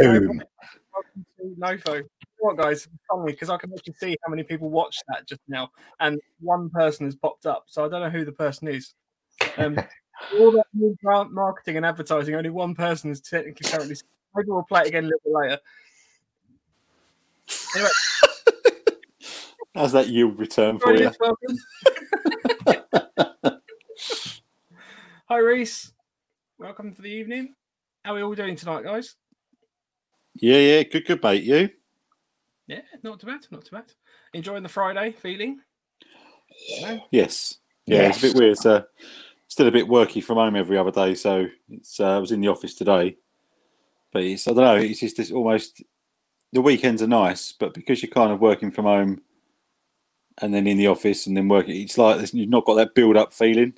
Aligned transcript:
Boom. 0.00 0.42
Nofo. 1.58 2.02
What 2.38 2.56
guys? 2.56 2.88
Funny 3.10 3.32
because 3.32 3.50
I 3.50 3.56
can 3.56 3.72
actually 3.72 3.94
see 3.94 4.16
how 4.24 4.30
many 4.30 4.42
people 4.42 4.70
watched 4.70 5.02
that 5.08 5.26
just 5.26 5.40
now, 5.48 5.70
and 6.00 6.20
one 6.40 6.70
person 6.70 7.06
has 7.06 7.16
popped 7.16 7.46
up. 7.46 7.64
So 7.68 7.84
I 7.84 7.88
don't 7.88 8.02
know 8.02 8.10
who 8.10 8.24
the 8.24 8.32
person 8.32 8.68
is. 8.68 8.94
Um, 9.56 9.76
all 10.38 10.52
that 10.52 10.66
new 10.74 10.96
grant 11.02 11.32
marketing 11.32 11.76
and 11.76 11.86
advertising, 11.86 12.34
only 12.34 12.50
one 12.50 12.74
person 12.74 13.10
is 13.10 13.20
technically 13.20 13.70
currently. 13.70 13.96
Maybe 14.34 14.50
we'll 14.50 14.64
play 14.64 14.82
it 14.82 14.88
again 14.88 15.04
a 15.04 15.08
little 15.08 15.20
bit 15.24 15.34
later. 15.34 15.58
Anyway, 17.76 17.90
How's 19.74 19.92
that 19.92 20.08
yield 20.08 20.38
return 20.38 20.78
for 20.78 20.94
you? 20.94 21.10
Hi, 25.28 25.38
Reese. 25.38 25.92
Welcome 26.58 26.94
for 26.94 27.02
the 27.02 27.08
evening. 27.08 27.54
How 28.04 28.12
are 28.12 28.14
we 28.16 28.22
all 28.22 28.34
doing 28.34 28.54
tonight, 28.54 28.84
guys? 28.84 29.16
Yeah, 30.34 30.58
yeah, 30.58 30.82
good, 30.82 31.06
good, 31.06 31.22
mate. 31.22 31.42
You? 31.42 31.70
Yeah, 32.66 32.80
not 33.02 33.20
too 33.20 33.26
bad, 33.26 33.46
not 33.50 33.64
too 33.64 33.76
bad. 33.76 33.92
Enjoying 34.32 34.62
the 34.62 34.68
Friday 34.68 35.12
feeling. 35.12 35.60
No? 36.80 37.00
Yes. 37.10 37.58
Yeah, 37.86 38.08
it's 38.08 38.18
a 38.18 38.28
bit 38.28 38.36
weird. 38.36 38.52
It's, 38.52 38.66
uh, 38.66 38.82
still 39.48 39.68
a 39.68 39.72
bit 39.72 39.86
worky 39.86 40.22
from 40.22 40.36
home 40.36 40.56
every 40.56 40.76
other 40.76 40.90
day, 40.90 41.14
so 41.14 41.46
it's. 41.70 42.00
Uh, 42.00 42.16
I 42.16 42.18
was 42.18 42.32
in 42.32 42.40
the 42.40 42.48
office 42.48 42.74
today, 42.74 43.16
but 44.12 44.22
it's. 44.22 44.48
I 44.48 44.52
don't 44.52 44.64
know. 44.64 44.76
It's 44.76 45.00
just 45.00 45.18
it's 45.18 45.30
almost 45.30 45.82
the 46.52 46.60
weekends 46.60 47.02
are 47.02 47.06
nice, 47.06 47.52
but 47.52 47.74
because 47.74 48.02
you're 48.02 48.10
kind 48.10 48.32
of 48.32 48.40
working 48.40 48.70
from 48.70 48.86
home 48.86 49.20
and 50.38 50.52
then 50.52 50.66
in 50.66 50.76
the 50.76 50.88
office 50.88 51.26
and 51.26 51.36
then 51.36 51.48
working, 51.48 51.80
it's 51.80 51.98
like 51.98 52.32
you've 52.34 52.48
not 52.48 52.64
got 52.64 52.74
that 52.74 52.94
build-up 52.94 53.32
feeling. 53.32 53.74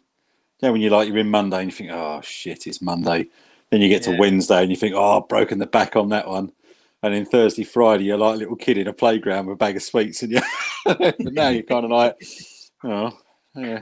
You 0.60 0.68
know, 0.68 0.72
when 0.72 0.80
you're 0.80 0.90
like 0.90 1.08
you're 1.08 1.18
in 1.18 1.30
Monday 1.30 1.58
and 1.58 1.70
you 1.70 1.76
think, 1.76 1.90
oh 1.92 2.20
shit, 2.22 2.66
it's 2.66 2.80
Monday. 2.80 3.28
Then 3.70 3.80
you 3.80 3.88
get 3.88 4.02
to 4.04 4.16
Wednesday 4.16 4.62
and 4.62 4.70
you 4.70 4.76
think, 4.76 4.94
oh, 4.94 5.20
I've 5.20 5.28
broken 5.28 5.58
the 5.58 5.66
back 5.66 5.96
on 5.96 6.10
that 6.10 6.28
one. 6.28 6.52
And 7.02 7.14
then 7.14 7.26
Thursday, 7.26 7.64
Friday, 7.64 8.04
you're 8.04 8.16
like 8.16 8.36
a 8.36 8.38
little 8.38 8.56
kid 8.56 8.78
in 8.78 8.86
a 8.86 8.92
playground 8.92 9.46
with 9.46 9.54
a 9.54 9.58
bag 9.58 9.76
of 9.76 9.82
sweets, 9.82 10.22
and 10.22 10.32
you. 10.32 10.40
now 11.18 11.48
you're 11.48 11.62
kind 11.62 11.84
of 11.84 11.90
like, 11.90 12.16
oh, 12.84 13.16
yeah. 13.54 13.80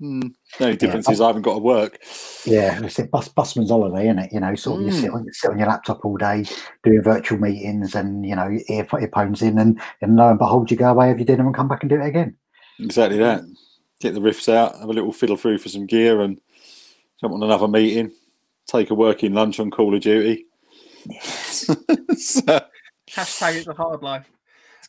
Hmm. 0.00 0.20
The 0.58 0.64
only 0.64 0.76
difference 0.76 1.08
is 1.10 1.20
I 1.20 1.26
haven't 1.26 1.42
got 1.42 1.54
to 1.54 1.58
work. 1.58 1.98
Yeah, 2.44 2.80
it's 2.84 3.00
a 3.00 3.04
bus 3.04 3.28
busman's 3.28 3.70
holiday, 3.70 4.04
isn't 4.06 4.18
it? 4.20 4.32
You 4.32 4.40
know, 4.40 4.54
sort 4.54 4.80
of 4.80 4.86
you 4.86 4.92
sit 4.92 5.10
on 5.10 5.26
sit 5.32 5.50
on 5.50 5.58
your 5.58 5.66
laptop 5.66 6.04
all 6.04 6.16
day 6.16 6.44
doing 6.84 7.02
virtual 7.02 7.38
meetings 7.38 7.96
and 7.96 8.24
you 8.24 8.36
know 8.36 8.48
ear, 8.68 8.86
earphones 9.00 9.42
in, 9.42 9.58
and 9.58 9.80
and 10.00 10.14
lo 10.14 10.30
and 10.30 10.38
behold, 10.38 10.70
you 10.70 10.76
go 10.76 10.90
away, 10.90 11.08
have 11.08 11.18
your 11.18 11.26
dinner, 11.26 11.44
and 11.44 11.54
come 11.54 11.66
back 11.66 11.82
and 11.82 11.90
do 11.90 12.00
it 12.00 12.06
again. 12.06 12.36
Exactly 12.78 13.18
that. 13.18 13.42
Get 14.00 14.14
the 14.14 14.20
riffs 14.20 14.48
out, 14.48 14.78
have 14.78 14.88
a 14.88 14.92
little 14.92 15.12
fiddle 15.12 15.36
through 15.36 15.58
for 15.58 15.68
some 15.68 15.86
gear, 15.86 16.20
and 16.20 16.40
jump 17.20 17.34
on 17.34 17.42
another 17.42 17.66
meeting. 17.66 18.12
Take 18.68 18.90
a 18.90 18.94
working 18.94 19.32
lunch 19.32 19.58
on 19.60 19.70
Call 19.70 19.94
of 19.94 20.00
Duty. 20.02 20.44
so, 21.22 21.74
Hashtag 23.10 23.56
it's 23.56 23.66
a 23.66 23.72
hard 23.72 24.02
life. 24.02 24.30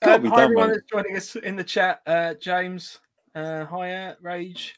Um, 0.02 0.22
be 0.22 0.30
hi, 0.30 0.35
done, 0.35 0.44
everyone 0.44 0.67
mate. 0.67 0.73
that's 0.75 0.85
joining 0.91 1.16
us 1.16 1.35
in 1.38 1.55
the 1.55 1.63
chat. 1.63 2.02
Uh, 2.05 2.33
James, 2.35 3.00
uh, 3.35 3.66
Hiya, 3.66 4.18
Rage, 4.22 4.75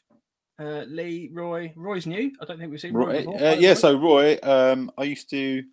uh, 0.60 0.84
Lee, 0.86 1.30
Roy. 1.32 1.72
Roy's 1.74 2.06
new. 2.06 2.30
I 2.40 2.44
don't 2.44 2.58
think 2.58 2.70
we've 2.70 2.80
seen 2.80 2.92
Roy 2.94 3.06
Roy, 3.06 3.18
before. 3.18 3.34
uh, 3.42 3.54
yeah, 3.54 3.68
Roy. 3.70 3.74
so 3.74 3.98
Roy, 3.98 4.38
um, 4.44 4.90
I 4.96 5.02
used 5.04 5.28
to 5.30 5.64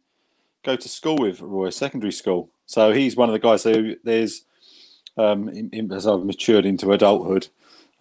go 0.66 0.75
to 0.75 0.89
school 0.89 1.18
with 1.18 1.39
Roy, 1.39 1.69
secondary 1.69 2.12
school. 2.12 2.50
So 2.66 2.91
he's 2.91 3.16
one 3.16 3.29
of 3.29 3.34
the 3.34 3.39
guys 3.39 3.63
who 3.63 3.95
there's, 4.03 4.44
um, 5.18 5.50
in, 5.50 5.69
in- 5.72 5.91
as 5.91 6.07
I've 6.07 6.23
matured 6.25 6.66
into 6.66 6.91
adulthood, 6.94 7.47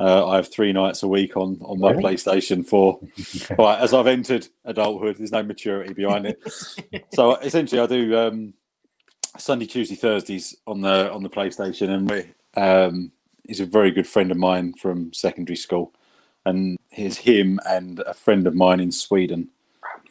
uh, 0.00 0.28
I 0.28 0.36
have 0.36 0.52
three 0.52 0.72
nights 0.72 1.02
a 1.02 1.08
week 1.08 1.36
on, 1.36 1.58
on 1.62 1.80
my 1.80 1.90
Really? 1.90 2.14
PlayStation 2.14 2.64
4. 2.64 3.00
right, 3.58 3.80
as 3.80 3.92
I've 3.92 4.06
entered 4.06 4.46
adulthood, 4.64 5.16
there's 5.16 5.32
no 5.32 5.42
maturity 5.42 5.92
behind 5.92 6.26
it. 6.26 6.40
so 7.14 7.36
essentially, 7.36 7.80
I 7.80 7.86
do 7.86 8.16
um, 8.16 8.54
Sunday, 9.38 9.66
Tuesday, 9.66 9.96
Thursdays 9.96 10.56
on 10.66 10.80
the 10.80 11.10
on 11.12 11.22
the 11.22 11.30
PlayStation, 11.30 11.90
and 11.90 12.10
we, 12.10 12.60
um, 12.60 13.10
he's 13.44 13.60
a 13.60 13.66
very 13.66 13.90
good 13.90 14.06
friend 14.06 14.30
of 14.30 14.36
mine 14.36 14.74
from 14.74 15.12
secondary 15.12 15.56
school, 15.56 15.92
and 16.46 16.78
here's 16.90 17.16
him 17.16 17.58
and 17.66 17.98
a 18.00 18.14
friend 18.14 18.46
of 18.46 18.54
mine 18.54 18.78
in 18.78 18.92
Sweden, 18.92 19.48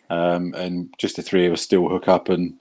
um, 0.09 0.53
and 0.53 0.93
just 0.97 1.15
the 1.15 1.21
three 1.21 1.45
of 1.45 1.53
us 1.53 1.61
still 1.61 1.87
hook 1.87 2.09
up 2.09 2.27
and 2.27 2.55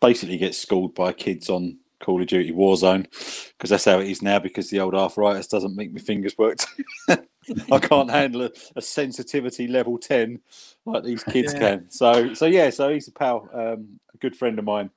basically 0.00 0.38
get 0.38 0.54
schooled 0.54 0.94
by 0.94 1.12
kids 1.12 1.50
on 1.50 1.76
Call 2.00 2.20
of 2.20 2.26
Duty 2.28 2.52
Warzone 2.52 3.04
because 3.52 3.70
that's 3.70 3.84
how 3.84 4.00
it 4.00 4.08
is 4.08 4.22
now. 4.22 4.38
Because 4.38 4.70
the 4.70 4.80
old 4.80 4.94
arthritis 4.94 5.46
doesn't 5.46 5.76
make 5.76 5.92
my 5.92 6.00
fingers 6.00 6.36
work. 6.38 6.58
I 7.08 7.78
can't 7.78 8.10
handle 8.10 8.42
a, 8.42 8.50
a 8.76 8.82
sensitivity 8.82 9.66
level 9.66 9.98
ten 9.98 10.40
like 10.86 11.04
these 11.04 11.24
kids 11.24 11.52
Yeah. 11.54 11.58
can. 11.58 11.90
So, 11.90 12.34
so 12.34 12.46
yeah, 12.46 12.70
so 12.70 12.92
he's 12.92 13.08
a 13.08 13.12
pal, 13.12 13.48
um, 13.52 14.00
a 14.14 14.18
good 14.18 14.36
friend 14.36 14.58
of 14.58 14.64
mine. 14.64 14.90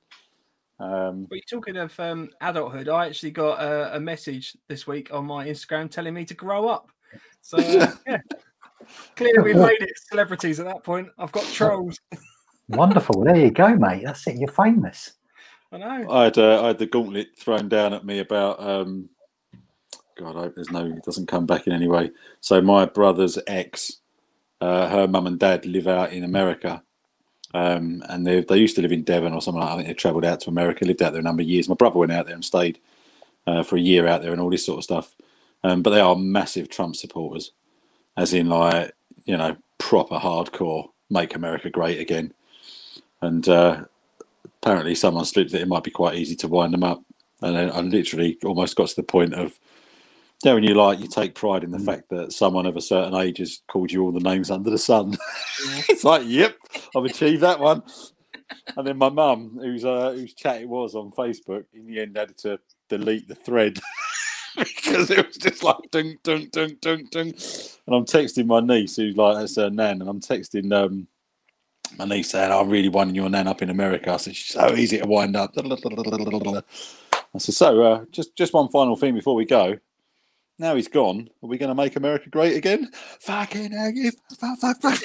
Um, 0.80 1.26
But 1.28 1.36
you're 1.36 1.60
talking 1.60 1.76
of 1.76 1.98
um, 2.00 2.30
adulthood. 2.40 2.88
I 2.88 3.06
actually 3.06 3.30
got 3.30 3.62
a, 3.62 3.96
a 3.96 4.00
message 4.00 4.56
this 4.68 4.86
week 4.86 5.12
on 5.12 5.24
my 5.26 5.46
Instagram 5.46 5.90
telling 5.90 6.14
me 6.14 6.24
to 6.26 6.34
grow 6.34 6.68
up. 6.68 6.90
So 7.42 7.58
uh, 7.58 7.92
yeah, 8.06 8.18
clearly 9.16 9.42
we've 9.42 9.56
made 9.56 9.80
it 9.82 9.98
celebrities 10.10 10.60
at 10.60 10.66
that 10.66 10.82
point. 10.82 11.08
I've 11.18 11.32
got 11.32 11.44
trolls. 11.46 11.98
Wonderful. 12.68 13.24
There 13.24 13.36
you 13.36 13.50
go, 13.50 13.74
mate. 13.76 14.02
That's 14.04 14.26
it. 14.26 14.36
You're 14.36 14.48
famous. 14.48 15.12
I 15.74 15.78
know. 15.78 16.10
I 16.10 16.24
had 16.24 16.38
uh, 16.38 16.62
I 16.62 16.66
had 16.68 16.78
the 16.78 16.86
gauntlet 16.86 17.36
thrown 17.36 17.68
down 17.68 17.92
at 17.94 18.04
me 18.04 18.20
about 18.20 18.62
um, 18.62 19.08
God. 20.16 20.36
I 20.36 20.42
hope 20.42 20.54
there's 20.54 20.70
no. 20.70 20.86
It 20.86 21.02
doesn't 21.02 21.26
come 21.26 21.46
back 21.46 21.66
in 21.66 21.72
any 21.72 21.88
way. 21.88 22.10
So 22.40 22.60
my 22.60 22.84
brother's 22.84 23.38
ex, 23.48 23.98
uh, 24.60 24.88
her 24.88 25.08
mum 25.08 25.26
and 25.26 25.38
dad 25.38 25.66
live 25.66 25.88
out 25.88 26.12
in 26.12 26.22
America, 26.22 26.82
um, 27.54 28.04
and 28.08 28.24
they 28.24 28.42
they 28.42 28.58
used 28.58 28.76
to 28.76 28.82
live 28.82 28.92
in 28.92 29.02
Devon 29.02 29.32
or 29.32 29.42
something. 29.42 29.60
Like 29.60 29.70
that. 29.70 29.72
I 29.72 29.76
think 29.78 29.88
they 29.88 29.94
travelled 29.94 30.24
out 30.24 30.40
to 30.42 30.50
America, 30.50 30.84
lived 30.84 31.02
out 31.02 31.12
there 31.12 31.20
a 31.20 31.24
number 31.24 31.42
of 31.42 31.48
years. 31.48 31.68
My 31.68 31.74
brother 31.74 31.98
went 31.98 32.12
out 32.12 32.26
there 32.26 32.36
and 32.36 32.44
stayed 32.44 32.78
uh, 33.48 33.64
for 33.64 33.76
a 33.76 33.80
year 33.80 34.06
out 34.06 34.22
there 34.22 34.32
and 34.32 34.40
all 34.40 34.50
this 34.50 34.64
sort 34.64 34.78
of 34.78 34.84
stuff. 34.84 35.16
Um, 35.64 35.82
but 35.82 35.90
they 35.90 36.00
are 36.00 36.14
massive 36.14 36.68
Trump 36.68 36.94
supporters, 36.94 37.50
as 38.16 38.32
in 38.32 38.48
like 38.48 38.92
you 39.24 39.36
know 39.36 39.56
proper 39.78 40.18
hardcore, 40.18 40.90
make 41.10 41.34
America 41.34 41.68
great 41.68 41.98
again. 41.98 42.32
And 43.20 43.48
uh, 43.48 43.84
apparently 44.44 44.94
someone 44.94 45.24
slipped 45.24 45.52
that 45.52 45.60
it 45.60 45.68
might 45.68 45.84
be 45.84 45.90
quite 45.90 46.16
easy 46.16 46.36
to 46.36 46.48
wind 46.48 46.74
them 46.74 46.84
up. 46.84 47.02
And 47.42 47.56
then 47.56 47.70
I 47.70 47.80
literally 47.80 48.38
almost 48.44 48.76
got 48.76 48.88
to 48.88 48.96
the 48.96 49.02
point 49.02 49.34
of, 49.34 49.58
you 50.42 50.50
know, 50.50 50.54
when 50.54 50.64
you 50.64 50.74
like, 50.74 51.00
you 51.00 51.08
take 51.08 51.34
pride 51.34 51.64
in 51.64 51.70
the 51.70 51.78
fact 51.78 52.08
that 52.10 52.32
someone 52.32 52.66
of 52.66 52.76
a 52.76 52.80
certain 52.80 53.14
age 53.14 53.38
has 53.38 53.60
called 53.68 53.92
you 53.92 54.02
all 54.02 54.12
the 54.12 54.20
names 54.20 54.50
under 54.50 54.70
the 54.70 54.78
sun. 54.78 55.16
Yeah. 55.66 55.82
it's 55.88 56.04
like, 56.04 56.22
yep, 56.26 56.56
I've 56.94 57.04
achieved 57.04 57.42
that 57.42 57.60
one. 57.60 57.82
And 58.76 58.86
then 58.86 58.98
my 58.98 59.08
mum, 59.08 59.58
whose 59.60 59.84
uh, 59.84 60.12
whose 60.12 60.34
chat 60.34 60.60
it 60.60 60.68
was 60.68 60.94
on 60.94 61.10
Facebook, 61.12 61.64
in 61.72 61.86
the 61.86 62.00
end 62.00 62.16
had 62.16 62.36
to 62.38 62.58
delete 62.88 63.28
the 63.28 63.34
thread 63.34 63.80
because 64.56 65.10
it 65.10 65.26
was 65.26 65.36
just 65.36 65.62
like 65.62 65.76
dunk, 65.90 66.22
dunk, 66.22 66.50
dunk, 66.50 66.80
dunk, 66.80 67.10
dunk. 67.10 67.36
And 67.86 67.94
I'm 67.94 68.04
texting 68.04 68.46
my 68.46 68.60
niece, 68.60 68.96
who's 68.96 69.16
like 69.16 69.38
that's 69.38 69.56
her 69.56 69.70
nan, 69.70 70.00
and 70.00 70.08
I'm 70.08 70.20
texting 70.20 70.72
um, 70.72 71.06
my 71.98 72.04
niece 72.04 72.30
saying, 72.30 72.50
"I'm 72.52 72.68
really 72.68 72.88
winding 72.88 73.14
your 73.16 73.28
nan 73.28 73.46
up 73.48 73.62
in 73.62 73.70
America." 73.70 74.12
I 74.12 74.16
said, 74.18 74.36
"She's 74.36 74.54
so 74.54 74.74
easy 74.74 74.98
to 74.98 75.06
wind 75.06 75.36
up." 75.36 75.52
I 75.56 77.38
said, 77.38 77.54
"So, 77.54 77.82
uh, 77.82 78.04
just 78.10 78.36
just 78.36 78.52
one 78.52 78.68
final 78.68 78.96
thing 78.96 79.14
before 79.14 79.34
we 79.34 79.44
go. 79.44 79.78
Now 80.58 80.76
he's 80.76 80.88
gone. 80.88 81.28
Are 81.42 81.48
we 81.48 81.58
going 81.58 81.68
to 81.70 81.74
make 81.74 81.96
America 81.96 82.30
great 82.30 82.56
again? 82.56 82.90
Fucking 83.20 83.72
hell, 83.72 83.90
you 83.90 84.12
fuck, 84.38 84.58
fuck, 84.58 84.80
fuck. 84.80 85.02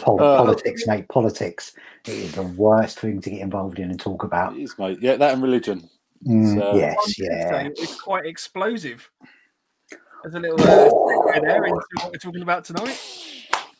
Pol- 0.00 0.22
Uh, 0.22 0.36
politics, 0.36 0.86
mate. 0.86 1.08
Politics. 1.08 1.72
It 2.06 2.12
is 2.14 2.32
the 2.36 2.42
worst 2.42 3.00
thing 3.00 3.20
to 3.22 3.30
get 3.30 3.40
involved 3.40 3.80
in 3.80 3.90
and 3.90 3.98
talk 3.98 4.22
about. 4.22 4.56
It 4.56 4.62
is, 4.62 4.78
mate. 4.78 4.98
Yeah, 5.00 5.16
that 5.16 5.34
and 5.34 5.42
religion. 5.42 5.88
Mm, 6.24 6.56
So- 6.58 6.76
yes, 6.76 6.96
yeah. 7.18 7.68
It's 7.74 8.00
quite 8.00 8.26
explosive. 8.26 9.10
There's 10.22 10.34
a 10.34 10.38
little 10.40 10.60
uh, 10.60 10.90
segue 10.90 11.40
there 11.42 11.64
into 11.64 11.80
what 11.96 12.12
we're 12.12 12.18
talking 12.18 12.42
about 12.42 12.64
tonight. 12.64 12.96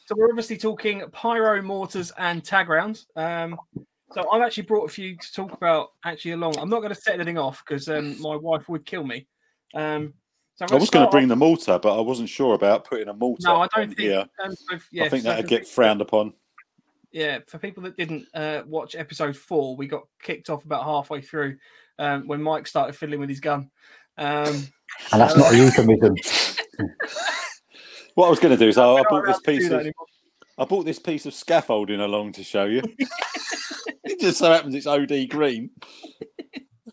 So 0.07 0.15
we're 0.17 0.29
obviously 0.29 0.57
talking 0.57 1.03
pyro, 1.13 1.61
mortars, 1.63 2.13
and 2.17 2.45
tag 2.45 2.69
rounds. 2.69 3.07
Um, 3.17 3.59
so 4.13 4.31
I've 4.31 4.43
actually 4.43 4.63
brought 4.65 4.85
a 4.85 4.93
few 4.93 5.17
to 5.17 5.33
talk 5.33 5.53
about 5.53 5.89
actually 6.05 6.31
along. 6.33 6.57
I'm 6.59 6.69
not 6.71 6.79
going 6.81 6.95
to 6.95 7.01
set 7.01 7.15
anything 7.15 7.39
off 7.39 7.63
because 7.67 7.89
um, 7.89 8.21
my 8.21 8.37
wife 8.37 8.69
would 8.69 8.87
kill 8.87 9.05
me. 9.05 9.27
Um, 9.75 10.15
so 10.55 10.65
I'm 10.71 10.79
was 10.81 10.91
going 10.91 11.05
to 11.07 11.11
bring 11.11 11.25
off- 11.25 11.29
the 11.31 11.37
mortar, 11.37 11.79
but 11.81 11.99
I 11.99 12.01
wasn't 12.01 12.29
sure 12.29 12.55
about 12.55 12.85
putting 12.85 13.09
a 13.09 13.13
mortar. 13.15 13.43
No, 13.49 13.57
I 13.63 13.67
don't 13.75 13.89
think. 13.89 13.99
here. 13.99 14.25
um, 14.43 14.55
so- 14.55 14.79
yeah, 14.93 15.05
I 15.05 15.09
think 15.09 15.25
so 15.25 15.31
that'd 15.31 15.49
get 15.49 15.63
people- 15.63 15.73
frowned 15.73 16.01
upon. 16.01 16.33
yeah, 17.11 17.41
for 17.49 17.59
people 17.59 17.83
that 17.83 17.97
didn't 17.97 18.27
uh, 18.33 18.63
watch 18.67 18.95
episode 18.95 19.37
four, 19.37 19.75
we 19.77 19.89
got 19.89 20.05
kicked 20.23 20.51
off 20.51 20.65
about 20.65 20.85
halfway 20.85 21.21
through 21.21 21.57
um, 21.99 22.29
when 22.29 22.41
Mike 22.41 22.69
started 22.69 22.95
fiddling 22.95 23.19
with 23.21 23.29
his 23.29 23.41
gun. 23.41 23.71
Um, 24.19 24.69
And 25.13 25.21
that's 25.21 25.37
not 25.37 25.53
a 25.53 25.57
euphemism. 25.57 26.15
What 28.17 28.29
I 28.29 28.31
was 28.31 28.39
going 28.41 28.57
to 28.57 28.65
do 28.65 28.69
is 28.69 28.79
I, 28.79 28.87
I 28.87 29.03
bought 29.03 29.27
this 29.27 29.37
allowed 29.37 29.45
to 29.45 29.53
do 29.53 29.59
piece 29.59 29.71
of. 29.71 29.87
I 30.59 30.65
bought 30.65 30.87
this 30.87 30.99
piece 30.99 31.27
of 31.27 31.35
scaffolding 31.35 32.01
along 32.01 32.33
to 32.33 32.43
show 32.43 32.65
you. 32.65 32.83
it 34.05 34.19
just 34.19 34.39
so 34.39 34.51
happens 34.51 34.75
it's 34.75 34.87
OD 34.87 35.29
green. 35.29 35.69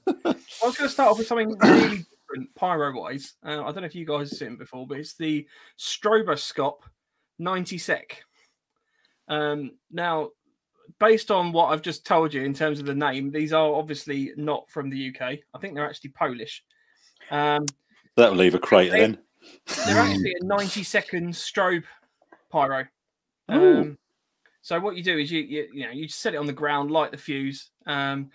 I 0.05 0.35
was 0.61 0.75
going 0.75 0.89
to 0.89 0.89
start 0.89 1.11
off 1.11 1.17
with 1.17 1.27
something 1.27 1.57
really 1.63 2.05
different, 2.29 2.53
pyro 2.55 2.99
wise. 2.99 3.35
Uh, 3.41 3.63
I 3.63 3.71
don't 3.71 3.77
know 3.77 3.85
if 3.85 3.95
you 3.95 4.05
guys 4.05 4.31
have 4.31 4.37
seen 4.37 4.51
it 4.53 4.59
before, 4.59 4.85
but 4.85 4.97
it's 4.97 5.15
the 5.15 5.47
Stroboscope 5.79 6.79
90 7.39 7.77
sec. 7.77 8.21
Um, 9.29 9.71
now, 9.91 10.31
based 10.99 11.31
on 11.31 11.53
what 11.53 11.67
I've 11.67 11.81
just 11.81 12.05
told 12.05 12.33
you 12.33 12.43
in 12.43 12.53
terms 12.53 12.81
of 12.81 12.85
the 12.85 12.93
name, 12.93 13.31
these 13.31 13.53
are 13.53 13.73
obviously 13.73 14.33
not 14.35 14.69
from 14.69 14.89
the 14.89 15.15
UK. 15.15 15.39
I 15.53 15.57
think 15.59 15.73
they're 15.73 15.87
actually 15.87 16.09
Polish. 16.09 16.65
Um, 17.31 17.65
That'll 18.17 18.35
leave 18.35 18.55
a 18.55 18.59
crater 18.59 18.91
They- 18.91 18.99
then. 18.99 19.19
They're 19.85 19.99
actually 19.99 20.35
a 20.39 20.45
90 20.45 20.83
second 20.83 21.33
strobe 21.33 21.83
pyro. 22.51 22.85
Um, 23.49 23.97
so 24.61 24.79
what 24.79 24.95
you 24.95 25.03
do 25.03 25.17
is 25.17 25.31
you, 25.31 25.41
you 25.41 25.67
you 25.73 25.85
know 25.85 25.91
you 25.91 26.07
just 26.07 26.21
set 26.21 26.33
it 26.33 26.37
on 26.37 26.45
the 26.45 26.53
ground, 26.53 26.91
light 26.91 27.11
the 27.11 27.17
fuse, 27.17 27.71
um, 27.85 28.29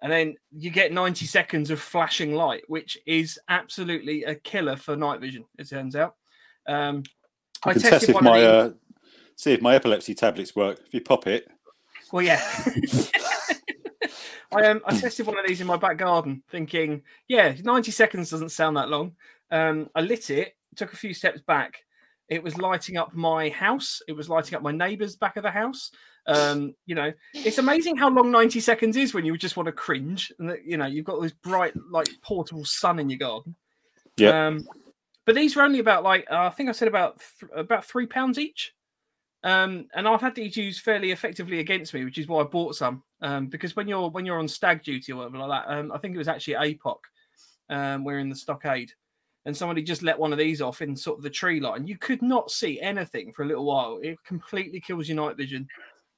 and 0.00 0.12
then 0.12 0.36
you 0.52 0.70
get 0.70 0.92
90 0.92 1.26
seconds 1.26 1.70
of 1.70 1.80
flashing 1.80 2.34
light, 2.34 2.62
which 2.68 2.96
is 3.06 3.38
absolutely 3.48 4.24
a 4.24 4.34
killer 4.34 4.76
for 4.76 4.96
night 4.96 5.20
vision. 5.20 5.44
It 5.58 5.68
turns 5.68 5.96
out. 5.96 6.14
Um, 6.68 7.02
I 7.64 7.70
I 7.70 7.72
can 7.72 7.82
test 7.82 7.92
tested 7.92 8.10
if 8.10 8.14
one 8.14 8.26
of 8.26 8.32
my 8.32 8.40
these. 8.40 8.48
uh, 8.48 8.70
see 9.36 9.52
if 9.52 9.62
my 9.62 9.74
epilepsy 9.74 10.14
tablets 10.14 10.54
work. 10.54 10.80
If 10.86 10.94
you 10.94 11.00
pop 11.00 11.26
it, 11.26 11.48
Well, 12.12 12.24
yeah. 12.24 12.40
I 14.52 14.66
um, 14.66 14.80
I 14.86 14.96
tested 14.96 15.26
one 15.26 15.38
of 15.38 15.46
these 15.46 15.60
in 15.60 15.66
my 15.66 15.76
back 15.76 15.98
garden, 15.98 16.42
thinking, 16.50 17.02
yeah, 17.28 17.54
90 17.62 17.90
seconds 17.90 18.30
doesn't 18.30 18.50
sound 18.50 18.76
that 18.76 18.88
long. 18.88 19.16
Um, 19.50 19.90
I 19.94 20.00
lit 20.00 20.30
it, 20.30 20.54
took 20.76 20.92
a 20.92 20.96
few 20.96 21.14
steps 21.14 21.40
back. 21.40 21.78
It 22.28 22.42
was 22.42 22.56
lighting 22.56 22.96
up 22.96 23.14
my 23.14 23.50
house. 23.50 24.00
It 24.08 24.12
was 24.12 24.28
lighting 24.28 24.56
up 24.56 24.62
my 24.62 24.72
neighbour's 24.72 25.16
back 25.16 25.36
of 25.36 25.42
the 25.42 25.50
house. 25.50 25.90
Um, 26.26 26.74
you 26.86 26.94
know, 26.94 27.12
it's 27.34 27.58
amazing 27.58 27.96
how 27.96 28.08
long 28.08 28.30
90 28.30 28.60
seconds 28.60 28.96
is 28.96 29.12
when 29.12 29.26
you 29.26 29.36
just 29.36 29.56
want 29.56 29.66
to 29.66 29.72
cringe, 29.72 30.32
and 30.38 30.48
that 30.48 30.64
you 30.64 30.78
know 30.78 30.86
you've 30.86 31.04
got 31.04 31.20
this 31.20 31.32
bright, 31.32 31.74
like 31.90 32.08
portable 32.22 32.64
sun 32.64 32.98
in 32.98 33.10
your 33.10 33.18
garden. 33.18 33.54
Yeah. 34.16 34.46
Um, 34.46 34.66
but 35.26 35.34
these 35.34 35.54
were 35.54 35.62
only 35.62 35.80
about 35.80 36.02
like 36.02 36.26
uh, 36.30 36.46
I 36.46 36.50
think 36.50 36.68
I 36.68 36.72
said 36.72 36.88
about 36.88 37.20
th- 37.40 37.52
about 37.54 37.84
three 37.84 38.06
pounds 38.06 38.38
each. 38.38 38.72
Um, 39.42 39.88
and 39.94 40.08
I've 40.08 40.22
had 40.22 40.34
these 40.34 40.56
used 40.56 40.80
fairly 40.80 41.12
effectively 41.12 41.60
against 41.60 41.92
me, 41.92 42.04
which 42.04 42.16
is 42.16 42.26
why 42.26 42.40
I 42.40 42.44
bought 42.44 42.76
some. 42.76 43.02
Um, 43.20 43.48
because 43.48 43.76
when 43.76 43.86
you're 43.86 44.08
when 44.08 44.24
you're 44.24 44.38
on 44.38 44.48
stag 44.48 44.82
duty 44.82 45.12
or 45.12 45.16
whatever 45.16 45.38
like 45.38 45.66
that, 45.66 45.72
um, 45.72 45.92
I 45.92 45.98
think 45.98 46.14
it 46.14 46.18
was 46.18 46.28
actually 46.28 46.54
APOC. 46.54 46.96
Um, 47.68 48.04
we're 48.04 48.18
in 48.18 48.30
the 48.30 48.36
stockade, 48.36 48.92
and 49.46 49.56
somebody 49.56 49.82
just 49.82 50.02
let 50.02 50.18
one 50.18 50.32
of 50.32 50.38
these 50.38 50.60
off 50.62 50.82
in 50.82 50.96
sort 50.96 51.18
of 51.18 51.22
the 51.22 51.30
tree 51.30 51.60
line. 51.60 51.86
You 51.86 51.98
could 51.98 52.22
not 52.22 52.50
see 52.50 52.80
anything 52.80 53.32
for 53.32 53.42
a 53.42 53.46
little 53.46 53.64
while. 53.64 53.98
It 54.02 54.18
completely 54.24 54.80
kills 54.80 55.08
your 55.08 55.16
night 55.16 55.36
vision. 55.36 55.68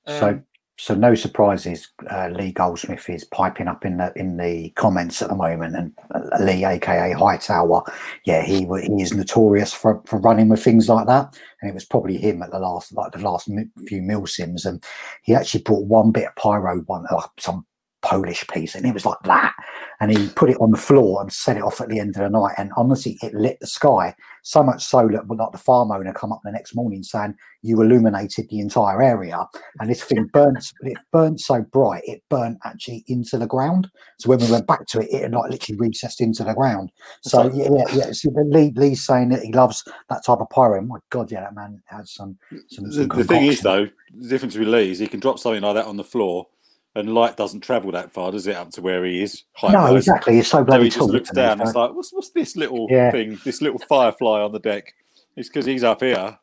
So, 0.06 0.28
Um, 0.28 0.44
so 0.78 0.94
no 0.94 1.14
surprises. 1.14 1.88
Uh, 2.11 2.28
Lee 2.28 2.52
Goldsmith 2.52 3.08
is 3.08 3.25
piping 3.25 3.67
up 3.67 3.84
in 3.87 3.96
the 3.96 4.12
in 4.14 4.37
the 4.37 4.70
comments 4.76 5.23
at 5.23 5.31
the 5.31 5.34
moment, 5.34 5.75
and 5.75 5.93
uh, 6.14 6.44
Lee, 6.44 6.64
aka 6.64 7.12
Hightower, 7.12 7.82
yeah, 8.25 8.43
he 8.43 8.67
he 8.67 9.02
is 9.02 9.14
notorious 9.14 9.72
for, 9.72 10.02
for 10.06 10.20
running 10.20 10.49
with 10.50 10.62
things 10.62 10.88
like 10.88 11.06
that. 11.06 11.34
And 11.62 11.70
it 11.70 11.75
was 11.75 11.87
probably 11.87 12.19
him 12.19 12.43
at 12.43 12.50
the 12.50 12.58
last 12.58 12.93
like 12.93 13.12
the 13.12 13.19
last 13.19 13.50
few 13.88 14.02
mil 14.02 14.26
sims, 14.26 14.67
and 14.67 14.84
he 15.22 15.34
actually 15.34 15.62
brought 15.62 15.87
one 15.87 16.12
bit 16.12 16.29
of 16.29 16.37
pyro, 16.37 16.81
one 16.82 17.06
like 17.11 17.31
some 17.38 17.64
Polish 18.06 18.47
piece, 18.47 18.75
and 18.75 18.87
it 18.87 18.94
was 18.94 19.05
like 19.05 19.19
that. 19.25 19.53
And 19.99 20.17
he 20.17 20.29
put 20.29 20.50
it 20.50 20.58
on 20.61 20.70
the 20.70 20.76
floor 20.76 21.23
and 21.23 21.32
set 21.32 21.56
it 21.56 21.62
off 21.62 21.81
at 21.81 21.88
the 21.88 21.99
end 21.99 22.17
of 22.17 22.23
the 22.23 22.29
night. 22.29 22.55
And 22.58 22.70
honestly, 22.76 23.19
it 23.23 23.35
lit 23.35 23.58
the 23.61 23.67
sky. 23.67 24.14
So 24.43 24.62
much 24.62 24.85
so 24.85 25.08
that 25.08 25.29
like 25.29 25.53
the 25.53 25.58
farm 25.58 25.91
owner 25.91 26.12
come 26.12 26.32
up 26.32 26.41
the 26.44 26.53
next 26.53 26.75
morning 26.75 27.03
saying 27.03 27.35
you 27.62 27.81
illuminated 27.81 28.49
the 28.49 28.61
entire 28.61 29.03
area. 29.03 29.44
And 29.81 29.91
this 29.91 30.05
thing 30.05 30.26
burnt 30.32 30.64
it 30.82 30.99
burnt 31.12 31.41
so 31.41 31.62
bright 31.62 32.03
it 32.05 32.23
burnt 32.29 32.58
actually 32.64 33.05
into 33.08 33.38
the 33.38 33.47
ground. 33.47 33.88
So 34.19 34.29
when 34.29 34.38
we 34.38 34.50
went 34.50 34.69
back 34.69 34.87
to 34.88 35.00
it 35.00 35.08
it 35.11 35.23
had 35.23 35.32
like 35.32 35.50
literally 35.50 35.88
recessed 35.88 36.20
into 36.20 36.44
the 36.44 36.55
ground. 36.55 36.93
So 37.23 37.50
yeah 37.53 37.69
yeah, 37.76 37.94
yeah. 37.94 38.12
So 38.12 38.31
the 38.31 38.44
Lee, 38.44 38.73
Lee's 38.76 39.05
saying 39.05 39.31
that 39.31 39.43
he 39.43 39.53
loves 39.53 39.82
that 40.11 40.25
type 40.25 40.38
of 40.38 40.50
pyro 40.50 40.81
my 40.82 40.99
god 41.11 41.32
yeah 41.32 41.41
that 41.41 41.55
man 41.55 41.82
has 41.87 42.12
some 42.12 42.38
some, 42.69 42.85
the, 42.85 42.93
some 42.93 43.08
the 43.08 43.25
thing 43.25 43.47
is 43.47 43.61
though, 43.62 43.88
the 44.14 44.29
difference 44.29 44.56
with 44.56 44.69
Lee 44.69 44.93
is 44.93 45.00
he 45.00 45.08
can 45.08 45.20
drop 45.20 45.38
something 45.38 45.62
like 45.62 45.75
that 45.75 45.87
on 45.87 45.97
the 45.97 46.05
floor, 46.05 46.47
and 46.96 47.12
light 47.14 47.37
doesn't 47.37 47.60
travel 47.60 47.93
that 47.93 48.10
far, 48.10 48.32
does 48.32 48.46
it? 48.46 48.56
Up 48.56 48.70
to 48.70 48.82
where 48.82 49.04
he 49.04 49.22
is. 49.22 49.44
no 49.62 49.69
height-wise. 49.69 49.96
exactly 50.08 50.38
it's 50.38 50.48
so 50.48 50.58
So 50.58 50.64
bloody 50.64 50.84
he 50.84 50.88
just 50.90 50.98
tall 50.98 51.08
looks 51.08 51.31
down. 51.31 51.60
It's 51.60 51.75
like, 51.75 51.93
what's 51.93 52.12
what's 52.12 52.31
this 52.31 52.56
little 52.56 52.87
Yeah. 52.90 53.10
thing? 53.10 53.38
This 53.44 53.60
little 53.62 53.78
firefly 53.88 54.40
on 54.43 54.52
the 54.52 54.58
deck. 54.58 54.94
It's 55.37 55.48
because 55.48 55.66
he's 55.66 55.84
up 55.84 56.00
here. 56.00 56.38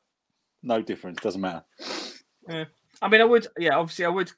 No 0.61 0.81
difference. 0.81 1.19
Doesn't 1.21 1.41
matter. 1.41 1.63
Yeah. 2.47 2.65
I 3.01 3.07
mean, 3.09 3.21
I 3.21 3.25
would, 3.25 3.47
yeah, 3.57 3.75
obviously, 3.75 4.05
I 4.05 4.09
would 4.09 4.31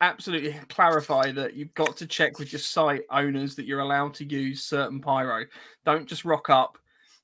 absolutely 0.00 0.52
clarify 0.68 1.32
that 1.32 1.54
you've 1.54 1.74
got 1.74 1.96
to 1.96 2.06
check 2.06 2.38
with 2.38 2.52
your 2.52 2.60
site 2.60 3.02
owners 3.10 3.56
that 3.56 3.66
you're 3.66 3.80
allowed 3.80 4.14
to 4.14 4.24
use 4.24 4.64
certain 4.64 5.00
pyro. 5.00 5.44
Don't 5.84 6.06
just 6.06 6.24
rock 6.24 6.48
up 6.48 6.78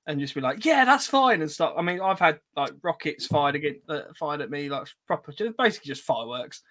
and 0.06 0.18
just 0.20 0.34
be 0.34 0.40
like, 0.40 0.64
yeah, 0.64 0.84
that's 0.84 1.06
fine 1.06 1.40
and 1.40 1.50
stuff. 1.50 1.74
I 1.78 1.82
mean, 1.82 2.00
I've 2.00 2.18
had 2.18 2.40
like 2.56 2.72
rockets 2.82 3.26
fired 3.26 3.54
against, 3.54 3.88
uh, 3.88 4.02
fired 4.18 4.40
at 4.40 4.50
me, 4.50 4.68
like 4.68 4.88
proper, 5.06 5.32
just 5.32 5.56
basically 5.56 5.88
just 5.88 6.02
fireworks. 6.02 6.62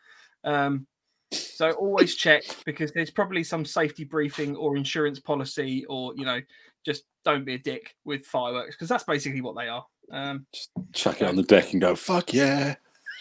Um, 0.44 0.86
so 1.34 1.72
always 1.72 2.16
check 2.16 2.44
because 2.66 2.92
there's 2.92 3.12
probably 3.12 3.44
some 3.44 3.66
safety 3.66 4.04
briefing 4.04 4.56
or 4.56 4.78
insurance 4.78 5.20
policy, 5.20 5.86
or 5.86 6.14
you 6.16 6.26
know, 6.26 6.42
just 6.86 7.04
don't 7.26 7.46
be 7.46 7.56
a 7.56 7.60
dick 7.60 7.96
with 8.06 8.26
fireworks 8.26 8.76
because 8.76 8.90
that's 8.90 9.04
basically 9.04 9.42
what 9.42 9.56
they 9.56 9.68
are. 9.68 9.86
Um, 10.12 10.46
just 10.54 10.70
Chuck 10.94 11.22
it 11.22 11.28
on 11.28 11.36
the 11.36 11.44
deck 11.44 11.74
and 11.74 11.82
go, 11.82 11.96
fuck 11.96 12.34
yeah. 12.34 12.76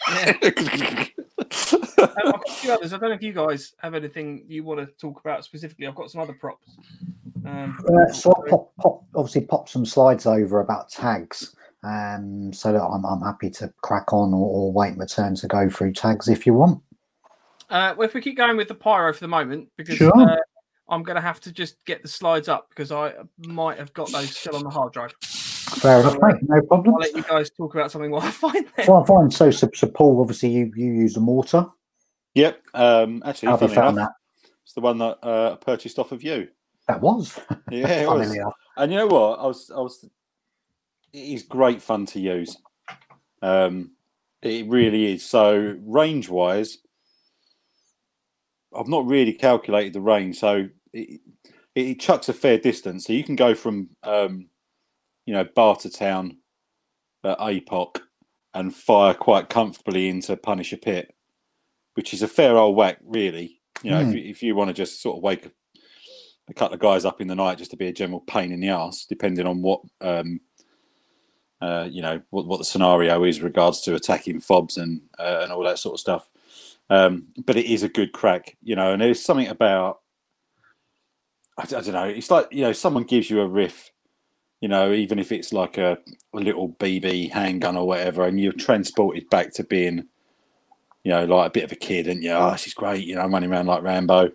yeah. 0.09 1.05
Um, 1.97 2.09
I've 2.17 2.33
got 2.33 2.49
a 2.49 2.53
few 2.53 2.73
others. 2.73 2.93
I 2.93 2.97
don't 2.97 3.09
know 3.09 3.15
if 3.15 3.21
you 3.21 3.33
guys 3.33 3.73
have 3.79 3.93
anything 3.93 4.43
you 4.47 4.63
want 4.63 4.79
to 4.79 4.87
talk 4.97 5.19
about 5.21 5.45
specifically. 5.45 5.87
I've 5.87 5.95
got 5.95 6.11
some 6.11 6.19
other 6.21 6.33
props. 6.33 6.67
Um, 7.45 7.77
Uh, 7.87 8.11
so 8.11 8.33
I'll 8.35 8.43
pop, 8.43 8.75
pop, 8.77 9.03
obviously 9.15 9.41
pop 9.41 9.69
some 9.69 9.85
slides 9.85 10.25
over 10.25 10.59
about 10.59 10.89
tags, 10.89 11.55
um, 11.83 12.51
so 12.51 12.73
that 12.73 12.81
I'm, 12.81 13.05
I'm 13.05 13.21
happy 13.21 13.49
to 13.51 13.71
crack 13.81 14.11
on 14.11 14.33
or, 14.33 14.47
or 14.47 14.73
wait 14.73 14.97
my 14.97 15.05
turn 15.05 15.35
to 15.35 15.47
go 15.47 15.69
through 15.69 15.93
tags 15.93 16.27
if 16.27 16.45
you 16.45 16.53
want. 16.53 16.81
Uh, 17.73 17.95
well, 17.97 18.07
if 18.07 18.13
we 18.13 18.21
keep 18.21 18.37
going 18.37 18.55
with 18.55 18.67
the 18.67 18.75
pyro 18.75 19.11
for 19.11 19.19
the 19.19 19.27
moment, 19.27 19.67
because 19.77 19.97
Sure. 19.97 20.11
uh, 20.15 20.37
I'm 20.89 21.01
going 21.01 21.15
to 21.15 21.21
have 21.21 21.39
to 21.41 21.51
just 21.51 21.83
get 21.85 22.03
the 22.03 22.07
slides 22.07 22.47
up 22.47 22.69
because 22.69 22.91
I 22.91 23.13
might 23.39 23.79
have 23.79 23.91
got 23.93 24.11
those 24.11 24.35
still 24.35 24.55
on 24.55 24.63
the 24.63 24.69
hard 24.69 24.93
drive. 24.93 25.13
Fair 25.21 26.01
enough, 26.01 26.17
mate. 26.21 26.35
No 26.43 26.61
problem. 26.61 26.93
I'll 26.95 27.01
let 27.01 27.15
you 27.15 27.23
guys 27.23 27.49
talk 27.49 27.73
about 27.73 27.91
something 27.91 28.11
while 28.11 28.21
I 28.21 28.29
find 28.31 28.67
them. 28.77 28.85
Fine, 28.85 29.05
fine. 29.05 29.31
So, 29.31 29.49
so, 29.49 29.69
so 29.73 29.87
Paul, 29.87 30.21
obviously, 30.21 30.49
you 30.49 30.71
you 30.75 30.91
use 30.91 31.17
a 31.17 31.19
mortar. 31.19 31.65
Yep. 32.35 32.61
Um, 32.75 33.23
actually, 33.25 33.47
How 33.47 33.57
have 33.57 33.69
you 33.69 33.75
found 33.75 33.97
enough, 33.97 34.09
that? 34.43 34.49
it's 34.63 34.73
the 34.73 34.81
one 34.81 34.99
that 34.99 35.17
uh, 35.23 35.53
I 35.53 35.63
purchased 35.63 35.97
off 35.97 36.11
of 36.11 36.21
you. 36.23 36.49
That 36.87 37.01
was. 37.01 37.39
Yeah, 37.71 38.01
it 38.01 38.07
was. 38.07 38.37
And 38.77 38.91
you 38.91 38.97
know 38.99 39.07
what? 39.07 39.39
I 39.39 39.47
was, 39.47 39.71
I 39.75 39.79
was. 39.79 40.03
It 41.11 41.17
is 41.17 41.43
great 41.43 41.81
fun 41.81 42.05
to 42.07 42.19
use. 42.19 42.57
Um, 43.41 43.91
it 44.43 44.67
really 44.67 45.13
is. 45.13 45.25
So 45.25 45.75
range 45.81 46.29
wise, 46.29 46.77
I've 48.77 48.87
not 48.87 49.05
really 49.05 49.33
calculated 49.33 49.93
the 49.93 50.01
range. 50.01 50.39
So 50.39 50.67
it, 50.93 51.21
it 51.75 51.99
chucks 51.99 52.29
a 52.29 52.33
fair 52.33 52.57
distance. 52.57 53.05
So 53.05 53.13
you 53.13 53.23
can 53.23 53.35
go 53.35 53.55
from, 53.55 53.89
um, 54.03 54.47
you 55.25 55.33
know, 55.33 55.45
Bartertown, 55.45 56.37
at 57.23 57.39
APOC, 57.39 58.01
and 58.53 58.75
fire 58.75 59.13
quite 59.13 59.49
comfortably 59.49 60.09
into 60.09 60.35
Punisher 60.37 60.77
Pit, 60.77 61.13
which 61.95 62.13
is 62.13 62.21
a 62.21 62.27
fair 62.27 62.57
old 62.57 62.75
whack, 62.75 62.99
really. 63.03 63.61
You 63.81 63.91
know, 63.91 64.03
Hmm. 64.03 64.09
if, 64.09 64.15
you, 64.15 64.29
if 64.29 64.43
you 64.43 64.55
want 64.55 64.69
to 64.69 64.73
just 64.73 65.01
sort 65.01 65.17
of 65.17 65.23
wake 65.23 65.49
a 66.49 66.53
couple 66.53 66.73
of 66.73 66.79
guys 66.79 67.05
up 67.05 67.21
in 67.21 67.27
the 67.27 67.35
night 67.35 67.57
just 67.57 67.71
to 67.71 67.77
be 67.77 67.87
a 67.87 67.93
general 67.93 68.19
pain 68.19 68.51
in 68.51 68.59
the 68.59 68.69
ass, 68.69 69.05
depending 69.05 69.47
on 69.47 69.61
what 69.61 69.81
um, 70.01 70.39
uh, 71.61 71.87
you 71.89 72.01
know 72.01 72.21
what, 72.31 72.45
what 72.45 72.57
the 72.57 72.65
scenario 72.65 73.23
is 73.23 73.41
regards 73.41 73.79
to 73.81 73.95
attacking 73.95 74.41
fobs 74.41 74.77
and 74.77 75.01
uh, 75.17 75.39
and 75.43 75.51
all 75.51 75.63
that 75.63 75.79
sort 75.79 75.93
of 75.93 75.99
stuff. 75.99 76.29
Um, 76.93 77.29
but 77.43 77.55
it 77.55 77.65
is 77.65 77.81
a 77.81 77.89
good 77.89 78.11
crack, 78.11 78.55
you 78.61 78.75
know, 78.75 78.93
and 78.93 79.01
there's 79.01 79.19
something 79.19 79.47
about 79.47 80.01
I, 81.57 81.65
don't 81.65 81.87
know. 81.87 82.03
It's 82.03 82.29
like 82.29 82.49
you 82.51 82.61
know, 82.61 82.71
someone 82.71 83.03
gives 83.03 83.31
you 83.31 83.41
a 83.41 83.47
riff, 83.47 83.89
you 84.61 84.67
know, 84.67 84.91
even 84.91 85.17
if 85.17 85.31
it's 85.31 85.51
like 85.51 85.79
a, 85.79 85.97
a 86.35 86.39
little 86.39 86.69
BB 86.69 87.31
handgun 87.31 87.77
or 87.77 87.87
whatever, 87.87 88.25
and 88.25 88.39
you're 88.39 88.53
transported 88.53 89.27
back 89.31 89.53
to 89.53 89.63
being, 89.63 90.05
you 91.03 91.11
know, 91.11 91.25
like 91.25 91.47
a 91.47 91.51
bit 91.51 91.63
of 91.63 91.71
a 91.71 91.75
kid, 91.75 92.07
and 92.07 92.23
you 92.23 92.31
oh, 92.31 92.51
this 92.51 92.67
is 92.67 92.75
great, 92.75 93.07
you 93.07 93.15
know, 93.15 93.21
I'm 93.21 93.33
running 93.33 93.51
around 93.51 93.65
like 93.65 93.81
Rambo. 93.81 94.29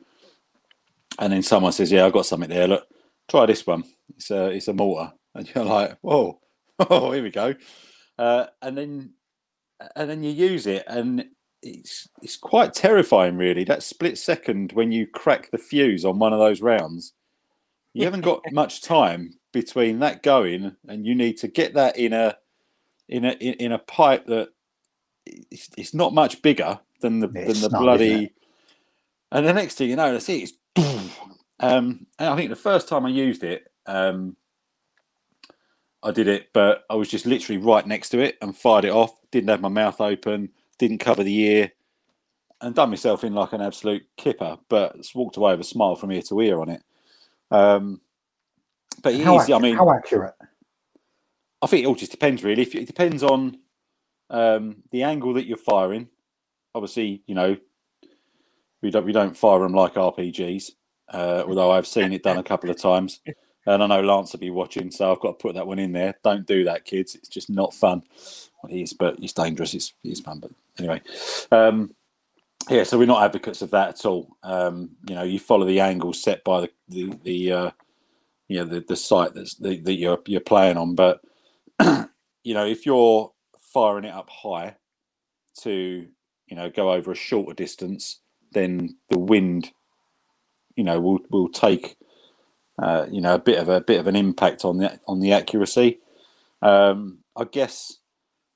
And 1.21 1.33
then 1.33 1.45
someone 1.45 1.71
says, 1.71 1.93
"Yeah, 1.93 2.07
I've 2.07 2.13
got 2.13 2.27
something 2.27 2.51
there. 2.51 2.67
Look, 2.67 2.89
try 3.29 3.47
this 3.47 3.65
one. 3.65 3.85
It's 4.17 4.33
a 4.33 4.47
it's 4.47 4.67
a 4.67 4.73
mortar." 4.73 5.13
And 5.33 5.49
you're 5.55 5.65
like, 5.65 5.97
"Whoa, 6.01 6.41
oh, 6.91 7.13
here 7.13 7.23
we 7.23 7.31
go." 7.31 7.55
Uh, 8.19 8.47
and 8.61 8.77
then 8.77 9.13
and 9.95 10.11
then 10.11 10.25
you 10.25 10.33
use 10.33 10.67
it, 10.67 10.83
and 10.89 11.25
it's 11.63 12.09
it's 12.23 12.37
quite 12.37 12.75
terrifying, 12.75 13.37
really. 13.37 13.65
That 13.65 13.83
split 13.83 14.19
second 14.19 14.73
when 14.73 14.93
you 14.93 15.07
crack 15.07 15.51
the 15.51 15.59
fuse 15.59 16.05
on 16.05 16.19
one 16.19 16.33
of 16.33 16.39
those 16.39 16.63
rounds, 16.63 17.13
you 17.95 18.05
haven't 18.05 18.23
got 18.23 18.43
much 18.53 18.83
time 18.83 19.35
between 19.53 19.99
that 20.01 20.23
going, 20.23 20.77
and 20.89 21.07
you 21.07 21.15
need 21.15 21.39
to 21.39 21.49
get 21.49 21.75
that 21.75 21.99
in 21.99 22.13
a 22.13 22.37
in 23.09 23.25
a 23.25 23.33
in, 23.33 23.73
a 23.73 23.79
pipe 23.79 24.27
that 24.27 24.51
it's, 25.27 25.71
it's 25.77 25.95
not 25.95 26.15
much 26.15 26.43
bigger 26.43 26.79
than 27.01 27.21
the 27.21 27.31
It's 27.35 27.61
than 27.61 27.71
the 27.71 27.75
not, 27.75 27.83
bloody. 27.83 28.33
And 29.31 29.47
the 29.47 29.53
next 29.53 29.75
thing 29.75 29.91
you 29.91 29.97
know, 29.97 30.13
that's 30.13 30.29
it. 30.29 30.51
It's 30.51 30.53
um, 31.61 32.07
and 32.19 32.29
I 32.29 32.37
think 32.37 32.51
the 32.51 32.57
first 32.57 32.89
time 32.89 33.05
I 33.07 33.11
used 33.11 33.45
it, 33.45 33.71
um, 33.87 34.37
I 36.03 36.13
did 36.13 36.29
it, 36.29 36.51
but 36.53 36.85
I 36.89 36.95
was 36.95 37.09
just 37.09 37.27
literally 37.27 37.61
right 37.61 37.87
next 37.87 38.11
to 38.11 38.21
it 38.21 38.39
and 38.41 38.57
fired 38.57 38.85
it 38.85 38.93
off. 38.93 39.13
Didn't 39.31 39.49
have 39.49 39.61
my 39.61 39.69
mouth 39.69 40.01
open, 40.01 40.51
didn't 40.79 40.99
cover 40.99 41.23
the 41.23 41.33
year, 41.33 41.73
and 42.61 42.75
done 42.75 42.91
myself 42.91 43.25
in 43.25 43.35
like 43.35 43.53
an 43.53 43.61
absolute 43.61 44.05
kipper, 44.17 44.59
but 44.69 44.97
walked 45.15 45.37
away 45.37 45.53
with 45.53 45.61
a 45.61 45.65
smile 45.65 45.97
from 45.97 46.13
ear 46.13 46.23
to 46.23 46.41
ear 46.41 46.61
on 46.61 46.71
it. 46.71 46.83
Um, 47.51 48.01
but 49.03 49.15
How, 49.21 49.41
is, 49.41 49.51
I 49.51 49.59
mean, 49.59 49.77
how 49.77 49.91
accurate? 49.93 50.35
I 51.63 51.67
think 51.67 51.85
it 51.85 51.87
all 51.87 51.95
just 51.95 52.11
depends 52.11 52.43
really. 52.43 52.63
If 52.63 52.75
it 52.75 52.87
depends 52.87 53.23
on 53.23 53.59
um, 54.31 54.77
the 54.91 55.03
angle 55.03 55.35
that 55.35 55.47
you're 55.47 55.57
firing. 55.57 56.09
Obviously, 56.75 57.23
you 57.27 57.35
know, 57.35 57.57
we 58.83 58.91
don't 58.91 59.05
we 59.05 59.13
don't 59.13 59.37
fire 59.37 59.61
them 59.61 59.73
like 59.73 59.95
RPGs. 59.95 60.73
Uh, 61.13 61.45
although 61.47 61.71
I've 61.71 61.87
seen 61.87 62.13
it 62.13 62.23
done 62.23 62.37
a 62.37 62.43
couple 62.43 62.69
of 62.69 62.81
times, 62.81 63.21
and 63.67 63.83
I 63.83 63.87
know 63.87 64.03
Lance 64.03 64.33
will 64.33 64.41
be 64.41 64.51
watching, 64.51 64.91
so 64.91 65.11
I've 65.11 65.21
got 65.21 65.39
to 65.39 65.43
put 65.43 65.55
that 65.55 65.67
one 65.67 65.79
in 65.79 65.93
there. 65.93 66.15
Don't 66.23 66.47
do 66.47 66.65
that, 66.65 66.85
kids. 66.85 67.15
It's 67.15 67.29
just 67.29 67.49
not 67.49 67.73
fun. 67.73 68.03
Well, 68.63 68.73
it 68.73 68.83
is, 68.83 68.93
but 68.93 69.19
it's 69.23 69.33
dangerous. 69.33 69.75
It's 69.75 69.95
it's 70.05 70.21
fun, 70.21 70.41
but 70.41 70.51
anyway. 70.79 71.03
Um, 71.51 71.95
yeah, 72.69 72.83
so 72.83 72.99
we're 72.99 73.07
not 73.07 73.23
advocates 73.23 73.63
of 73.63 73.71
that 73.71 73.89
at 73.89 74.05
all. 74.05 74.37
Um, 74.43 74.91
you 75.09 75.15
know, 75.15 75.23
you 75.23 75.39
follow 75.39 75.67
the 75.67 75.81
angle 75.81 76.13
set 76.13 76.45
by 76.45 76.63
the 76.63 76.71
the, 76.89 77.19
the 77.23 77.53
uh, 77.53 77.71
you 78.49 78.59
know 78.59 78.65
the, 78.65 78.81
the 78.81 78.97
site 78.97 79.35
that's 79.35 79.55
the, 79.57 79.81
that 79.81 79.95
you're 79.95 80.19
you're 80.27 80.41
playing 80.41 80.77
on, 80.77 80.95
but 80.95 81.21
you 81.81 82.55
know 82.55 82.67
if 82.67 82.85
you're 82.85 83.33
firing 83.73 84.05
it 84.05 84.15
up 84.15 84.29
high 84.31 84.77
to 85.61 86.07
you 86.47 86.57
know 86.57 86.71
go 86.71 86.93
over 86.93 87.13
a 87.13 87.17
shorter 87.17 87.55
distance, 87.55 88.21
then 88.53 88.97
the 89.11 89.19
wind 89.19 89.71
you 90.77 90.85
know 90.85 91.01
will 91.01 91.21
will 91.31 91.49
take 91.49 91.97
uh, 92.83 93.07
you 93.11 93.21
know 93.21 93.35
a 93.35 93.39
bit 93.39 93.59
of 93.59 93.69
a 93.69 93.81
bit 93.81 94.01
of 94.01 94.07
an 94.07 94.17
impact 94.17 94.65
on 94.65 94.79
the 94.79 94.99
on 95.07 95.21
the 95.21 95.33
accuracy. 95.33 96.01
Um, 96.61 97.19
I 97.37 97.45
guess 97.45 97.99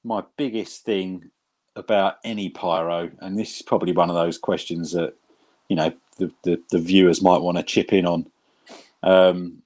my 0.04 0.24
biggest 0.36 0.84
thing 0.84 1.30
about 1.76 2.16
any 2.24 2.48
pyro, 2.48 3.10
and 3.20 3.38
this 3.38 3.56
is 3.56 3.62
probably 3.62 3.92
one 3.92 4.10
of 4.10 4.16
those 4.16 4.38
questions 4.38 4.92
that 4.92 5.14
you 5.68 5.76
know 5.76 5.92
the 6.18 6.32
the, 6.44 6.60
the 6.70 6.78
viewers 6.78 7.22
might 7.22 7.42
want 7.42 7.56
to 7.58 7.62
chip 7.62 7.92
in 7.92 8.06
on. 8.06 8.26
Um, 9.02 9.62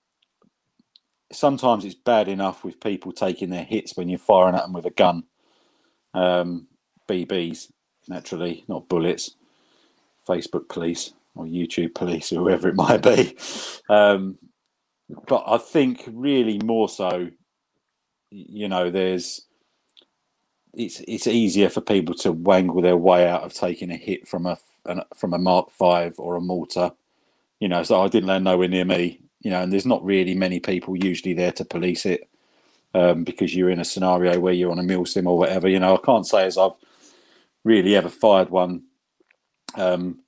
sometimes 1.32 1.84
it's 1.84 1.94
bad 1.94 2.28
enough 2.28 2.64
with 2.64 2.80
people 2.80 3.12
taking 3.12 3.50
their 3.50 3.64
hits 3.64 3.96
when 3.96 4.08
you're 4.08 4.18
firing 4.18 4.54
at 4.54 4.62
them 4.62 4.72
with 4.72 4.86
a 4.86 4.90
gun. 4.90 5.24
Um, 6.14 6.68
BBs, 7.08 7.70
naturally, 8.08 8.64
not 8.68 8.88
bullets. 8.88 9.34
Facebook 10.26 10.68
police 10.68 11.12
or 11.34 11.44
YouTube 11.44 11.94
police 11.94 12.32
or 12.32 12.36
whoever 12.40 12.68
it 12.68 12.74
might 12.74 13.02
be. 13.02 13.36
Um, 13.88 14.38
but 15.28 15.44
I 15.46 15.58
think 15.58 16.04
really 16.08 16.58
more 16.64 16.88
so, 16.88 17.28
you 18.30 18.68
know, 18.68 18.90
there's 18.90 19.45
it's 20.76 21.00
it's 21.08 21.26
easier 21.26 21.70
for 21.70 21.80
people 21.80 22.14
to 22.16 22.32
wangle 22.32 22.82
their 22.82 22.96
way 22.96 23.26
out 23.26 23.42
of 23.42 23.54
taking 23.54 23.90
a 23.90 23.96
hit 23.96 24.28
from 24.28 24.46
a 24.46 24.58
from 25.16 25.32
a 25.34 25.38
Mark 25.38 25.70
Five 25.70 26.14
or 26.18 26.36
a 26.36 26.40
mortar. 26.40 26.92
You 27.60 27.68
know, 27.68 27.82
so 27.82 28.02
I 28.02 28.08
didn't 28.08 28.28
land 28.28 28.44
nowhere 28.44 28.68
near 28.68 28.84
me. 28.84 29.20
You 29.40 29.50
know, 29.50 29.62
and 29.62 29.72
there's 29.72 29.86
not 29.86 30.04
really 30.04 30.34
many 30.34 30.60
people 30.60 30.96
usually 30.96 31.34
there 31.34 31.52
to 31.52 31.64
police 31.64 32.04
it 32.04 32.28
um, 32.94 33.24
because 33.24 33.54
you're 33.54 33.70
in 33.70 33.80
a 33.80 33.84
scenario 33.84 34.38
where 34.38 34.52
you're 34.52 34.72
on 34.72 34.78
a 34.78 34.82
mill 34.82 35.06
sim 35.06 35.26
or 35.26 35.38
whatever. 35.38 35.68
You 35.68 35.80
know, 35.80 35.94
I 35.96 36.04
can't 36.04 36.26
say 36.26 36.44
as 36.44 36.58
I've 36.58 36.72
really 37.64 37.96
ever 37.96 38.08
fired 38.08 38.50
one. 38.50 38.84
Um, 39.76 40.20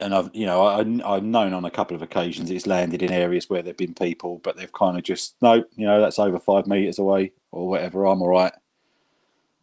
and 0.00 0.14
I've, 0.14 0.30
you 0.34 0.44
know, 0.44 0.62
I, 0.66 0.80
I've 0.80 1.22
known 1.22 1.54
on 1.54 1.64
a 1.64 1.70
couple 1.70 1.94
of 1.94 2.02
occasions 2.02 2.50
it's 2.50 2.66
landed 2.66 3.02
in 3.02 3.12
areas 3.12 3.48
where 3.48 3.62
there've 3.62 3.76
been 3.76 3.94
people, 3.94 4.40
but 4.42 4.56
they've 4.56 4.72
kind 4.72 4.98
of 4.98 5.04
just 5.04 5.36
no, 5.40 5.64
you 5.76 5.86
know, 5.86 6.00
that's 6.00 6.18
over 6.18 6.38
five 6.38 6.66
meters 6.66 6.98
away 6.98 7.32
or 7.52 7.68
whatever. 7.68 8.04
I'm 8.04 8.20
all 8.20 8.28
right. 8.28 8.52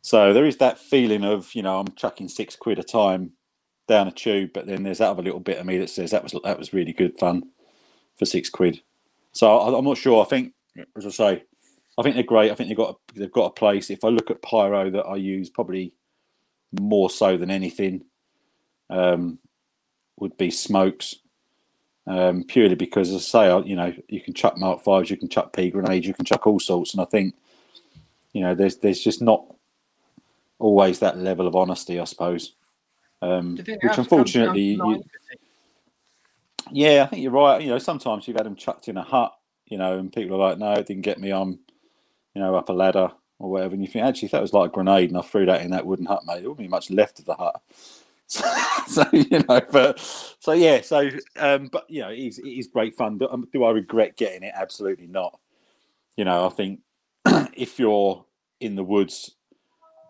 So 0.02 0.34
there 0.34 0.46
is 0.46 0.58
that 0.58 0.80
feeling 0.80 1.24
of, 1.24 1.54
you 1.54 1.62
know, 1.62 1.80
I'm 1.80 1.94
chucking 1.96 2.30
six 2.30 2.56
quid 2.56 2.80
a 2.80 2.84
time 2.84 3.34
down 3.88 4.08
a 4.08 4.12
tube, 4.12 4.52
but 4.54 4.66
then 4.66 4.84
there's 4.84 4.98
that 4.98 5.10
other 5.10 5.24
little 5.24 5.40
bit 5.40 5.60
of 5.60 5.66
me 5.66 5.78
that 5.78 5.90
says 5.90 6.12
that 6.12 6.24
was 6.24 6.36
that 6.44 6.58
was 6.58 6.74
really 6.74 6.94
good 6.94 7.18
fun 7.20 7.44
for 8.18 8.26
six 8.26 8.50
quid. 8.50 8.82
So 9.32 9.58
I, 9.58 9.78
I'm 9.78 9.86
not 9.86 9.98
sure. 9.98 10.22
I 10.24 10.28
think, 10.28 10.54
as 10.98 11.06
I 11.06 11.10
say, 11.10 11.44
I 11.98 12.02
think 12.02 12.16
they're 12.16 12.24
great. 12.24 12.52
I 12.52 12.56
think 12.56 12.70
they've 12.70 12.78
got 12.78 12.96
a, 12.96 13.20
they've 13.20 13.32
got 13.32 13.46
a 13.46 13.54
place. 13.54 13.90
If 13.90 14.04
I 14.04 14.08
look 14.08 14.32
at 14.32 14.42
pyro 14.42 14.90
that 14.90 15.04
I 15.04 15.18
use, 15.18 15.50
probably 15.50 15.94
more 16.80 17.10
so 17.10 17.38
than 17.38 17.52
anything, 17.52 18.06
um, 18.90 19.40
would 20.18 20.38
be 20.38 20.52
smokes. 20.52 21.16
Um, 22.08 22.44
purely 22.44 22.74
because, 22.76 23.10
as 23.10 23.34
I 23.36 23.60
say, 23.60 23.68
you 23.70 23.76
know, 23.76 23.94
you 24.08 24.22
can 24.22 24.34
chuck 24.34 24.58
Mark 24.58 24.84
fives, 24.84 25.12
you 25.12 25.18
can 25.18 25.30
chuck 25.30 25.54
pea 25.54 25.70
grenades, 25.70 26.08
you 26.08 26.16
can 26.16 26.26
chuck 26.26 26.48
all 26.48 26.60
sorts, 26.60 26.94
and 26.94 27.02
I 27.02 27.06
think, 27.06 27.36
you 28.34 28.42
know, 28.42 28.56
there's 28.56 28.78
there's 28.78 29.00
just 29.00 29.22
not 29.22 29.46
always 30.62 31.00
that 31.00 31.18
level 31.18 31.48
of 31.48 31.56
honesty, 31.56 32.00
I 32.00 32.06
suppose. 32.06 32.54
Um, 33.22 33.58
which 33.58 33.98
unfortunately, 33.98 34.62
you, 34.62 35.04
yeah, 36.72 37.04
I 37.04 37.08
think 37.08 37.24
you're 37.24 37.32
right. 37.32 37.62
You 37.62 37.70
know, 37.70 37.78
sometimes 37.78 38.28
you've 38.28 38.38
had 38.38 38.46
them 38.46 38.56
chucked 38.56 38.88
in 38.88 38.98
a 38.98 39.04
hut, 39.04 39.34
you 39.66 39.78
know, 39.78 39.98
and 39.98 40.12
people 40.12 40.36
are 40.36 40.50
like, 40.50 40.58
"No, 40.58 40.74
it 40.74 40.88
didn't 40.88 41.04
get 41.04 41.20
me. 41.20 41.32
I'm, 41.32 41.60
you 42.34 42.42
know, 42.42 42.56
up 42.56 42.70
a 42.70 42.74
ladder 42.74 43.12
or 43.40 43.52
whatever." 43.52 43.74
And 43.74 43.84
you 43.84 43.90
think, 43.90 44.06
actually, 44.06 44.28
if 44.28 44.32
that 44.32 44.42
was 44.42 44.54
like 44.54 44.72
a 44.72 44.74
grenade 44.74 45.10
and 45.10 45.18
I 45.18 45.22
threw 45.22 45.46
that 45.46 45.62
in 45.62 45.72
that 45.72 45.86
wooden 45.86 46.06
hut, 46.06 46.24
mate, 46.26 46.40
there 46.40 46.50
wouldn't 46.50 46.66
be 46.66 46.68
much 46.68 46.90
left 46.90 47.20
of 47.20 47.26
the 47.26 47.36
hut. 47.36 47.62
So, 48.32 48.46
so 48.88 49.04
you 49.12 49.44
know, 49.50 49.60
but 49.74 50.00
so 50.40 50.54
yeah, 50.54 50.80
so 50.80 51.10
um, 51.36 51.68
but 51.70 51.84
you 51.90 52.02
know, 52.02 52.12
it 52.12 52.20
is, 52.20 52.40
it 52.40 52.48
is 52.48 52.68
great 52.68 52.96
fun. 52.96 53.18
But 53.18 53.30
um, 53.30 53.46
do 53.52 53.66
I 53.66 53.72
regret 53.72 54.16
getting 54.16 54.44
it? 54.44 54.54
Absolutely 54.56 55.08
not. 55.08 55.38
You 56.16 56.24
know, 56.24 56.46
I 56.46 56.50
think 56.50 56.80
if 57.26 57.78
you're 57.78 58.24
in 58.62 58.76
the 58.76 58.86
woods 58.86 59.36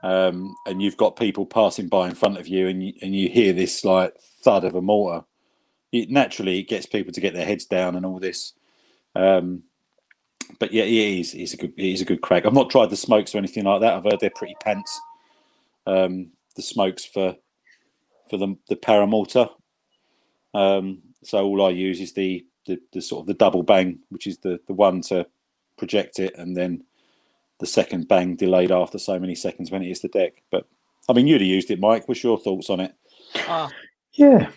um, 0.04 0.56
and 0.66 0.82
you've 0.82 0.98
got 0.98 1.16
people 1.16 1.46
passing 1.46 1.88
by 1.88 2.08
in 2.08 2.16
front 2.16 2.38
of 2.38 2.48
you, 2.48 2.68
and 2.68 2.84
you, 2.84 2.94
and 3.02 3.16
you 3.16 3.30
hear 3.30 3.54
this 3.54 3.86
like 3.86 4.16
thud 4.44 4.64
of 4.64 4.76
a 4.76 4.82
mortar, 4.82 5.26
it 5.92 6.10
naturally 6.10 6.64
gets 6.64 6.86
people 6.86 7.14
to 7.14 7.22
get 7.22 7.34
their 7.34 7.46
heads 7.46 7.66
down 7.66 7.96
and 7.96 8.06
all 8.06 8.20
this. 8.20 8.54
Um, 9.16 9.64
but 10.60 10.72
yeah, 10.72 10.84
it 10.84 11.20
is. 11.20 11.34
It's 11.34 11.54
a 11.54 11.58
good. 11.58 11.74
Is 11.78 12.02
a 12.02 12.06
good 12.06 12.22
crack. 12.22 12.46
I've 12.46 12.54
not 12.54 12.70
tried 12.70 12.90
the 12.90 12.98
smokes 12.98 13.34
or 13.34 13.38
anything 13.38 13.66
like 13.66 13.82
that. 13.82 13.94
I've 13.94 14.04
heard 14.04 14.20
they're 14.20 14.32
pretty 14.36 14.56
pants. 14.62 15.00
Um, 15.86 16.32
the 16.56 16.62
smokes 16.62 17.06
for 17.06 17.36
for 18.30 18.38
the 18.38 18.56
the 18.70 18.76
paramortar. 18.76 19.50
Um, 20.54 21.02
so 21.24 21.46
all 21.46 21.66
I 21.66 21.70
use 21.70 22.02
is 22.02 22.14
the, 22.14 22.46
the 22.66 22.80
the 22.94 23.02
sort 23.02 23.22
of 23.22 23.28
the 23.28 23.34
double 23.34 23.64
bang, 23.64 24.00
which 24.10 24.28
is 24.28 24.40
the 24.40 24.60
the 24.68 24.74
one 24.74 25.02
to 25.04 25.26
project 25.78 26.20
it, 26.20 26.36
and 26.38 26.56
then 26.56 26.84
the 27.62 27.66
second 27.68 28.08
bang 28.10 28.36
delayed 28.36 28.72
after 28.72 29.00
so 29.00 29.18
many 29.18 29.36
seconds 29.36 29.72
when 29.72 29.82
it 29.82 29.88
hits 29.88 30.02
the 30.02 30.10
deck. 30.10 30.42
But 30.52 30.66
I 31.08 31.14
mean, 31.14 31.28
you'd 31.28 31.40
have 31.42 31.48
used 31.48 31.72
it, 31.72 31.80
Mike. 31.80 32.08
What's 32.08 32.24
your 32.24 32.38
thoughts 32.38 32.70
on 32.70 32.82
it? 32.82 32.94
Ah, 33.48 33.70
Yeah. 34.14 34.50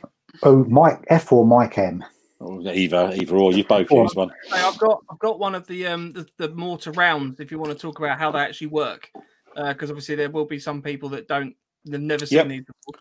Oh, 0.42 0.64
Mike 0.64 1.04
F 1.08 1.30
or 1.30 1.46
Mike 1.46 1.78
M. 1.78 2.04
Or 2.40 2.60
either, 2.62 3.12
either 3.14 3.36
or. 3.36 3.52
You've 3.52 3.68
both 3.68 3.90
Or- 3.92 4.02
used 4.02 4.16
one. 4.16 4.32
I've 4.52 4.76
got 4.78 5.02
I've 5.08 5.18
got 5.20 5.38
one 5.38 5.54
of 5.54 5.66
the 5.68 5.86
um 5.86 6.12
the, 6.12 6.26
the 6.38 6.48
mortar 6.48 6.90
rounds 6.90 7.38
if 7.38 7.52
you 7.52 7.58
want 7.60 7.70
to 7.72 7.78
talk 7.78 7.98
about 8.00 8.18
how 8.18 8.32
they 8.32 8.40
actually 8.40 8.66
work 8.66 9.10
because 9.54 9.88
obviously 9.90 10.16
there 10.16 10.30
will 10.30 10.44
be 10.44 10.58
some 10.58 10.82
people 10.82 11.08
that 11.10 11.28
don't 11.28 11.54
they've 11.84 12.00
never 12.00 12.26
seen 12.26 12.38
Yep. 12.38 12.48
these 12.48 12.64
before. 12.64 13.00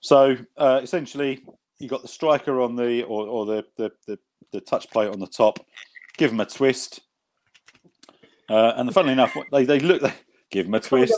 So 0.00 0.36
uh, 0.56 0.80
essentially, 0.82 1.42
you 1.80 1.88
got 1.88 2.02
the 2.02 2.08
striker 2.08 2.60
on 2.60 2.76
the 2.76 3.02
or, 3.04 3.26
or 3.26 3.46
the, 3.46 3.64
the 3.76 3.90
the 4.06 4.18
the 4.52 4.60
touch 4.60 4.88
plate 4.90 5.08
on 5.08 5.18
the 5.18 5.26
top. 5.26 5.58
Give 6.16 6.30
them 6.30 6.38
a 6.40 6.46
twist, 6.46 7.00
uh, 8.48 8.72
and 8.76 8.92
funnily 8.92 9.12
enough, 9.12 9.36
they 9.52 9.64
they 9.64 9.80
look. 9.80 10.02
They, 10.02 10.12
give 10.50 10.66
them 10.66 10.74
a 10.74 10.80
twist. 10.80 11.14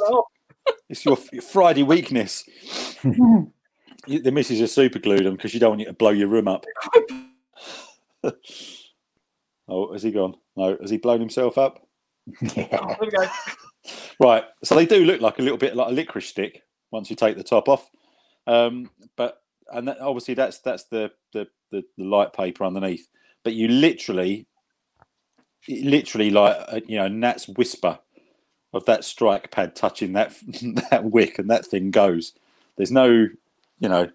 It's 0.88 1.04
your, 1.04 1.18
your 1.32 1.42
Friday 1.42 1.82
weakness. 1.82 2.44
You- 4.08 4.22
the 4.22 4.30
missus 4.30 4.60
has 4.60 4.72
super 4.72 5.00
glued 5.00 5.24
them 5.24 5.34
because 5.34 5.52
you 5.52 5.58
don't 5.58 5.70
want 5.70 5.80
you 5.80 5.86
to 5.86 5.92
blow 5.92 6.10
your 6.10 6.28
room 6.28 6.46
up. 6.46 6.64
oh, 9.68 9.92
has 9.92 10.04
he 10.04 10.12
gone? 10.12 10.36
No, 10.56 10.76
has 10.80 10.90
he 10.90 10.96
blown 10.96 11.18
himself 11.18 11.58
up? 11.58 11.84
yeah. 12.54 12.68
There 12.70 12.96
we 13.00 13.10
go. 13.10 13.26
Right. 14.20 14.44
So 14.64 14.76
they 14.76 14.86
do 14.86 15.04
look 15.04 15.20
like 15.20 15.40
a 15.40 15.42
little 15.42 15.58
bit 15.58 15.74
like 15.74 15.88
a 15.88 15.92
licorice 15.92 16.28
stick 16.28 16.62
once 16.92 17.10
you 17.10 17.16
take 17.16 17.36
the 17.36 17.44
top 17.44 17.68
off. 17.68 17.88
Um, 18.46 18.90
but 19.16 19.42
and 19.72 19.88
that, 19.88 20.00
obviously 20.00 20.34
that's 20.34 20.58
that's 20.60 20.84
the, 20.84 21.10
the 21.32 21.46
the 21.70 21.82
the 21.98 22.04
light 22.04 22.32
paper 22.32 22.64
underneath. 22.64 23.08
But 23.44 23.54
you 23.54 23.68
literally, 23.68 24.46
literally 25.68 26.30
like 26.30 26.56
a, 26.68 26.82
you 26.86 26.96
know, 26.96 27.08
Nat's 27.08 27.48
whisper 27.48 27.98
of 28.72 28.84
that 28.86 29.04
strike 29.04 29.50
pad 29.50 29.74
touching 29.74 30.12
that 30.12 30.34
that 30.90 31.04
wick, 31.04 31.38
and 31.38 31.50
that 31.50 31.66
thing 31.66 31.90
goes. 31.90 32.32
There's 32.76 32.92
no, 32.92 33.08
you 33.80 33.88
know, 33.88 34.10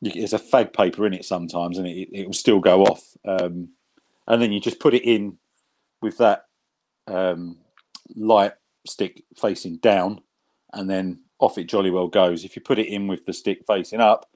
there's 0.00 0.32
a 0.32 0.38
fag 0.38 0.72
paper 0.72 1.06
in 1.06 1.14
it 1.14 1.24
sometimes, 1.24 1.78
and 1.78 1.86
it 1.86 2.08
it 2.12 2.26
will 2.26 2.32
still 2.32 2.60
go 2.60 2.84
off. 2.84 3.16
Um, 3.26 3.70
and 4.26 4.40
then 4.40 4.52
you 4.52 4.60
just 4.60 4.80
put 4.80 4.94
it 4.94 5.04
in 5.04 5.38
with 6.00 6.18
that 6.18 6.46
um, 7.06 7.58
light 8.14 8.52
stick 8.86 9.24
facing 9.36 9.76
down, 9.78 10.22
and 10.72 10.88
then 10.88 11.20
off 11.38 11.58
it 11.58 11.64
jolly 11.64 11.90
well 11.90 12.08
goes. 12.08 12.44
If 12.44 12.56
you 12.56 12.62
put 12.62 12.78
it 12.78 12.88
in 12.88 13.06
with 13.06 13.26
the 13.26 13.32
stick 13.32 13.64
facing 13.66 14.00
up, 14.00 14.28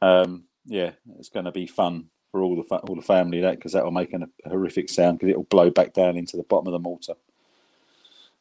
um, 0.00 0.44
yeah, 0.64 0.92
it's 1.18 1.28
going 1.28 1.44
to 1.44 1.52
be 1.52 1.66
fun 1.66 2.08
for 2.36 2.42
all 2.42 2.56
the 2.56 2.64
fa- 2.64 2.80
all 2.86 2.94
the 2.94 3.00
family 3.00 3.40
that 3.40 3.56
because 3.56 3.72
that 3.72 3.82
will 3.82 3.90
make 3.90 4.12
an, 4.12 4.30
a 4.44 4.48
horrific 4.50 4.90
sound 4.90 5.18
because 5.18 5.32
it 5.32 5.36
will 5.36 5.44
blow 5.44 5.70
back 5.70 5.94
down 5.94 6.18
into 6.18 6.36
the 6.36 6.42
bottom 6.42 6.66
of 6.66 6.72
the 6.72 6.78
mortar. 6.78 7.14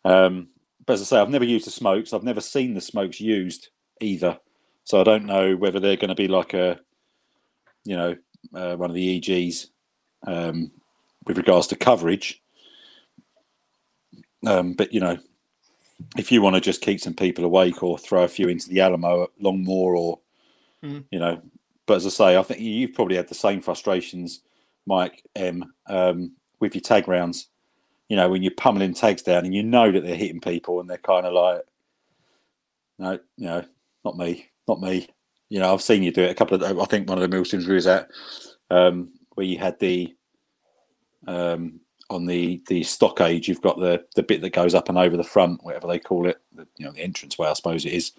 Um, 0.04 0.50
but 0.86 0.94
as 0.94 1.02
I 1.02 1.06
say, 1.06 1.18
I've 1.18 1.30
never 1.30 1.46
used 1.46 1.66
the 1.66 1.72
smokes. 1.72 2.12
I've 2.12 2.24
never 2.24 2.42
seen 2.42 2.74
the 2.74 2.82
smokes 2.82 3.22
used 3.22 3.70
either. 4.02 4.38
So 4.84 5.00
I 5.00 5.06
don't 5.06 5.26
know 5.26 5.56
whether 5.56 5.80
they're 5.80 5.96
going 5.96 6.10
to 6.10 6.16
be 6.16 6.28
like 6.28 6.54
a, 6.54 6.78
you 7.86 7.96
know, 7.96 8.18
uh, 8.54 8.76
one 8.76 8.90
of 8.90 8.96
the 8.96 9.18
EGs 9.18 9.68
um, 10.28 10.72
with 11.26 11.38
regards 11.38 11.68
to 11.68 11.78
coverage. 11.78 12.44
Um, 14.46 14.74
but 14.74 14.94
you 14.94 15.00
know, 15.00 15.18
if 16.18 16.34
you 16.34 16.42
want 16.42 16.56
to 16.56 16.62
just 16.62 16.82
keep 16.82 17.00
some 17.00 17.14
people 17.14 17.46
awake 17.46 17.82
or 17.82 17.98
throw 17.98 18.24
a 18.24 18.28
few 18.28 18.50
into 18.50 18.68
the 18.68 18.82
Alamo 18.82 19.24
at 19.24 19.30
Longmoor 19.42 19.98
or, 19.98 20.20
Mm. 20.84 21.06
you 21.10 21.18
know, 21.18 21.42
but 21.86 21.96
as 21.96 22.06
I 22.06 22.10
say, 22.10 22.38
I 22.38 22.44
think 22.44 22.60
you've 22.62 22.94
probably 22.94 23.16
had 23.16 23.28
the 23.28 23.36
same 23.36 23.62
frustrations, 23.62 24.42
Mike 24.86 25.24
M, 25.36 25.74
um, 25.88 26.34
with 26.60 26.76
your 26.76 26.82
tag 26.82 27.08
rounds. 27.08 27.48
You 28.10 28.16
know, 28.16 28.30
when 28.30 28.44
you're 28.44 28.54
pummeling 28.56 28.94
tags 28.94 29.24
down 29.24 29.46
and 29.46 29.54
you 29.54 29.64
know 29.64 29.92
that 29.92 30.04
they're 30.04 30.16
hitting 30.16 30.42
people 30.42 30.80
and 30.80 30.90
they're 30.90 30.98
kind 30.98 31.26
of 31.26 31.34
like, 31.34 31.62
no, 33.00 33.20
you 33.38 33.46
know, 33.46 33.66
not 34.04 34.18
me, 34.18 34.48
not 34.68 34.80
me. 34.80 35.10
You 35.50 35.60
know, 35.60 35.74
I've 35.74 35.82
seen 35.82 36.04
you 36.04 36.12
do 36.12 36.24
it 36.24 36.32
a 36.32 36.36
couple 36.36 36.62
of. 36.62 36.80
I 36.80 36.86
think 36.86 37.10
one 37.10 37.22
of 37.22 37.30
the 37.30 37.36
Milsims 37.36 37.68
was 37.68 37.88
at, 37.88 38.10
um, 38.70 39.10
where 39.34 39.46
you 39.46 39.58
had 39.58 39.80
the 39.80 40.16
um, 41.28 41.80
on 42.10 42.26
the 42.26 42.62
the 42.68 42.84
stockade, 42.84 43.48
you've 43.48 43.62
got 43.62 43.80
the 43.80 44.06
the 44.16 44.24
bit 44.24 44.42
that 44.42 44.54
goes 44.54 44.76
up 44.76 44.90
and 44.90 44.98
over 44.98 45.18
the 45.18 45.24
front, 45.24 45.64
whatever 45.64 45.88
they 45.88 46.00
call 46.00 46.28
it, 46.28 46.40
the, 46.54 46.68
you 46.78 46.86
know, 46.86 46.92
the 46.92 47.02
entrance 47.02 47.38
way, 47.38 47.48
I 47.48 47.54
suppose 47.54 47.86
it 47.86 47.94
is. 47.94 48.12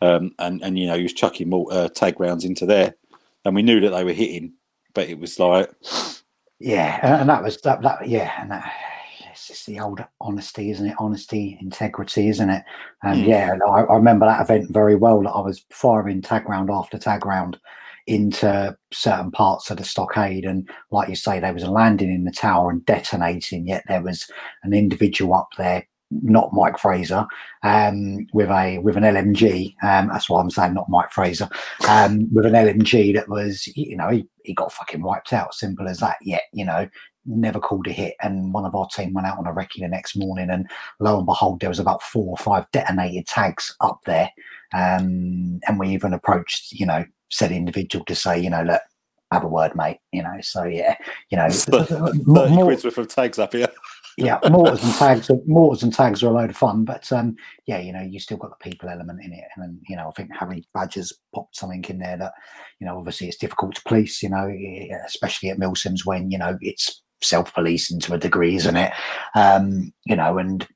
Um, 0.00 0.32
and 0.38 0.62
and 0.62 0.78
you 0.78 0.86
know, 0.86 0.96
he 0.96 1.02
was 1.02 1.12
chucking 1.12 1.48
more 1.48 1.66
uh, 1.72 1.88
tag 1.88 2.20
rounds 2.20 2.44
into 2.44 2.66
there, 2.66 2.94
and 3.44 3.54
we 3.54 3.62
knew 3.62 3.80
that 3.80 3.90
they 3.90 4.04
were 4.04 4.12
hitting, 4.12 4.54
but 4.94 5.08
it 5.08 5.18
was 5.18 5.38
like, 5.38 5.70
Yeah, 6.58 7.20
and, 7.20 7.28
that 7.28 7.42
was 7.42 7.60
that. 7.62 7.82
That 7.82 8.08
yeah, 8.08 8.32
and 8.40 8.50
that, 8.50 8.72
it's 9.30 9.46
just 9.48 9.66
the 9.66 9.78
old 9.80 10.04
honesty, 10.20 10.70
isn't 10.70 10.86
it? 10.86 10.96
Honesty, 10.98 11.56
integrity, 11.60 12.28
isn't 12.28 12.50
it? 12.50 12.64
And 13.02 13.24
Mm. 13.24 13.28
yeah, 13.28 13.52
I, 13.68 13.82
I 13.82 13.94
remember 13.94 14.26
that 14.26 14.40
event 14.40 14.70
very 14.72 14.96
well. 14.96 15.22
That 15.22 15.30
I 15.30 15.40
was 15.40 15.64
firing 15.70 16.20
tag 16.22 16.48
round 16.48 16.70
after 16.70 16.98
tag 16.98 17.24
round 17.24 17.58
into 18.08 18.76
certain 18.92 19.30
parts 19.30 19.70
of 19.70 19.76
the 19.76 19.84
stockade, 19.84 20.44
and 20.44 20.68
like 20.90 21.08
you 21.08 21.16
say, 21.16 21.38
there 21.38 21.52
was 21.54 21.62
a 21.62 21.70
landing 21.70 22.12
in 22.12 22.24
the 22.24 22.32
tower 22.32 22.70
and 22.70 22.84
detonating. 22.86 23.68
Yet 23.68 23.84
there 23.86 24.02
was 24.02 24.28
an 24.64 24.72
individual 24.72 25.34
up 25.34 25.50
there. 25.58 25.86
Not 26.10 26.52
Mike 26.52 26.78
Fraser, 26.78 27.26
um, 27.62 28.26
with 28.32 28.48
a 28.48 28.78
with 28.78 28.96
an 28.96 29.02
LMG. 29.02 29.74
Um, 29.82 30.08
that's 30.08 30.28
why 30.28 30.40
I'm 30.40 30.50
saying 30.50 30.74
not 30.74 30.88
Mike 30.88 31.12
Fraser. 31.12 31.48
Um, 31.88 32.32
with 32.32 32.46
an 32.46 32.52
LMG 32.52 33.14
that 33.14 33.28
was, 33.28 33.66
you 33.76 33.96
know, 33.96 34.08
he, 34.08 34.26
he 34.44 34.54
got 34.54 34.72
fucking 34.72 35.02
wiped 35.02 35.32
out. 35.32 35.54
Simple 35.54 35.86
as 35.86 36.00
that. 36.00 36.16
Yet, 36.22 36.42
you 36.52 36.64
know, 36.64 36.88
never 37.26 37.60
called 37.60 37.86
a 37.86 37.92
hit. 37.92 38.14
And 38.22 38.52
one 38.54 38.64
of 38.64 38.74
our 38.74 38.88
team 38.88 39.12
went 39.12 39.26
out 39.26 39.38
on 39.38 39.46
a 39.46 39.52
recce 39.52 39.80
the 39.80 39.88
next 39.88 40.16
morning, 40.16 40.50
and 40.50 40.68
lo 41.00 41.18
and 41.18 41.26
behold, 41.26 41.60
there 41.60 41.68
was 41.68 41.78
about 41.78 42.02
four 42.02 42.30
or 42.30 42.36
five 42.36 42.70
detonated 42.72 43.26
tags 43.26 43.76
up 43.80 44.00
there. 44.06 44.30
Um, 44.72 45.60
and 45.66 45.78
we 45.78 45.88
even 45.90 46.12
approached, 46.12 46.72
you 46.72 46.86
know, 46.86 47.04
said 47.30 47.52
individual 47.52 48.04
to 48.06 48.14
say, 48.14 48.40
you 48.40 48.50
know, 48.50 48.62
look, 48.62 48.80
have 49.32 49.44
a 49.44 49.48
word, 49.48 49.74
mate. 49.74 49.98
You 50.12 50.22
know, 50.22 50.36
so 50.40 50.64
yeah, 50.64 50.96
you 51.30 51.36
know, 51.36 51.48
thirty 51.50 52.22
more, 52.24 52.48
more, 52.48 52.64
quid's 52.64 52.84
worth 52.84 52.98
of 52.98 53.08
tags 53.08 53.38
up 53.38 53.52
here. 53.52 53.68
Yeah, 54.18 54.38
mortars 54.50 54.82
and 54.82 54.94
tags. 54.94 55.30
Are, 55.30 55.38
mortars 55.46 55.82
and 55.82 55.92
tags 55.92 56.22
are 56.22 56.28
a 56.28 56.32
load 56.32 56.50
of 56.50 56.56
fun, 56.56 56.84
but 56.84 57.10
um, 57.12 57.36
yeah, 57.66 57.78
you 57.78 57.92
know, 57.92 58.02
you 58.02 58.18
still 58.18 58.36
got 58.36 58.50
the 58.50 58.70
people 58.70 58.88
element 58.88 59.20
in 59.22 59.32
it, 59.32 59.44
and 59.54 59.64
then 59.64 59.80
you 59.88 59.96
know, 59.96 60.08
I 60.08 60.10
think 60.12 60.30
Harry 60.36 60.66
Badger's 60.74 61.12
popped 61.34 61.56
something 61.56 61.84
in 61.88 61.98
there 61.98 62.16
that 62.16 62.32
you 62.80 62.86
know, 62.86 62.98
obviously, 62.98 63.28
it's 63.28 63.36
difficult 63.36 63.76
to 63.76 63.82
police. 63.82 64.22
You 64.22 64.30
know, 64.30 64.52
especially 65.06 65.50
at 65.50 65.58
Milsims 65.58 66.04
when 66.04 66.30
you 66.30 66.38
know 66.38 66.58
it's 66.60 67.02
self-policing 67.22 68.00
to 68.00 68.14
a 68.14 68.18
degree, 68.18 68.56
isn't 68.56 68.76
it? 68.76 68.92
Um, 69.34 69.92
you 70.04 70.16
know, 70.16 70.38
and 70.38 70.66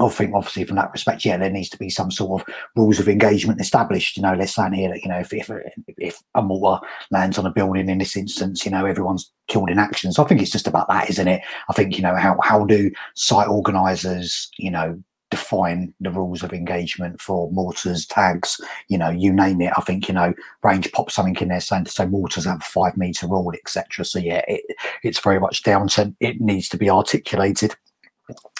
I 0.00 0.08
think 0.08 0.34
obviously 0.34 0.64
from 0.64 0.76
that 0.76 0.90
respect, 0.92 1.24
yeah, 1.24 1.36
there 1.36 1.50
needs 1.50 1.68
to 1.70 1.78
be 1.78 1.90
some 1.90 2.10
sort 2.10 2.40
of 2.40 2.54
rules 2.76 2.98
of 2.98 3.08
engagement 3.08 3.60
established. 3.60 4.16
You 4.16 4.22
know, 4.22 4.34
let's 4.34 4.54
say 4.54 4.68
here 4.72 4.88
that 4.90 5.02
you 5.02 5.08
know 5.08 5.18
if 5.18 5.32
if, 5.32 5.50
if 5.98 6.22
a 6.34 6.42
mortar 6.42 6.84
lands 7.10 7.38
on 7.38 7.46
a 7.46 7.50
building 7.50 7.88
in 7.88 7.98
this 7.98 8.16
instance, 8.16 8.64
you 8.64 8.70
know, 8.70 8.86
everyone's 8.86 9.30
killed 9.48 9.70
in 9.70 9.78
action. 9.78 10.12
So 10.12 10.24
I 10.24 10.28
think 10.28 10.40
it's 10.40 10.50
just 10.50 10.66
about 10.66 10.88
that, 10.88 11.10
isn't 11.10 11.28
it? 11.28 11.42
I 11.68 11.72
think 11.74 11.96
you 11.96 12.02
know 12.02 12.16
how 12.16 12.38
how 12.42 12.64
do 12.64 12.90
site 13.14 13.48
organisers, 13.48 14.50
you 14.56 14.70
know, 14.70 15.02
define 15.30 15.92
the 16.00 16.10
rules 16.10 16.42
of 16.42 16.52
engagement 16.52 17.20
for 17.20 17.50
mortars, 17.52 18.06
tags, 18.06 18.60
you 18.88 18.98
know, 18.98 19.08
you 19.08 19.32
name 19.32 19.60
it. 19.62 19.72
I 19.76 19.80
think 19.80 20.08
you 20.08 20.14
know, 20.14 20.32
range 20.62 20.90
pop 20.92 21.10
something 21.10 21.36
in 21.36 21.48
there 21.48 21.60
saying 21.60 21.84
to 21.84 21.90
say 21.90 22.06
mortars 22.06 22.44
have 22.44 22.60
a 22.60 22.64
five 22.64 22.96
meter 22.96 23.26
rule, 23.26 23.52
etc. 23.54 24.04
So 24.04 24.18
yeah, 24.18 24.42
it, 24.48 24.62
it's 25.02 25.18
very 25.18 25.40
much 25.40 25.62
down 25.62 25.88
to 25.88 26.14
it 26.20 26.40
needs 26.40 26.68
to 26.70 26.76
be 26.78 26.88
articulated 26.88 27.74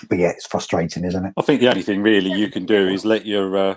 but 0.08 0.18
yeah, 0.18 0.30
it's 0.30 0.46
frustrating, 0.46 1.04
isn't 1.04 1.26
it? 1.26 1.35
I 1.37 1.42
think 1.42 1.61
the 1.61 1.68
only 1.68 1.82
thing 1.82 2.02
really 2.02 2.32
you 2.32 2.50
can 2.50 2.66
do 2.66 2.88
is 2.88 3.04
let 3.04 3.26
your 3.26 3.56
uh, 3.56 3.76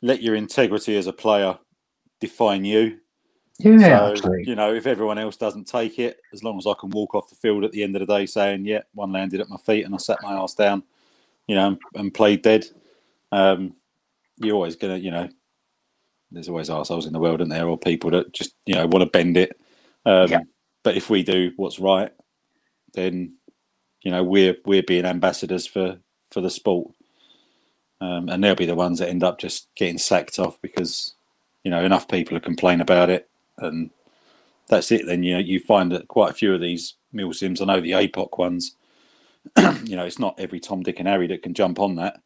let 0.00 0.22
your 0.22 0.34
integrity 0.34 0.96
as 0.96 1.06
a 1.06 1.12
player 1.12 1.58
define 2.20 2.64
you. 2.64 2.98
Yeah, 3.58 3.78
so, 3.78 4.10
absolutely. 4.12 4.48
you 4.48 4.54
know, 4.54 4.74
if 4.74 4.86
everyone 4.86 5.18
else 5.18 5.36
doesn't 5.36 5.66
take 5.66 5.98
it, 5.98 6.18
as 6.32 6.42
long 6.42 6.58
as 6.58 6.66
I 6.66 6.74
can 6.78 6.90
walk 6.90 7.14
off 7.14 7.28
the 7.28 7.36
field 7.36 7.64
at 7.64 7.72
the 7.72 7.82
end 7.82 7.94
of 7.94 8.00
the 8.00 8.06
day 8.06 8.26
saying, 8.26 8.64
"Yeah, 8.64 8.82
one 8.94 9.12
landed 9.12 9.40
at 9.40 9.48
my 9.48 9.58
feet 9.58 9.84
and 9.84 9.94
I 9.94 9.98
sat 9.98 10.18
my 10.22 10.32
ass 10.32 10.54
down," 10.54 10.82
you 11.46 11.54
know, 11.54 11.68
and, 11.68 11.78
and 11.94 12.14
played 12.14 12.42
dead, 12.42 12.66
um, 13.30 13.74
you're 14.38 14.54
always 14.54 14.76
gonna, 14.76 14.96
you 14.96 15.10
know, 15.10 15.28
there's 16.30 16.48
always 16.48 16.70
assholes 16.70 17.06
in 17.06 17.12
the 17.12 17.20
world, 17.20 17.40
and 17.40 17.52
there 17.52 17.68
or 17.68 17.78
people 17.78 18.10
that 18.10 18.32
just 18.32 18.54
you 18.66 18.74
know 18.74 18.86
want 18.86 19.04
to 19.04 19.10
bend 19.10 19.36
it. 19.36 19.58
Um, 20.06 20.30
Yeah. 20.30 20.40
But 20.82 20.96
if 20.96 21.10
we 21.10 21.22
do 21.22 21.52
what's 21.56 21.78
right, 21.78 22.10
then 22.94 23.36
you 24.02 24.10
know 24.10 24.22
we're 24.22 24.56
we're 24.64 24.82
being 24.82 25.04
ambassadors 25.04 25.66
for 25.66 25.98
for 26.30 26.40
the 26.40 26.50
sport, 26.50 26.92
um, 28.00 28.28
and 28.28 28.42
they'll 28.42 28.54
be 28.54 28.66
the 28.66 28.74
ones 28.74 28.98
that 28.98 29.08
end 29.08 29.24
up 29.24 29.38
just 29.38 29.68
getting 29.74 29.98
sacked 29.98 30.38
off 30.38 30.60
because 30.62 31.14
you 31.64 31.70
know 31.70 31.84
enough 31.84 32.08
people 32.08 32.38
complain 32.40 32.80
about 32.80 33.10
it, 33.10 33.28
and 33.58 33.90
that's 34.68 34.92
it. 34.92 35.06
Then 35.06 35.22
you 35.22 35.34
know 35.34 35.40
you 35.40 35.60
find 35.60 35.92
that 35.92 36.08
quite 36.08 36.30
a 36.30 36.34
few 36.34 36.54
of 36.54 36.60
these 36.60 36.94
mil 37.12 37.32
sims. 37.32 37.60
I 37.60 37.66
know 37.66 37.80
the 37.80 37.92
APOC 37.92 38.38
ones. 38.38 38.76
you 39.84 39.96
know, 39.96 40.04
it's 40.04 40.20
not 40.20 40.38
every 40.38 40.60
Tom, 40.60 40.82
Dick, 40.82 41.00
and 41.00 41.08
Harry 41.08 41.26
that 41.26 41.42
can 41.42 41.54
jump 41.54 41.80
on 41.80 41.96
that. 41.96 42.20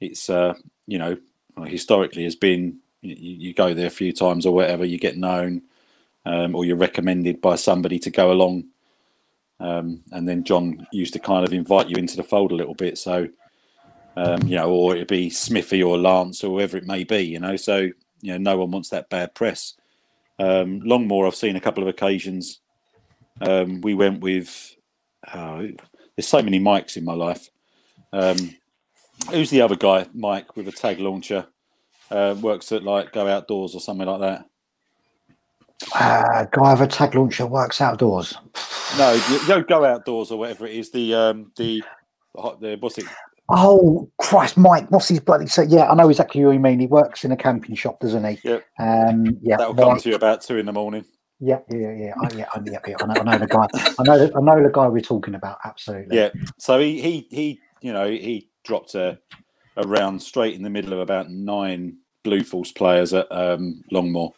It's 0.00 0.30
uh, 0.30 0.54
you 0.86 0.98
know 0.98 1.16
historically 1.64 2.24
has 2.24 2.36
been 2.36 2.78
you, 3.02 3.14
you 3.16 3.54
go 3.54 3.74
there 3.74 3.86
a 3.86 3.90
few 3.90 4.12
times 4.12 4.46
or 4.46 4.54
whatever, 4.54 4.84
you 4.84 4.98
get 4.98 5.16
known, 5.16 5.62
um, 6.24 6.54
or 6.54 6.64
you're 6.64 6.76
recommended 6.76 7.40
by 7.40 7.56
somebody 7.56 7.98
to 8.00 8.10
go 8.10 8.30
along. 8.32 8.64
Um, 9.58 10.02
and 10.12 10.28
then 10.28 10.44
John 10.44 10.86
used 10.92 11.14
to 11.14 11.18
kind 11.18 11.44
of 11.44 11.52
invite 11.52 11.88
you 11.88 11.96
into 11.96 12.16
the 12.16 12.22
fold 12.22 12.52
a 12.52 12.56
little 12.56 12.74
bit. 12.74 12.98
So, 12.98 13.28
um, 14.16 14.42
you 14.46 14.56
know, 14.56 14.70
or 14.70 14.94
it'd 14.94 15.08
be 15.08 15.30
Smithy 15.30 15.82
or 15.82 15.98
Lance 15.98 16.44
or 16.44 16.48
whoever 16.48 16.76
it 16.76 16.86
may 16.86 17.04
be, 17.04 17.22
you 17.22 17.40
know. 17.40 17.56
So, 17.56 17.78
you 18.20 18.32
know, 18.32 18.38
no 18.38 18.58
one 18.58 18.70
wants 18.70 18.90
that 18.90 19.08
bad 19.08 19.34
press. 19.34 19.74
Um, 20.38 20.80
Longmoor, 20.80 21.26
I've 21.26 21.34
seen 21.34 21.56
a 21.56 21.60
couple 21.60 21.82
of 21.82 21.88
occasions. 21.88 22.60
Um, 23.40 23.80
we 23.80 23.94
went 23.94 24.20
with, 24.20 24.74
oh, 25.34 25.68
there's 26.14 26.28
so 26.28 26.42
many 26.42 26.60
mics 26.60 26.96
in 26.96 27.04
my 27.04 27.14
life. 27.14 27.50
Um, 28.12 28.56
who's 29.30 29.50
the 29.50 29.62
other 29.62 29.76
guy, 29.76 30.06
Mike, 30.14 30.56
with 30.56 30.68
a 30.68 30.72
tag 30.72 31.00
launcher? 31.00 31.46
Uh, 32.10 32.36
works 32.40 32.70
at 32.72 32.84
like 32.84 33.12
Go 33.12 33.26
Outdoors 33.26 33.74
or 33.74 33.80
something 33.80 34.06
like 34.06 34.20
that. 34.20 34.44
Uh, 35.94 36.44
guy 36.52 36.72
with 36.72 36.82
a 36.82 36.86
tag 36.86 37.14
launcher 37.14 37.46
works 37.46 37.80
outdoors. 37.80 38.34
No, 38.98 39.12
you- 39.12 39.40
you 39.54 39.64
Go 39.64 39.84
Outdoors 39.84 40.30
or 40.30 40.38
whatever 40.38 40.66
it 40.66 40.74
is. 40.74 40.90
The 40.90 41.14
um, 41.14 41.52
the, 41.56 41.82
the 42.60 42.76
what's 42.80 42.98
it? 42.98 43.04
Oh 43.48 44.10
Christ, 44.18 44.56
Mike, 44.56 44.90
what's 44.90 45.08
his 45.08 45.20
bloody? 45.20 45.46
So 45.46 45.62
yeah, 45.62 45.88
I 45.90 45.94
know 45.94 46.08
exactly 46.08 46.40
who 46.40 46.50
you 46.50 46.58
mean. 46.58 46.80
He 46.80 46.86
works 46.86 47.24
in 47.24 47.30
a 47.32 47.36
camping 47.36 47.74
shop, 47.74 48.00
doesn't 48.00 48.24
he? 48.24 48.38
Yep. 48.42 48.64
Um, 48.78 49.38
yeah. 49.42 49.56
That'll 49.58 49.74
come 49.74 49.88
Mike- 49.92 50.02
to 50.02 50.08
you 50.10 50.14
about 50.16 50.40
two 50.40 50.56
in 50.56 50.66
the 50.66 50.72
morning. 50.72 51.04
Yeah, 51.38 51.58
yeah, 51.70 51.92
yeah, 51.92 52.14
oh, 52.18 52.28
yeah, 52.34 52.46
oh, 52.56 52.62
yeah, 52.64 52.78
yeah. 52.88 52.96
I, 52.98 53.04
know, 53.06 53.20
I 53.20 53.22
know 53.22 53.38
the 53.38 53.46
guy. 53.46 53.66
I 53.74 54.02
know, 54.04 54.18
the, 54.18 54.32
I 54.34 54.40
know 54.40 54.62
the 54.62 54.70
guy 54.72 54.88
we're 54.88 55.00
talking 55.02 55.34
about. 55.34 55.58
Absolutely. 55.66 56.16
Yeah. 56.16 56.30
So 56.56 56.80
he 56.80 56.98
he 57.02 57.26
he 57.30 57.60
you 57.82 57.92
know 57.92 58.08
he 58.08 58.48
dropped 58.64 58.94
a 58.94 59.18
a 59.76 59.86
round 59.86 60.22
straight 60.22 60.54
in 60.54 60.62
the 60.62 60.70
middle 60.70 60.94
of 60.94 60.98
about 61.00 61.30
nine 61.30 61.98
Blue 62.24 62.42
Force 62.42 62.72
players 62.72 63.12
at 63.12 63.30
um, 63.30 63.84
Longmoor, 63.92 64.32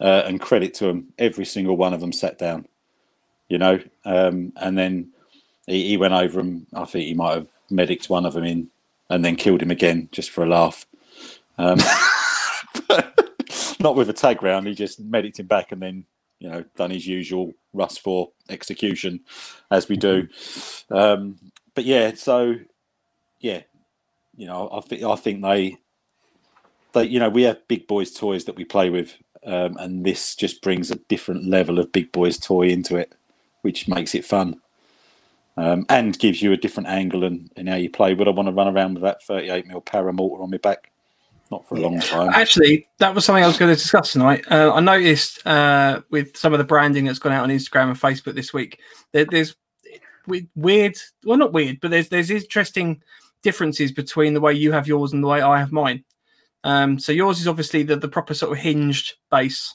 uh, 0.00 0.22
and 0.26 0.40
credit 0.40 0.74
to 0.74 0.86
them, 0.86 1.12
every 1.18 1.44
single 1.44 1.76
one 1.76 1.92
of 1.92 2.00
them 2.00 2.12
sat 2.12 2.38
down. 2.38 2.66
You 3.48 3.58
know, 3.58 3.80
um, 4.04 4.52
and 4.56 4.78
then 4.78 5.10
he, 5.66 5.88
he 5.88 5.96
went 5.96 6.14
over 6.14 6.40
and 6.40 6.66
I 6.74 6.84
think 6.84 7.06
he 7.06 7.14
might 7.14 7.34
have 7.34 7.48
medicked 7.68 8.08
one 8.08 8.24
of 8.24 8.34
them 8.34 8.44
in, 8.44 8.70
and 9.08 9.24
then 9.24 9.36
killed 9.36 9.62
him 9.62 9.70
again 9.70 10.08
just 10.12 10.30
for 10.30 10.44
a 10.44 10.48
laugh. 10.48 10.86
Um, 11.58 11.78
not 13.80 13.96
with 13.96 14.08
a 14.08 14.14
tag 14.14 14.42
round. 14.42 14.66
He 14.66 14.74
just 14.74 15.00
medicked 15.00 15.40
him 15.40 15.46
back 15.46 15.72
and 15.72 15.82
then 15.82 16.04
you 16.38 16.48
know 16.48 16.64
done 16.76 16.90
his 16.90 17.06
usual 17.06 17.52
Russ 17.72 17.98
for 17.98 18.30
execution, 18.48 19.20
as 19.70 19.88
we 19.88 19.96
do. 19.96 20.28
Um, 20.90 21.38
but 21.74 21.84
yeah, 21.84 22.14
so 22.14 22.56
yeah, 23.40 23.62
you 24.36 24.46
know, 24.46 24.68
I 24.72 24.80
think 24.80 25.02
I 25.02 25.16
think 25.16 25.42
they 25.42 25.76
they 26.92 27.04
you 27.04 27.18
know 27.18 27.28
we 27.28 27.42
have 27.42 27.66
big 27.68 27.86
boys 27.86 28.12
toys 28.12 28.44
that 28.46 28.56
we 28.56 28.64
play 28.64 28.90
with, 28.90 29.16
um, 29.44 29.76
and 29.78 30.04
this 30.04 30.34
just 30.34 30.62
brings 30.62 30.90
a 30.90 30.96
different 30.96 31.46
level 31.46 31.78
of 31.78 31.92
big 31.92 32.12
boys 32.12 32.38
toy 32.38 32.68
into 32.68 32.96
it, 32.96 33.14
which 33.62 33.88
makes 33.88 34.14
it 34.14 34.24
fun. 34.24 34.60
Um, 35.56 35.84
and 35.90 36.18
gives 36.18 36.40
you 36.40 36.52
a 36.52 36.56
different 36.56 36.88
angle 36.88 37.24
and, 37.24 37.50
and 37.56 37.68
how 37.68 37.74
you 37.74 37.90
play. 37.90 38.14
Would 38.14 38.28
I 38.28 38.30
want 38.30 38.48
to 38.48 38.52
run 38.52 38.68
around 38.68 38.94
with 38.94 39.02
that 39.02 39.22
38 39.24 39.66
mil 39.66 39.82
paramortar 39.82 40.40
on 40.40 40.50
my 40.50 40.56
back? 40.56 40.90
not 41.50 41.68
for 41.68 41.76
a 41.76 41.80
long 41.80 41.98
time. 42.00 42.30
Actually, 42.32 42.86
that 42.98 43.14
was 43.14 43.24
something 43.24 43.42
I 43.42 43.46
was 43.46 43.58
going 43.58 43.70
to 43.70 43.76
discuss 43.76 44.12
tonight. 44.12 44.44
Uh, 44.50 44.72
I 44.72 44.80
noticed 44.80 45.44
uh, 45.46 46.00
with 46.10 46.36
some 46.36 46.52
of 46.52 46.58
the 46.58 46.64
branding 46.64 47.04
that's 47.04 47.18
gone 47.18 47.32
out 47.32 47.42
on 47.42 47.50
Instagram 47.50 47.88
and 47.88 48.00
Facebook 48.00 48.34
this 48.34 48.52
week, 48.52 48.80
there, 49.12 49.24
there's 49.24 49.56
weird, 50.54 50.96
well, 51.24 51.38
not 51.38 51.52
weird, 51.52 51.80
but 51.80 51.90
there's 51.90 52.08
there's 52.08 52.30
interesting 52.30 53.02
differences 53.42 53.90
between 53.90 54.34
the 54.34 54.40
way 54.40 54.52
you 54.52 54.72
have 54.72 54.86
yours 54.86 55.12
and 55.12 55.22
the 55.22 55.28
way 55.28 55.40
I 55.40 55.58
have 55.58 55.72
mine. 55.72 56.04
Um, 56.64 56.98
so 56.98 57.12
yours 57.12 57.40
is 57.40 57.48
obviously 57.48 57.82
the, 57.82 57.96
the 57.96 58.08
proper 58.08 58.34
sort 58.34 58.52
of 58.52 58.58
hinged 58.58 59.14
base, 59.30 59.74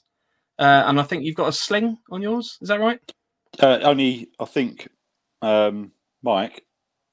uh, 0.59 0.83
and 0.85 0.99
I 0.99 1.03
think 1.03 1.23
you've 1.23 1.35
got 1.35 1.49
a 1.49 1.53
sling 1.53 1.97
on 2.11 2.21
yours. 2.21 2.57
Is 2.61 2.69
that 2.69 2.79
right? 2.79 2.99
Uh, 3.59 3.79
only 3.83 4.29
I 4.39 4.45
think 4.45 4.87
um, 5.41 5.91
Mike 6.21 6.65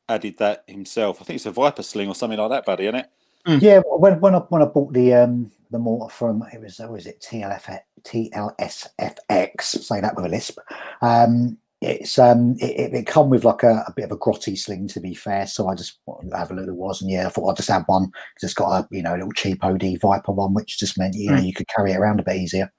added 0.09 0.39
that 0.39 0.65
himself. 0.67 1.21
I 1.21 1.25
think 1.25 1.37
it's 1.37 1.47
a 1.47 1.51
Viper 1.51 1.83
sling 1.83 2.09
or 2.09 2.15
something 2.15 2.39
like 2.39 2.51
that, 2.51 2.67
buddy, 2.67 2.85
isn't 2.85 2.97
it? 2.97 3.11
Mm. 3.47 3.63
Yeah, 3.63 3.81
when 3.87 4.21
when 4.21 4.35
I 4.35 4.39
when 4.39 4.63
I 4.63 4.67
bought 4.67 4.93
the 4.93 5.15
um 5.15 5.51
the 5.71 5.79
mortar 5.79 6.13
from 6.13 6.45
it 6.53 6.61
was 6.61 6.81
was 6.89 7.07
it 7.07 7.21
TLF 7.21 7.79
TLSFX, 8.03 9.63
say 9.63 10.01
that 10.01 10.15
with 10.15 10.27
a 10.27 10.29
lisp. 10.29 10.59
Um, 11.01 11.59
it's 11.83 12.19
um 12.19 12.55
it, 12.61 12.95
it, 12.95 13.07
come 13.07 13.29
with 13.29 13.45
like 13.45 13.65
a, 13.65 13.85
a, 13.89 13.93
bit 13.95 14.05
of 14.05 14.13
a 14.13 14.17
grotty 14.17 14.57
sling 14.57 14.87
to 14.87 15.01
be 15.01 15.15
fair 15.15 15.47
so 15.47 15.69
i 15.69 15.75
just 15.75 15.99
have 16.33 16.51
a 16.51 16.55
look 16.55 16.69
at 16.69 16.75
was 16.75 17.03
and 17.03 17.11
yeah 17.11 17.27
i 17.27 17.29
thought 17.29 17.51
i'd 17.51 17.57
just 17.57 17.69
have 17.69 17.85
one. 17.87 18.07
Because 18.07 18.45
it's 18.45 18.55
got 18.55 18.71
a 18.71 18.89
you 18.91 19.03
know 19.03 19.15
a 19.15 19.17
little 19.17 19.33
cheap 19.33 19.65
od 19.65 19.83
viper 20.01 20.33
one 20.33 20.55
which 20.55 20.79
just 20.79 20.97
meant 20.97 21.15
you 21.15 21.31
know 21.31 21.39
mm. 21.39 21.47
you 21.47 21.53
could 21.53 21.69
carry 21.69 21.93
it 21.93 21.97
around 21.97 22.21
a 22.21 22.25
bit 22.25 22.37
easier. 22.37 22.73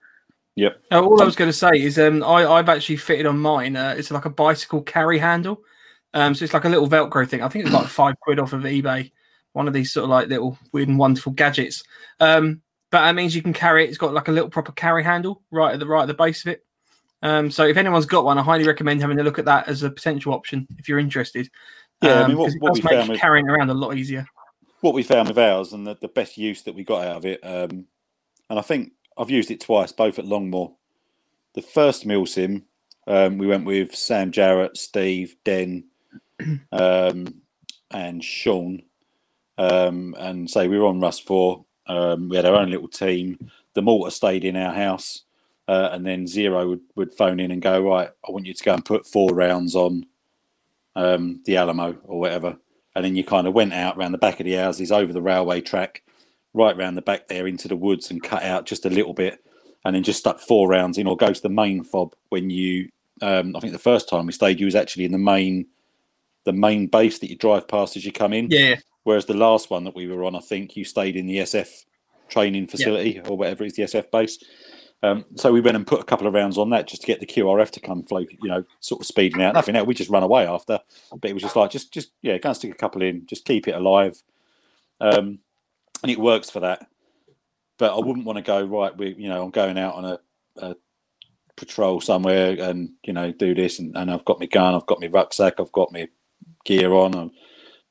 Yep. 0.55 0.83
Uh, 0.91 1.01
all 1.01 1.21
i 1.21 1.25
was 1.25 1.35
going 1.35 1.49
to 1.49 1.57
say 1.57 1.71
is 1.73 1.97
um 1.97 2.23
i 2.23 2.45
i've 2.45 2.69
actually 2.69 2.97
fitted 2.97 3.25
on 3.25 3.39
mine 3.39 3.75
uh, 3.75 3.95
it's 3.97 4.11
like 4.11 4.25
a 4.25 4.29
bicycle 4.29 4.81
carry 4.81 5.19
handle. 5.19 5.61
Um 6.13 6.33
so 6.33 6.45
it's 6.45 6.53
like 6.53 6.65
a 6.65 6.69
little 6.69 6.87
velcro 6.87 7.27
thing. 7.27 7.41
I 7.41 7.49
think 7.49 7.65
it's 7.65 7.73
like 7.73 7.87
five 7.87 8.19
quid 8.21 8.39
off 8.39 8.53
of 8.53 8.61
ebay. 8.61 9.11
One 9.51 9.67
of 9.67 9.73
these 9.73 9.91
sort 9.91 10.05
of 10.05 10.11
like 10.11 10.29
little 10.29 10.57
weird 10.71 10.89
and 10.89 10.97
wonderful 10.97 11.33
gadgets. 11.33 11.83
Um 12.19 12.61
but 12.91 13.01
that 13.01 13.15
means 13.15 13.35
you 13.35 13.41
can 13.41 13.53
carry 13.53 13.83
it. 13.83 13.89
It's 13.89 13.97
got 13.97 14.13
like 14.13 14.27
a 14.27 14.31
little 14.31 14.49
proper 14.49 14.71
carry 14.71 15.03
handle 15.03 15.41
right 15.51 15.73
at 15.73 15.79
the 15.79 15.87
right 15.87 16.03
at 16.03 16.07
the 16.07 16.13
base 16.13 16.45
of 16.45 16.51
it 16.51 16.63
um, 17.23 17.49
so 17.49 17.65
if 17.65 17.77
anyone's 17.77 18.05
got 18.05 18.25
one, 18.25 18.37
I 18.37 18.43
highly 18.43 18.67
recommend 18.67 19.01
having 19.01 19.17
a 19.17 19.23
look 19.23 19.39
at 19.39 19.45
that 19.45 19.69
as 19.69 19.81
a 19.81 19.89
potential 19.89 20.33
option 20.33 20.67
if 20.77 20.89
you're 20.89 20.99
interested. 20.99 21.49
Yeah, 22.01 22.15
um, 22.15 22.23
I 22.23 22.27
mean, 22.27 22.37
what, 22.37 22.53
what 22.59 22.73
we 22.73 22.81
found 22.81 23.09
with, 23.09 23.19
carrying 23.19 23.49
around 23.49 23.69
a 23.69 23.73
lot 23.73 23.97
easier. 23.97 24.25
What 24.81 24.93
we 24.93 25.03
found 25.03 25.29
with 25.29 25.39
ours 25.39 25.71
and 25.71 25.87
the, 25.87 25.95
the 25.95 26.09
best 26.09 26.37
use 26.37 26.63
that 26.63 26.75
we 26.75 26.83
got 26.83 27.07
out 27.07 27.17
of 27.17 27.25
it, 27.25 27.39
um, 27.41 27.85
and 28.49 28.59
I 28.59 28.61
think 28.61 28.91
I've 29.17 29.29
used 29.29 29.51
it 29.51 29.61
twice, 29.61 29.93
both 29.93 30.19
at 30.19 30.25
Longmoor. 30.25 30.73
The 31.53 31.61
first 31.61 32.05
milsim, 32.05 32.63
um, 33.07 33.37
we 33.37 33.47
went 33.47 33.65
with 33.65 33.95
Sam 33.95 34.31
Jarrett, 34.31 34.75
Steve, 34.75 35.37
Den, 35.45 35.85
um, 36.73 37.41
and 37.89 38.21
Sean, 38.21 38.81
um, 39.57 40.13
and 40.19 40.49
say 40.49 40.67
we 40.67 40.77
were 40.77 40.87
on 40.87 40.99
Rust 40.99 41.25
Four. 41.25 41.63
Um, 41.87 42.27
we 42.27 42.35
had 42.35 42.45
our 42.45 42.55
own 42.55 42.69
little 42.69 42.89
team. 42.89 43.49
The 43.75 43.81
mortar 43.81 44.11
stayed 44.11 44.43
in 44.43 44.57
our 44.57 44.73
house. 44.73 45.23
Uh, 45.67 45.89
and 45.91 46.05
then 46.05 46.27
Zero 46.27 46.67
would, 46.69 46.81
would 46.95 47.13
phone 47.13 47.39
in 47.39 47.51
and 47.51 47.61
go, 47.61 47.81
right, 47.81 48.09
I 48.27 48.31
want 48.31 48.45
you 48.45 48.53
to 48.53 48.63
go 48.63 48.73
and 48.73 48.83
put 48.83 49.07
four 49.07 49.33
rounds 49.33 49.75
on 49.75 50.05
um, 50.95 51.41
the 51.45 51.57
Alamo 51.57 51.97
or 52.03 52.19
whatever. 52.19 52.57
And 52.95 53.03
then 53.03 53.15
you 53.15 53.23
kind 53.23 53.47
of 53.47 53.53
went 53.53 53.73
out 53.73 53.97
around 53.97 54.11
the 54.11 54.17
back 54.17 54.39
of 54.39 54.45
the 54.45 54.53
houses, 54.53 54.91
over 54.91 55.13
the 55.13 55.21
railway 55.21 55.61
track, 55.61 56.03
right 56.53 56.75
round 56.77 56.97
the 56.97 57.01
back 57.01 57.27
there 57.27 57.47
into 57.47 57.67
the 57.67 57.75
woods 57.75 58.11
and 58.11 58.21
cut 58.21 58.43
out 58.43 58.65
just 58.65 58.85
a 58.85 58.89
little 58.89 59.13
bit. 59.13 59.43
And 59.85 59.95
then 59.95 60.03
just 60.03 60.19
stuck 60.19 60.39
four 60.39 60.67
rounds 60.69 60.97
in 60.97 61.07
or 61.07 61.17
go 61.17 61.33
to 61.33 61.41
the 61.41 61.49
main 61.49 61.83
fob 61.83 62.13
when 62.29 62.49
you, 62.49 62.89
um, 63.21 63.55
I 63.55 63.59
think 63.59 63.73
the 63.73 63.79
first 63.79 64.07
time 64.07 64.25
we 64.25 64.31
stayed, 64.31 64.59
you 64.59 64.65
was 64.65 64.75
actually 64.75 65.05
in 65.05 65.11
the 65.11 65.17
main, 65.17 65.65
the 66.45 66.53
main 66.53 66.87
base 66.87 67.19
that 67.19 67.29
you 67.29 67.35
drive 67.35 67.67
past 67.67 67.97
as 67.97 68.05
you 68.05 68.11
come 68.11 68.31
in. 68.31 68.47
Yeah. 68.49 68.75
Whereas 69.03 69.25
the 69.25 69.33
last 69.33 69.69
one 69.69 69.83
that 69.83 69.95
we 69.95 70.07
were 70.07 70.23
on, 70.23 70.35
I 70.35 70.39
think 70.39 70.77
you 70.77 70.85
stayed 70.85 71.17
in 71.17 71.25
the 71.25 71.39
SF 71.39 71.83
training 72.29 72.67
facility 72.67 73.11
yeah. 73.11 73.27
or 73.27 73.37
whatever 73.37 73.63
it's 73.63 73.75
the 73.75 73.83
SF 73.83 74.09
base. 74.11 74.39
Um, 75.03 75.25
so 75.35 75.51
we 75.51 75.59
went 75.59 75.75
and 75.75 75.85
put 75.85 75.99
a 75.99 76.05
couple 76.05 76.27
of 76.27 76.33
rounds 76.33 76.57
on 76.57 76.69
that 76.69 76.87
just 76.87 77.01
to 77.01 77.07
get 77.07 77.19
the 77.19 77.25
QRF 77.25 77.69
to 77.71 77.81
come 77.81 78.03
flow, 78.03 78.19
you 78.19 78.49
know, 78.49 78.63
sort 78.79 79.01
of 79.01 79.05
speeding 79.05 79.41
out. 79.41 79.53
Nothing 79.53 79.75
else. 79.75 79.85
We 79.85 79.93
just 79.93 80.09
run 80.09 80.23
away 80.23 80.47
after, 80.47 80.79
but 81.11 81.29
it 81.29 81.33
was 81.33 81.43
just 81.43 81.57
like, 81.57 81.71
just, 81.71 81.91
just 81.91 82.11
yeah, 82.21 82.37
go 82.37 82.49
and 82.49 82.55
stick 82.55 82.71
a 82.71 82.77
couple 82.77 83.01
in, 83.01 83.25
just 83.25 83.43
keep 83.43 83.67
it 83.67 83.75
alive, 83.75 84.23
um, 85.01 85.39
and 86.01 86.09
it 86.09 86.17
works 86.17 86.49
for 86.49 86.61
that. 86.61 86.87
But 87.77 87.93
I 87.93 87.99
wouldn't 87.99 88.25
want 88.25 88.37
to 88.37 88.43
go 88.43 88.63
right. 88.63 88.97
We, 88.97 89.13
you 89.15 89.27
know, 89.27 89.43
I'm 89.43 89.51
going 89.51 89.77
out 89.77 89.95
on 89.95 90.05
a, 90.05 90.19
a 90.57 90.75
patrol 91.57 91.99
somewhere 91.99 92.55
and 92.61 92.91
you 93.03 93.11
know 93.11 93.33
do 93.33 93.53
this, 93.53 93.79
and, 93.79 93.97
and 93.97 94.09
I've 94.09 94.23
got 94.23 94.39
my 94.39 94.45
gun, 94.45 94.73
I've 94.73 94.85
got 94.85 95.01
my 95.01 95.07
rucksack, 95.07 95.59
I've 95.59 95.71
got 95.73 95.91
my 95.91 96.07
gear 96.63 96.93
on, 96.93 97.13
and 97.13 97.31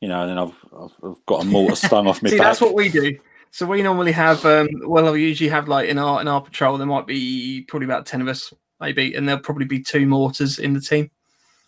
you 0.01 0.09
know, 0.09 0.23
and 0.23 0.31
then 0.31 0.39
I've 0.39 0.57
I've, 0.75 1.11
I've 1.11 1.27
got 1.27 1.43
a 1.43 1.45
mortar 1.45 1.77
stung 1.87 2.07
off 2.07 2.23
my 2.23 2.31
See, 2.31 2.39
back. 2.39 2.47
That's 2.47 2.63
what 2.63 2.75
we 2.75 2.89
do. 2.89 3.19
So 3.53 3.67
we 3.67 3.83
normally 3.83 4.13
have, 4.13 4.45
um, 4.47 4.69
well, 4.87 5.13
we 5.13 5.23
usually 5.23 5.51
have 5.51 5.69
like 5.69 5.87
in 5.87 5.99
our 5.99 6.23
in 6.23 6.27
our 6.27 6.41
patrol, 6.41 6.79
there 6.79 6.87
might 6.87 7.07
be 7.07 7.65
probably 7.69 7.85
about 7.85 8.07
ten 8.07 8.23
of 8.23 8.29
us, 8.29 8.51
maybe, 8.81 9.15
and 9.15 9.29
there'll 9.29 9.43
probably 9.43 9.67
be 9.67 9.83
two 9.83 10.07
mortars 10.07 10.59
in 10.59 10.73
the 10.73 10.81
team 10.81 11.11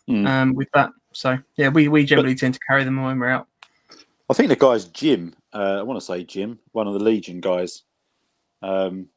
mm. 0.09 0.27
um, 0.27 0.55
with 0.55 0.69
that. 0.73 0.91
So 1.13 1.39
yeah, 1.57 1.69
we 1.69 1.89
we 1.89 2.07
generally 2.07 2.33
but, 2.33 2.41
tend 2.41 2.55
to 2.55 2.61
carry 2.67 2.85
them 2.85 3.03
when 3.03 3.19
we're 3.19 3.29
out. 3.29 3.49
I 4.31 4.33
think 4.33 4.49
the 4.49 4.57
guy's 4.57 4.87
Jim. 4.87 5.37
Uh, 5.53 5.79
I 5.79 5.83
want 5.83 6.01
to 6.01 6.05
say 6.05 6.25
Jim, 6.25 6.59
one 6.73 6.89
of 6.89 6.95
the 6.95 7.01
Legion 7.01 7.43
guys. 7.43 7.83
Um, 8.63 9.09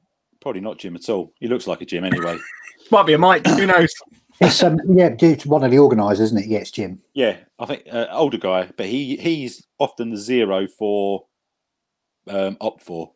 probably 0.42 0.60
not 0.60 0.78
Jim 0.78 0.98
at 0.98 1.08
all. 1.08 1.32
He 1.40 1.48
looks 1.48 1.68
like 1.68 1.80
a 1.80 1.86
Jim 1.86 2.04
anyway. 2.04 2.38
might 2.92 3.06
be 3.06 3.14
a 3.14 3.18
Mike. 3.18 3.48
Who 3.48 3.66
knows? 3.66 3.94
It's 4.42 4.62
um, 4.62 4.78
yeah, 4.90 5.08
dude, 5.08 5.46
one 5.46 5.64
of 5.64 5.72
the 5.72 5.80
organisers, 5.80 6.26
isn't 6.26 6.40
it? 6.40 6.48
Yeah, 6.48 6.60
it's 6.60 6.72
Jim. 6.72 7.00
Yeah, 7.14 7.38
I 7.60 7.66
think 7.66 7.84
uh, 7.90 8.08
older 8.12 8.38
guy, 8.38 8.70
but 8.76 8.88
he 8.88 9.16
he's 9.16 9.66
often 9.80 10.10
the 10.10 10.18
zero 10.18 10.68
for 10.68 11.24
um, 12.30 12.58
opt 12.62 12.82
for. 12.82 13.12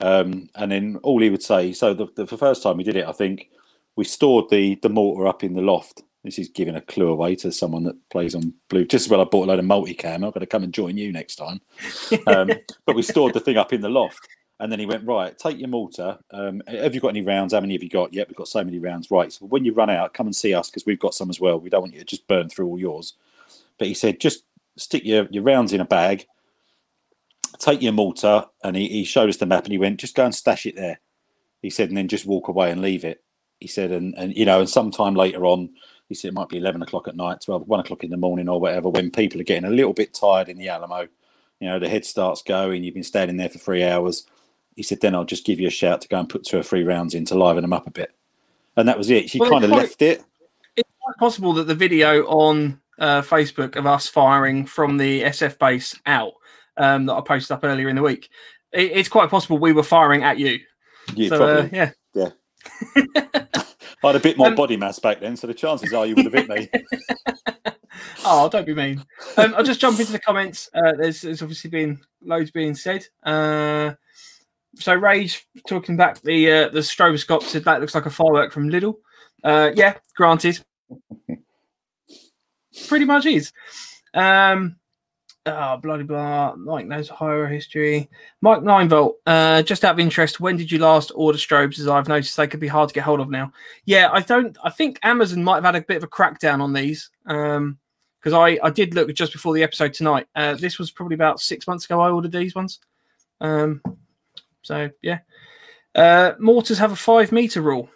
Um, 0.00 0.48
and 0.54 0.72
then 0.72 0.96
all 1.02 1.20
he 1.20 1.30
would 1.30 1.42
say, 1.42 1.72
so 1.72 1.94
the, 1.94 2.06
the, 2.16 2.24
the, 2.24 2.38
first 2.38 2.62
time 2.62 2.76
we 2.76 2.84
did 2.84 2.96
it, 2.96 3.06
I 3.06 3.12
think 3.12 3.48
we 3.96 4.04
stored 4.04 4.50
the 4.50 4.74
the 4.76 4.88
mortar 4.88 5.26
up 5.26 5.44
in 5.44 5.54
the 5.54 5.62
loft. 5.62 6.02
This 6.24 6.38
is 6.38 6.48
giving 6.48 6.74
a 6.74 6.80
clue 6.80 7.08
away 7.08 7.36
to 7.36 7.52
someone 7.52 7.84
that 7.84 8.08
plays 8.08 8.34
on 8.34 8.54
blue. 8.68 8.86
Just 8.86 9.06
as 9.06 9.10
well, 9.10 9.20
I 9.20 9.24
bought 9.24 9.44
a 9.44 9.48
load 9.48 9.58
of 9.58 9.64
multicam. 9.66 10.26
I've 10.26 10.34
got 10.34 10.40
to 10.40 10.46
come 10.46 10.64
and 10.64 10.72
join 10.72 10.96
you 10.96 11.12
next 11.12 11.36
time. 11.36 11.60
Um, 12.26 12.50
but 12.86 12.96
we 12.96 13.02
stored 13.02 13.34
the 13.34 13.40
thing 13.40 13.58
up 13.58 13.72
in 13.72 13.82
the 13.82 13.90
loft. 13.90 14.26
And 14.60 14.72
then 14.72 14.78
he 14.78 14.86
went, 14.86 15.06
right, 15.06 15.36
take 15.36 15.58
your 15.58 15.68
mortar. 15.68 16.18
Um, 16.30 16.62
have 16.66 16.94
you 16.94 17.00
got 17.00 17.08
any 17.08 17.22
rounds? 17.22 17.52
How 17.52 17.60
many 17.60 17.74
have 17.74 17.82
you 17.82 17.90
got? 17.90 18.14
Yep, 18.14 18.28
we've 18.28 18.36
got 18.36 18.48
so 18.48 18.64
many 18.64 18.78
rounds. 18.78 19.10
Right. 19.10 19.32
So 19.32 19.44
when 19.46 19.64
you 19.64 19.74
run 19.74 19.90
out, 19.90 20.14
come 20.14 20.26
and 20.26 20.34
see 20.34 20.54
us 20.54 20.70
because 20.70 20.86
we've 20.86 20.98
got 20.98 21.14
some 21.14 21.28
as 21.28 21.40
well. 21.40 21.60
We 21.60 21.68
don't 21.70 21.82
want 21.82 21.92
you 21.92 21.98
to 21.98 22.06
just 22.06 22.26
burn 22.28 22.48
through 22.48 22.68
all 22.68 22.78
yours. 22.78 23.14
But 23.78 23.88
he 23.88 23.94
said, 23.94 24.20
just 24.20 24.44
stick 24.76 25.04
your, 25.04 25.26
your 25.30 25.42
rounds 25.42 25.72
in 25.72 25.80
a 25.80 25.84
bag 25.84 26.26
take 27.58 27.82
your 27.82 27.92
mortar, 27.92 28.46
and 28.62 28.76
he, 28.76 28.88
he 28.88 29.04
showed 29.04 29.28
us 29.28 29.36
the 29.36 29.46
map, 29.46 29.64
and 29.64 29.72
he 29.72 29.78
went, 29.78 30.00
just 30.00 30.14
go 30.14 30.24
and 30.24 30.34
stash 30.34 30.66
it 30.66 30.76
there. 30.76 31.00
He 31.62 31.70
said, 31.70 31.88
and 31.88 31.96
then 31.96 32.08
just 32.08 32.26
walk 32.26 32.48
away 32.48 32.70
and 32.70 32.82
leave 32.82 33.04
it. 33.04 33.22
He 33.60 33.68
said, 33.68 33.90
and 33.90 34.14
and 34.16 34.36
you 34.36 34.44
know, 34.44 34.60
and 34.60 34.68
sometime 34.68 35.14
later 35.14 35.46
on, 35.46 35.70
he 36.08 36.14
said 36.14 36.28
it 36.28 36.34
might 36.34 36.48
be 36.48 36.58
eleven 36.58 36.82
o'clock 36.82 37.08
at 37.08 37.16
night, 37.16 37.40
12, 37.42 37.66
1 37.66 37.80
o'clock 37.80 38.04
in 38.04 38.10
the 38.10 38.16
morning, 38.16 38.48
or 38.48 38.60
whatever, 38.60 38.88
when 38.90 39.10
people 39.10 39.40
are 39.40 39.44
getting 39.44 39.64
a 39.64 39.74
little 39.74 39.94
bit 39.94 40.12
tired 40.12 40.48
in 40.48 40.58
the 40.58 40.68
Alamo. 40.68 41.08
You 41.60 41.68
know, 41.68 41.78
the 41.78 41.88
head 41.88 42.04
starts 42.04 42.42
going. 42.42 42.84
You've 42.84 42.94
been 42.94 43.02
standing 43.02 43.36
there 43.36 43.48
for 43.48 43.58
three 43.58 43.84
hours. 43.84 44.26
He 44.76 44.82
said, 44.82 45.00
then 45.00 45.14
I'll 45.14 45.24
just 45.24 45.46
give 45.46 45.60
you 45.60 45.68
a 45.68 45.70
shout 45.70 46.00
to 46.00 46.08
go 46.08 46.18
and 46.18 46.28
put 46.28 46.44
two 46.44 46.58
or 46.58 46.62
three 46.62 46.82
rounds 46.82 47.14
in 47.14 47.24
to 47.26 47.36
liven 47.36 47.62
them 47.62 47.72
up 47.72 47.86
a 47.86 47.90
bit. 47.90 48.10
And 48.76 48.88
that 48.88 48.98
was 48.98 49.08
it. 49.08 49.30
She 49.30 49.38
well, 49.38 49.50
kind 49.50 49.64
of 49.64 49.70
left 49.70 50.02
it. 50.02 50.22
It's 50.76 50.90
quite 51.00 51.16
possible 51.16 51.52
that 51.54 51.68
the 51.68 51.74
video 51.76 52.24
on 52.26 52.80
uh, 52.98 53.22
Facebook 53.22 53.76
of 53.76 53.86
us 53.86 54.08
firing 54.08 54.66
from 54.66 54.98
the 54.98 55.22
SF 55.22 55.58
base 55.58 55.98
out 56.06 56.32
um, 56.76 57.06
that 57.06 57.14
I 57.14 57.20
posted 57.20 57.52
up 57.52 57.64
earlier 57.64 57.88
in 57.88 57.96
the 57.96 58.02
week. 58.02 58.28
It, 58.72 58.92
it's 58.92 59.08
quite 59.08 59.30
possible 59.30 59.58
we 59.58 59.72
were 59.72 59.82
firing 59.82 60.22
at 60.22 60.38
you. 60.38 60.58
Yeah, 61.14 61.28
so, 61.28 61.44
uh, 61.44 61.68
yeah, 61.72 61.90
yeah. 62.14 62.30
I 64.04 64.08
had 64.08 64.16
a 64.16 64.20
bit 64.20 64.36
more 64.36 64.48
um, 64.48 64.54
body 64.54 64.76
mass 64.76 64.98
back 64.98 65.20
then, 65.20 65.36
so 65.36 65.46
the 65.46 65.54
chances 65.54 65.92
are 65.92 66.06
you 66.06 66.14
would 66.14 66.26
have 66.26 66.34
hit 66.34 66.48
me. 66.48 66.68
oh, 68.24 68.48
don't 68.50 68.66
be 68.66 68.74
mean. 68.74 69.02
Um, 69.36 69.54
I'll 69.56 69.64
just 69.64 69.80
jump 69.80 69.98
into 69.98 70.12
the 70.12 70.18
comments. 70.18 70.68
Uh, 70.74 70.92
there's, 70.98 71.22
there's, 71.22 71.40
obviously 71.42 71.70
been 71.70 72.00
loads 72.22 72.50
being 72.50 72.74
said. 72.74 73.06
Uh, 73.22 73.94
so 74.76 74.94
Rage 74.94 75.46
talking 75.68 75.96
back 75.96 76.20
the 76.22 76.50
uh, 76.50 76.68
the 76.68 76.80
stroboscope 76.80 77.44
said 77.44 77.64
that 77.64 77.80
looks 77.80 77.94
like 77.94 78.06
a 78.06 78.10
firework 78.10 78.52
from 78.52 78.68
Lidl. 78.68 78.96
Uh, 79.42 79.70
yeah, 79.74 79.94
granted. 80.16 80.60
Pretty 82.88 83.04
much 83.04 83.26
is. 83.26 83.52
Um, 84.12 84.76
Oh, 85.46 85.76
bloody 85.76 86.04
blah. 86.04 86.54
Mike 86.56 86.86
knows 86.86 87.08
horror 87.08 87.46
history. 87.46 88.08
Mike 88.40 88.62
Nine 88.62 88.88
Volt. 88.88 89.16
Uh, 89.26 89.62
just 89.62 89.84
out 89.84 89.92
of 89.92 90.00
interest, 90.00 90.40
when 90.40 90.56
did 90.56 90.72
you 90.72 90.78
last 90.78 91.12
order 91.14 91.36
strobes? 91.36 91.78
As 91.78 91.86
I've 91.86 92.08
noticed, 92.08 92.36
they 92.36 92.46
could 92.46 92.60
be 92.60 92.68
hard 92.68 92.88
to 92.88 92.94
get 92.94 93.04
hold 93.04 93.20
of 93.20 93.28
now. 93.28 93.52
Yeah, 93.84 94.08
I 94.10 94.20
don't. 94.20 94.56
I 94.64 94.70
think 94.70 94.98
Amazon 95.02 95.44
might 95.44 95.56
have 95.56 95.64
had 95.64 95.76
a 95.76 95.82
bit 95.82 95.98
of 95.98 96.02
a 96.04 96.08
crackdown 96.08 96.60
on 96.60 96.72
these. 96.72 97.10
Um, 97.26 97.78
because 98.24 98.32
I 98.32 98.58
I 98.66 98.70
did 98.70 98.94
look 98.94 99.12
just 99.12 99.32
before 99.32 99.54
the 99.54 99.62
episode 99.62 99.92
tonight. 99.92 100.26
Uh, 100.34 100.54
this 100.54 100.78
was 100.78 100.90
probably 100.90 101.14
about 101.14 101.40
six 101.40 101.66
months 101.66 101.84
ago. 101.84 102.00
I 102.00 102.10
ordered 102.10 102.32
these 102.32 102.54
ones. 102.54 102.80
Um, 103.40 103.82
so 104.62 104.88
yeah. 105.02 105.18
Uh, 105.94 106.32
mortars 106.38 106.78
have 106.78 106.92
a 106.92 106.96
five 106.96 107.32
meter 107.32 107.60
rule. 107.60 107.90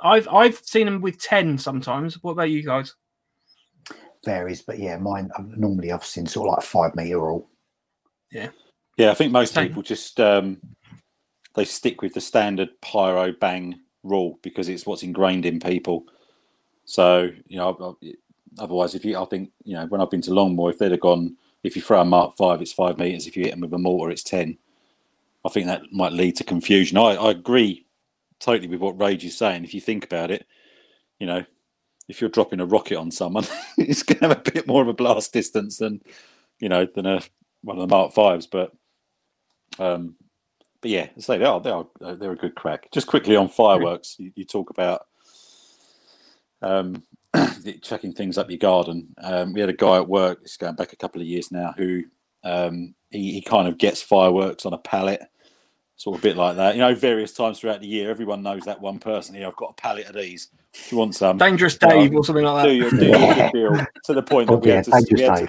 I've 0.00 0.28
I've 0.28 0.58
seen 0.58 0.84
them 0.84 1.00
with 1.00 1.18
ten 1.18 1.56
sometimes. 1.56 2.22
What 2.22 2.32
about 2.32 2.50
you 2.50 2.62
guys? 2.62 2.94
Varies, 4.26 4.60
but 4.60 4.78
yeah, 4.78 4.98
mine 4.98 5.30
normally 5.56 5.90
I've 5.92 6.04
seen 6.04 6.26
sort 6.26 6.48
of 6.48 6.54
like 6.56 6.64
five 6.64 6.94
meter 6.94 7.30
all. 7.30 7.48
Yeah. 8.30 8.50
Yeah, 8.98 9.10
I 9.10 9.14
think 9.14 9.32
most 9.32 9.54
Same. 9.54 9.68
people 9.68 9.82
just 9.82 10.20
um, 10.20 10.60
they 11.54 11.64
stick 11.64 12.02
with 12.02 12.12
the 12.12 12.20
standard 12.20 12.68
pyro 12.82 13.32
bang 13.32 13.80
rule 14.02 14.38
because 14.42 14.68
it's 14.68 14.84
what's 14.84 15.02
ingrained 15.02 15.46
in 15.46 15.60
people. 15.60 16.04
So 16.84 17.30
you 17.46 17.56
know, 17.56 17.96
I- 18.02 18.06
I- 18.06 18.12
otherwise, 18.58 18.94
if 18.94 19.04
you, 19.04 19.18
I 19.18 19.24
think 19.26 19.50
you 19.64 19.76
know, 19.76 19.86
when 19.86 20.00
I've 20.00 20.10
been 20.10 20.22
to 20.22 20.30
Longmoor, 20.32 20.70
if 20.70 20.78
they'd 20.78 20.90
have 20.90 21.00
gone, 21.00 21.36
if 21.62 21.76
you 21.76 21.82
throw 21.82 22.00
a 22.00 22.04
Mark 22.04 22.36
Five, 22.36 22.60
it's 22.60 22.72
five 22.72 22.98
meters. 22.98 23.26
If 23.26 23.36
you 23.36 23.44
hit 23.44 23.52
them 23.52 23.60
with 23.60 23.72
a 23.72 23.78
mortar, 23.78 24.10
it's 24.10 24.22
ten. 24.24 24.58
I 25.44 25.48
think 25.48 25.66
that 25.66 25.82
might 25.92 26.12
lead 26.12 26.36
to 26.36 26.44
confusion. 26.44 26.98
I, 26.98 27.14
I 27.14 27.30
agree 27.30 27.86
totally 28.40 28.66
with 28.68 28.80
what 28.80 29.00
Rage 29.00 29.24
is 29.24 29.38
saying. 29.38 29.62
If 29.62 29.74
you 29.74 29.80
think 29.80 30.04
about 30.04 30.30
it, 30.32 30.44
you 31.20 31.26
know, 31.26 31.44
if 32.08 32.20
you're 32.20 32.30
dropping 32.30 32.60
a 32.60 32.66
rocket 32.66 32.96
on 32.96 33.10
someone, 33.10 33.44
it's 33.78 34.02
going 34.02 34.18
to 34.18 34.28
have 34.28 34.38
a 34.38 34.50
bit 34.50 34.66
more 34.66 34.82
of 34.82 34.88
a 34.88 34.94
blast 34.94 35.32
distance 35.32 35.78
than 35.78 36.02
you 36.58 36.68
know 36.68 36.86
than 36.86 37.06
a 37.06 37.20
one 37.62 37.76
of 37.76 37.88
the 37.88 37.94
Mark 37.94 38.12
Fives. 38.12 38.46
But 38.46 38.72
um, 39.78 40.16
but 40.80 40.90
yeah, 40.90 41.08
they 41.16 41.44
are 41.44 41.60
they 41.60 41.70
are 41.70 41.86
they're 42.00 42.32
a 42.32 42.36
good 42.36 42.54
crack. 42.54 42.90
Just 42.92 43.06
quickly 43.06 43.36
on 43.36 43.48
fireworks, 43.48 44.16
you, 44.18 44.32
you 44.34 44.44
talk 44.44 44.70
about 44.70 45.06
um, 46.62 47.02
chucking 47.82 48.12
things 48.12 48.38
up 48.38 48.50
your 48.50 48.58
garden. 48.58 49.14
Um, 49.22 49.52
we 49.52 49.60
had 49.60 49.68
a 49.70 49.74
guy 49.74 49.96
at 49.96 50.08
work. 50.08 50.40
It's 50.42 50.56
going 50.56 50.76
back 50.76 50.92
a 50.92 50.96
couple 50.96 51.20
of 51.20 51.26
years 51.26 51.50
now. 51.50 51.74
Who 51.76 52.04
um, 52.44 52.94
he, 53.10 53.32
he 53.32 53.42
kind 53.42 53.68
of 53.68 53.78
gets 53.78 54.02
fireworks 54.02 54.66
on 54.66 54.72
a 54.72 54.78
pallet, 54.78 55.22
sort 55.96 56.16
of 56.16 56.22
bit 56.22 56.36
like 56.36 56.56
that. 56.56 56.74
You 56.74 56.80
know, 56.82 56.94
various 56.94 57.32
times 57.32 57.60
throughout 57.60 57.80
the 57.80 57.86
year, 57.86 58.10
everyone 58.10 58.42
knows 58.42 58.64
that 58.64 58.80
one 58.80 58.98
person. 58.98 59.34
Here, 59.34 59.46
I've 59.46 59.56
got 59.56 59.70
a 59.70 59.80
pallet 59.80 60.06
of 60.08 60.14
these. 60.14 60.48
Do 60.72 60.96
you 60.96 60.98
want 60.98 61.14
some? 61.14 61.38
Dangerous 61.38 61.76
Well, 61.80 61.90
Dave 61.90 62.14
or 62.14 62.24
something 62.24 62.44
like 62.44 62.62
do 62.62 62.68
that. 62.68 62.76
your, 62.76 62.90
do 62.92 63.06
your 63.06 63.34
good 63.34 63.50
deal 63.52 63.86
to 64.04 64.14
the 64.14 64.22
point 64.22 64.50
that 64.50 64.56
Oh, 64.56 64.58
we 64.58 64.68
yeah, 64.70 64.76
had 64.76 64.84
to, 64.84 64.90
we 65.10 65.22
had 65.22 65.36
to 65.36 65.48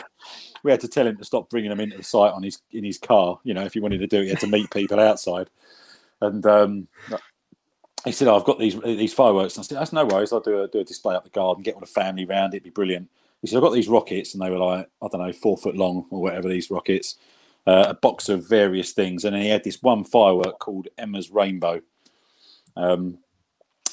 we 0.64 0.72
had 0.72 0.80
to 0.82 0.88
tell 0.88 1.08
him 1.08 1.18
to 1.18 1.26
stop 1.26 1.50
bringing 1.50 1.70
them 1.70 1.80
into 1.80 1.98
the 1.98 2.04
site 2.04 2.34
on 2.34 2.44
his 2.44 2.60
in 2.72 2.84
his 2.84 2.98
car. 2.98 3.40
You 3.44 3.54
know, 3.54 3.66
if 3.66 3.74
he 3.74 3.80
wanted 3.80 4.00
to 4.00 4.08
do 4.08 4.20
it, 4.22 4.24
he 4.26 4.30
had 4.30 4.40
to 4.42 4.48
meet 4.48 4.72
people 4.72 5.00
outside. 5.00 5.50
And 6.22 6.46
um, 6.46 6.88
he 8.06 8.12
said, 8.12 8.28
oh, 8.28 8.38
"I've 8.38 8.46
got 8.46 8.60
these 8.60 8.80
these 8.82 9.14
fireworks." 9.14 9.56
And 9.58 9.64
I 9.64 9.68
said, 9.68 9.78
"That's 9.78 9.94
no 9.94 10.06
worries. 10.06 10.34
I'll 10.34 10.40
do 10.40 10.64
a 10.64 10.68
do 10.68 10.80
a 10.80 10.84
display 10.84 11.16
up 11.16 11.24
the 11.24 11.30
garden, 11.30 11.64
get 11.64 11.76
all 11.76 11.82
the 11.82 11.86
family 11.88 12.26
round. 12.26 12.54
It'd 12.54 12.64
be 12.64 12.70
brilliant." 12.70 13.10
He 13.42 13.48
said, 13.48 13.58
"I've 13.58 13.64
got 13.64 13.74
these 13.74 13.88
rockets, 13.90 14.34
and 14.34 14.42
they 14.42 14.50
were 14.50 14.58
like 14.58 14.90
I 15.02 15.08
don't 15.12 15.22
know, 15.22 15.34
four 15.34 15.58
foot 15.58 15.76
long 15.76 16.06
or 16.10 16.22
whatever. 16.22 16.50
These 16.50 16.72
rockets, 16.72 17.18
uh, 17.68 17.88
a 17.90 17.94
box 17.94 18.30
of 18.30 18.50
various 18.50 18.94
things, 18.94 19.26
and 19.26 19.36
he 19.36 19.50
had 19.50 19.64
this 19.64 19.84
one 19.84 20.04
firework 20.04 20.58
called 20.60 20.88
Emma's 20.98 21.30
Rainbow." 21.30 21.82
Um, 22.76 23.20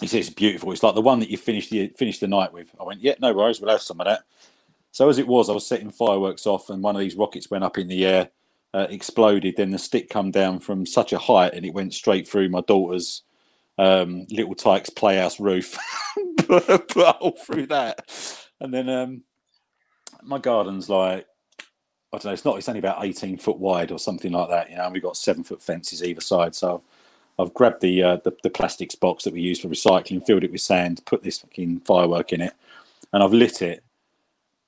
he 0.01 0.07
said 0.07 0.21
it's 0.21 0.31
beautiful. 0.31 0.73
It's 0.73 0.83
like 0.83 0.95
the 0.95 1.01
one 1.01 1.21
that 1.21 1.31
you 1.31 1.37
finished 1.37 1.71
the 1.71 1.89
finished 1.89 2.21
the 2.21 2.29
night 2.29 2.53
with. 2.53 2.71
I 2.81 2.85
went, 2.85 3.01
yeah, 3.01 3.15
no 3.21 3.33
worries. 3.33 3.61
We'll 3.61 3.71
have 3.71 3.83
some 3.83 4.01
of 4.01 4.07
that. 4.07 4.25
So 4.93 5.09
as 5.09 5.19
it 5.19 5.27
was, 5.27 5.51
I 5.51 5.53
was 5.55 5.67
setting 5.67 5.91
fireworks 5.91 6.47
off, 6.47 6.71
and 6.71 6.83
one 6.83 6.95
of 6.95 7.01
these 7.01 7.17
rockets 7.17 7.51
went 7.51 7.65
up 7.65 7.79
in 7.79 7.89
the 7.89 8.05
air, 8.07 8.31
uh, 8.73 8.87
exploded. 8.91 9.57
Then 9.57 9.71
the 9.71 9.79
stick 9.79 10.09
come 10.09 10.31
down 10.31 10.61
from 10.61 10.87
such 10.87 11.13
a 11.13 11.19
height, 11.19 11.55
and 11.55 11.65
it 11.65 11.75
went 11.75 11.95
straight 11.95 12.29
through 12.29 12.49
my 12.49 12.61
daughter's 12.63 13.23
um, 13.79 14.27
Little 14.31 14.55
Tikes 14.55 14.91
playhouse 14.91 15.41
roof, 15.41 15.77
put 16.39 16.97
a 16.97 17.13
hole 17.19 17.39
through 17.45 17.67
that. 17.67 18.09
And 18.61 18.73
then 18.73 18.89
um, 18.89 19.23
my 20.23 20.39
garden's 20.39 20.89
like 20.89 21.27
I 22.15 22.19
don't 22.19 22.25
know. 22.27 22.33
It's 22.33 22.45
not. 22.45 22.59
It's 22.59 22.69
only 22.69 22.79
about 22.79 23.05
eighteen 23.05 23.37
foot 23.37 23.59
wide 23.59 23.91
or 23.91 23.99
something 23.99 24.33
like 24.33 24.49
that. 24.49 24.71
You 24.71 24.77
know, 24.77 24.85
and 24.85 24.93
we've 24.93 25.03
got 25.03 25.17
seven 25.17 25.45
foot 25.45 25.63
fences 25.63 26.03
either 26.03 26.21
side. 26.21 26.55
So 26.55 26.83
I've 27.39 27.55
grabbed 27.55 27.81
the, 27.81 28.03
uh, 28.03 28.17
the 28.25 28.33
the 28.43 28.51
plastics 28.51 28.95
box 28.95 29.25
that 29.25 29.33
we 29.35 29.41
use 29.41 29.61
for 29.61 29.69
recycling, 29.69 30.25
filled 30.25 30.45
it 30.45 30.53
with 30.53 30.61
sand, 30.61 31.05
put 31.05 31.23
this 31.23 31.39
fucking 31.39 31.81
firework 31.81 32.33
in 32.33 32.41
it, 32.41 32.55
and 33.13 33.23
I've 33.23 33.33
lit 33.33 33.63
it, 33.63 33.83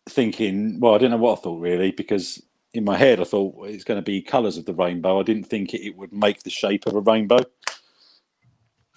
thinking, 0.09 0.81
well, 0.81 0.95
I 0.95 0.99
don't 0.99 1.11
know 1.11 1.17
what 1.17 1.39
I 1.39 1.43
thought 1.43 1.61
really, 1.61 1.93
because 1.93 2.43
in 2.75 2.85
my 2.85 2.97
head 2.97 3.21
I 3.21 3.25
thought 3.25 3.69
it's 3.69 3.85
going 3.85 3.99
to 3.99 4.05
be 4.05 4.21
colours 4.21 4.59
of 4.59 4.67
the 4.67 4.75
rainbow. 4.75 5.21
I 5.21 5.23
didn't 5.23 5.45
think 5.45 5.75
it, 5.75 5.87
it 5.87 5.97
would 5.97 6.13
make 6.13 6.43
the 6.43 6.51
shape 6.51 6.87
of 6.87 6.95
a 6.95 7.01
rainbow. 7.01 7.39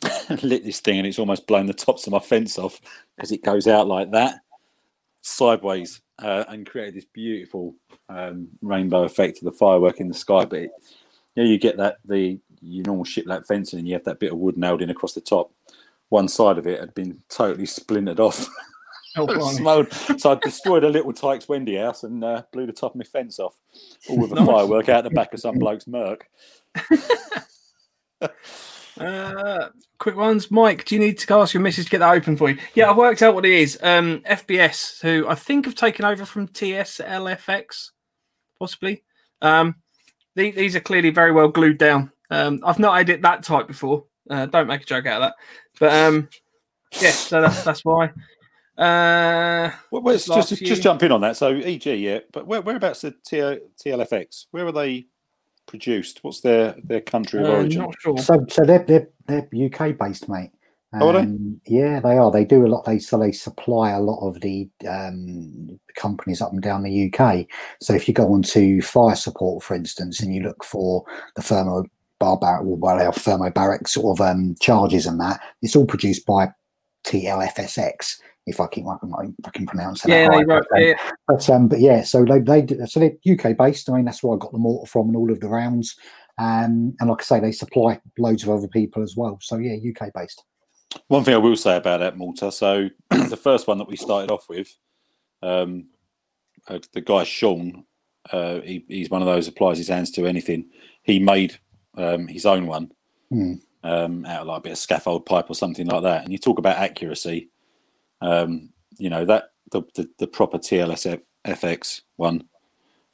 lit 0.43 0.63
this 0.63 0.79
thing 0.79 0.97
and 0.97 1.05
it's 1.05 1.19
almost 1.19 1.45
blown 1.45 1.65
the 1.65 1.73
tops 1.73 2.07
of 2.07 2.13
my 2.13 2.19
fence 2.19 2.57
off 2.57 2.79
because 3.15 3.33
it 3.33 3.43
goes 3.43 3.67
out 3.67 3.85
like 3.85 4.11
that 4.11 4.39
sideways 5.21 5.99
uh, 6.21 6.45
and 6.47 6.65
created 6.69 6.95
this 6.95 7.05
beautiful 7.05 7.75
um, 8.09 8.47
rainbow 8.61 9.03
effect 9.03 9.39
of 9.39 9.45
the 9.45 9.51
firework 9.51 9.99
in 9.99 10.07
the 10.07 10.13
sky. 10.13 10.45
But 10.45 10.59
it, 10.59 10.71
you 11.35 11.43
know, 11.43 11.49
you 11.49 11.57
get 11.57 11.77
that 11.77 11.97
the 12.05 12.39
your 12.61 12.85
normal 12.85 13.05
shiplap 13.05 13.45
fencing, 13.47 13.79
and 13.79 13.87
you 13.87 13.93
have 13.93 14.03
that 14.05 14.19
bit 14.19 14.31
of 14.33 14.37
wood 14.37 14.57
nailed 14.57 14.81
in 14.81 14.89
across 14.89 15.13
the 15.13 15.21
top. 15.21 15.51
One 16.09 16.27
side 16.27 16.57
of 16.57 16.67
it 16.67 16.79
had 16.79 16.93
been 16.93 17.21
totally 17.29 17.65
splintered 17.67 18.19
off, 18.19 18.47
Oh, 19.17 19.85
so 20.17 20.31
I 20.31 20.35
destroyed 20.35 20.83
a 20.83 20.89
Little 20.89 21.13
Tikes 21.13 21.47
Wendy 21.47 21.75
house 21.77 22.03
and 22.03 22.23
uh, 22.23 22.43
blew 22.51 22.65
the 22.65 22.73
top 22.73 22.91
of 22.91 22.97
my 22.97 23.03
fence 23.03 23.39
off, 23.39 23.55
all 24.09 24.17
with 24.19 24.31
a 24.31 24.35
Nice. 24.35 24.47
firework 24.47 24.89
out 24.89 25.03
the 25.03 25.09
back 25.09 25.33
of 25.33 25.39
some 25.39 25.57
bloke's 25.57 25.87
Merc. 25.87 26.27
Uh, 28.99 29.69
quick 29.97 30.15
ones, 30.15 30.51
Mike. 30.51 30.85
Do 30.85 30.95
you 30.95 31.01
need 31.01 31.17
to 31.19 31.33
ask 31.35 31.53
your 31.53 31.61
missus 31.61 31.85
to 31.85 31.91
get 31.91 31.99
that 31.99 32.13
open 32.13 32.35
for 32.35 32.49
you? 32.49 32.57
Yeah, 32.75 32.89
I've 32.89 32.97
worked 32.97 33.21
out 33.21 33.33
what 33.35 33.45
it 33.45 33.53
is. 33.53 33.77
Um, 33.81 34.19
FBS, 34.29 35.01
who 35.01 35.27
I 35.27 35.35
think 35.35 35.65
have 35.65 35.75
taken 35.75 36.05
over 36.05 36.25
from 36.25 36.47
TSLFX, 36.47 37.91
possibly. 38.59 39.03
Um, 39.41 39.75
the- 40.35 40.51
these 40.51 40.75
are 40.75 40.79
clearly 40.81 41.09
very 41.11 41.31
well 41.31 41.47
glued 41.47 41.77
down. 41.77 42.11
Um, 42.29 42.59
I've 42.63 42.79
not 42.79 42.97
had 42.97 43.09
it 43.09 43.21
that 43.21 43.43
tight 43.43 43.67
before. 43.67 44.05
Uh, 44.29 44.45
don't 44.45 44.67
make 44.67 44.81
a 44.81 44.85
joke 44.85 45.05
out 45.07 45.21
of 45.21 45.29
that. 45.29 45.35
But 45.79 45.93
um, 45.93 46.29
yeah, 47.01 47.11
so 47.11 47.41
that's 47.41 47.63
that's 47.63 47.83
why. 47.83 48.11
Uh, 48.77 49.71
Well, 49.91 50.13
Just 50.13 50.27
just, 50.27 50.63
just, 50.63 50.81
jump 50.81 51.03
in 51.03 51.11
on 51.11 51.21
that. 51.21 51.35
So 51.35 51.49
EG, 51.55 51.85
yeah, 51.85 52.19
but 52.31 52.47
where, 52.47 52.61
whereabouts 52.61 53.01
the 53.01 53.11
TLFX? 53.11 54.45
Where 54.51 54.67
are 54.67 54.71
they 54.71 55.07
produced? 55.69 56.19
What's 56.23 56.41
their 56.41 56.75
their 56.83 57.01
country 57.01 57.39
of 57.41 57.45
uh, 57.45 57.51
origin? 57.51 57.81
not 57.83 57.95
sure. 57.99 58.17
So, 58.17 58.45
so 58.49 58.63
they're 58.63 58.83
they're, 58.83 59.09
they're 59.27 59.47
UK 59.65 59.97
based, 59.97 60.27
mate. 60.27 60.51
Oh, 60.93 61.09
are 61.09 61.13
they? 61.13 61.19
Um, 61.19 61.61
Yeah, 61.67 61.99
they 61.99 62.17
are. 62.17 62.31
They 62.31 62.45
do 62.45 62.65
a 62.65 62.67
lot. 62.67 62.85
They 62.85 62.99
so 62.99 63.17
they 63.17 63.31
supply 63.31 63.91
a 63.91 63.99
lot 63.99 64.27
of 64.27 64.41
the 64.41 64.67
um, 64.89 65.79
companies 65.95 66.41
up 66.41 66.51
and 66.51 66.61
down 66.61 66.83
the 66.83 67.13
UK. 67.13 67.45
So 67.79 67.93
if 67.93 68.07
you 68.07 68.13
go 68.13 68.33
onto 68.33 68.81
fire 68.81 69.15
support, 69.15 69.63
for 69.63 69.75
instance, 69.75 70.19
and 70.19 70.33
you 70.33 70.41
look 70.41 70.63
for 70.63 71.05
the 71.35 71.43
thermo 71.43 71.85
barbaric, 72.19 72.63
well, 72.63 72.97
they 72.97 73.05
are 73.05 73.11
thermobaric 73.11 73.87
sort 73.87 74.19
of 74.19 74.25
um, 74.25 74.55
charges 74.59 75.05
and 75.05 75.19
that, 75.21 75.39
it's 75.61 75.75
all 75.75 75.85
produced 75.85 76.25
by 76.25 76.49
TLFSX. 77.05 78.15
If 78.49 78.59
I 78.59 78.67
can, 78.67 78.87
I 78.87 78.97
can, 78.99 79.35
if 79.37 79.47
I 79.47 79.51
can 79.51 79.65
pronounce 79.65 80.03
it. 80.05 80.09
Yeah, 80.09 80.29
they 80.29 80.43
wrote, 80.43 80.65
yeah, 80.75 80.93
But 81.27 81.49
um, 81.49 81.67
but 81.67 81.79
yeah, 81.79 82.03
so 82.03 82.25
they 82.25 82.39
they 82.39 82.65
so 82.85 82.99
they're 82.99 83.33
UK 83.33 83.57
based. 83.57 83.89
I 83.89 83.93
mean, 83.93 84.05
that's 84.05 84.23
where 84.23 84.35
I 84.35 84.39
got 84.39 84.51
the 84.51 84.57
mortar 84.57 84.89
from 84.89 85.07
and 85.07 85.15
all 85.15 85.31
of 85.31 85.39
the 85.39 85.47
rounds. 85.47 85.95
Um, 86.39 86.95
and 86.99 87.09
like 87.09 87.21
I 87.21 87.23
say, 87.23 87.39
they 87.39 87.51
supply 87.51 87.99
loads 88.17 88.43
of 88.43 88.49
other 88.49 88.67
people 88.67 89.03
as 89.03 89.15
well. 89.15 89.37
So 89.41 89.57
yeah, 89.57 89.75
UK 89.75 90.13
based. 90.13 90.43
One 91.07 91.23
thing 91.23 91.35
I 91.35 91.37
will 91.37 91.55
say 91.55 91.75
about 91.75 91.99
that 91.99 92.17
mortar. 92.17 92.49
So 92.49 92.89
the 93.09 93.37
first 93.37 93.67
one 93.67 93.77
that 93.77 93.87
we 93.87 93.95
started 93.95 94.31
off 94.31 94.47
with, 94.49 94.75
um, 95.43 95.87
uh, 96.67 96.79
the 96.93 97.01
guy 97.01 97.23
Sean, 97.25 97.83
uh, 98.31 98.61
he, 98.61 98.85
he's 98.87 99.09
one 99.09 99.21
of 99.21 99.27
those 99.27 99.47
applies 99.47 99.77
his 99.77 99.89
hands 99.89 100.11
to 100.11 100.25
anything. 100.25 100.65
He 101.03 101.19
made 101.19 101.59
um, 101.95 102.27
his 102.27 102.45
own 102.45 102.65
one 102.65 102.91
Hmm. 103.29 103.55
um, 103.83 104.25
out 104.25 104.41
of 104.41 104.47
like 104.47 104.57
a 104.57 104.61
bit 104.61 104.71
of 104.71 104.77
scaffold 104.79 105.25
pipe 105.25 105.49
or 105.49 105.55
something 105.55 105.85
like 105.85 106.03
that. 106.03 106.23
And 106.23 106.31
you 106.31 106.39
talk 106.39 106.57
about 106.57 106.77
accuracy. 106.77 107.49
Um, 108.21 108.71
you 108.97 109.09
know 109.09 109.25
that 109.25 109.51
the, 109.71 109.83
the, 109.95 110.09
the 110.19 110.27
proper 110.27 110.57
TLS 110.57 111.21
FX 111.45 112.01
one, 112.17 112.45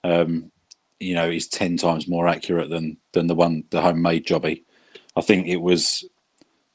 um, 0.04 0.52
you 1.00 1.16
know, 1.16 1.30
is 1.30 1.48
ten 1.48 1.78
times 1.78 2.08
more 2.08 2.28
accurate 2.28 2.70
than 2.70 2.98
than 3.14 3.28
the 3.28 3.36
one 3.36 3.64
the 3.72 3.82
homemade 3.82 4.26
jobby. 4.26 4.64
I 5.16 5.22
think 5.22 5.48
it 5.48 5.58
was 5.58 6.04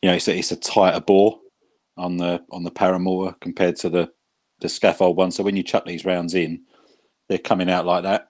you 0.03 0.09
know, 0.09 0.17
it's 0.17 0.29
a, 0.29 0.39
it's 0.39 0.53
a 0.53 0.57
tighter 0.57 1.01
bore 1.01 1.41
on 1.97 2.17
the 2.17 2.43
on 2.51 2.63
the 2.63 2.71
paramortar 2.71 3.39
compared 3.41 3.77
to 3.77 3.89
the 3.89 4.11
the 4.61 4.69
scaffold 4.69 5.17
one. 5.17 5.31
So 5.31 5.43
when 5.43 5.57
you 5.57 5.63
chuck 5.63 5.85
these 5.85 6.05
rounds 6.05 6.35
in, 6.35 6.63
they're 7.29 7.39
coming 7.39 7.71
out 7.71 7.87
like 7.87 8.05
that 8.05 8.29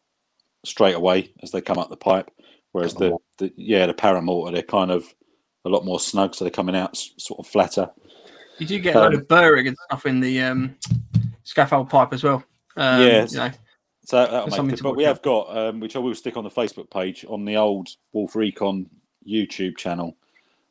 straight 0.65 0.95
away 0.95 1.33
as 1.43 1.51
they 1.51 1.61
come 1.61 1.79
up 1.79 1.91
the 1.91 1.97
pipe. 1.97 2.31
Whereas 2.73 2.95
the, 2.95 3.17
the 3.39 3.53
yeah 3.57 3.87
the 3.87 3.95
paramortar 3.95 4.53
they're 4.53 4.63
kind 4.63 4.91
of 4.91 5.15
a 5.65 5.69
lot 5.69 5.85
more 5.85 6.01
snug, 6.01 6.35
so 6.35 6.45
they're 6.45 6.51
coming 6.51 6.77
out 6.77 6.91
s- 6.91 7.13
sort 7.19 7.41
of 7.41 7.47
flatter. 7.47 7.91
You 8.61 8.67
do 8.67 8.79
get 8.79 8.97
a 8.97 9.01
load 9.01 9.15
Um, 9.15 9.21
of 9.21 9.29
burring 9.29 9.67
and 9.69 9.77
stuff 9.87 10.07
in 10.07 10.21
the 10.21 10.41
um, 10.43 10.77
scaffold 11.45 11.89
pipe 11.91 12.13
as 12.13 12.23
well. 12.23 12.45
Um, 12.77 13.01
Yes. 13.03 13.33
you 13.33 13.39
know, 13.39 13.51
So 14.05 14.17
that'll 14.27 14.65
make 14.65 14.75
it. 14.75 14.83
But 14.83 14.97
we 14.97 15.05
out 15.07 15.09
have 15.17 15.23
got, 15.23 15.57
um, 15.57 15.81
which 15.81 15.97
I 15.97 15.99
will 15.99 16.15
stick 16.15 16.37
on 16.37 16.45
the 16.45 16.51
Facebook 16.51 16.91
page 16.91 17.25
on 17.29 17.45
the 17.45 17.57
old 17.57 17.89
Wolf 18.13 18.35
Recon 18.37 18.89
YouTube 19.27 19.77
channel. 19.77 20.17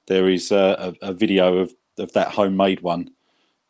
There 0.07 0.29
is 0.29 0.51
uh, 0.51 0.93
a, 1.01 1.09
a 1.09 1.13
video 1.13 1.57
of, 1.59 1.73
of 1.97 2.11
that 2.13 2.29
homemade 2.29 2.81
one 2.81 3.11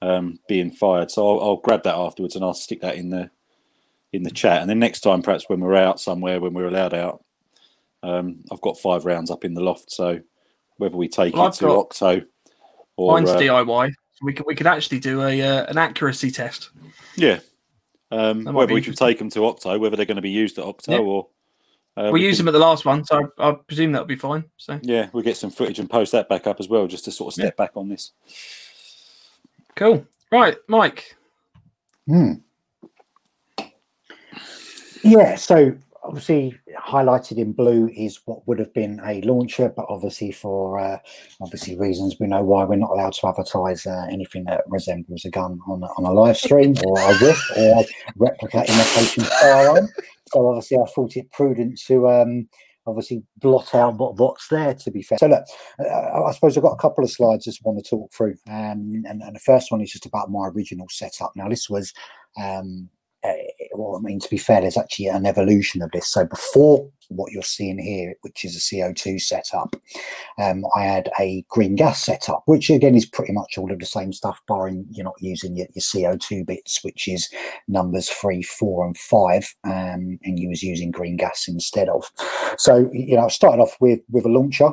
um, 0.01 0.39
being 0.47 0.71
fired. 0.71 1.11
So 1.11 1.27
I'll, 1.37 1.43
I'll 1.43 1.57
grab 1.57 1.83
that 1.83 1.95
afterwards 1.95 2.35
and 2.35 2.43
I'll 2.45 2.53
stick 2.53 2.81
that 2.81 2.95
in 2.95 3.09
the 3.09 3.29
in 4.11 4.23
the 4.23 4.31
chat. 4.31 4.61
And 4.61 4.69
then 4.69 4.79
next 4.79 5.01
time, 5.01 5.21
perhaps 5.21 5.45
when 5.49 5.59
we're 5.59 5.75
out 5.75 5.99
somewhere, 5.99 6.39
when 6.39 6.53
we're 6.53 6.67
allowed 6.67 6.93
out, 6.95 7.23
um, 8.01 8.43
I've 8.51 8.61
got 8.61 8.79
five 8.79 9.05
rounds 9.05 9.29
up 9.29 9.45
in 9.45 9.53
the 9.53 9.61
loft. 9.61 9.91
So 9.91 10.19
whether 10.77 10.95
we 10.97 11.07
take 11.09 11.35
Well, 11.35 11.43
it 11.43 11.47
I've 11.49 11.55
to 11.57 11.65
got- 11.65 11.77
Octo 11.77 12.21
or 12.95 13.13
mine's 13.13 13.29
uh, 13.29 13.37
DIY. 13.37 13.91
So 14.19 14.25
we 14.25 14.33
could 14.33 14.45
we 14.45 14.55
could 14.55 14.67
actually 14.67 14.99
do 14.99 15.21
a 15.23 15.41
uh, 15.41 15.65
an 15.67 15.77
accuracy 15.77 16.29
test. 16.31 16.71
Yeah. 17.15 17.39
Um, 18.11 18.43
whether 18.45 18.73
we 18.73 18.81
can 18.81 18.93
take 18.95 19.17
them 19.19 19.29
to 19.29 19.45
Octo, 19.45 19.77
whether 19.77 19.95
they're 19.95 20.05
going 20.05 20.15
to 20.15 20.21
be 20.21 20.31
used 20.31 20.57
at 20.57 20.65
Octo 20.65 20.91
Yeah. 20.91 20.97
or 20.99 21.27
Uh, 21.95 22.03
we 22.11 22.19
we 22.19 22.25
used 22.25 22.37
can- 22.39 22.45
them 22.45 22.55
at 22.55 22.57
the 22.59 22.65
last 22.65 22.83
one, 22.85 23.05
so 23.05 23.31
I, 23.37 23.49
I 23.49 23.51
presume 23.53 23.91
that'll 23.93 24.07
be 24.07 24.15
fine. 24.15 24.43
So 24.57 24.79
Yeah, 24.83 25.09
we'll 25.13 25.23
get 25.23 25.37
some 25.37 25.51
footage 25.51 25.79
and 25.79 25.89
post 25.89 26.11
that 26.11 26.27
back 26.27 26.47
up 26.47 26.59
as 26.59 26.67
well, 26.67 26.87
just 26.87 27.05
to 27.05 27.11
sort 27.11 27.29
of 27.29 27.33
step 27.35 27.55
back 27.55 27.71
on 27.75 27.87
this. 27.87 28.11
cool. 29.75 30.05
Right, 30.31 30.57
Mike. 30.67 31.15
Hmm. 32.07 32.33
Yeah, 35.03 35.35
so 35.35 35.75
obviously 36.03 36.55
highlighted 36.77 37.37
in 37.37 37.53
blue 37.53 37.89
is 37.95 38.19
what 38.25 38.47
would 38.47 38.59
have 38.59 38.73
been 38.73 38.99
a 39.05 39.21
launcher, 39.21 39.71
but 39.75 39.85
obviously 39.89 40.31
for 40.31 40.79
uh, 40.79 40.97
obviously 41.41 41.77
reasons 41.77 42.15
we 42.19 42.27
know 42.27 42.43
why 42.43 42.63
we're 42.63 42.75
not 42.75 42.91
allowed 42.91 43.13
to 43.13 43.27
advertise 43.27 43.85
uh, 43.85 44.07
anything 44.11 44.43
that 44.45 44.63
resembles 44.67 45.25
a 45.25 45.29
gun 45.29 45.59
on, 45.67 45.83
on 45.83 46.05
a 46.05 46.11
live 46.11 46.37
stream 46.37 46.73
or 46.85 46.99
a 46.99 47.35
or 47.57 47.81
a 47.81 47.85
replica 48.15 48.59
imitation 48.59 49.23
firearm. 49.41 49.87
So 50.27 50.47
obviously 50.47 50.77
I 50.77 50.85
thought 50.85 51.15
it 51.15 51.31
prudent 51.31 51.79
to 51.87 52.09
um, 52.09 52.47
obviously 52.85 53.23
blot 53.37 53.73
out 53.75 53.97
what, 53.97 54.17
what's 54.17 54.47
there 54.47 54.73
to 54.73 54.91
be 54.91 55.01
fair. 55.01 55.17
So 55.19 55.27
look, 55.27 55.43
uh, 55.79 56.23
I 56.23 56.31
suppose 56.31 56.57
I've 56.57 56.63
got 56.63 56.73
a 56.73 56.81
couple 56.81 57.03
of 57.03 57.11
slides 57.11 57.45
just 57.45 57.63
want 57.63 57.83
to 57.83 57.89
talk 57.89 58.11
through. 58.13 58.35
Um, 58.47 59.03
and, 59.05 59.21
and 59.21 59.35
the 59.35 59.39
first 59.39 59.71
one 59.71 59.81
is 59.81 59.91
just 59.91 60.05
about 60.05 60.31
my 60.31 60.47
original 60.47 60.87
setup. 60.89 61.33
Now 61.35 61.49
this 61.49 61.69
was 61.69 61.93
um, 62.41 62.89
well, 63.79 63.95
I 63.95 64.01
mean, 64.01 64.19
to 64.19 64.29
be 64.29 64.37
fair, 64.37 64.59
there's 64.59 64.77
actually 64.77 65.07
an 65.07 65.25
evolution 65.25 65.81
of 65.81 65.91
this. 65.91 66.11
So 66.11 66.25
before 66.25 66.89
what 67.07 67.31
you're 67.31 67.41
seeing 67.41 67.79
here, 67.79 68.13
which 68.21 68.43
is 68.43 68.55
a 68.55 68.59
CO2 68.59 69.21
setup, 69.21 69.73
um, 70.37 70.65
I 70.75 70.83
had 70.83 71.09
a 71.17 71.45
green 71.47 71.75
gas 71.75 72.03
setup, 72.03 72.43
which 72.45 72.69
again 72.69 72.93
is 72.93 73.05
pretty 73.05 73.31
much 73.31 73.57
all 73.57 73.71
of 73.71 73.79
the 73.79 73.85
same 73.85 74.11
stuff, 74.11 74.41
barring 74.49 74.85
you're 74.91 75.05
not 75.05 75.21
using 75.21 75.55
your, 75.55 75.67
your 75.73 75.81
CO2 75.81 76.45
bits, 76.45 76.83
which 76.83 77.07
is 77.07 77.29
numbers 77.69 78.09
three, 78.09 78.43
four, 78.43 78.85
and 78.85 78.97
five, 78.97 79.55
um, 79.63 80.19
and 80.23 80.37
you 80.37 80.49
was 80.49 80.61
using 80.61 80.91
green 80.91 81.15
gas 81.15 81.47
instead 81.47 81.87
of. 81.87 82.11
So 82.57 82.89
you 82.91 83.15
know, 83.15 83.25
I 83.25 83.29
started 83.29 83.61
off 83.61 83.77
with 83.79 84.01
with 84.11 84.25
a 84.25 84.29
launcher. 84.29 84.71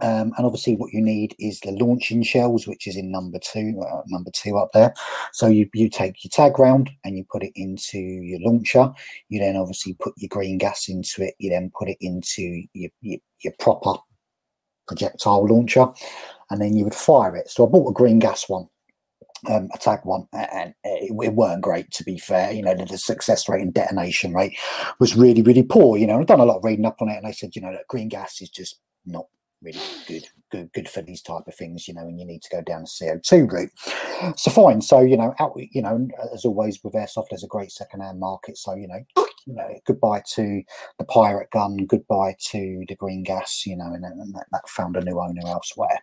Um, 0.00 0.32
and 0.36 0.46
obviously, 0.46 0.76
what 0.76 0.92
you 0.92 1.00
need 1.00 1.34
is 1.38 1.58
the 1.60 1.72
launching 1.72 2.22
shells, 2.22 2.66
which 2.66 2.86
is 2.86 2.96
in 2.96 3.10
number 3.10 3.38
two, 3.38 3.80
uh, 3.80 4.02
number 4.06 4.30
two 4.32 4.56
up 4.56 4.70
there. 4.72 4.94
So 5.32 5.48
you 5.48 5.68
you 5.74 5.88
take 5.88 6.22
your 6.24 6.30
tag 6.30 6.58
round 6.58 6.90
and 7.04 7.16
you 7.16 7.24
put 7.30 7.42
it 7.42 7.52
into 7.56 7.98
your 7.98 8.40
launcher. 8.40 8.92
You 9.28 9.40
then 9.40 9.56
obviously 9.56 9.94
put 9.94 10.14
your 10.16 10.28
green 10.28 10.58
gas 10.58 10.88
into 10.88 11.22
it. 11.22 11.34
You 11.38 11.50
then 11.50 11.72
put 11.76 11.88
it 11.88 11.98
into 12.00 12.64
your 12.72 12.90
your, 13.00 13.18
your 13.40 13.52
proper 13.58 13.94
projectile 14.86 15.46
launcher, 15.46 15.88
and 16.50 16.60
then 16.60 16.76
you 16.76 16.84
would 16.84 16.94
fire 16.94 17.34
it. 17.36 17.50
So 17.50 17.66
I 17.66 17.68
bought 17.68 17.90
a 17.90 17.92
green 17.92 18.18
gas 18.18 18.48
one. 18.48 18.68
Um, 19.48 19.68
a 19.72 19.78
tag 19.78 20.00
one, 20.02 20.26
and 20.32 20.74
it, 20.82 21.12
it 21.12 21.32
weren't 21.32 21.62
great 21.62 21.92
to 21.92 22.02
be 22.02 22.18
fair. 22.18 22.50
You 22.50 22.62
know, 22.62 22.74
the, 22.74 22.84
the 22.84 22.98
success 22.98 23.48
rate 23.48 23.62
and 23.62 23.72
detonation 23.72 24.34
rate 24.34 24.58
was 24.98 25.14
really, 25.14 25.42
really 25.42 25.62
poor. 25.62 25.96
You 25.96 26.08
know, 26.08 26.18
I've 26.18 26.26
done 26.26 26.40
a 26.40 26.44
lot 26.44 26.56
of 26.56 26.64
reading 26.64 26.84
up 26.84 27.00
on 27.00 27.08
it, 27.08 27.18
and 27.18 27.24
they 27.24 27.30
said, 27.30 27.54
you 27.54 27.62
know, 27.62 27.70
that 27.70 27.86
green 27.86 28.08
gas 28.08 28.40
is 28.40 28.50
just 28.50 28.80
not 29.06 29.26
really 29.62 29.80
good 30.06 30.24
good 30.50 30.72
good 30.72 30.88
for 30.88 31.02
these 31.02 31.20
type 31.20 31.46
of 31.46 31.54
things 31.54 31.88
you 31.88 31.94
know 31.94 32.02
and 32.02 32.18
you 32.18 32.24
need 32.24 32.42
to 32.42 32.50
go 32.50 32.62
down 32.62 32.82
the 32.82 33.20
co2 33.24 33.50
route. 33.50 34.38
So 34.38 34.50
fine 34.50 34.80
so 34.80 35.00
you 35.00 35.16
know 35.16 35.34
out 35.38 35.52
you 35.56 35.82
know 35.82 36.08
as 36.32 36.44
always 36.44 36.82
with 36.82 36.94
airsoft 36.94 37.26
there's 37.30 37.44
a 37.44 37.48
great 37.48 37.72
second-hand 37.72 38.20
market 38.20 38.56
so 38.56 38.74
you 38.74 38.86
know 38.86 39.04
you 39.46 39.54
know 39.54 39.68
goodbye 39.86 40.22
to 40.34 40.62
the 40.98 41.04
pirate 41.04 41.50
gun 41.50 41.76
goodbye 41.86 42.36
to 42.38 42.84
the 42.88 42.94
green 42.94 43.22
gas 43.22 43.66
you 43.66 43.76
know 43.76 43.92
and, 43.92 44.04
and 44.04 44.34
that, 44.34 44.46
that 44.52 44.68
found 44.68 44.96
a 44.96 45.04
new 45.04 45.20
owner 45.20 45.42
elsewhere. 45.46 45.98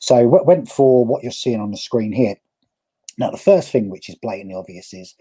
So 0.00 0.26
went 0.26 0.68
for 0.68 1.04
what 1.04 1.22
you're 1.22 1.32
seeing 1.32 1.60
on 1.60 1.70
the 1.70 1.76
screen 1.76 2.12
here. 2.12 2.36
Now 3.18 3.30
the 3.30 3.36
first 3.36 3.70
thing 3.70 3.90
which 3.90 4.08
is 4.08 4.16
blatantly 4.16 4.54
obvious 4.54 4.94
is 4.94 5.14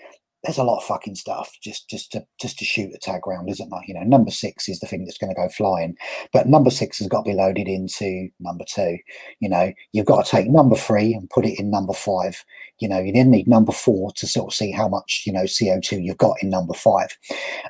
there's 0.44 0.58
a 0.58 0.64
lot 0.64 0.78
of 0.78 0.84
fucking 0.84 1.16
stuff 1.16 1.56
just 1.62 1.90
just 1.90 2.12
to 2.12 2.26
just 2.40 2.60
to 2.60 2.66
shoot 2.66 2.94
a 2.94 2.98
tag 2.98 3.26
round, 3.26 3.50
isn't 3.50 3.70
there? 3.70 3.82
You 3.88 3.94
know, 3.94 4.04
number 4.04 4.32
six 4.32 4.68
is 4.68 4.80
the 4.80 4.88
thing 4.88 5.06
that's 5.06 5.18
going 5.18 5.34
to 5.34 5.42
go 5.42 5.48
flying, 5.48 5.96
but 6.34 6.48
number 6.48 6.70
six 6.70 7.00
has 7.00 7.08
got 7.08 7.24
to 7.24 7.32
be 7.32 7.36
loaded 7.36 7.68
into 7.68 8.28
number 8.40 8.66
two. 8.68 8.98
You 9.40 9.50
know, 9.50 9.72
you've 9.94 10.06
got 10.06 10.26
to 10.26 10.30
take 10.32 10.50
number 10.50 10.76
three 10.76 11.14
and 11.14 11.30
put 11.30 11.46
it 11.46 11.58
in 11.58 11.72
number 11.72 11.94
five. 11.94 12.44
You 12.80 12.90
know, 12.90 13.00
you 13.00 13.14
then 13.14 13.32
need 13.32 13.48
number 13.48 13.72
four 13.72 14.12
to 14.14 14.28
sort 14.28 14.52
of 14.52 14.56
see 14.56 14.72
how 14.72 14.88
much 14.90 15.24
you 15.26 15.32
know 15.32 15.46
CO 15.46 15.80
two 15.82 16.02
you've 16.02 16.18
got 16.18 16.36
in 16.42 16.50
number 16.50 16.74
five, 16.74 17.18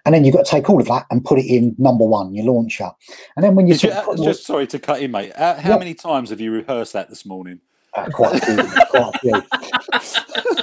and 0.06 0.16
then 0.16 0.26
you've 0.26 0.36
got 0.36 0.46
to 0.46 0.52
take 0.52 0.70
all 0.70 0.82
of 0.82 0.88
that 0.88 1.06
and 1.12 1.24
put 1.24 1.38
it 1.40 1.46
in 1.46 1.76
number 1.78 2.06
one, 2.06 2.34
your 2.34 2.46
launcher, 2.46 2.90
and 3.36 3.44
then 3.44 3.54
when 3.56 3.68
you, 3.68 3.76
you 3.76 3.92
uh, 3.92 4.16
just 4.18 4.46
sorry 4.46 4.66
to 4.68 4.80
cut 4.80 5.02
in, 5.02 5.12
mate. 5.12 5.32
Uh, 5.36 5.56
how 5.60 5.72
Yeah. 5.72 5.78
many 5.78 5.94
times 5.94 6.32
have 6.32 6.42
you 6.42 6.52
rehearsed 6.52 6.94
that 6.94 7.10
this 7.10 7.26
morning? 7.26 7.60
uh, 7.96 8.10
quite 8.10 8.36
a 8.36 8.46
few, 8.46 8.58
quite 8.90 9.14
a 9.14 9.20
few. 9.20 10.63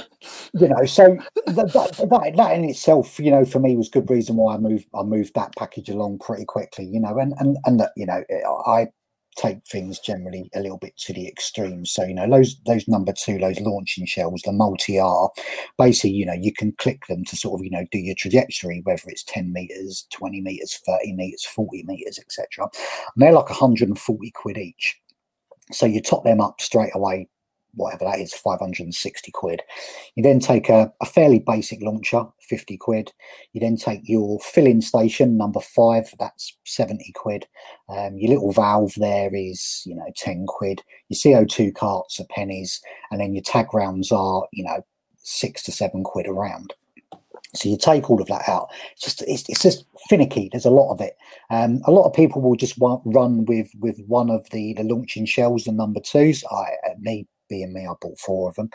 you 0.53 0.67
know, 0.67 0.85
so 0.85 1.17
that, 1.47 1.71
that, 1.73 2.35
that, 2.35 2.55
in 2.55 2.65
itself, 2.65 3.19
you 3.19 3.31
know, 3.31 3.45
for 3.45 3.59
me 3.59 3.75
was 3.75 3.89
good 3.89 4.09
reason 4.09 4.35
why 4.35 4.55
I 4.55 4.57
moved 4.57 4.87
I 4.93 5.03
moved 5.03 5.33
that 5.35 5.55
package 5.55 5.89
along 5.89 6.19
pretty 6.19 6.45
quickly, 6.45 6.85
you 6.85 6.99
know, 6.99 7.17
and 7.17 7.33
and 7.39 7.57
and 7.65 7.79
that, 7.79 7.91
you 7.95 8.05
know, 8.05 8.23
eh, 8.29 8.41
I 8.65 8.87
take 9.37 9.65
things 9.65 9.97
generally 9.99 10.49
a 10.53 10.59
little 10.59 10.77
bit 10.77 10.97
to 10.97 11.13
the 11.13 11.27
extreme. 11.27 11.85
So, 11.85 12.03
you 12.03 12.13
know, 12.13 12.29
those 12.29 12.59
those 12.65 12.87
number 12.87 13.13
two, 13.13 13.37
those 13.37 13.59
launching 13.61 14.05
shells, 14.05 14.41
the 14.43 14.51
multi 14.51 14.99
R, 14.99 15.31
basically, 15.77 16.11
you 16.11 16.25
know, 16.25 16.33
you 16.33 16.53
can 16.53 16.73
click 16.73 17.05
them 17.07 17.23
to 17.25 17.37
sort 17.37 17.59
of, 17.59 17.63
you 17.63 17.71
know, 17.71 17.85
do 17.91 17.99
your 17.99 18.15
trajectory, 18.15 18.81
whether 18.83 19.03
it's 19.07 19.23
10 19.23 19.53
meters, 19.53 20.05
20 20.11 20.41
meters, 20.41 20.79
30 20.85 21.13
meters, 21.13 21.45
40 21.45 21.83
meters, 21.83 22.19
etc. 22.19 22.65
And 22.65 23.23
they're 23.23 23.31
like 23.31 23.49
140 23.49 24.31
quid 24.31 24.57
each. 24.57 24.99
So 25.71 25.85
you 25.85 26.01
top 26.01 26.25
them 26.25 26.41
up 26.41 26.59
straight 26.59 26.91
away, 26.93 27.29
whatever 27.73 28.05
that 28.05 28.19
is, 28.19 28.33
560 28.33 29.31
quid. 29.31 29.61
You 30.15 30.23
then 30.23 30.39
take 30.39 30.69
a, 30.69 30.91
a 31.01 31.05
fairly 31.05 31.39
basic 31.39 31.81
launcher, 31.81 32.25
50 32.41 32.77
quid. 32.77 33.11
You 33.53 33.61
then 33.61 33.77
take 33.77 34.01
your 34.03 34.39
filling 34.39 34.81
station, 34.81 35.37
number 35.37 35.59
five, 35.59 36.13
that's 36.19 36.57
70 36.65 37.11
quid. 37.15 37.47
Um, 37.89 38.17
your 38.17 38.31
little 38.31 38.51
valve 38.51 38.93
there 38.97 39.33
is, 39.33 39.83
you 39.85 39.95
know, 39.95 40.11
10 40.17 40.45
quid. 40.47 40.81
Your 41.09 41.17
CO2 41.17 41.73
carts 41.75 42.19
are 42.19 42.25
pennies. 42.29 42.81
And 43.09 43.19
then 43.19 43.33
your 43.33 43.43
tag 43.43 43.73
rounds 43.73 44.11
are, 44.11 44.47
you 44.51 44.63
know, 44.63 44.85
six 45.23 45.63
to 45.63 45.71
seven 45.71 46.03
quid 46.03 46.27
a 46.27 46.33
round. 46.33 46.73
So 47.53 47.67
you 47.67 47.77
take 47.77 48.09
all 48.09 48.21
of 48.21 48.27
that 48.27 48.47
out. 48.47 48.69
It's 48.93 49.03
just 49.03 49.21
it's, 49.23 49.43
it's 49.49 49.61
just 49.61 49.85
finicky. 50.07 50.49
There's 50.51 50.65
a 50.65 50.71
lot 50.71 50.91
of 50.91 51.01
it. 51.01 51.17
Um, 51.49 51.81
a 51.85 51.91
lot 51.91 52.05
of 52.05 52.13
people 52.13 52.41
will 52.41 52.55
just 52.55 52.77
wa- 52.79 53.01
run 53.03 53.45
with 53.45 53.69
with 53.79 53.99
one 54.07 54.29
of 54.29 54.49
the 54.51 54.73
the 54.73 54.83
launching 54.83 55.25
shells, 55.25 55.65
the 55.65 55.71
number 55.71 55.99
twos. 55.99 56.43
I 56.49 56.69
uh, 56.89 56.93
me 56.99 57.27
being 57.51 57.73
me, 57.73 57.85
I 57.85 57.93
bought 58.01 58.19
four 58.19 58.49
of 58.49 58.55
them, 58.55 58.69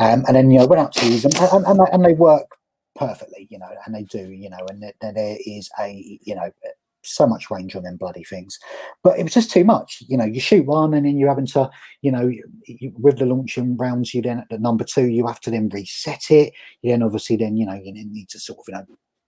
um, 0.00 0.24
and 0.26 0.34
then 0.34 0.50
you 0.50 0.58
know 0.58 0.66
went 0.66 0.80
out 0.82 0.92
to 0.94 1.06
use 1.06 1.22
them, 1.22 1.32
and, 1.52 1.64
and, 1.66 1.78
they- 1.80 1.92
and 1.92 2.04
they 2.04 2.14
work 2.14 2.48
perfectly. 2.96 3.46
You 3.50 3.58
know, 3.60 3.70
and 3.86 3.94
they 3.94 4.02
do. 4.04 4.24
You 4.32 4.50
know, 4.50 4.64
and 4.70 4.82
there, 4.82 4.94
there- 5.00 5.38
is 5.46 5.70
a 5.78 6.18
you 6.22 6.34
know 6.34 6.48
so 7.06 7.26
much 7.26 7.50
range 7.50 7.76
on 7.76 7.82
them 7.82 7.98
bloody 7.98 8.24
things, 8.24 8.58
but 9.02 9.18
it 9.18 9.24
was 9.24 9.34
just 9.34 9.50
too 9.50 9.62
much. 9.62 10.02
You 10.08 10.16
know, 10.16 10.24
you 10.24 10.40
shoot 10.40 10.64
one, 10.64 10.94
and 10.94 11.04
then 11.04 11.18
you're 11.18 11.28
having 11.28 11.46
to 11.48 11.70
you 12.00 12.10
know 12.10 12.26
you, 12.26 12.92
with 12.98 13.18
the 13.18 13.26
launching 13.26 13.76
rounds, 13.76 14.14
you 14.14 14.22
then 14.22 14.38
at 14.38 14.48
the 14.48 14.58
number 14.58 14.84
two, 14.84 15.08
you 15.10 15.26
have 15.26 15.40
to 15.40 15.50
then 15.50 15.68
reset 15.68 16.30
it 16.30 16.52
you 16.82 16.90
then 16.90 17.02
obviously 17.02 17.36
then 17.36 17.56
you 17.58 17.66
know 17.66 17.74
you 17.74 17.92
need 17.92 18.28
to 18.30 18.38
sort 18.40 18.58
of 18.60 18.64
you 18.68 18.74
know 18.74 18.84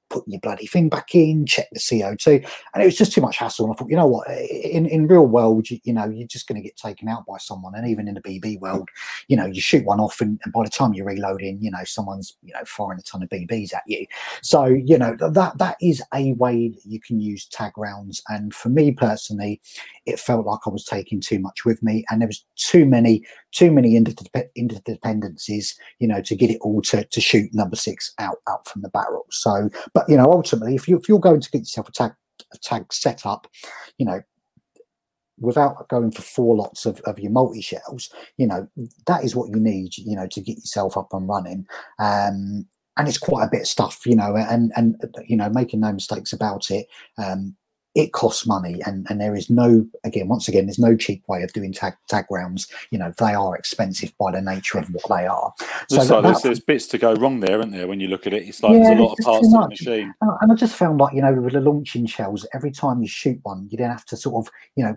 put 0.09 0.25
your 0.27 0.41
bloody 0.41 0.67
thing 0.67 0.89
back 0.89 1.15
in 1.15 1.45
check 1.47 1.67
the 1.73 1.81
co2 1.81 2.47
and 2.75 2.83
it 2.83 2.87
was 2.87 2.97
just 2.97 3.13
too 3.13 3.21
much 3.21 3.37
hassle 3.37 3.67
and 3.67 3.75
i 3.75 3.77
thought 3.77 3.91
you 3.91 3.97
know 3.97 4.07
what? 4.07 4.29
In 4.29 4.87
in 4.87 5.07
real 5.07 5.27
world 5.27 5.69
you, 5.71 5.79
you 5.85 5.93
know 5.93 6.05
you're 6.05 6.27
just 6.27 6.47
going 6.47 6.61
to 6.61 6.67
get 6.67 6.77
taken 6.77 7.09
out 7.09 7.25
by 7.27 7.37
someone 7.39 7.75
and 7.75 7.89
even 7.89 8.09
in 8.09 8.15
the 8.15 8.23
bb 8.23 8.59
world 8.61 8.89
you 9.29 9.37
know 9.37 9.47
you 9.47 9.61
shoot 9.61 9.85
one 9.85 10.01
off 10.01 10.21
and, 10.21 10.41
and 10.45 10.53
by 10.53 10.65
the 10.65 10.71
time 10.71 10.95
you're 10.95 11.07
reloading 11.07 11.59
you 11.61 11.71
know 11.71 11.85
someone's 11.85 12.37
you 12.43 12.53
know 12.53 12.65
firing 12.65 12.99
a 12.99 13.03
ton 13.03 13.23
of 13.23 13.29
bbs 13.29 13.75
at 13.75 13.83
you. 13.87 14.07
So 14.43 14.65
you 14.67 14.99
know 14.99 15.17
that 15.19 15.59
that 15.59 15.77
is 15.81 16.03
a 16.15 16.33
way 16.35 16.69
that 16.69 16.85
you 16.85 17.01
can 17.01 17.21
use 17.21 17.47
tag 17.47 17.73
rounds 17.77 18.23
and 18.29 18.55
for 18.55 18.69
me 18.69 18.93
personally 18.93 19.61
it 20.05 20.21
felt 20.21 20.47
like 20.47 20.61
i 20.67 20.71
was 20.71 20.85
taking 20.85 21.21
too 21.21 21.39
much 21.39 21.65
with 21.65 21.83
me 21.83 22.05
and 22.11 22.21
there 22.21 22.29
was 22.29 22.45
too 22.57 22.87
many 22.87 23.25
too 23.57 23.71
many 23.71 23.99
interdep- 23.99 24.51
interdependencies 24.57 25.75
you 25.99 26.07
know, 26.07 26.21
to 26.23 26.37
get 26.37 26.51
it 26.51 26.59
all 26.61 26.83
to, 26.83 27.05
to 27.05 27.21
shoot 27.21 27.53
number 27.55 27.77
six 27.77 28.13
out 28.19 28.39
out 28.49 28.69
from 28.69 28.83
the 28.83 28.89
barrel. 28.91 29.27
So, 29.31 29.71
but 29.95 30.09
you 30.09 30.17
know, 30.17 30.31
ultimately, 30.31 30.75
if 30.75 30.89
you 30.89 30.97
if 30.99 31.09
you're 31.09 31.19
going 31.19 31.41
to 31.41 31.51
get 31.51 31.61
yourself 31.61 31.89
a 31.89 31.93
tag 31.93 32.13
a 32.53 32.59
tag 32.59 32.93
set 32.93 33.25
up, 33.25 33.47
you 33.99 34.07
know, 34.07 34.21
without 35.39 35.89
going 35.89 36.11
for 36.11 36.23
four 36.23 36.57
lots 36.57 36.87
of, 36.87 37.01
of 37.01 37.19
your 37.19 37.33
multi 37.33 37.61
shells, 37.61 38.11
you 38.37 38.47
know, 38.47 38.69
that 39.07 39.25
is 39.25 39.35
what 39.35 39.51
you 39.51 39.57
need, 39.57 39.97
you 39.97 40.17
know, 40.17 40.27
to 40.29 40.41
get 40.41 40.57
yourself 40.57 40.97
up 40.97 41.13
and 41.13 41.29
running. 41.29 41.67
Um, 41.99 42.67
and 42.99 43.09
it's 43.09 43.19
quite 43.19 43.45
a 43.45 43.51
bit 43.51 43.63
of 43.63 43.69
stuff, 43.69 44.07
you 44.07 44.17
know, 44.17 44.37
and 44.37 44.73
and 44.77 44.97
you 45.27 45.37
know, 45.37 45.51
making 45.51 45.81
no 45.81 45.93
mistakes 45.93 46.33
about 46.33 46.71
it. 46.71 46.87
Um, 47.19 47.57
it 47.97 48.13
costs 48.13 48.47
money 48.47 48.81
and, 48.87 49.07
and 49.09 49.21
there 49.21 49.35
is 49.35 49.49
no 49.49 49.85
again 50.05 50.29
once 50.29 50.47
again 50.49 50.67
there's 50.67 50.79
no 50.79 50.95
cheap 50.95 51.23
way 51.29 51.43
of 51.43 51.53
doing 51.55 51.73
tag 51.73 51.95
tag 52.09 52.27
rounds 52.31 52.69
you 52.91 52.99
know 52.99 53.11
they 53.19 53.33
are 53.33 53.57
expensive 53.57 54.13
by 54.19 54.31
the 54.31 54.41
nature 54.41 54.79
of 54.79 54.87
what 54.91 55.03
they 55.09 55.27
are 55.27 55.53
so 55.89 55.97
like 55.97 56.09
there's, 56.09 56.23
that- 56.23 56.43
there's 56.43 56.61
bits 56.61 56.87
to 56.89 56.99
go 56.99 57.15
wrong 57.15 57.41
there, 57.41 57.59
aren't 57.59 57.73
there? 57.73 57.89
When 57.89 57.99
you 58.01 58.09
look 58.09 58.27
at 58.27 58.33
it, 58.35 58.47
it's 58.47 58.63
like 58.63 58.75
Yeah, 58.75 58.85
there's 58.89 59.01
a 59.01 59.03
lot 59.03 59.13
of 59.19 59.25
parts 59.25 59.47
to 59.49 59.53
the 59.53 59.69
machine. 59.69 60.15
and 60.21 60.31
and 60.43 60.53
I 60.53 60.55
just 60.55 60.77
found 60.77 61.01
like 61.01 61.15
you 61.15 61.23
know 61.23 61.33
with 61.33 61.55
the 61.55 61.61
launching 61.61 62.07
shells, 62.07 62.47
every 62.53 62.71
time 62.71 63.01
you 63.01 63.09
shoot 63.09 63.39
one, 63.43 63.67
you 63.71 63.79
then 63.79 63.91
have 63.91 64.05
to 64.07 64.17
sort 64.17 64.47
of 64.47 64.53
you 64.77 64.85
know 64.85 64.97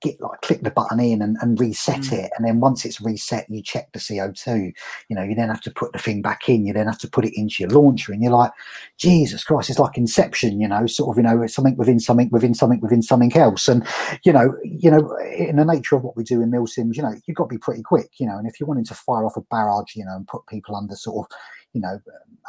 get 0.00 0.20
like 0.20 0.40
click 0.40 0.62
the 0.62 0.70
button 0.70 0.98
in 0.98 1.20
and, 1.20 1.36
and 1.42 1.60
reset 1.60 2.00
Mm. 2.00 2.24
it 2.24 2.32
and 2.36 2.46
then 2.46 2.60
once 2.60 2.84
it's 2.84 3.00
reset 3.00 3.46
you 3.50 3.62
check 3.62 3.92
the 3.92 3.98
co2 3.98 4.72
you 5.08 5.16
know 5.16 5.22
you 5.22 5.34
then 5.34 5.48
have 5.48 5.60
to 5.60 5.70
put 5.70 5.92
the 5.92 5.98
thing 5.98 6.22
back 6.22 6.48
in 6.48 6.64
you 6.64 6.72
then 6.72 6.86
have 6.86 6.98
to 6.98 7.08
put 7.08 7.24
it 7.24 7.38
into 7.38 7.62
your 7.62 7.70
launcher 7.70 8.12
and 8.12 8.22
you're 8.22 8.32
like 8.32 8.50
jesus 8.98 9.44
christ 9.44 9.68
it's 9.68 9.78
like 9.78 9.96
inception 9.98 10.60
you 10.60 10.66
know 10.66 10.86
sort 10.86 11.10
of 11.12 11.16
you 11.18 11.22
know 11.22 11.42
it's 11.42 11.54
something 11.54 11.76
within 11.76 12.00
something 12.00 12.28
within 12.30 12.54
something 12.54 12.80
within 12.80 13.02
something 13.02 13.36
else 13.36 13.68
and 13.68 13.86
you 14.24 14.32
know 14.32 14.56
you 14.64 14.90
know 14.90 15.16
in 15.36 15.56
the 15.56 15.64
nature 15.64 15.96
of 15.96 16.02
what 16.02 16.16
we 16.16 16.24
do 16.24 16.40
in 16.40 16.50
Milsims 16.50 16.96
you 16.96 17.02
know 17.02 17.14
you've 17.26 17.36
got 17.36 17.44
to 17.44 17.54
be 17.54 17.58
pretty 17.58 17.82
quick 17.82 18.10
you 18.18 18.26
know 18.26 18.38
and 18.38 18.46
if 18.48 18.58
you're 18.58 18.66
wanting 18.66 18.84
to 18.86 18.94
fire 18.94 19.24
off 19.26 19.36
a 19.36 19.42
barrage 19.42 19.94
you 19.94 20.04
know 20.04 20.16
and 20.16 20.26
put 20.26 20.46
people 20.46 20.74
under 20.76 20.96
sort 20.96 21.26
of 21.26 21.36
you 21.74 21.80
know 21.80 22.00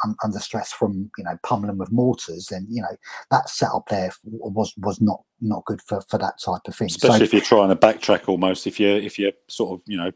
um, 0.04 0.16
under 0.24 0.38
stress 0.38 0.72
from 0.72 1.10
you 1.18 1.24
know 1.24 1.38
pummeling 1.42 1.78
with 1.78 1.90
mortars 1.92 2.46
then 2.46 2.66
you 2.70 2.82
know 2.82 2.96
that 3.30 3.48
setup 3.48 3.88
there 3.88 4.10
was 4.24 4.72
was 4.78 5.00
not 5.00 5.22
not 5.40 5.64
good 5.66 5.82
for 5.82 6.00
for 6.02 6.18
that 6.18 6.34
type 6.44 6.62
of 6.66 6.74
thing 6.74 6.86
especially 6.86 7.18
so 7.18 7.24
if 7.24 7.32
you're 7.32 7.42
trying 7.42 7.68
to 7.68 7.76
backtrack 7.76 8.28
almost. 8.28 8.66
If 8.66 8.80
you're 8.80 8.98
if 8.98 9.18
you're 9.18 9.32
sort 9.48 9.78
of 9.78 9.82
you 9.86 9.96
know, 9.96 10.12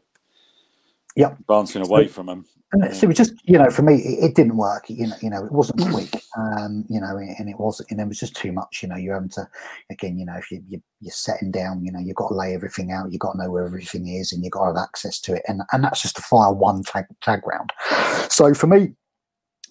Yep. 1.17 1.39
dancing 1.49 1.85
away 1.85 2.07
from 2.07 2.27
them. 2.27 2.45
And 2.71 2.95
so 2.95 3.03
it 3.03 3.07
was 3.09 3.17
just, 3.17 3.33
you 3.43 3.57
know, 3.57 3.69
for 3.69 3.81
me, 3.81 3.95
it, 3.95 4.29
it 4.29 4.35
didn't 4.35 4.55
work. 4.55 4.89
You 4.89 5.07
know, 5.07 5.15
you 5.21 5.29
know, 5.29 5.43
it 5.43 5.51
wasn't 5.51 5.81
quick, 5.91 6.23
um, 6.37 6.85
you 6.87 7.01
know, 7.01 7.17
and 7.17 7.49
it 7.49 7.59
was, 7.59 7.85
and 7.89 7.99
it 7.99 8.07
was 8.07 8.17
just 8.17 8.33
too 8.33 8.53
much. 8.53 8.81
You 8.81 8.87
know, 8.87 8.95
you're 8.95 9.15
having 9.15 9.27
to, 9.31 9.45
again, 9.89 10.17
you 10.17 10.25
know, 10.25 10.37
if 10.37 10.49
you, 10.49 10.63
you 10.65 10.81
you're 11.01 11.11
setting 11.11 11.51
down, 11.51 11.83
you 11.83 11.91
know, 11.91 11.99
you've 11.99 12.15
got 12.15 12.29
to 12.29 12.35
lay 12.35 12.53
everything 12.53 12.93
out, 12.93 13.11
you've 13.11 13.19
got 13.19 13.33
to 13.33 13.39
know 13.39 13.51
where 13.51 13.65
everything 13.65 14.07
is, 14.07 14.31
and 14.31 14.41
you've 14.41 14.53
got 14.53 14.61
to 14.61 14.67
have 14.67 14.77
access 14.77 15.19
to 15.19 15.33
it, 15.33 15.41
and 15.49 15.63
and 15.73 15.83
that's 15.83 16.01
just 16.01 16.15
to 16.15 16.21
fire 16.21 16.53
one 16.53 16.81
tag 16.83 17.07
tag 17.21 17.41
round. 17.45 17.73
So 18.29 18.53
for 18.53 18.67
me, 18.67 18.93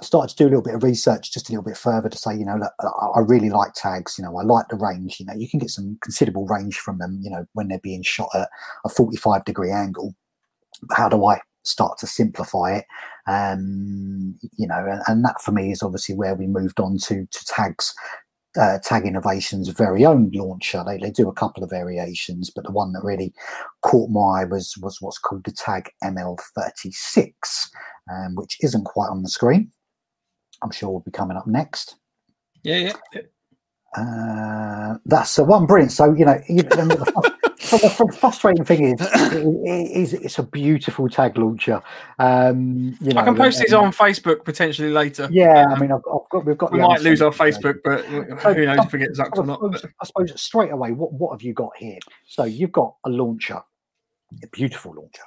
started 0.02 0.30
to 0.30 0.36
do 0.36 0.44
a 0.44 0.50
little 0.50 0.62
bit 0.62 0.74
of 0.74 0.82
research, 0.82 1.32
just 1.32 1.48
a 1.48 1.52
little 1.52 1.64
bit 1.64 1.76
further 1.76 2.08
to 2.08 2.18
say, 2.18 2.34
you 2.36 2.44
know, 2.44 2.56
look, 2.56 2.72
I 2.80 3.20
really 3.20 3.50
like 3.50 3.72
tags. 3.74 4.16
You 4.18 4.24
know, 4.24 4.36
I 4.36 4.42
like 4.42 4.66
the 4.68 4.76
range. 4.76 5.20
You 5.20 5.26
know, 5.26 5.34
you 5.34 5.48
can 5.48 5.58
get 5.58 5.70
some 5.70 5.98
considerable 6.02 6.46
range 6.46 6.78
from 6.78 6.98
them. 6.98 7.18
You 7.22 7.30
know, 7.30 7.46
when 7.52 7.68
they're 7.68 7.80
being 7.80 8.02
shot 8.02 8.30
at 8.34 8.48
a 8.84 8.88
45 8.88 9.44
degree 9.44 9.70
angle. 9.70 10.14
How 10.92 11.08
do 11.08 11.24
I 11.26 11.40
start 11.62 11.98
to 11.98 12.06
simplify 12.06 12.76
it? 12.76 12.84
um, 13.30 14.34
you 14.56 14.66
know, 14.66 14.86
and, 14.88 15.02
and 15.06 15.24
that 15.24 15.40
for 15.40 15.52
me 15.52 15.70
is 15.70 15.82
obviously 15.82 16.14
where 16.14 16.34
we 16.34 16.46
moved 16.46 16.80
on 16.80 16.98
to 17.04 17.26
to 17.26 17.44
tags. 17.46 17.94
Uh, 18.60 18.78
Tag 18.82 19.06
Innovations' 19.06 19.68
very 19.68 20.04
own 20.04 20.28
launcher. 20.34 20.82
They, 20.84 20.98
they 20.98 21.12
do 21.12 21.28
a 21.28 21.32
couple 21.32 21.62
of 21.62 21.70
variations, 21.70 22.50
but 22.50 22.64
the 22.64 22.72
one 22.72 22.92
that 22.92 23.04
really 23.04 23.32
caught 23.82 24.10
my 24.10 24.40
eye 24.40 24.44
was 24.44 24.74
was 24.82 25.00
what's 25.00 25.18
called 25.18 25.44
the 25.44 25.52
Tag 25.52 25.88
ML36, 26.02 27.30
um, 28.12 28.34
which 28.34 28.56
isn't 28.60 28.86
quite 28.86 29.08
on 29.08 29.22
the 29.22 29.28
screen. 29.28 29.70
I'm 30.62 30.70
sure 30.70 30.90
will 30.90 31.00
be 31.00 31.10
coming 31.10 31.36
up 31.36 31.46
next. 31.46 31.96
Yeah, 32.62 32.76
yeah. 32.76 32.92
yeah. 33.12 33.20
Uh, 33.96 34.98
that's 35.04 35.34
the 35.34 35.44
one 35.44 35.66
brilliant. 35.66 35.92
So 35.92 36.12
you 36.14 36.24
know, 36.24 36.40
you, 36.48 36.62
the, 36.62 36.76
the, 36.76 38.16
frustrating 38.20 38.64
thing 38.64 38.84
is, 38.84 39.00
it, 39.00 39.90
is 39.90 40.12
it's 40.14 40.38
a 40.38 40.44
beautiful 40.44 41.08
tag 41.08 41.36
launcher. 41.36 41.82
Um, 42.18 42.96
you 43.00 43.12
know, 43.12 43.20
I 43.20 43.24
can 43.24 43.34
post 43.36 43.58
and- 43.58 43.66
these 43.66 43.72
on 43.72 43.92
Facebook 43.92 44.44
potentially 44.44 44.90
later. 44.90 45.28
Yeah, 45.32 45.64
I 45.68 45.78
mean, 45.80 45.90
I've, 45.90 46.02
I've 46.12 46.28
got 46.30 46.46
we've 46.46 46.56
got. 46.56 46.72
We 46.72 46.78
might 46.78 47.02
lose 47.02 47.20
our. 47.20 47.32
Facebook, 47.32 47.78
but 47.84 48.04
So, 48.42 48.54
who 48.54 48.66
knows 48.66 48.84
if 48.84 48.92
we 48.92 48.98
get 49.00 49.10
or 49.18 49.44
not. 49.44 49.60
suppose, 49.60 49.86
I 50.00 50.06
suppose 50.06 50.40
straight 50.40 50.72
away, 50.72 50.92
what 50.92 51.12
what 51.12 51.32
have 51.32 51.42
you 51.42 51.54
got 51.54 51.70
here? 51.76 51.98
So 52.26 52.44
you've 52.44 52.72
got 52.72 52.94
a 53.04 53.08
launcher, 53.08 53.60
a 54.42 54.46
beautiful 54.52 54.94
launcher. 54.94 55.22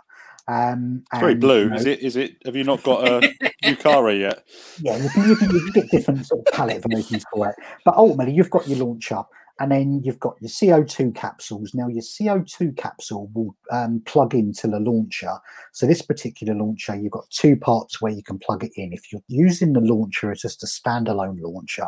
Um, 0.47 1.03
It's 1.11 1.19
very 1.21 1.35
blue. 1.35 1.63
you 1.63 1.69
know, 1.69 1.75
Is 1.75 1.85
it? 1.85 1.99
Is 1.99 2.15
it? 2.15 2.35
Have 2.45 2.55
you 2.55 2.63
not 2.63 2.83
got 2.83 3.07
a 3.07 3.33
Yukara 3.63 4.19
yet? 4.19 4.43
yeah, 4.81 4.97
you 4.97 5.09
can, 5.09 5.29
you 5.29 5.35
can, 5.35 5.51
you 5.51 5.59
can 5.61 5.71
get 5.71 5.91
different 5.91 6.25
sort 6.25 6.45
of 6.45 6.53
palette 6.53 6.83
versions 6.89 7.23
for 7.31 7.49
it. 7.49 7.55
But 7.85 7.95
ultimately, 7.95 8.33
you've 8.33 8.49
got 8.49 8.67
your 8.67 8.85
launcher, 8.85 9.21
and 9.63 9.71
then 9.71 10.01
you've 10.03 10.19
got 10.19 10.35
your 10.41 10.49
CO2 10.49 11.15
capsules. 11.15 11.73
Now, 11.73 11.87
your 11.87 12.01
CO2 12.01 12.75
capsule 12.75 13.31
will 13.33 13.55
um, 13.71 14.01
plug 14.05 14.35
into 14.35 14.67
the 14.67 14.79
launcher. 14.79 15.37
So, 15.71 15.87
this 15.87 16.01
particular 16.01 16.53
launcher, 16.53 16.97
you've 16.97 17.13
got 17.13 17.29
two 17.29 17.55
parts 17.55 18.01
where 18.01 18.11
you 18.11 18.21
can 18.21 18.39
plug 18.39 18.65
it 18.65 18.73
in. 18.75 18.91
If 18.91 19.09
you're 19.09 19.21
using 19.29 19.71
the 19.71 19.79
launcher 19.79 20.31
as 20.31 20.41
just 20.41 20.63
a 20.63 20.65
standalone 20.65 21.39
launcher, 21.39 21.87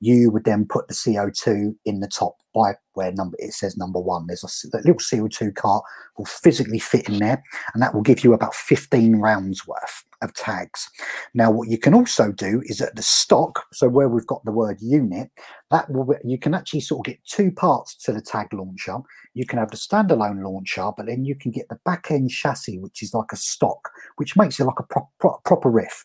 you 0.00 0.28
would 0.32 0.42
then 0.42 0.66
put 0.68 0.88
the 0.88 0.94
CO2 0.94 1.76
in 1.84 2.00
the 2.00 2.08
top 2.08 2.34
by 2.52 2.74
where 2.94 3.12
number 3.12 3.36
it 3.38 3.52
says 3.52 3.76
number 3.76 4.00
one. 4.00 4.26
There's 4.26 4.42
a 4.42 4.76
a 4.76 4.78
little 4.78 4.94
CO2 4.94 5.54
cart 5.54 5.84
will 6.18 6.26
physically 6.26 6.80
fit 6.80 7.08
in 7.08 7.18
there, 7.18 7.44
and 7.74 7.82
that 7.82 7.94
will 7.94 8.02
give 8.02 8.24
you 8.24 8.32
about 8.32 8.56
15 8.56 9.16
rounds 9.16 9.68
worth 9.68 10.04
of 10.24 10.34
tags. 10.34 10.88
Now, 11.34 11.50
what 11.50 11.68
you 11.68 11.78
can 11.78 11.94
also 11.94 12.32
do 12.32 12.62
is 12.64 12.80
at 12.80 12.96
the 12.96 13.02
stock, 13.02 13.64
so 13.72 13.88
where 13.88 14.08
we've 14.08 14.26
got 14.26 14.44
the 14.44 14.52
word 14.52 14.78
unit, 14.80 15.30
that 15.70 15.90
will 15.90 16.04
be- 16.04 16.14
you 16.24 16.38
can 16.38 16.54
actually 16.54 16.80
sort 16.80 17.06
of 17.06 17.12
get 17.12 17.24
two 17.24 17.50
parts 17.52 17.96
to 18.04 18.12
the 18.12 18.20
tag 18.20 18.52
launcher. 18.52 18.98
You 19.34 19.46
can 19.46 19.58
have 19.58 19.70
the 19.70 19.76
standalone 19.76 20.42
launcher, 20.44 20.90
but 20.96 21.06
then 21.06 21.24
you 21.24 21.34
can 21.36 21.50
get 21.50 21.68
the 21.68 21.78
back 21.84 22.10
end 22.10 22.30
chassis, 22.30 22.78
which 22.78 23.02
is 23.02 23.14
like 23.14 23.32
a 23.32 23.36
stock, 23.36 23.90
which 24.16 24.36
makes 24.36 24.60
it 24.60 24.64
like 24.64 24.78
a 24.78 24.84
pro- 24.84 25.10
pro- 25.18 25.40
proper 25.44 25.70
riff. 25.70 26.04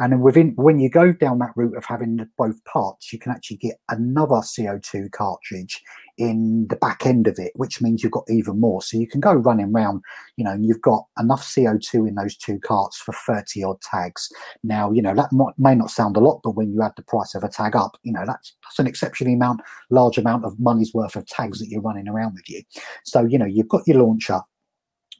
And 0.00 0.12
then 0.12 0.20
within 0.20 0.52
when 0.56 0.80
you 0.80 0.88
go 0.88 1.12
down 1.12 1.38
that 1.40 1.52
route 1.54 1.76
of 1.76 1.84
having 1.84 2.26
both 2.38 2.64
parts, 2.64 3.12
you 3.12 3.18
can 3.18 3.32
actually 3.32 3.58
get 3.58 3.76
another 3.90 4.36
CO2 4.36 5.12
cartridge 5.12 5.82
in 6.16 6.66
the 6.68 6.76
back 6.76 7.04
end 7.04 7.26
of 7.26 7.38
it, 7.38 7.52
which 7.54 7.82
means 7.82 8.02
you've 8.02 8.12
got 8.12 8.24
even 8.30 8.58
more. 8.58 8.80
So 8.80 8.96
you 8.96 9.06
can 9.06 9.20
go 9.20 9.34
running 9.34 9.72
around, 9.74 10.02
you 10.36 10.44
know, 10.44 10.52
and 10.52 10.64
you've 10.64 10.80
got 10.80 11.04
enough 11.18 11.42
CO2 11.42 12.08
in 12.08 12.14
those 12.14 12.34
two 12.34 12.58
carts 12.60 12.98
for 12.98 13.12
30 13.12 13.62
odd 13.62 13.80
tags. 13.82 14.30
Now, 14.64 14.90
you 14.90 15.02
know, 15.02 15.14
that 15.14 15.32
might, 15.32 15.54
may 15.58 15.74
not 15.74 15.90
sound 15.90 16.16
a 16.16 16.20
lot, 16.20 16.40
but 16.42 16.56
when 16.56 16.72
you 16.72 16.82
add 16.82 16.92
the 16.96 17.02
price 17.02 17.34
of 17.34 17.44
a 17.44 17.48
tag 17.48 17.76
up, 17.76 17.98
you 18.02 18.12
know, 18.12 18.24
that's, 18.26 18.56
that's 18.62 18.78
an 18.78 18.86
exceptionally 18.86 19.34
amount, 19.34 19.60
large 19.90 20.16
amount 20.16 20.46
of 20.46 20.58
money's 20.58 20.94
worth 20.94 21.14
of 21.14 21.26
tags 21.26 21.58
that 21.58 21.68
you're 21.68 21.82
running 21.82 22.08
around 22.08 22.34
with 22.34 22.48
you. 22.48 22.62
So, 23.04 23.24
you 23.24 23.38
know, 23.38 23.46
you've 23.46 23.68
got 23.68 23.86
your 23.86 23.98
launcher 23.98 24.40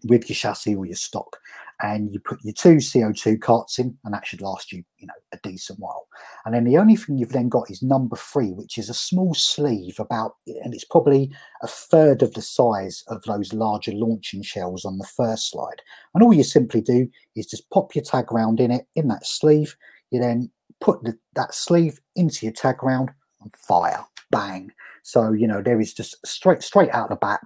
with 0.04 0.28
your 0.28 0.36
chassis 0.36 0.74
or 0.74 0.86
your 0.86 0.96
stock, 0.96 1.36
and 1.82 2.12
you 2.12 2.20
put 2.20 2.42
your 2.42 2.52
two 2.52 2.76
CO2 2.76 3.40
carts 3.40 3.78
in, 3.78 3.96
and 4.04 4.12
that 4.12 4.26
should 4.26 4.40
last 4.40 4.72
you, 4.72 4.84
you 4.98 5.06
know, 5.06 5.14
a 5.32 5.38
decent 5.42 5.78
while. 5.78 6.06
And 6.44 6.54
then 6.54 6.64
the 6.64 6.78
only 6.78 6.96
thing 6.96 7.18
you've 7.18 7.32
then 7.32 7.48
got 7.48 7.70
is 7.70 7.82
number 7.82 8.16
three, 8.16 8.50
which 8.52 8.78
is 8.78 8.88
a 8.88 8.94
small 8.94 9.34
sleeve 9.34 9.98
about, 9.98 10.36
and 10.46 10.74
it's 10.74 10.84
probably 10.84 11.32
a 11.62 11.66
third 11.66 12.22
of 12.22 12.34
the 12.34 12.42
size 12.42 13.04
of 13.08 13.22
those 13.22 13.52
larger 13.52 13.92
launching 13.92 14.42
shells 14.42 14.84
on 14.84 14.98
the 14.98 15.06
first 15.06 15.50
slide. 15.50 15.82
And 16.14 16.22
all 16.22 16.32
you 16.32 16.44
simply 16.44 16.80
do 16.80 17.08
is 17.36 17.46
just 17.46 17.68
pop 17.70 17.94
your 17.94 18.04
tag 18.04 18.32
round 18.32 18.60
in 18.60 18.70
it, 18.70 18.86
in 18.94 19.08
that 19.08 19.26
sleeve. 19.26 19.76
You 20.10 20.20
then 20.20 20.50
put 20.80 21.02
the, 21.02 21.16
that 21.34 21.54
sleeve 21.54 22.00
into 22.16 22.46
your 22.46 22.52
tag 22.52 22.82
round 22.82 23.10
and 23.40 23.54
fire, 23.56 24.04
bang. 24.30 24.70
So 25.02 25.32
you 25.32 25.46
know 25.46 25.62
there 25.62 25.80
is 25.80 25.94
just 25.94 26.16
straight 26.26 26.62
straight 26.62 26.90
out 26.90 27.08
the 27.08 27.16
bat. 27.16 27.40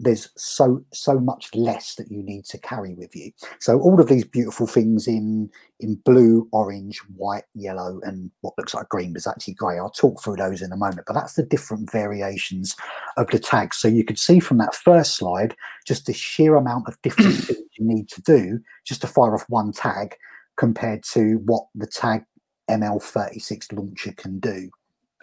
There's 0.00 0.28
so 0.36 0.84
so 0.92 1.18
much 1.18 1.52
less 1.54 1.96
that 1.96 2.10
you 2.10 2.22
need 2.22 2.44
to 2.46 2.58
carry 2.58 2.94
with 2.94 3.14
you. 3.16 3.32
So 3.58 3.80
all 3.80 4.00
of 4.00 4.08
these 4.08 4.24
beautiful 4.24 4.66
things 4.66 5.08
in 5.08 5.50
in 5.80 5.96
blue, 5.96 6.48
orange, 6.52 6.98
white, 7.16 7.44
yellow, 7.54 8.00
and 8.04 8.30
what 8.42 8.54
looks 8.56 8.74
like 8.74 8.88
green, 8.88 9.12
but 9.12 9.18
is 9.18 9.26
actually 9.26 9.54
grey. 9.54 9.78
I'll 9.78 9.90
talk 9.90 10.22
through 10.22 10.36
those 10.36 10.62
in 10.62 10.72
a 10.72 10.76
moment. 10.76 11.06
But 11.06 11.14
that's 11.14 11.34
the 11.34 11.42
different 11.42 11.90
variations 11.90 12.76
of 13.16 13.26
the 13.28 13.38
tags. 13.38 13.76
So 13.76 13.88
you 13.88 14.04
could 14.04 14.18
see 14.18 14.38
from 14.38 14.58
that 14.58 14.74
first 14.74 15.16
slide 15.16 15.56
just 15.86 16.06
the 16.06 16.12
sheer 16.12 16.54
amount 16.54 16.86
of 16.86 17.00
different 17.02 17.34
things 17.44 17.58
you 17.76 17.86
need 17.86 18.08
to 18.10 18.22
do 18.22 18.60
just 18.84 19.00
to 19.00 19.06
fire 19.06 19.34
off 19.34 19.44
one 19.48 19.72
tag 19.72 20.16
compared 20.56 21.02
to 21.04 21.40
what 21.44 21.66
the 21.74 21.86
tag 21.86 22.24
ML36 22.70 23.72
launcher 23.72 24.12
can 24.12 24.38
do. 24.38 24.70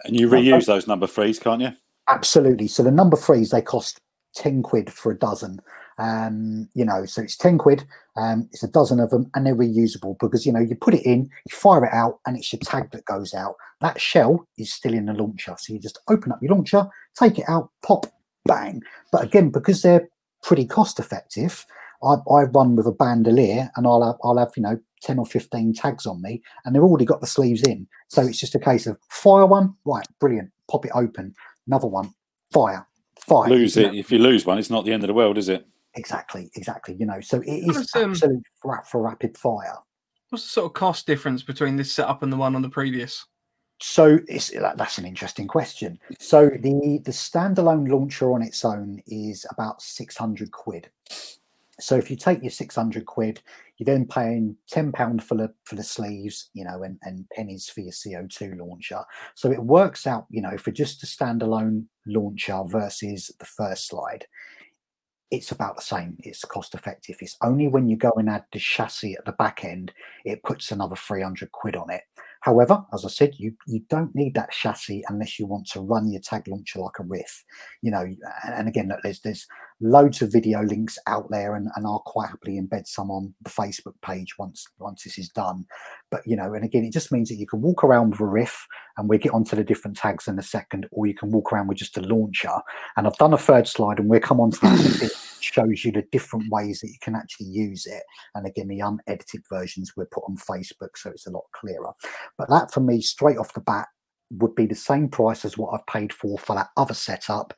And 0.04 0.18
you 0.18 0.28
reuse 0.28 0.66
those 0.66 0.86
number 0.86 1.06
threes, 1.06 1.38
can't 1.38 1.62
you? 1.62 1.70
Absolutely. 2.08 2.68
So 2.68 2.82
the 2.82 2.90
number 2.90 3.16
threes 3.16 3.50
they 3.50 3.62
cost 3.62 4.00
ten 4.36 4.62
quid 4.62 4.92
for 4.92 5.10
a 5.10 5.18
dozen. 5.18 5.58
Um, 5.98 6.68
you 6.74 6.84
know, 6.84 7.06
so 7.06 7.22
it's 7.22 7.36
ten 7.36 7.58
quid. 7.58 7.84
Um, 8.16 8.48
it's 8.52 8.62
a 8.62 8.68
dozen 8.68 9.00
of 9.00 9.10
them, 9.10 9.30
and 9.34 9.46
they're 9.46 9.56
reusable 9.56 10.16
because 10.20 10.46
you 10.46 10.52
know 10.52 10.60
you 10.60 10.76
put 10.76 10.94
it 10.94 11.04
in, 11.04 11.22
you 11.22 11.56
fire 11.56 11.84
it 11.84 11.92
out, 11.92 12.20
and 12.26 12.36
it's 12.36 12.52
your 12.52 12.60
tag 12.60 12.90
that 12.92 13.04
goes 13.06 13.34
out. 13.34 13.56
That 13.80 14.00
shell 14.00 14.46
is 14.58 14.72
still 14.72 14.94
in 14.94 15.06
the 15.06 15.12
launcher, 15.12 15.56
so 15.58 15.72
you 15.72 15.80
just 15.80 15.98
open 16.08 16.32
up 16.32 16.38
your 16.40 16.54
launcher, 16.54 16.86
take 17.18 17.38
it 17.38 17.46
out, 17.48 17.70
pop, 17.82 18.06
bang. 18.44 18.82
But 19.10 19.24
again, 19.24 19.50
because 19.50 19.82
they're 19.82 20.08
pretty 20.42 20.66
cost 20.66 20.98
effective, 20.98 21.66
I, 22.02 22.16
I 22.30 22.42
run 22.44 22.76
with 22.76 22.86
a 22.86 22.92
bandolier, 22.92 23.70
and 23.76 23.86
I'll 23.86 24.04
have, 24.04 24.16
I'll 24.22 24.38
have 24.38 24.52
you 24.56 24.62
know 24.62 24.78
ten 25.02 25.18
or 25.18 25.26
fifteen 25.26 25.72
tags 25.72 26.06
on 26.06 26.20
me, 26.22 26.42
and 26.64 26.74
they've 26.74 26.82
already 26.82 27.06
got 27.06 27.20
the 27.20 27.26
sleeves 27.26 27.62
in. 27.62 27.86
So 28.08 28.22
it's 28.22 28.38
just 28.38 28.54
a 28.54 28.60
case 28.60 28.86
of 28.86 28.98
fire 29.10 29.46
one, 29.46 29.74
right, 29.84 30.06
brilliant, 30.20 30.50
pop 30.70 30.84
it 30.84 30.92
open, 30.94 31.34
another 31.66 31.88
one, 31.88 32.12
fire, 32.52 32.86
fire. 33.26 33.48
Lose 33.48 33.76
you 33.76 33.84
it. 33.84 33.92
know. 33.92 33.98
If 33.98 34.10
you 34.10 34.18
lose 34.18 34.46
one, 34.46 34.58
it's 34.58 34.70
not 34.70 34.84
the 34.84 34.92
end 34.92 35.02
of 35.02 35.08
the 35.08 35.14
world, 35.14 35.38
is 35.38 35.48
it? 35.48 35.66
Exactly, 35.94 36.50
exactly. 36.54 36.94
You 36.98 37.06
know, 37.06 37.20
so 37.20 37.40
it 37.40 37.48
is 37.48 37.66
What 37.66 37.76
is 37.76 37.82
is, 37.82 37.96
um, 37.96 38.10
absolute 38.10 38.42
for, 38.60 38.82
for 38.90 39.02
rapid 39.02 39.36
fire. 39.36 39.78
What's 40.30 40.44
the 40.44 40.50
sort 40.50 40.66
of 40.66 40.72
cost 40.74 41.06
difference 41.06 41.42
between 41.42 41.76
this 41.76 41.92
setup 41.92 42.22
and 42.22 42.32
the 42.32 42.36
one 42.36 42.54
on 42.54 42.62
the 42.62 42.68
previous? 42.68 43.24
So 43.80 44.18
it's 44.26 44.50
that- 44.50 44.76
that's 44.78 44.98
an 44.98 45.04
interesting 45.04 45.46
question. 45.46 45.98
So 46.18 46.48
the 46.48 47.00
the 47.04 47.12
standalone 47.12 47.88
launcher 47.88 48.32
on 48.32 48.42
its 48.42 48.64
own 48.64 49.02
is 49.06 49.46
about 49.50 49.82
six 49.82 50.16
hundred 50.16 50.50
quid. 50.50 50.90
So 51.78 51.96
if 51.96 52.10
you 52.10 52.16
take 52.16 52.42
your 52.42 52.50
600 52.50 53.04
quid, 53.04 53.42
you're 53.78 53.84
then 53.84 54.06
paying 54.06 54.56
10 54.70 54.92
pound 54.92 55.22
for 55.22 55.36
the 55.36 55.52
for 55.64 55.74
the 55.74 55.82
sleeves, 55.82 56.50
you 56.54 56.64
know, 56.64 56.82
and, 56.82 56.98
and 57.02 57.28
pennies 57.30 57.68
for 57.68 57.80
your 57.80 57.92
CO2 57.92 58.58
launcher. 58.58 59.02
So 59.34 59.50
it 59.50 59.62
works 59.62 60.06
out, 60.06 60.26
you 60.30 60.40
know, 60.40 60.56
for 60.56 60.70
just 60.70 61.02
a 61.02 61.06
standalone 61.06 61.84
launcher 62.06 62.62
versus 62.66 63.30
the 63.38 63.44
first 63.44 63.88
slide, 63.88 64.26
it's 65.30 65.50
about 65.50 65.76
the 65.76 65.82
same. 65.82 66.16
It's 66.20 66.44
cost 66.44 66.74
effective. 66.74 67.16
It's 67.20 67.36
only 67.42 67.68
when 67.68 67.88
you 67.88 67.96
go 67.96 68.12
and 68.16 68.30
add 68.30 68.44
the 68.52 68.60
chassis 68.60 69.16
at 69.16 69.24
the 69.24 69.32
back 69.32 69.64
end, 69.64 69.92
it 70.24 70.42
puts 70.44 70.70
another 70.70 70.96
300 70.96 71.50
quid 71.52 71.76
on 71.76 71.90
it. 71.90 72.02
However, 72.40 72.84
as 72.94 73.04
I 73.04 73.08
said, 73.08 73.34
you, 73.36 73.56
you 73.66 73.80
don't 73.90 74.14
need 74.14 74.34
that 74.34 74.52
chassis 74.52 75.02
unless 75.08 75.38
you 75.38 75.46
want 75.46 75.66
to 75.68 75.80
run 75.80 76.10
your 76.12 76.20
tag 76.20 76.46
launcher 76.46 76.78
like 76.78 76.98
a 77.00 77.02
riff. 77.02 77.44
You 77.82 77.90
know, 77.90 78.02
and, 78.02 78.54
and 78.54 78.68
again, 78.68 78.92
there's 79.02 79.20
there's 79.20 79.46
loads 79.80 80.22
of 80.22 80.32
video 80.32 80.62
links 80.62 80.98
out 81.06 81.30
there, 81.30 81.54
and, 81.54 81.68
and 81.76 81.86
I'll 81.86 82.02
quite 82.06 82.28
happily 82.28 82.60
embed 82.60 82.86
some 82.86 83.10
on 83.10 83.34
the 83.42 83.50
Facebook 83.50 83.94
page 84.02 84.38
once 84.38 84.66
once 84.78 85.04
this 85.04 85.18
is 85.18 85.28
done. 85.28 85.66
But 86.10 86.22
you 86.26 86.36
know, 86.36 86.54
and 86.54 86.64
again, 86.64 86.84
it 86.84 86.92
just 86.92 87.12
means 87.12 87.28
that 87.28 87.36
you 87.36 87.46
can 87.46 87.60
walk 87.60 87.84
around 87.84 88.10
with 88.10 88.20
a 88.20 88.26
riff, 88.26 88.66
and 88.96 89.08
we'll 89.08 89.18
get 89.18 89.32
onto 89.32 89.56
the 89.56 89.64
different 89.64 89.96
tags 89.96 90.28
in 90.28 90.38
a 90.38 90.42
second, 90.42 90.86
or 90.90 91.06
you 91.06 91.14
can 91.14 91.30
walk 91.30 91.52
around 91.52 91.68
with 91.68 91.78
just 91.78 91.98
a 91.98 92.02
launcher. 92.02 92.60
And 92.96 93.06
I've 93.06 93.18
done 93.18 93.34
a 93.34 93.38
third 93.38 93.68
slide, 93.68 93.98
and 93.98 94.08
we'll 94.08 94.20
come 94.20 94.40
on 94.40 94.50
to 94.52 94.60
that 94.60 95.12
shows 95.40 95.84
you 95.84 95.92
the 95.92 96.04
different 96.10 96.50
ways 96.50 96.80
that 96.80 96.88
you 96.88 96.98
can 97.00 97.14
actually 97.14 97.46
use 97.46 97.86
it. 97.86 98.02
And 98.34 98.46
again, 98.46 98.68
the 98.68 98.80
unedited 98.80 99.42
versions 99.48 99.92
were 99.96 100.08
put 100.10 100.24
on 100.28 100.36
Facebook, 100.36 100.96
so 100.96 101.10
it's 101.10 101.26
a 101.26 101.30
lot 101.30 101.44
clearer. 101.52 101.92
But 102.38 102.48
that 102.50 102.72
for 102.72 102.80
me, 102.80 103.00
straight 103.00 103.38
off 103.38 103.54
the 103.54 103.60
bat, 103.60 103.88
would 104.30 104.54
be 104.54 104.66
the 104.66 104.74
same 104.74 105.08
price 105.08 105.44
as 105.44 105.56
what 105.56 105.72
I've 105.72 105.86
paid 105.86 106.12
for 106.12 106.38
for 106.38 106.56
that 106.56 106.70
other 106.76 106.94
setup. 106.94 107.54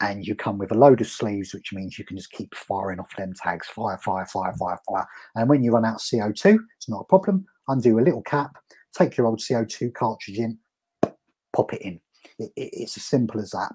And 0.00 0.24
you 0.24 0.34
come 0.36 0.58
with 0.58 0.70
a 0.70 0.78
load 0.78 1.00
of 1.00 1.08
sleeves, 1.08 1.52
which 1.52 1.72
means 1.72 1.98
you 1.98 2.04
can 2.04 2.16
just 2.16 2.30
keep 2.30 2.54
firing 2.54 3.00
off 3.00 3.16
them 3.16 3.32
tags, 3.34 3.66
fire, 3.66 3.98
fire, 3.98 4.26
fire, 4.26 4.54
fire, 4.58 4.78
fire. 4.88 5.06
And 5.34 5.48
when 5.48 5.62
you 5.62 5.72
run 5.72 5.84
out 5.84 5.96
of 5.96 6.00
CO2, 6.00 6.58
it's 6.76 6.88
not 6.88 7.00
a 7.00 7.04
problem. 7.04 7.44
Undo 7.66 7.98
a 7.98 8.00
little 8.00 8.22
cap, 8.22 8.56
take 8.96 9.16
your 9.16 9.26
old 9.26 9.40
CO2 9.40 9.92
cartridge 9.94 10.38
in, 10.38 10.58
pop 11.52 11.72
it 11.72 11.82
in. 11.82 12.00
It, 12.38 12.52
it, 12.56 12.70
it's 12.72 12.96
as 12.96 13.04
simple 13.04 13.40
as 13.40 13.50
that. 13.50 13.72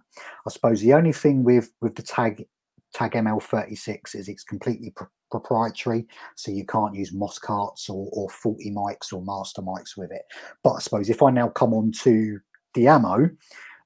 I 0.47 0.49
suppose 0.49 0.81
the 0.81 0.93
only 0.93 1.13
thing 1.13 1.43
with 1.43 1.69
with 1.81 1.95
the 1.95 2.03
tag 2.03 2.45
tag 2.93 3.11
ML36 3.11 4.15
is 4.15 4.29
it's 4.29 4.43
completely 4.43 4.91
pr- 4.91 5.05
proprietary, 5.31 6.05
so 6.35 6.51
you 6.51 6.65
can't 6.65 6.95
use 6.95 7.13
Moscarts 7.13 7.89
or, 7.89 8.07
or 8.13 8.29
faulty 8.29 8.71
mics 8.71 9.11
or 9.11 9.21
master 9.23 9.61
mics 9.61 9.97
with 9.97 10.11
it. 10.11 10.23
But 10.63 10.73
I 10.73 10.79
suppose 10.79 11.09
if 11.09 11.21
I 11.21 11.31
now 11.31 11.49
come 11.49 11.73
on 11.73 11.91
to 12.03 12.39
the 12.75 12.87
ammo, 12.87 13.29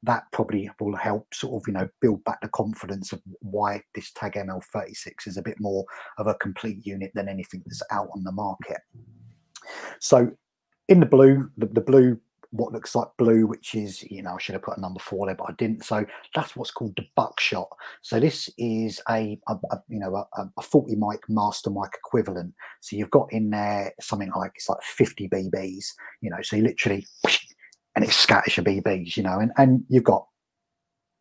that 0.04 0.24
probably 0.32 0.70
will 0.80 0.95
help 0.95 1.34
sort 1.34 1.62
of 1.62 1.68
you 1.68 1.74
know 1.74 1.89
build 2.02 2.24
back 2.24 2.41
the 2.41 2.48
confidence 2.50 3.12
of 3.12 3.22
why 3.41 3.82
this 3.95 4.12
tag 4.12 4.34
ML36 4.34 5.28
is 5.28 5.38
a 5.38 5.41
bit 5.41 5.60
more 5.60 5.86
of 6.18 6.28
a 6.28 6.36
complete 6.36 6.86
unit 6.86 7.12
than 7.16 7.30
anything 7.30 7.64
that's 7.66 7.84
out 7.91 8.10
on 8.16 8.24
the 8.24 8.32
market. 8.32 8.82
So 10.00 10.32
in 10.88 11.00
the 11.00 11.06
blue, 11.06 11.50
the, 11.58 11.66
the 11.66 11.82
blue 11.82 12.20
what 12.52 12.72
looks 12.72 12.95
like 12.95 13.08
blue, 13.18 13.45
which 13.45 13.76
is, 13.76 14.04
you 14.10 14.24
know, 14.24 14.36
I 14.36 14.38
should 14.39 14.54
have 14.54 14.62
put 14.62 14.78
a 14.78 14.82
number 14.82 15.00
four 15.00 15.26
there, 15.26 15.36
but 15.36 15.50
I 15.50 15.54
didn't. 15.54 15.84
So 15.84 16.06
that's 16.34 16.56
what's 16.56 16.72
called 16.72 16.95
the 16.95 17.06
buckshot. 17.16 17.68
So 18.02 18.20
this 18.20 18.50
is 18.58 19.02
a, 19.10 19.39
a, 19.48 19.56
a 19.72 19.82
you 19.89 20.00
know, 20.00 20.16
a, 20.16 20.50
a 20.58 20.62
40 20.62 20.95
mic 20.95 21.28
master 21.30 21.70
mic 21.70 21.91
equivalent. 21.95 22.54
So 22.82 22.95
you've 22.95 23.12
got 23.12 23.32
in 23.32 23.50
there 23.50 23.93
something 24.00 24.32
like 24.36 24.54
it's 24.56 24.70
like 24.70 24.82
50 24.82 25.30
BBs, 25.30 25.93
you 26.22 26.30
know, 26.30 26.41
so 26.41 26.56
you 26.56 26.64
literally 26.64 27.06
and 27.98 28.06
it 28.06 28.12
scatters 28.12 28.56
your 28.56 28.64
BBs, 28.64 29.18
you 29.18 29.24
know, 29.24 29.39
and, 29.39 29.52
and 29.58 29.84
you've 29.89 30.04
got 30.04 30.28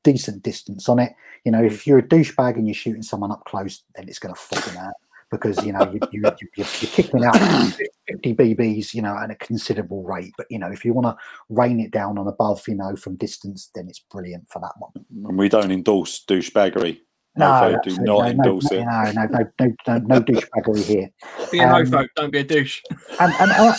decent 0.05 0.43
distance 0.43 0.91
on 0.91 0.99
it. 0.99 1.15
You 1.47 1.51
know, 1.51 1.65
if 1.65 1.87
you're 1.87 2.01
a 2.01 2.03
douchebag 2.03 2.57
and 2.57 2.67
you're 2.67 2.75
shooting 2.75 3.03
someone 3.03 3.33
up 3.33 3.47
close, 3.47 3.83
then 3.95 4.07
it's 4.11 4.19
going 4.19 4.35
to 4.35 4.39
fucking 4.39 4.77
out 4.77 4.93
because 5.31 5.65
you 5.65 5.73
know 5.73 5.91
you, 5.91 5.99
you, 6.13 6.23
you, 6.55 6.63
are 6.65 6.67
kicking 6.67 7.25
out 7.25 7.35
50 7.35 8.35
BBs, 8.35 8.93
you 8.93 9.01
know, 9.01 9.17
at 9.17 9.31
a 9.31 9.35
considerable 9.37 10.03
rate. 10.03 10.35
But 10.37 10.49
you 10.51 10.59
know, 10.59 10.71
if 10.71 10.85
you 10.85 10.93
want 10.93 11.07
to 11.07 11.17
rain 11.49 11.81
it 11.81 11.93
down 11.93 12.19
on 12.19 12.29
above, 12.29 12.63
you 12.69 12.75
know, 12.75 12.95
from 12.95 13.17
distance, 13.17 13.71
then 13.75 13.89
it's 13.89 14.01
brilliant 14.01 14.47
for 14.51 14.61
that 14.61 14.75
one. 14.79 14.93
And 15.27 15.39
we 15.39 15.49
don't 15.49 15.73
endorse 15.73 16.27
douchebaggery. 16.29 17.01
No, 17.37 17.71
no 17.71 17.81
do 17.83 17.91
not 17.97 18.05
no, 18.05 18.25
endorse 18.25 18.71
no, 18.71 18.79
it. 18.79 18.85
No, 18.85 19.13
no, 19.13 19.27
no, 19.27 19.51
no, 19.61 19.75
no, 19.87 19.99
no 19.99 20.21
douchebaggery 20.21 20.85
here. 20.85 21.11
Be 21.53 21.59
a 21.59 21.69
um, 21.69 21.85
homophobe, 21.85 22.09
don't 22.17 22.31
be 22.31 22.39
a 22.39 22.45
douche. 22.45 22.83
And, 23.21 23.33
and, 23.41 23.51
and, 23.53 23.75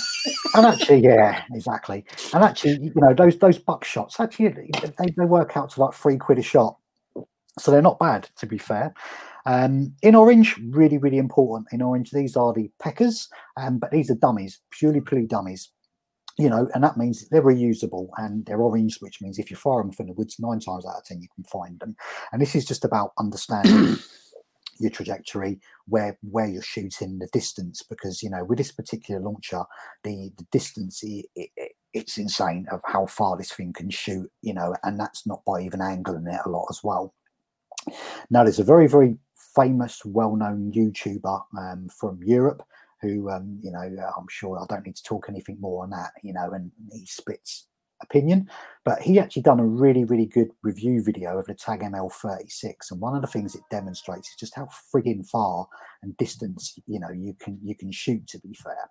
and 0.55 0.65
actually, 0.65 0.99
yeah, 0.99 1.43
exactly. 1.51 2.05
And 2.33 2.43
actually, 2.43 2.79
you 2.81 2.93
know, 2.95 3.13
those 3.13 3.37
those 3.37 3.57
buckshots 3.57 4.19
actually 4.19 4.49
they, 4.49 5.13
they 5.17 5.25
work 5.25 5.57
out 5.57 5.71
to 5.71 5.81
like 5.81 5.93
three 5.93 6.17
quid 6.17 6.39
a 6.39 6.43
shot, 6.43 6.77
so 7.57 7.71
they're 7.71 7.81
not 7.81 7.99
bad 7.99 8.29
to 8.37 8.45
be 8.45 8.57
fair. 8.57 8.93
Um, 9.47 9.93
in 10.03 10.13
orange, 10.13 10.59
really, 10.69 10.97
really 10.97 11.17
important. 11.17 11.69
In 11.71 11.81
orange, 11.81 12.11
these 12.11 12.35
are 12.35 12.53
the 12.53 12.69
peckers, 12.79 13.29
um, 13.55 13.79
but 13.79 13.91
these 13.91 14.11
are 14.11 14.15
dummies, 14.15 14.59
purely 14.71 15.01
purely 15.01 15.25
dummies. 15.25 15.69
You 16.37 16.49
know, 16.49 16.69
and 16.73 16.83
that 16.83 16.97
means 16.97 17.27
they're 17.29 17.41
reusable 17.41 18.09
and 18.17 18.45
they're 18.45 18.61
orange, 18.61 18.97
which 18.99 19.21
means 19.21 19.39
if 19.39 19.49
you 19.49 19.57
fire 19.57 19.81
them 19.81 19.91
from 19.91 20.07
the 20.07 20.13
woods, 20.13 20.37
nine 20.39 20.59
times 20.59 20.85
out 20.85 20.97
of 20.97 21.03
ten 21.03 21.21
you 21.21 21.27
can 21.33 21.43
find 21.45 21.79
them. 21.79 21.95
And 22.31 22.41
this 22.41 22.55
is 22.55 22.65
just 22.65 22.85
about 22.85 23.13
understanding 23.17 23.97
your 24.79 24.91
trajectory, 24.91 25.59
where 25.87 26.17
where 26.21 26.47
you're 26.47 26.61
shooting, 26.61 27.17
the 27.17 27.27
distance, 27.33 27.81
because 27.81 28.21
you 28.21 28.29
know 28.29 28.43
with 28.43 28.59
this 28.59 28.71
particular 28.71 29.19
launcher, 29.19 29.63
the 30.03 30.31
the 30.37 30.45
distance 30.51 31.01
it, 31.03 31.25
it, 31.35 31.71
it's 31.93 32.19
insane 32.19 32.67
of 32.71 32.81
how 32.85 33.07
far 33.07 33.35
this 33.35 33.51
thing 33.51 33.73
can 33.73 33.89
shoot. 33.89 34.29
You 34.43 34.53
know, 34.53 34.75
and 34.83 34.99
that's 34.99 35.25
not 35.25 35.43
by 35.43 35.61
even 35.61 35.81
angling 35.81 36.27
it 36.27 36.41
a 36.45 36.49
lot 36.49 36.67
as 36.69 36.83
well. 36.83 37.15
Now, 38.29 38.43
there's 38.43 38.59
a 38.59 38.63
very, 38.63 38.87
very 38.87 39.17
famous, 39.55 40.03
well-known 40.05 40.71
YouTuber 40.73 41.43
um, 41.57 41.87
from 41.89 42.19
Europe 42.23 42.63
who, 43.01 43.29
um, 43.29 43.59
you 43.61 43.71
know, 43.71 43.79
I'm 43.79 44.27
sure 44.29 44.59
I 44.59 44.65
don't 44.67 44.85
need 44.85 44.95
to 44.95 45.03
talk 45.03 45.27
anything 45.29 45.57
more 45.59 45.83
on 45.83 45.89
that, 45.91 46.11
you 46.23 46.33
know, 46.33 46.51
and 46.51 46.71
he 46.91 47.05
spits 47.05 47.67
opinion, 48.01 48.49
but 48.85 49.01
he 49.01 49.19
actually 49.19 49.41
done 49.41 49.59
a 49.59 49.65
really, 49.65 50.03
really 50.03 50.25
good 50.25 50.49
review 50.63 51.03
video 51.03 51.37
of 51.37 51.45
the 51.45 51.53
Tag 51.53 51.81
ML36, 51.81 52.91
and 52.91 53.01
one 53.01 53.15
of 53.15 53.21
the 53.21 53.27
things 53.27 53.55
it 53.55 53.61
demonstrates 53.71 54.29
is 54.29 54.35
just 54.35 54.55
how 54.55 54.67
frigging 54.93 55.27
far 55.27 55.67
and 56.03 56.15
distance, 56.17 56.77
you 56.85 56.99
know, 56.99 57.09
you 57.09 57.33
can 57.39 57.59
you 57.63 57.75
can 57.75 57.91
shoot. 57.91 58.27
To 58.27 58.39
be 58.39 58.53
fair, 58.53 58.89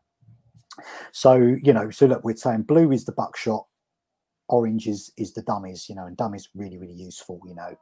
so 1.13 1.35
you 1.35 1.73
know, 1.73 1.91
so 1.91 2.07
look, 2.07 2.25
we're 2.25 2.37
saying 2.37 2.63
blue 2.63 2.91
is 2.93 3.05
the 3.05 3.13
buckshot, 3.13 3.67
orange 4.49 4.87
is 4.87 5.13
is 5.17 5.33
the 5.35 5.43
dummies, 5.43 5.89
you 5.89 5.95
know, 5.95 6.07
and 6.07 6.17
dummies 6.17 6.49
really, 6.55 6.79
really 6.79 6.95
useful, 6.95 7.41
you 7.47 7.55
know 7.55 7.77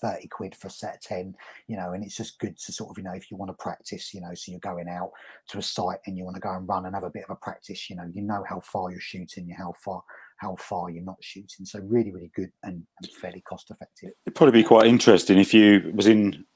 30 0.00 0.28
quid 0.28 0.54
for 0.54 0.68
a 0.68 0.70
set 0.70 0.94
of 0.94 1.00
10, 1.00 1.34
you 1.68 1.76
know, 1.76 1.92
and 1.92 2.04
it's 2.04 2.16
just 2.16 2.38
good 2.38 2.56
to 2.58 2.72
sort 2.72 2.90
of, 2.90 2.98
you 2.98 3.04
know, 3.04 3.14
if 3.14 3.30
you 3.30 3.36
want 3.36 3.50
to 3.50 3.62
practice, 3.62 4.12
you 4.14 4.20
know, 4.20 4.34
so 4.34 4.52
you're 4.52 4.60
going 4.60 4.88
out 4.88 5.10
to 5.48 5.58
a 5.58 5.62
site 5.62 5.98
and 6.06 6.16
you 6.16 6.24
want 6.24 6.36
to 6.36 6.40
go 6.40 6.52
and 6.52 6.68
run 6.68 6.86
and 6.86 6.94
have 6.94 7.04
a 7.04 7.10
bit 7.10 7.24
of 7.24 7.30
a 7.30 7.36
practice, 7.36 7.88
you 7.90 7.96
know, 7.96 8.08
you 8.12 8.22
know 8.22 8.44
how 8.48 8.60
far 8.60 8.90
you're 8.90 9.00
shooting, 9.00 9.48
you 9.48 9.54
how 9.56 9.72
far 9.84 10.02
how 10.40 10.56
far 10.56 10.88
you're 10.88 11.04
not 11.04 11.18
shooting. 11.20 11.66
So 11.66 11.80
really, 11.80 12.10
really 12.12 12.30
good 12.34 12.50
and, 12.62 12.82
and 13.02 13.12
fairly 13.20 13.42
cost 13.42 13.70
effective. 13.70 14.10
It'd 14.24 14.34
probably 14.34 14.62
be 14.62 14.66
quite 14.66 14.86
interesting 14.86 15.38
if 15.38 15.52
you 15.52 15.92
was 15.94 16.06
in 16.06 16.46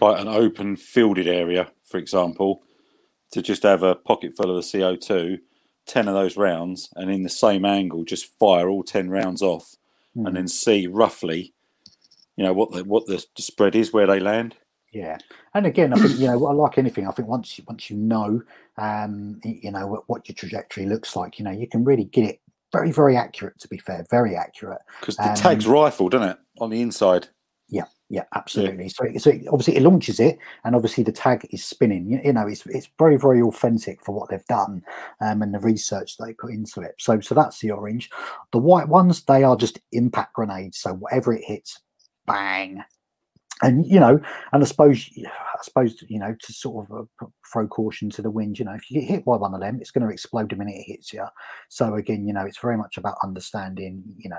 like 0.00 0.20
an 0.20 0.28
open 0.28 0.76
fielded 0.76 1.28
area, 1.28 1.70
for 1.84 1.98
example, 1.98 2.62
to 3.32 3.40
just 3.40 3.62
have 3.62 3.82
a 3.82 3.94
pocket 3.94 4.36
full 4.36 4.50
of 4.50 4.56
the 4.56 4.78
CO2, 4.78 5.38
10 5.86 6.08
of 6.08 6.14
those 6.14 6.36
rounds, 6.36 6.90
and 6.96 7.10
in 7.10 7.22
the 7.22 7.28
same 7.28 7.64
angle, 7.64 8.04
just 8.04 8.26
fire 8.38 8.68
all 8.68 8.82
10 8.82 9.10
rounds 9.10 9.42
off 9.42 9.76
mm. 10.16 10.26
and 10.26 10.28
hmm. 10.28 10.34
then 10.34 10.48
see 10.48 10.86
roughly 10.86 11.54
you 12.38 12.44
know 12.44 12.52
what 12.52 12.70
the 12.70 12.84
what 12.84 13.04
the 13.06 13.22
spread 13.36 13.74
is 13.74 13.92
where 13.92 14.06
they 14.06 14.20
land. 14.20 14.54
Yeah, 14.92 15.18
and 15.54 15.66
again, 15.66 15.92
I 15.92 15.96
think 15.96 16.18
you 16.20 16.28
know, 16.28 16.38
like 16.38 16.78
anything, 16.78 17.06
I 17.06 17.10
think 17.10 17.28
once 17.28 17.58
you 17.58 17.64
once 17.66 17.90
you 17.90 17.96
know, 17.96 18.40
um, 18.78 19.40
you 19.44 19.72
know 19.72 19.88
what, 19.88 20.08
what 20.08 20.28
your 20.28 20.36
trajectory 20.36 20.86
looks 20.86 21.16
like, 21.16 21.40
you 21.40 21.44
know, 21.44 21.50
you 21.50 21.66
can 21.66 21.84
really 21.84 22.04
get 22.04 22.24
it 22.24 22.40
very 22.72 22.92
very 22.92 23.16
accurate. 23.16 23.58
To 23.58 23.68
be 23.68 23.78
fair, 23.78 24.06
very 24.08 24.36
accurate. 24.36 24.78
Because 25.00 25.16
the 25.16 25.30
um, 25.30 25.34
tag's 25.34 25.66
rifle, 25.66 26.08
doesn't 26.08 26.28
it, 26.28 26.38
on 26.60 26.70
the 26.70 26.80
inside? 26.80 27.26
Yeah, 27.68 27.86
yeah, 28.08 28.24
absolutely. 28.34 28.84
Yeah. 28.84 29.18
So, 29.18 29.18
so 29.18 29.38
obviously 29.50 29.76
it 29.76 29.82
launches 29.82 30.20
it, 30.20 30.38
and 30.64 30.76
obviously 30.76 31.02
the 31.02 31.12
tag 31.12 31.44
is 31.50 31.64
spinning. 31.64 32.08
You, 32.08 32.20
you, 32.24 32.32
know, 32.32 32.46
it's 32.46 32.64
it's 32.66 32.88
very 33.00 33.16
very 33.16 33.42
authentic 33.42 34.04
for 34.04 34.12
what 34.12 34.30
they've 34.30 34.46
done, 34.46 34.84
um, 35.20 35.42
and 35.42 35.52
the 35.52 35.58
research 35.58 36.16
they 36.18 36.34
put 36.34 36.52
into 36.52 36.82
it. 36.82 36.94
So 36.98 37.18
so 37.18 37.34
that's 37.34 37.58
the 37.58 37.72
orange. 37.72 38.10
The 38.52 38.58
white 38.58 38.88
ones, 38.88 39.24
they 39.24 39.42
are 39.42 39.56
just 39.56 39.80
impact 39.90 40.34
grenades. 40.34 40.78
So 40.78 40.94
whatever 40.94 41.34
it 41.34 41.44
hits, 41.44 41.80
bang. 42.28 42.84
And 43.60 43.84
you 43.86 43.98
know, 43.98 44.20
and 44.52 44.62
I 44.62 44.66
suppose, 44.66 45.10
I 45.18 45.62
suppose 45.62 46.04
you 46.08 46.20
know, 46.20 46.34
to 46.40 46.52
sort 46.52 46.88
of 46.90 47.08
uh, 47.20 47.26
throw 47.52 47.66
caution 47.66 48.08
to 48.10 48.22
the 48.22 48.30
wind. 48.30 48.58
You 48.58 48.64
know, 48.64 48.74
if 48.74 48.88
you 48.88 49.00
get 49.00 49.08
hit 49.08 49.24
by 49.24 49.36
one 49.36 49.54
of 49.54 49.60
them, 49.60 49.78
it's 49.80 49.90
going 49.90 50.06
to 50.06 50.12
explode 50.12 50.50
the 50.50 50.56
minute 50.56 50.76
it 50.76 50.92
hits 50.92 51.12
you. 51.12 51.24
So 51.68 51.94
again, 51.94 52.26
you 52.26 52.32
know, 52.32 52.46
it's 52.46 52.60
very 52.60 52.76
much 52.76 52.98
about 52.98 53.16
understanding. 53.24 54.04
You 54.16 54.30
know, 54.30 54.38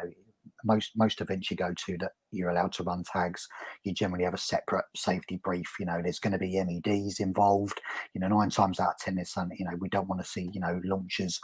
most 0.63 0.91
most 0.95 1.19
events 1.19 1.51
you 1.51 1.57
go 1.57 1.73
to 1.85 1.97
that 1.97 2.11
you're 2.31 2.49
allowed 2.49 2.71
to 2.73 2.83
run 2.83 3.03
tags, 3.03 3.45
you 3.83 3.93
generally 3.93 4.23
have 4.23 4.33
a 4.33 4.37
separate 4.37 4.85
safety 4.95 5.39
brief. 5.43 5.69
You 5.79 5.85
know, 5.85 5.99
there's 6.01 6.19
going 6.19 6.33
to 6.33 6.39
be 6.39 6.61
MEDs 6.63 7.19
involved. 7.19 7.81
You 8.13 8.21
know, 8.21 8.29
nine 8.29 8.49
times 8.49 8.79
out 8.79 8.91
of 8.91 8.99
ten, 8.99 9.15
there's 9.15 9.33
something. 9.33 9.57
You 9.59 9.65
know, 9.65 9.77
we 9.79 9.89
don't 9.89 10.07
want 10.07 10.21
to 10.21 10.27
see 10.27 10.49
you 10.53 10.61
know 10.61 10.79
launchers, 10.85 11.41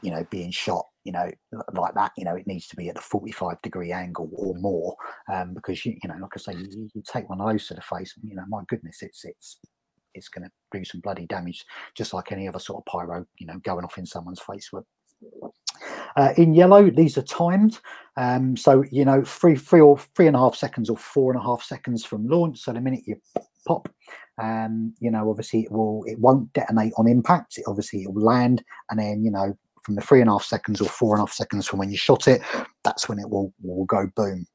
you 0.00 0.10
know, 0.10 0.26
being 0.30 0.50
shot 0.50 0.86
you 1.04 1.12
know, 1.12 1.30
like 1.74 1.94
that, 1.94 2.12
you 2.16 2.24
know, 2.24 2.34
it 2.34 2.46
needs 2.46 2.66
to 2.68 2.76
be 2.76 2.88
at 2.88 2.96
a 2.96 3.00
45 3.00 3.60
degree 3.62 3.92
angle 3.92 4.30
or 4.34 4.54
more, 4.56 4.96
um, 5.32 5.54
because 5.54 5.84
you, 5.84 5.96
you 6.02 6.08
know, 6.08 6.16
like 6.20 6.32
I 6.34 6.38
say, 6.38 6.54
you, 6.54 6.90
you 6.94 7.02
take 7.06 7.28
one 7.28 7.40
of 7.40 7.46
those 7.46 7.66
to 7.68 7.74
the 7.74 7.82
face, 7.82 8.14
you 8.22 8.34
know, 8.34 8.44
my 8.48 8.62
goodness, 8.68 9.02
it's 9.02 9.24
it's 9.24 9.58
it's 10.14 10.28
going 10.28 10.44
to 10.44 10.78
do 10.78 10.84
some 10.84 11.00
bloody 11.00 11.26
damage, 11.26 11.64
just 11.94 12.14
like 12.14 12.32
any 12.32 12.48
other 12.48 12.58
sort 12.58 12.82
of 12.82 12.90
pyro, 12.90 13.26
you 13.38 13.46
know, 13.46 13.58
going 13.64 13.84
off 13.84 13.98
in 13.98 14.06
someone's 14.06 14.40
face. 14.40 14.70
Uh, 16.16 16.32
in 16.36 16.54
yellow, 16.54 16.88
these 16.90 17.18
are 17.18 17.22
timed. 17.22 17.80
Um, 18.16 18.56
so, 18.56 18.84
you 18.90 19.04
know, 19.04 19.24
three, 19.24 19.56
three 19.56 19.80
or 19.80 19.98
three 19.98 20.28
and 20.28 20.36
a 20.36 20.38
half 20.38 20.54
seconds 20.54 20.88
or 20.88 20.96
four 20.96 21.32
and 21.32 21.40
a 21.40 21.44
half 21.44 21.62
seconds 21.62 22.04
from 22.04 22.28
launch. 22.28 22.60
So 22.60 22.72
the 22.72 22.80
minute 22.80 23.02
you 23.06 23.16
pop, 23.66 23.88
um, 24.40 24.94
you 25.00 25.10
know, 25.10 25.28
obviously 25.28 25.62
it 25.64 25.72
will, 25.72 26.04
it 26.06 26.18
won't 26.20 26.52
detonate 26.52 26.92
on 26.96 27.08
impact. 27.08 27.58
It 27.58 27.64
obviously 27.66 28.02
it 28.02 28.12
will 28.12 28.24
land 28.24 28.62
and 28.90 29.00
then, 29.00 29.24
you 29.24 29.32
know, 29.32 29.56
from 29.84 29.94
the 29.94 30.00
three 30.00 30.20
and 30.20 30.30
a 30.30 30.32
half 30.32 30.44
seconds 30.44 30.80
or 30.80 30.88
four 30.88 31.14
and 31.14 31.20
a 31.20 31.26
half 31.26 31.32
seconds 31.32 31.66
from 31.66 31.78
when 31.78 31.90
you 31.90 31.96
shot 31.96 32.26
it, 32.26 32.42
that's 32.82 33.08
when 33.08 33.18
it 33.18 33.28
will, 33.28 33.52
will 33.62 33.84
go 33.84 34.08
boom. 34.16 34.46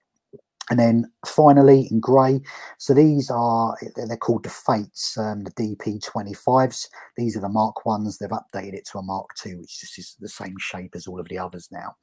And 0.69 0.79
then 0.79 1.11
finally 1.25 1.87
in 1.89 1.99
grey, 1.99 2.41
so 2.77 2.93
these 2.93 3.31
are 3.31 3.75
they're 3.95 4.17
called 4.17 4.43
the 4.43 4.49
Fates, 4.49 5.17
um, 5.17 5.43
the 5.43 5.51
DP25s. 5.51 6.87
These 7.17 7.35
are 7.35 7.41
the 7.41 7.49
Mark 7.49 7.87
ones. 7.87 8.17
They've 8.17 8.29
updated 8.29 8.75
it 8.75 8.87
to 8.91 8.99
a 8.99 9.03
Mark 9.03 9.29
II, 9.43 9.55
which 9.55 9.79
just 9.79 9.97
is 9.97 10.15
the 10.19 10.29
same 10.29 10.55
shape 10.59 10.91
as 10.95 11.07
all 11.07 11.19
of 11.19 11.27
the 11.27 11.39
others 11.39 11.69
now. 11.71 11.95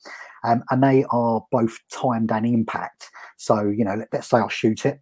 Um, 0.42 0.64
and 0.70 0.82
they 0.82 1.04
are 1.10 1.44
both 1.52 1.78
timed 1.92 2.32
and 2.32 2.44
impact. 2.44 3.08
So 3.36 3.68
you 3.68 3.84
know, 3.84 3.94
let, 3.94 4.12
us 4.12 4.28
say 4.28 4.38
I 4.38 4.48
shoot 4.48 4.84
it. 4.84 5.00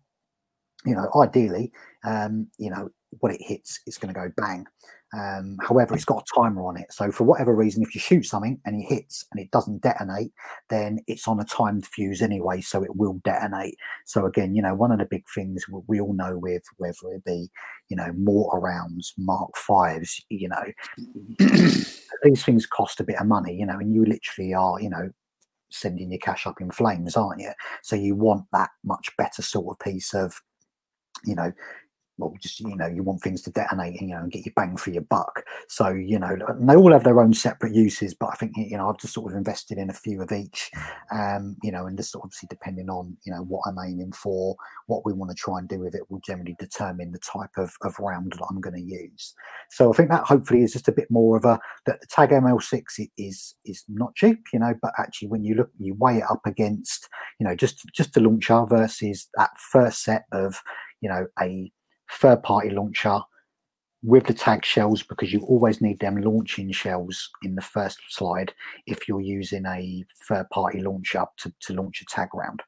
You 0.84 0.94
know, 0.94 1.10
ideally, 1.16 1.72
um, 2.04 2.48
you 2.58 2.68
know, 2.68 2.90
when 3.20 3.32
it 3.32 3.40
hits, 3.40 3.80
it's 3.86 3.96
going 3.96 4.12
to 4.12 4.20
go 4.20 4.30
bang. 4.36 4.66
Um, 5.14 5.58
however, 5.60 5.94
it's 5.94 6.04
got 6.04 6.22
a 6.22 6.40
timer 6.40 6.66
on 6.66 6.76
it. 6.76 6.92
So 6.92 7.12
for 7.12 7.24
whatever 7.24 7.54
reason, 7.54 7.82
if 7.82 7.94
you 7.94 8.00
shoot 8.00 8.24
something 8.24 8.60
and 8.64 8.80
it 8.80 8.86
hits 8.86 9.24
and 9.30 9.40
it 9.40 9.50
doesn't 9.52 9.82
detonate, 9.82 10.32
then 10.70 10.98
it's 11.06 11.28
on 11.28 11.38
a 11.38 11.44
timed 11.44 11.86
fuse 11.86 12.20
anyway, 12.20 12.60
so 12.60 12.82
it 12.82 12.96
will 12.96 13.20
detonate. 13.24 13.76
So 14.06 14.26
again, 14.26 14.56
you 14.56 14.62
know, 14.62 14.74
one 14.74 14.90
of 14.90 14.98
the 14.98 15.04
big 15.04 15.24
things 15.32 15.64
we 15.86 16.00
all 16.00 16.14
know 16.14 16.36
with 16.38 16.64
whether 16.78 17.14
it 17.14 17.24
be, 17.24 17.48
you 17.88 17.96
know, 17.96 18.12
mortar 18.16 18.58
rounds, 18.58 19.14
Mark 19.16 19.56
Fives, 19.56 20.20
you 20.30 20.48
know, 20.48 20.64
these 22.22 22.44
things 22.44 22.66
cost 22.66 22.98
a 22.98 23.04
bit 23.04 23.20
of 23.20 23.26
money, 23.26 23.54
you 23.54 23.66
know, 23.66 23.78
and 23.78 23.94
you 23.94 24.04
literally 24.04 24.52
are, 24.52 24.80
you 24.80 24.90
know, 24.90 25.10
sending 25.70 26.10
your 26.10 26.20
cash 26.20 26.46
up 26.46 26.60
in 26.60 26.70
flames, 26.70 27.16
aren't 27.16 27.40
you? 27.40 27.52
So 27.82 27.94
you 27.94 28.16
want 28.16 28.46
that 28.52 28.70
much 28.84 29.10
better 29.16 29.42
sort 29.42 29.74
of 29.74 29.84
piece 29.84 30.14
of 30.14 30.40
you 31.24 31.34
know 31.34 31.52
well, 32.16 32.32
just 32.40 32.60
you 32.60 32.76
know, 32.76 32.86
you 32.86 33.02
want 33.02 33.22
things 33.22 33.42
to 33.42 33.50
detonate, 33.50 34.00
and, 34.00 34.08
you 34.08 34.14
know, 34.14 34.22
and 34.22 34.30
get 34.30 34.46
your 34.46 34.52
bang 34.54 34.76
for 34.76 34.90
your 34.90 35.02
buck. 35.02 35.44
So 35.68 35.88
you 35.88 36.18
know, 36.18 36.36
they 36.60 36.76
all 36.76 36.92
have 36.92 37.04
their 37.04 37.20
own 37.20 37.34
separate 37.34 37.74
uses, 37.74 38.14
but 38.14 38.30
I 38.32 38.36
think 38.36 38.52
you 38.56 38.76
know, 38.76 38.88
I've 38.88 38.98
just 38.98 39.14
sort 39.14 39.32
of 39.32 39.36
invested 39.36 39.78
in 39.78 39.90
a 39.90 39.94
few 39.94 40.22
of 40.22 40.30
each, 40.30 40.70
um, 41.12 41.56
you 41.62 41.72
know, 41.72 41.86
and 41.86 41.96
just 41.96 42.14
obviously 42.14 42.46
depending 42.48 42.88
on 42.88 43.16
you 43.24 43.32
know 43.32 43.42
what 43.42 43.62
I'm 43.66 43.78
aiming 43.84 44.12
for, 44.12 44.56
what 44.86 45.04
we 45.04 45.12
want 45.12 45.30
to 45.30 45.36
try 45.36 45.58
and 45.58 45.68
do 45.68 45.80
with 45.80 45.94
it, 45.94 46.08
will 46.10 46.20
generally 46.20 46.56
determine 46.58 47.12
the 47.12 47.18
type 47.18 47.50
of, 47.56 47.72
of 47.82 47.98
round 47.98 48.32
that 48.32 48.46
I'm 48.48 48.60
going 48.60 48.76
to 48.76 48.82
use. 48.82 49.34
So 49.70 49.92
I 49.92 49.96
think 49.96 50.10
that 50.10 50.24
hopefully 50.24 50.62
is 50.62 50.72
just 50.72 50.88
a 50.88 50.92
bit 50.92 51.10
more 51.10 51.36
of 51.36 51.44
a 51.44 51.58
that 51.86 52.00
the 52.00 52.06
Tag 52.06 52.30
ML6 52.30 53.08
is 53.18 53.54
is 53.64 53.84
not 53.88 54.14
cheap, 54.14 54.38
you 54.52 54.60
know, 54.60 54.74
but 54.80 54.92
actually 54.98 55.28
when 55.28 55.44
you 55.44 55.54
look, 55.56 55.70
you 55.78 55.94
weigh 55.94 56.18
it 56.18 56.30
up 56.30 56.46
against, 56.46 57.08
you 57.40 57.46
know, 57.46 57.56
just 57.56 57.84
just 57.92 58.12
the 58.12 58.20
launcher 58.20 58.64
versus 58.68 59.28
that 59.34 59.50
first 59.58 60.04
set 60.04 60.24
of 60.32 60.62
you 61.00 61.08
know 61.08 61.26
a 61.40 61.70
third 62.10 62.42
party 62.42 62.70
launcher 62.70 63.20
with 64.02 64.26
the 64.26 64.34
tag 64.34 64.64
shells 64.64 65.02
because 65.02 65.32
you 65.32 65.40
always 65.46 65.80
need 65.80 65.98
them 65.98 66.20
launching 66.20 66.70
shells 66.70 67.30
in 67.42 67.54
the 67.54 67.62
first 67.62 67.98
slide 68.10 68.52
if 68.86 69.08
you're 69.08 69.20
using 69.20 69.64
a 69.66 70.04
third 70.28 70.48
party 70.50 70.80
launcher 70.80 71.24
to, 71.38 71.52
to 71.60 71.72
launch 71.72 72.02
a 72.02 72.14
tag 72.14 72.28
round. 72.34 72.62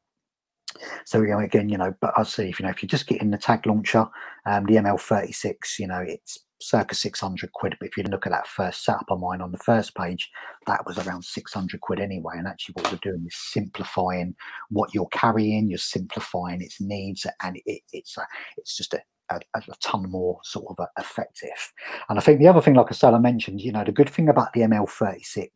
So 1.04 1.22
again, 1.22 1.68
you 1.68 1.78
know, 1.78 1.94
but 2.00 2.12
I 2.16 2.22
see 2.22 2.48
if 2.48 2.58
you 2.58 2.64
know 2.64 2.70
if 2.70 2.82
you're 2.82 2.88
just 2.88 3.06
get 3.06 3.20
in 3.20 3.30
the 3.30 3.38
tag 3.38 3.66
launcher, 3.66 4.06
um, 4.46 4.64
the 4.64 4.74
ML36, 4.74 5.78
you 5.78 5.86
know, 5.86 6.04
it's 6.06 6.38
circa 6.60 6.94
600 6.94 7.52
quid. 7.52 7.76
But 7.78 7.88
if 7.88 7.96
you 7.96 8.02
look 8.04 8.26
at 8.26 8.32
that 8.32 8.46
first 8.46 8.84
setup 8.84 9.06
of 9.10 9.20
mine 9.20 9.40
on 9.40 9.52
the 9.52 9.58
first 9.58 9.94
page, 9.94 10.30
that 10.66 10.84
was 10.86 10.98
around 10.98 11.24
600 11.24 11.80
quid 11.80 12.00
anyway. 12.00 12.34
And 12.36 12.46
actually, 12.46 12.74
what 12.74 12.92
we're 12.92 13.10
doing 13.10 13.24
is 13.26 13.36
simplifying 13.36 14.34
what 14.70 14.94
you're 14.94 15.08
carrying. 15.12 15.68
You're 15.68 15.78
simplifying 15.78 16.62
its 16.62 16.80
needs, 16.80 17.26
and 17.42 17.58
it, 17.64 17.82
it's 17.92 18.16
a, 18.16 18.26
it's 18.56 18.76
just 18.76 18.94
a 18.94 19.00
a, 19.30 19.40
a, 19.54 19.62
ton 19.82 20.10
more 20.10 20.38
sort 20.42 20.66
of 20.70 20.80
uh, 20.80 20.86
effective. 20.98 21.72
And 22.08 22.18
I 22.18 22.22
think 22.22 22.38
the 22.38 22.48
other 22.48 22.60
thing, 22.60 22.74
like 22.74 22.86
I 22.90 22.94
said, 22.94 23.14
I 23.14 23.18
mentioned, 23.18 23.60
you 23.60 23.72
know, 23.72 23.84
the 23.84 23.92
good 23.92 24.10
thing 24.10 24.28
about 24.28 24.52
the 24.52 24.60
ML36 24.60 25.48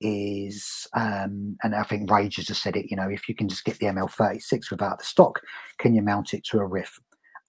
is, 0.00 0.88
um, 0.94 1.56
and 1.62 1.74
I 1.74 1.82
think 1.82 2.10
Rage 2.10 2.36
has 2.36 2.46
just 2.46 2.62
said 2.62 2.76
it, 2.76 2.90
you 2.90 2.96
know, 2.96 3.08
if 3.08 3.28
you 3.28 3.34
can 3.34 3.48
just 3.48 3.64
get 3.64 3.78
the 3.78 3.86
ML36 3.86 4.70
without 4.70 4.98
the 4.98 5.04
stock, 5.04 5.40
can 5.78 5.94
you 5.94 6.02
mount 6.02 6.34
it 6.34 6.44
to 6.44 6.58
a 6.58 6.66
riff? 6.66 6.98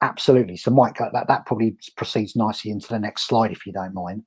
Absolutely. 0.02 0.58
So, 0.58 0.72
Mike, 0.72 0.98
that, 0.98 1.28
that 1.28 1.46
probably 1.46 1.78
proceeds 1.96 2.36
nicely 2.36 2.72
into 2.72 2.90
the 2.90 3.00
next 3.00 3.26
slide, 3.26 3.52
if 3.52 3.66
you 3.66 3.72
don't 3.72 3.94
mind. 3.94 4.24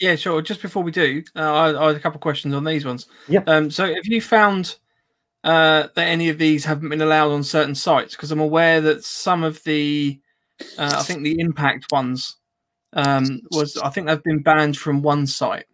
Yeah, 0.00 0.16
sure. 0.16 0.42
Just 0.42 0.62
before 0.62 0.82
we 0.82 0.90
do, 0.90 1.22
uh, 1.36 1.40
I, 1.40 1.84
I, 1.84 1.86
had 1.88 1.96
a 1.96 2.00
couple 2.00 2.16
of 2.16 2.22
questions 2.22 2.54
on 2.54 2.64
these 2.64 2.84
ones. 2.84 3.06
Yeah. 3.28 3.44
Um, 3.46 3.70
so, 3.70 3.86
have 3.86 4.04
you 4.04 4.20
found 4.20 4.76
uh, 5.44 5.88
that 5.94 6.08
any 6.08 6.28
of 6.28 6.38
these 6.38 6.64
haven't 6.64 6.88
been 6.88 7.02
allowed 7.02 7.30
on 7.30 7.44
certain 7.44 7.76
sites? 7.76 8.16
Because 8.16 8.32
I'm 8.32 8.40
aware 8.40 8.80
that 8.80 9.04
some 9.04 9.44
of 9.44 9.62
the 9.62 10.20
uh, 10.78 10.96
I 10.98 11.02
think 11.02 11.22
the 11.22 11.38
impact 11.38 11.90
ones 11.90 12.36
um, 12.92 13.40
was 13.50 13.76
I 13.76 13.90
think 13.90 14.06
they've 14.06 14.22
been 14.22 14.42
banned 14.42 14.76
from 14.76 15.02
one 15.02 15.26
site. 15.26 15.66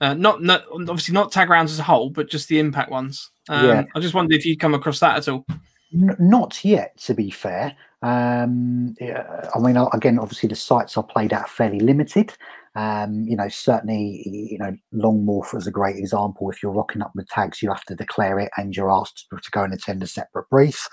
Uh, 0.00 0.14
not, 0.14 0.42
not 0.42 0.64
obviously 0.72 1.12
not 1.12 1.32
tag 1.32 1.50
rounds 1.50 1.72
as 1.72 1.80
a 1.80 1.82
whole, 1.84 2.10
but 2.10 2.30
just 2.30 2.48
the 2.48 2.58
impact 2.58 2.90
ones. 2.90 3.30
Um, 3.48 3.66
yeah. 3.66 3.84
I 3.94 4.00
just 4.00 4.14
wondered 4.14 4.36
if 4.36 4.46
you'd 4.46 4.60
come 4.60 4.74
across 4.74 5.00
that 5.00 5.16
at 5.16 5.28
all. 5.28 5.44
N- 5.92 6.16
not 6.20 6.64
yet, 6.64 6.96
to 7.00 7.14
be 7.14 7.30
fair. 7.30 7.76
Um, 8.00 8.94
yeah, 9.00 9.50
I 9.54 9.58
mean, 9.58 9.76
again, 9.92 10.18
obviously 10.18 10.48
the 10.48 10.56
sites 10.56 10.96
I 10.96 11.02
played 11.02 11.32
at 11.32 11.42
are 11.42 11.48
fairly 11.48 11.80
limited. 11.80 12.32
Um, 12.76 13.24
you 13.26 13.34
know, 13.34 13.48
certainly, 13.48 14.22
you 14.24 14.58
know, 14.58 14.76
Longmoor 14.94 15.56
is 15.56 15.66
a 15.66 15.72
great 15.72 15.96
example. 15.96 16.48
If 16.48 16.62
you're 16.62 16.72
rocking 16.72 17.02
up 17.02 17.10
with 17.16 17.26
tags, 17.28 17.60
you 17.60 17.70
have 17.70 17.84
to 17.86 17.96
declare 17.96 18.38
it, 18.38 18.50
and 18.56 18.76
you're 18.76 18.92
asked 18.92 19.26
to 19.30 19.50
go 19.50 19.64
and 19.64 19.74
attend 19.74 20.02
a 20.02 20.06
separate 20.06 20.48
brief. 20.48 20.86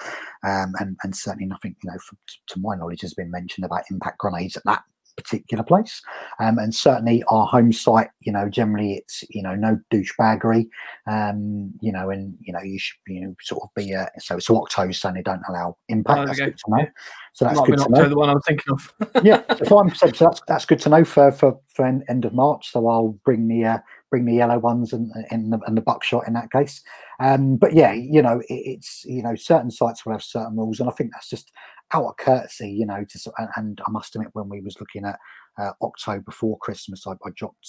Um, 0.43 0.73
and 0.79 0.97
and 1.03 1.15
certainly 1.15 1.45
nothing, 1.45 1.75
you 1.83 1.91
know, 1.91 1.97
to 2.47 2.59
my 2.59 2.75
knowledge, 2.75 3.01
has 3.01 3.13
been 3.13 3.29
mentioned 3.29 3.65
about 3.65 3.83
impact 3.91 4.17
grenades 4.17 4.57
at 4.57 4.63
that 4.65 4.83
particular 5.15 5.63
place. 5.63 6.01
Um, 6.39 6.57
and 6.57 6.73
certainly 6.73 7.23
our 7.29 7.45
home 7.45 7.71
site, 7.71 8.09
you 8.21 8.31
know, 8.31 8.49
generally 8.49 8.95
it's, 8.95 9.23
you 9.29 9.41
know, 9.41 9.55
no 9.55 9.79
douchebaggery, 9.93 10.67
um, 11.07 11.73
you 11.81 11.91
know, 11.91 12.09
and, 12.09 12.37
you 12.41 12.53
know, 12.53 12.61
you 12.61 12.79
should, 12.79 12.97
you 13.07 13.21
know, 13.21 13.35
sort 13.41 13.63
of 13.63 13.69
be, 13.75 13.91
a, 13.91 14.09
so, 14.19 14.39
so 14.39 14.57
Octo 14.57 14.91
saying 14.91 15.15
they 15.15 15.21
don't 15.21 15.41
allow 15.49 15.77
impact. 15.89 16.19
Oh, 16.19 16.25
that's 16.25 16.39
good 16.39 16.57
to 16.57 16.63
know. 16.69 16.87
So 17.33 17.45
that's 17.45 17.59
good 17.61 17.79
to 17.79 17.89
know. 17.89 18.09
The 18.09 18.15
one 18.15 18.29
I'm 18.29 18.41
thinking 18.41 18.73
of. 18.73 18.93
yeah. 19.23 19.41
So, 19.65 19.79
I'm, 19.79 19.93
so, 19.95 20.11
so 20.11 20.25
that's, 20.25 20.41
that's 20.47 20.65
good 20.65 20.79
to 20.81 20.89
know 20.89 21.03
for, 21.03 21.31
for, 21.31 21.59
for 21.73 21.85
end 21.85 22.25
of 22.25 22.33
March. 22.33 22.71
So 22.71 22.87
I'll 22.87 23.17
bring 23.25 23.47
the, 23.47 23.65
uh, 23.65 23.77
bring 24.09 24.25
the 24.25 24.35
yellow 24.35 24.59
ones 24.59 24.93
and, 24.93 25.11
and, 25.31 25.51
the, 25.51 25.59
and 25.65 25.75
the 25.75 25.81
buckshot 25.81 26.27
in 26.27 26.33
that 26.33 26.51
case. 26.51 26.81
Um, 27.19 27.57
but 27.57 27.73
yeah, 27.73 27.93
you 27.93 28.21
know, 28.21 28.41
it, 28.41 28.53
it's, 28.53 29.03
you 29.05 29.23
know, 29.23 29.35
certain 29.35 29.71
sites 29.71 30.05
will 30.05 30.13
have 30.13 30.23
certain 30.23 30.55
rules. 30.55 30.79
And 30.79 30.89
I 30.89 30.93
think 30.93 31.11
that's 31.11 31.29
just, 31.29 31.51
out 31.93 32.05
of 32.05 32.17
courtesy, 32.17 32.69
you 32.69 32.85
know, 32.85 33.03
to 33.07 33.31
and, 33.37 33.49
and 33.55 33.81
I 33.87 33.91
must 33.91 34.15
admit 34.15 34.31
when 34.33 34.49
we 34.49 34.61
was 34.61 34.79
looking 34.79 35.05
at 35.05 35.19
uh, 35.57 35.71
October 35.81 36.21
before 36.21 36.57
Christmas, 36.59 37.05
I, 37.07 37.11
I 37.11 37.29
dropped 37.35 37.67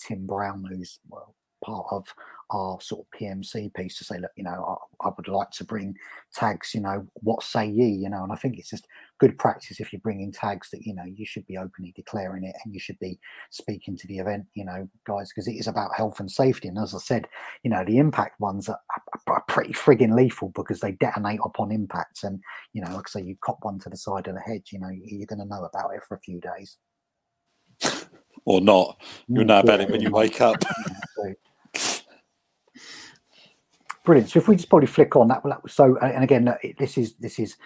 Tim 0.00 0.26
Brown, 0.26 0.64
who's 0.68 0.98
well 1.08 1.34
part 1.64 1.86
of 1.90 2.06
our 2.50 2.80
sort 2.80 3.04
of 3.06 3.18
PMC 3.18 3.72
piece 3.74 3.96
to 3.98 4.04
say, 4.04 4.18
look, 4.18 4.30
you 4.36 4.44
know, 4.44 4.78
I, 5.02 5.08
I, 5.08 5.12
would 5.16 5.28
like 5.28 5.50
to 5.52 5.64
bring 5.64 5.96
tags, 6.34 6.74
you 6.74 6.80
know, 6.80 7.06
what 7.14 7.42
say 7.42 7.66
ye, 7.66 7.86
you 7.86 8.08
know, 8.08 8.22
and 8.22 8.32
I 8.32 8.36
think 8.36 8.58
it's 8.58 8.70
just 8.70 8.86
good 9.18 9.38
practice 9.38 9.80
if 9.80 9.92
you're 9.92 10.00
bringing 10.00 10.30
tags 10.30 10.70
that, 10.70 10.84
you 10.84 10.94
know, 10.94 11.04
you 11.04 11.24
should 11.24 11.46
be 11.46 11.56
openly 11.56 11.92
declaring 11.96 12.44
it 12.44 12.54
and 12.64 12.74
you 12.74 12.80
should 12.80 12.98
be 12.98 13.18
speaking 13.50 13.96
to 13.96 14.06
the 14.06 14.18
event, 14.18 14.44
you 14.54 14.64
know, 14.64 14.88
guys, 15.06 15.30
because 15.30 15.48
it 15.48 15.54
is 15.54 15.66
about 15.66 15.94
health 15.96 16.20
and 16.20 16.30
safety. 16.30 16.68
And 16.68 16.78
as 16.78 16.94
I 16.94 16.98
said, 16.98 17.26
you 17.62 17.70
know, 17.70 17.84
the 17.84 17.98
impact 17.98 18.38
ones 18.40 18.68
are, 18.68 18.80
are 19.26 19.44
pretty 19.48 19.72
frigging 19.72 20.14
lethal 20.14 20.52
because 20.54 20.80
they 20.80 20.92
detonate 20.92 21.40
upon 21.44 21.72
impacts. 21.72 22.24
And, 22.24 22.40
you 22.72 22.82
know, 22.82 22.94
like 22.94 23.06
I 23.08 23.20
say, 23.20 23.26
you 23.26 23.36
cop 23.42 23.58
one 23.62 23.78
to 23.80 23.90
the 23.90 23.96
side 23.96 24.28
of 24.28 24.34
the 24.34 24.40
head, 24.40 24.62
you 24.70 24.78
know, 24.78 24.90
you're 24.90 25.26
going 25.26 25.40
to 25.40 25.46
know 25.46 25.64
about 25.64 25.94
it 25.94 26.02
for 26.06 26.14
a 26.14 26.20
few 26.20 26.40
days. 26.40 26.76
Or 28.44 28.60
not. 28.60 29.00
You'll 29.26 29.46
know 29.46 29.60
about 29.60 29.80
it 29.80 29.90
when 29.90 30.02
you 30.02 30.10
wake 30.10 30.42
up. 30.42 30.62
Brilliant. 34.04 34.30
So 34.30 34.38
if 34.38 34.48
we 34.48 34.56
just 34.56 34.68
probably 34.68 34.86
flick 34.86 35.16
on 35.16 35.28
that, 35.28 35.42
so 35.66 35.96
and 35.98 36.22
again, 36.22 36.54
this 36.78 36.98
is 36.98 37.14
this 37.14 37.38
is 37.38 37.56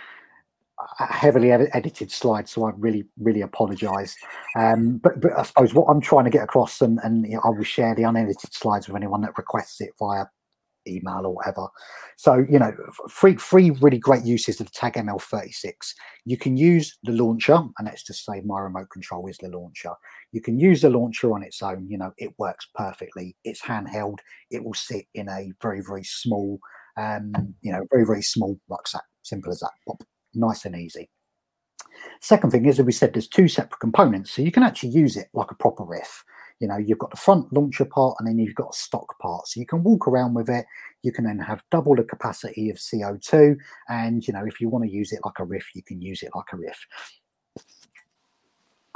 a 1.01 1.13
heavily 1.13 1.51
edited 1.51 2.13
slide, 2.13 2.49
so 2.49 2.65
I 2.67 2.73
really 2.77 3.07
really 3.19 3.41
apologise. 3.41 4.17
Um, 4.57 4.99
but 4.99 5.21
but 5.21 5.37
I 5.37 5.43
suppose 5.43 5.75
what 5.75 5.87
I'm 5.87 6.01
trying 6.01 6.25
to 6.25 6.31
get 6.31 6.45
across, 6.45 6.81
and 6.81 7.01
and 7.03 7.27
you 7.27 7.35
know, 7.35 7.41
I 7.45 7.49
will 7.49 7.65
share 7.65 7.95
the 7.97 8.05
unedited 8.05 8.53
slides 8.55 8.87
with 8.87 8.97
anyone 8.97 9.21
that 9.23 9.37
requests 9.37 9.81
it 9.81 9.91
via 9.99 10.27
email 10.87 11.23
or 11.25 11.35
whatever. 11.35 11.69
So 12.17 12.45
you 12.49 12.59
know, 12.59 12.73
three 13.11 13.35
three 13.35 13.71
really 13.71 13.99
great 13.99 14.25
uses 14.25 14.61
of 14.61 14.67
the 14.67 14.73
Tag 14.73 14.95
ML36. 14.95 15.73
You 16.25 16.37
can 16.37 16.57
use 16.57 16.99
the 17.03 17.13
launcher, 17.13 17.55
and 17.55 17.87
let's 17.87 18.03
just 18.03 18.25
say 18.25 18.41
my 18.45 18.61
remote 18.61 18.91
control 18.91 19.27
is 19.29 19.39
the 19.39 19.49
launcher. 19.49 19.93
You 20.33 20.41
can 20.41 20.59
use 20.59 20.83
the 20.83 20.91
launcher 20.91 21.33
on 21.33 21.43
its 21.43 21.63
own. 21.63 21.87
You 21.89 21.99
know, 21.99 22.13
it 22.19 22.35
works 22.39 22.69
perfectly. 22.75 23.37
It's 23.45 23.63
handheld. 23.63 24.19
It 24.51 24.65
will 24.65 24.75
sit 24.75 25.07
in 25.15 25.29
a 25.29 25.53
very 25.63 25.83
very 25.87 26.05
small, 26.05 26.59
um, 26.97 27.33
you 27.63 27.73
know, 27.73 27.87
very 27.91 28.05
very 28.05 28.23
small 28.23 28.59
rucksack. 28.69 29.05
Simple 29.23 29.53
as 29.53 29.61
that. 29.61 29.73
Pop. 29.87 30.03
Nice 30.35 30.65
and 30.65 30.77
easy. 30.77 31.11
Second 32.21 32.51
thing 32.51 32.67
is, 32.67 32.79
as 32.79 32.87
we 32.87 32.93
said, 32.93 33.13
there's 33.13 33.29
two 33.29 33.49
separate 33.49 33.81
components, 33.81 34.31
so 34.31 34.43
you 34.43 34.53
can 34.53 34.63
actually 34.63 34.91
use 34.91 35.17
it 35.17 35.29
like 35.33 35.51
a 35.51 35.55
proper 35.57 35.85
riff 35.85 36.25
you 36.61 36.69
know 36.69 36.77
you've 36.77 36.99
got 36.99 37.11
the 37.11 37.17
front 37.17 37.53
launcher 37.53 37.85
part 37.85 38.17
and 38.19 38.29
then 38.29 38.39
you've 38.39 38.55
got 38.55 38.75
a 38.75 38.79
stock 38.79 39.19
part 39.19 39.47
so 39.47 39.61
you 39.61 39.67
can 39.67 39.83
walk 39.83 40.09
around 40.09 40.35
with 40.35 40.49
it 40.49 40.67
you 41.03 41.13
can 41.13 41.25
then 41.25 41.39
have 41.39 41.63
double 41.71 41.95
the 41.95 42.03
capacity 42.03 42.71
of 42.71 42.77
co2 42.77 43.57
and 43.89 44.27
you 44.27 44.33
know 44.33 44.45
if 44.45 44.61
you 44.61 44.69
want 44.69 44.85
to 44.85 44.91
use 44.91 45.13
it 45.13 45.21
like 45.25 45.39
a 45.39 45.45
riff 45.45 45.67
you 45.75 45.83
can 45.83 46.01
use 46.01 46.23
it 46.23 46.31
like 46.35 46.53
a 46.53 46.57
riff 46.57 46.87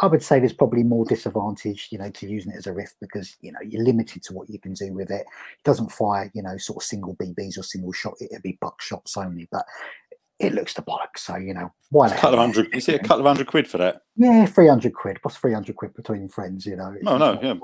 I 0.02 0.06
would 0.06 0.22
say 0.22 0.40
there's 0.40 0.52
probably 0.52 0.82
more 0.82 1.04
disadvantage, 1.04 1.88
you 1.92 1.98
know, 1.98 2.10
to 2.10 2.28
using 2.28 2.50
it 2.50 2.56
as 2.56 2.66
a 2.66 2.72
riff 2.72 2.92
because 3.00 3.36
you 3.40 3.52
know 3.52 3.60
you're 3.64 3.84
limited 3.84 4.24
to 4.24 4.34
what 4.34 4.50
you 4.50 4.58
can 4.58 4.72
do 4.72 4.92
with 4.92 5.10
it. 5.12 5.20
It 5.20 5.64
doesn't 5.64 5.92
fire, 5.92 6.28
you 6.34 6.42
know, 6.42 6.56
sort 6.56 6.82
of 6.82 6.86
single 6.86 7.14
BBs 7.16 7.56
or 7.56 7.62
single 7.62 7.92
shot. 7.92 8.14
It'd 8.20 8.42
be 8.42 8.58
buck 8.60 8.82
shots 8.82 9.16
only. 9.16 9.48
But 9.52 9.64
it 10.42 10.52
looks 10.54 10.74
the 10.74 10.82
bollocks. 10.82 11.18
So 11.18 11.36
you 11.36 11.54
know, 11.54 11.72
why? 11.90 12.08
A 12.08 12.14
couple 12.14 12.34
of 12.34 12.38
hundred. 12.38 12.68
You 12.74 12.80
see 12.80 12.94
a 12.94 12.98
couple 12.98 13.20
of 13.20 13.26
hundred 13.26 13.46
quid 13.46 13.68
for 13.68 13.78
that? 13.78 14.02
Yeah, 14.16 14.46
three 14.46 14.68
hundred 14.68 14.94
quid. 14.94 15.18
What's 15.22 15.36
three 15.36 15.52
hundred 15.52 15.76
quid 15.76 15.94
between 15.94 16.28
friends? 16.28 16.66
You 16.66 16.76
know. 16.76 16.94
No, 17.02 17.16
no, 17.16 17.38
yeah. 17.42 17.54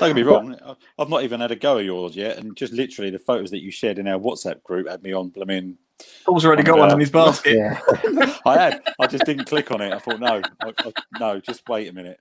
Don't 0.00 0.08
get 0.08 0.16
me 0.16 0.22
wrong. 0.22 0.56
But, 0.58 0.78
I've 0.98 1.10
not 1.10 1.22
even 1.22 1.40
had 1.40 1.50
a 1.50 1.56
go 1.56 1.78
of 1.78 1.84
yours 1.84 2.16
yet, 2.16 2.38
and 2.38 2.56
just 2.56 2.72
literally 2.72 3.10
the 3.10 3.18
photos 3.18 3.50
that 3.50 3.62
you 3.62 3.70
shared 3.70 3.98
in 3.98 4.08
our 4.08 4.18
WhatsApp 4.18 4.62
group 4.62 4.88
had 4.88 5.02
me 5.02 5.12
on. 5.12 5.32
I 5.40 5.44
mean, 5.44 5.78
Paul's 6.24 6.44
already 6.44 6.62
got 6.62 6.78
one 6.78 6.90
in 6.90 7.00
his 7.00 7.10
basket. 7.10 7.56
Yeah. 7.56 7.80
I 8.46 8.58
had. 8.58 8.82
I 8.98 9.06
just 9.06 9.24
didn't 9.24 9.44
click 9.44 9.70
on 9.70 9.80
it. 9.80 9.92
I 9.92 9.98
thought, 9.98 10.20
no, 10.20 10.40
I, 10.60 10.72
I, 10.78 10.92
no, 11.20 11.40
just 11.40 11.68
wait 11.68 11.88
a 11.88 11.92
minute. 11.92 12.18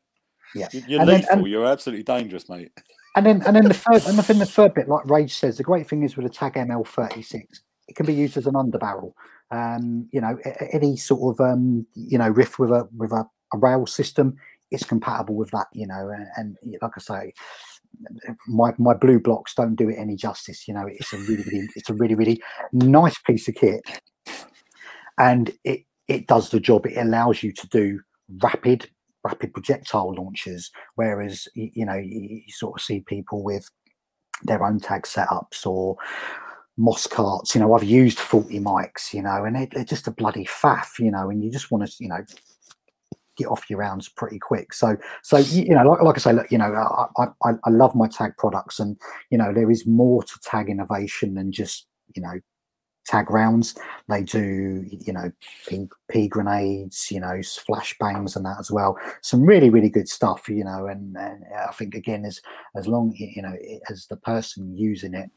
Yeah, 0.56 0.68
you're 0.72 1.02
and 1.02 1.10
lethal. 1.10 1.28
Then, 1.30 1.38
and, 1.40 1.48
you're 1.48 1.66
absolutely 1.66 2.04
dangerous, 2.04 2.48
mate. 2.50 2.72
And 3.16 3.26
then, 3.26 3.42
and 3.44 3.56
then 3.56 3.66
the 3.66 3.74
third, 3.74 4.06
and 4.06 4.18
then 4.18 4.40
the 4.40 4.46
third 4.58 4.74
bit, 4.74 4.88
like 4.88 5.10
Rage 5.10 5.34
says, 5.34 5.58
the 5.58 5.64
great 5.64 5.88
thing 5.88 6.04
is 6.04 6.16
with 6.16 6.26
a 6.26 6.30
Tag 6.30 6.54
ML36, 6.54 7.46
it 7.88 7.96
can 7.96 8.06
be 8.06 8.14
used 8.14 8.38
as 8.38 8.48
an 8.48 8.54
underbarrel. 8.54 9.14
Um, 9.54 10.10
you 10.12 10.20
know, 10.20 10.38
any 10.72 10.98
sort 10.98 11.40
of 11.40 11.46
um, 11.46 11.86
you 11.94 12.18
know 12.18 12.30
riff 12.30 12.58
with 12.58 12.72
a 12.72 12.88
with 12.98 13.12
a, 13.12 13.24
a 13.54 13.58
rail 13.58 13.86
system 13.86 14.36
is 14.72 14.84
compatible 14.84 15.36
with 15.36 15.52
that. 15.52 15.68
You 15.74 15.86
know, 15.86 16.10
and, 16.10 16.58
and 16.64 16.78
like 16.82 16.92
I 16.98 17.00
say, 17.00 17.34
my 18.48 18.74
my 18.80 18.96
blue 18.96 19.20
blocks 19.20 19.54
don't 19.54 19.76
do 19.76 19.90
it 19.90 19.98
any 20.00 20.16
justice. 20.16 20.68
You 20.68 20.74
know, 20.74 20.88
it's 20.88 21.14
a 21.14 21.18
really 21.18 21.44
really 21.44 21.70
it's 21.76 21.90
a 21.90 21.94
really 21.94 22.16
really 22.16 22.42
nice 22.72 23.18
piece 23.20 23.48
of 23.48 23.56
kit, 23.56 23.82
and 25.20 25.52
it 25.64 25.82
it 26.08 26.26
does 26.28 26.50
the 26.50 26.60
job. 26.60 26.88
It 26.88 26.98
allows 26.98 27.44
you 27.44 27.54
to 27.54 27.68
do 27.68 28.00
rapid 28.42 28.90
rapid 29.24 29.54
projectile 29.54 30.16
launches, 30.16 30.72
whereas 30.96 31.48
you 31.54 31.86
know 31.86 31.96
you, 31.96 32.42
you 32.46 32.54
sort 32.54 32.80
of 32.80 32.84
see 32.84 33.02
people 33.02 33.44
with 33.44 33.70
their 34.44 34.64
own 34.64 34.80
tag 34.80 35.04
setups 35.04 35.66
or 35.66 35.96
Moscarts. 36.80 37.54
You 37.54 37.62
know, 37.62 37.74
I've 37.74 37.84
used 37.84 38.20
faulty 38.20 38.60
mics, 38.60 39.14
you 39.14 39.22
know, 39.22 39.46
and 39.46 39.56
they're 39.72 39.84
just 39.84 40.08
a 40.08 40.12
bloody 40.12 40.46
faff, 40.46 41.00
you 41.00 41.12
know, 41.12 41.30
and 41.30 41.44
you 41.44 41.52
just 41.52 41.72
want 41.72 41.88
to, 41.88 41.94
you 42.00 42.10
know, 42.10 42.24
get 43.38 43.48
off 43.48 43.70
your 43.70 43.80
rounds 43.80 44.10
pretty 44.10 44.40
quick. 44.40 44.74
So, 44.74 44.98
so 45.22 45.38
you 45.38 45.74
know, 45.74 45.84
like, 45.84 46.02
like 46.02 46.16
I 46.16 46.20
say, 46.20 46.34
look, 46.34 46.52
you 46.52 46.58
know, 46.58 46.74
I, 46.74 47.26
I, 47.44 47.54
I 47.64 47.70
love 47.70 47.96
my 47.96 48.08
tag 48.08 48.34
products, 48.38 48.80
and 48.80 48.98
you 49.30 49.38
know, 49.38 49.54
there 49.54 49.72
is 49.72 49.86
more 49.86 50.24
to 50.24 50.40
tag 50.44 50.70
innovation 50.70 51.36
than 51.36 51.52
just 51.52 51.88
you 52.16 52.22
know 52.22 52.40
tag 53.06 53.30
rounds. 53.30 53.76
They 54.08 54.24
do, 54.24 54.86
you 54.88 55.14
know, 55.14 55.32
P, 55.68 55.88
P 56.10 56.28
grenades, 56.28 57.12
you 57.12 57.20
know, 57.20 57.42
flash 57.66 57.96
bangs 58.00 58.36
and 58.36 58.46
that 58.46 58.60
as 58.60 58.72
well. 58.72 58.98
Some 59.22 59.42
really, 59.42 59.70
really 59.70 59.90
good 59.90 60.08
stuff, 60.08 60.48
you 60.48 60.64
know. 60.64 60.88
And, 60.88 61.16
and 61.18 61.44
I 61.68 61.72
think 61.72 61.96
again, 61.96 62.26
as 62.26 62.42
as 62.76 62.88
long 62.88 63.14
you 63.16 63.42
know, 63.42 63.56
as 63.90 64.08
the 64.08 64.18
person 64.18 64.76
using 64.78 65.14
it 65.14 65.30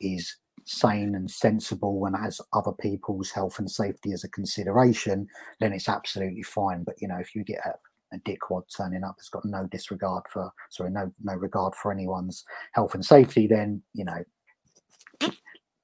is 0.00 0.36
sane 0.64 1.14
and 1.14 1.30
sensible 1.30 2.06
and 2.06 2.16
has 2.16 2.40
other 2.52 2.72
people's 2.72 3.30
health 3.30 3.58
and 3.58 3.70
safety 3.70 4.12
as 4.12 4.24
a 4.24 4.28
consideration, 4.28 5.26
then 5.60 5.72
it's 5.72 5.88
absolutely 5.88 6.42
fine. 6.42 6.84
But 6.84 7.00
you 7.00 7.08
know, 7.08 7.18
if 7.18 7.34
you 7.34 7.44
get 7.44 7.60
a, 7.64 7.74
a 8.14 8.18
dickwad 8.20 8.62
turning 8.74 9.04
up 9.04 9.16
that's 9.16 9.28
got 9.28 9.44
no 9.44 9.66
disregard 9.70 10.22
for 10.32 10.50
sorry, 10.70 10.90
no 10.90 11.12
no 11.22 11.34
regard 11.34 11.74
for 11.74 11.92
anyone's 11.92 12.44
health 12.72 12.94
and 12.94 13.04
safety, 13.04 13.46
then 13.46 13.82
you 13.92 14.04
know 14.04 15.30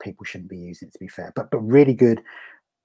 people 0.02 0.24
shouldn't 0.24 0.50
be 0.50 0.58
using 0.58 0.88
it 0.88 0.92
to 0.92 0.98
be 0.98 1.08
fair. 1.08 1.32
But 1.36 1.50
but 1.50 1.58
really 1.58 1.94
good, 1.94 2.22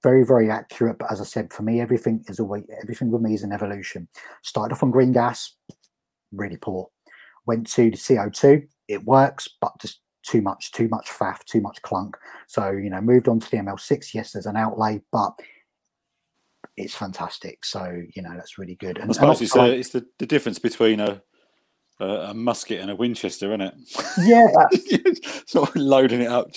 very 0.02 0.24
very 0.24 0.50
accurate. 0.50 0.98
But 0.98 1.10
as 1.10 1.20
I 1.20 1.24
said, 1.24 1.52
for 1.52 1.62
me, 1.62 1.80
everything 1.80 2.24
is 2.28 2.40
always 2.40 2.64
everything 2.82 3.10
with 3.10 3.22
me 3.22 3.34
is 3.34 3.42
an 3.42 3.52
evolution. 3.52 4.08
Started 4.42 4.74
off 4.74 4.82
on 4.82 4.90
green 4.90 5.12
gas, 5.12 5.54
really 6.32 6.58
poor. 6.58 6.88
Went 7.46 7.68
to 7.68 7.90
the 7.90 7.96
CO2, 7.96 8.66
it 8.88 9.04
works, 9.04 9.48
but 9.60 9.72
just 9.80 10.00
too 10.26 10.42
much, 10.42 10.72
too 10.72 10.88
much 10.88 11.08
faff, 11.08 11.44
too 11.44 11.60
much 11.60 11.80
clunk. 11.82 12.16
So, 12.46 12.70
you 12.70 12.90
know, 12.90 13.00
moved 13.00 13.28
on 13.28 13.40
to 13.40 13.50
the 13.50 13.58
ML6. 13.58 14.12
Yes, 14.12 14.32
there's 14.32 14.46
an 14.46 14.56
outlay, 14.56 15.00
but 15.12 15.38
it's 16.76 16.94
fantastic. 16.94 17.64
So, 17.64 18.02
you 18.14 18.22
know, 18.22 18.34
that's 18.34 18.58
really 18.58 18.74
good. 18.74 18.98
And, 18.98 19.10
I 19.10 19.14
suppose 19.14 19.40
it's, 19.40 19.56
uh, 19.56 19.62
it's 19.62 19.90
the, 19.90 20.06
the 20.18 20.26
difference 20.26 20.58
between 20.58 21.00
a, 21.00 21.22
a, 22.00 22.06
a 22.06 22.34
musket 22.34 22.80
and 22.80 22.90
a 22.90 22.96
Winchester, 22.96 23.48
isn't 23.48 23.60
it? 23.60 23.74
Yeah. 24.18 24.48
sort 25.46 25.70
of 25.70 25.76
loading 25.76 26.20
it 26.20 26.28
up. 26.28 26.50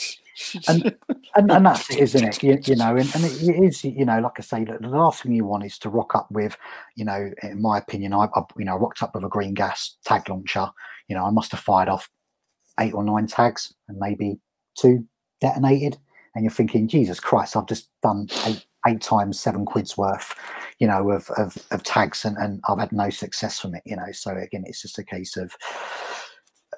and, 0.68 0.96
and, 1.36 1.52
and 1.52 1.66
that's 1.66 1.90
it, 1.92 2.00
isn't 2.00 2.24
it? 2.24 2.44
You, 2.44 2.58
you 2.64 2.76
know, 2.76 2.96
and, 2.96 3.14
and 3.14 3.26
it 3.26 3.64
is, 3.64 3.84
you 3.84 4.06
know, 4.06 4.20
like 4.20 4.34
I 4.38 4.42
say, 4.42 4.64
the 4.64 4.88
last 4.88 5.24
thing 5.24 5.34
you 5.34 5.46
want 5.46 5.66
is 5.66 5.78
to 5.80 5.90
rock 5.90 6.16
up 6.16 6.30
with, 6.32 6.58
you 6.96 7.06
know, 7.06 7.32
in 7.44 7.62
my 7.62 7.78
opinion, 7.78 8.14
I, 8.14 8.28
I 8.34 8.42
you 8.58 8.66
know, 8.66 8.78
rocked 8.78 9.04
up 9.04 9.16
with 9.16 9.24
a 9.24 9.30
green 9.30 9.54
gas 9.54 9.98
tag 10.06 10.28
launcher. 10.28 10.70
You 11.08 11.16
know, 11.16 11.26
I 11.26 11.30
must 11.30 11.52
have 11.52 11.60
fired 11.60 11.90
off 11.90 12.10
eight 12.80 12.94
or 12.94 13.04
nine 13.04 13.28
tags 13.28 13.74
and 13.88 13.98
maybe 14.00 14.40
two 14.76 15.06
detonated. 15.42 15.98
And 16.36 16.44
you're 16.44 16.52
thinking 16.52 16.88
jesus 16.88 17.20
christ 17.20 17.58
i've 17.58 17.68
just 17.68 17.90
done 18.02 18.28
eight 18.46 18.66
eight 18.88 19.02
times 19.02 19.40
seven 19.40 19.66
quid's 19.66 19.98
worth 19.98 20.34
you 20.80 20.88
know 20.88 21.12
of 21.12 21.30
of, 21.32 21.58
of 21.72 21.84
tags 21.84 22.24
and, 22.26 22.38
and 22.38 22.62
i've 22.70 22.80
had 22.80 22.92
no 22.92 23.10
success 23.10 23.60
from 23.60 23.76
it 23.76 23.84
you 23.86 23.96
know. 23.96 24.12
So 24.12 24.36
again 24.36 24.64
it's 24.66 24.82
just 24.82 25.00
a 25.00 25.04
case 25.04 25.36
of 25.38 25.56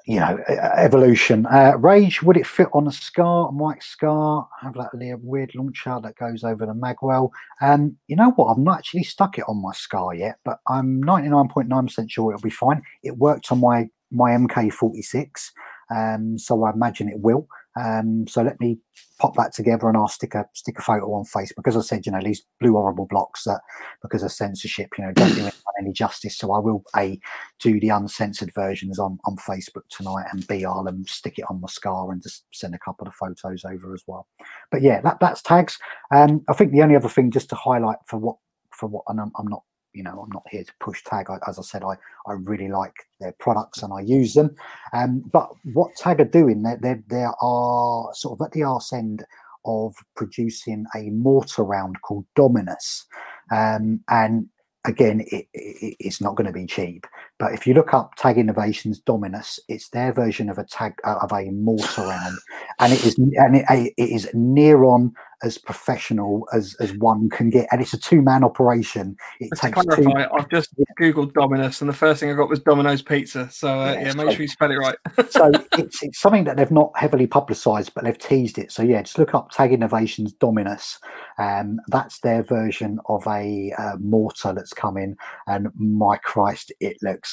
you 0.06 0.18
know 0.18 0.38
evolution. 0.76 1.46
Uh, 1.46 1.74
rage 1.78 2.22
would 2.22 2.36
it 2.36 2.46
fit 2.46 2.66
on 2.72 2.88
a 2.88 2.92
scar 2.92 3.52
mic 3.52 3.82
scar? 3.82 4.48
Have 4.60 4.74
that 4.74 4.90
weird 5.22 5.54
launcher 5.54 6.00
that 6.02 6.16
goes 6.16 6.42
over 6.42 6.66
the 6.66 6.72
magwell 6.72 7.30
and 7.60 7.94
you 8.08 8.16
know 8.16 8.30
what? 8.32 8.46
I've 8.46 8.58
not 8.58 8.78
actually 8.78 9.04
stuck 9.04 9.38
it 9.38 9.44
on 9.46 9.62
my 9.62 9.72
scar 9.72 10.14
yet 10.14 10.38
but 10.44 10.58
i'm 10.68 11.00
99.9% 11.02 12.10
sure 12.10 12.32
it'll 12.32 12.42
be 12.42 12.50
fine. 12.50 12.82
It 13.04 13.16
worked 13.18 13.52
on 13.52 13.60
my 13.60 13.88
my 14.10 14.30
mk46 14.30 15.50
um, 15.94 16.38
so 16.38 16.64
I 16.64 16.72
imagine 16.72 17.08
it 17.08 17.20
will. 17.20 17.46
Um, 17.80 18.26
so 18.28 18.42
let 18.42 18.60
me 18.60 18.78
pop 19.18 19.34
that 19.36 19.54
together 19.54 19.88
and 19.88 19.96
I'll 19.96 20.08
stick 20.08 20.34
a 20.34 20.46
stick 20.54 20.78
a 20.78 20.82
photo 20.82 21.12
on 21.14 21.24
Facebook. 21.24 21.56
Because 21.56 21.76
I 21.76 21.80
said, 21.80 22.04
you 22.06 22.12
know, 22.12 22.20
these 22.22 22.44
blue 22.60 22.72
horrible 22.72 23.06
blocks 23.06 23.44
that 23.44 23.60
because 24.02 24.22
of 24.22 24.32
censorship, 24.32 24.90
you 24.98 25.04
know, 25.04 25.12
don't 25.12 25.34
do 25.34 25.46
it 25.46 25.54
any 25.82 25.92
justice. 25.92 26.36
So 26.36 26.52
I 26.52 26.58
will 26.58 26.84
a 26.96 27.18
do 27.60 27.80
the 27.80 27.90
uncensored 27.90 28.52
versions 28.54 28.98
on 28.98 29.18
on 29.24 29.36
Facebook 29.36 29.82
tonight, 29.90 30.26
and 30.32 30.46
b 30.46 30.64
I'll 30.64 30.86
um, 30.88 31.04
stick 31.06 31.38
it 31.38 31.44
on 31.48 31.60
my 31.60 31.68
scar 31.68 32.12
and 32.12 32.22
just 32.22 32.44
send 32.52 32.74
a 32.74 32.78
couple 32.78 33.06
of 33.06 33.14
photos 33.14 33.64
over 33.64 33.94
as 33.94 34.02
well. 34.06 34.26
But 34.70 34.82
yeah, 34.82 35.00
that 35.02 35.18
that's 35.20 35.42
tags. 35.42 35.78
Um, 36.14 36.44
I 36.48 36.52
think 36.54 36.72
the 36.72 36.82
only 36.82 36.96
other 36.96 37.08
thing 37.08 37.30
just 37.30 37.48
to 37.50 37.56
highlight 37.56 37.98
for 38.06 38.18
what 38.18 38.36
for 38.70 38.86
what 38.86 39.04
and 39.08 39.20
I'm, 39.20 39.32
I'm 39.38 39.48
not 39.48 39.62
you 39.94 40.02
know, 40.02 40.22
I'm 40.22 40.30
not 40.30 40.44
here 40.50 40.64
to 40.64 40.72
push 40.80 41.02
tag. 41.04 41.26
I, 41.28 41.38
as 41.48 41.58
I 41.58 41.62
said, 41.62 41.82
I, 41.82 41.96
I 42.26 42.32
really 42.32 42.68
like 42.68 42.94
their 43.20 43.32
products 43.38 43.82
and 43.82 43.92
I 43.92 44.00
use 44.00 44.34
them. 44.34 44.54
Um, 44.92 45.22
but 45.32 45.50
what 45.72 45.94
tag 45.96 46.20
are 46.20 46.24
doing, 46.24 46.62
there, 46.62 46.78
there, 46.80 47.02
there 47.08 47.32
are 47.42 48.10
sort 48.14 48.40
of 48.40 48.44
at 48.44 48.52
the 48.52 48.62
arse 48.62 48.92
end 48.92 49.24
of 49.64 49.94
producing 50.16 50.86
a 50.96 51.10
mortar 51.10 51.62
round 51.62 52.00
called 52.02 52.26
Dominus. 52.34 53.06
Um, 53.50 54.00
and 54.08 54.46
again, 54.84 55.20
it, 55.30 55.46
it, 55.52 55.96
it's 56.00 56.20
not 56.20 56.36
going 56.36 56.46
to 56.46 56.52
be 56.52 56.66
cheap. 56.66 57.06
But 57.42 57.54
if 57.54 57.66
you 57.66 57.74
look 57.74 57.92
up 57.92 58.14
Tag 58.14 58.38
Innovations 58.38 59.00
Dominus, 59.00 59.58
it's 59.66 59.88
their 59.88 60.12
version 60.12 60.48
of 60.48 60.58
a 60.58 60.64
tag 60.64 60.94
uh, 61.02 61.18
of 61.22 61.32
a 61.32 61.50
mortar 61.50 62.02
round, 62.02 62.38
and 62.78 62.92
it 62.92 63.04
is 63.04 63.18
and 63.18 63.56
it, 63.56 63.64
it 63.68 64.10
is 64.10 64.30
near 64.32 64.84
on 64.84 65.12
as 65.42 65.58
professional 65.58 66.46
as 66.52 66.76
as 66.80 66.92
one 66.94 67.28
can 67.28 67.50
get, 67.50 67.66
and 67.72 67.80
it's 67.80 67.92
a 67.92 67.98
two 67.98 68.22
man 68.22 68.44
operation. 68.44 69.16
It 69.40 69.48
Let's 69.50 69.60
takes 69.60 69.82
clarify, 69.82 70.24
two. 70.24 70.30
I've 70.32 70.48
just 70.48 70.70
yeah. 70.76 70.84
googled 71.00 71.34
Dominus, 71.34 71.80
and 71.80 71.90
the 71.90 71.94
first 71.94 72.20
thing 72.20 72.30
I 72.30 72.34
got 72.34 72.48
was 72.48 72.60
Domino's 72.60 73.02
Pizza. 73.02 73.50
So 73.50 73.80
uh, 73.80 73.92
yeah, 73.92 74.06
yeah 74.06 74.12
make 74.12 74.30
sure 74.30 74.42
you 74.42 74.48
spell 74.48 74.70
it 74.70 74.76
right. 74.76 74.96
so 75.30 75.50
it's, 75.78 76.02
it's 76.02 76.20
something 76.20 76.44
that 76.44 76.56
they've 76.56 76.70
not 76.70 76.92
heavily 76.94 77.26
publicised, 77.26 77.92
but 77.94 78.04
they've 78.04 78.18
teased 78.18 78.58
it. 78.58 78.70
So 78.70 78.82
yeah, 78.82 79.02
just 79.02 79.18
look 79.18 79.34
up 79.34 79.50
Tag 79.50 79.72
Innovations 79.72 80.32
Dominus. 80.32 81.00
Um, 81.38 81.80
that's 81.88 82.20
their 82.20 82.42
version 82.42 83.00
of 83.06 83.26
a 83.26 83.72
uh, 83.76 83.96
mortar 83.98 84.52
that's 84.52 84.72
coming, 84.72 85.16
and 85.48 85.68
my 85.74 86.16
Christ, 86.18 86.72
it 86.80 86.98
looks 87.02 87.31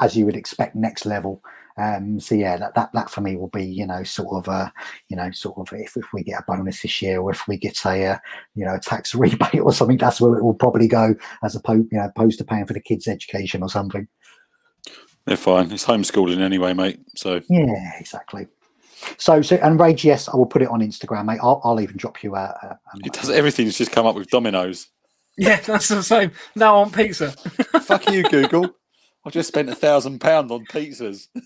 as 0.00 0.16
you 0.16 0.24
would 0.24 0.36
expect 0.36 0.74
next 0.74 1.06
level 1.06 1.42
Um, 1.78 2.18
so 2.18 2.34
yeah, 2.34 2.56
that, 2.56 2.74
that 2.74 2.90
that 2.92 3.08
for 3.08 3.20
me 3.20 3.36
will 3.36 3.48
be 3.48 3.64
you 3.64 3.86
know 3.86 4.02
sort 4.02 4.34
of 4.34 4.52
a 4.52 4.72
you 5.08 5.16
know 5.16 5.30
sort 5.30 5.58
of 5.58 5.78
if, 5.78 5.96
if 5.96 6.12
we 6.12 6.24
get 6.24 6.40
a 6.40 6.44
bonus 6.46 6.82
this 6.82 7.00
year 7.00 7.20
or 7.20 7.30
if 7.30 7.46
we 7.46 7.56
get 7.56 7.84
a 7.86 8.04
uh, 8.04 8.18
you 8.56 8.64
know 8.64 8.74
a 8.74 8.80
tax 8.80 9.14
rebate 9.22 9.60
or 9.60 9.72
something, 9.72 9.96
that's 9.96 10.20
where 10.20 10.36
it 10.36 10.42
will 10.42 10.54
probably 10.54 10.88
go 10.88 11.14
as 11.44 11.54
opposed 11.54 11.86
you 11.92 11.98
know 11.98 12.06
opposed 12.06 12.38
to 12.38 12.44
paying 12.44 12.66
for 12.66 12.72
the 12.72 12.80
kids' 12.80 13.06
education 13.06 13.62
or 13.62 13.68
something. 13.68 14.08
They're 15.24 15.36
fine. 15.36 15.70
It's 15.70 15.84
homeschooling 15.84 16.40
anyway, 16.40 16.72
mate. 16.72 17.00
So 17.16 17.40
Yeah, 17.48 17.92
exactly. 18.00 18.48
So, 19.16 19.42
so 19.42 19.56
and 19.56 19.78
Rage, 19.78 20.04
yes, 20.04 20.28
I 20.28 20.36
will 20.36 20.46
put 20.46 20.62
it 20.62 20.68
on 20.68 20.80
Instagram, 20.80 21.26
mate. 21.26 21.38
I'll, 21.40 21.60
I'll 21.62 21.80
even 21.80 21.96
drop 21.96 22.24
you 22.24 22.34
a. 22.34 22.40
a, 22.40 22.78
a 22.92 22.98
it 23.04 23.12
does 23.12 23.30
everything's 23.30 23.78
just 23.78 23.92
come 23.92 24.06
up 24.06 24.16
with 24.16 24.28
dominoes. 24.30 24.88
Yeah, 25.36 25.60
that's 25.66 25.88
the 25.88 26.02
same. 26.02 26.32
Now 26.56 26.78
on 26.78 26.90
pizza. 26.90 27.30
Fuck 27.82 28.10
you, 28.10 28.24
Google. 28.24 28.74
I've 29.24 29.32
just 29.32 29.48
spent 29.48 29.68
a 29.68 29.74
thousand 29.74 30.20
pound 30.20 30.50
on 30.50 30.64
pizzas. 30.66 31.28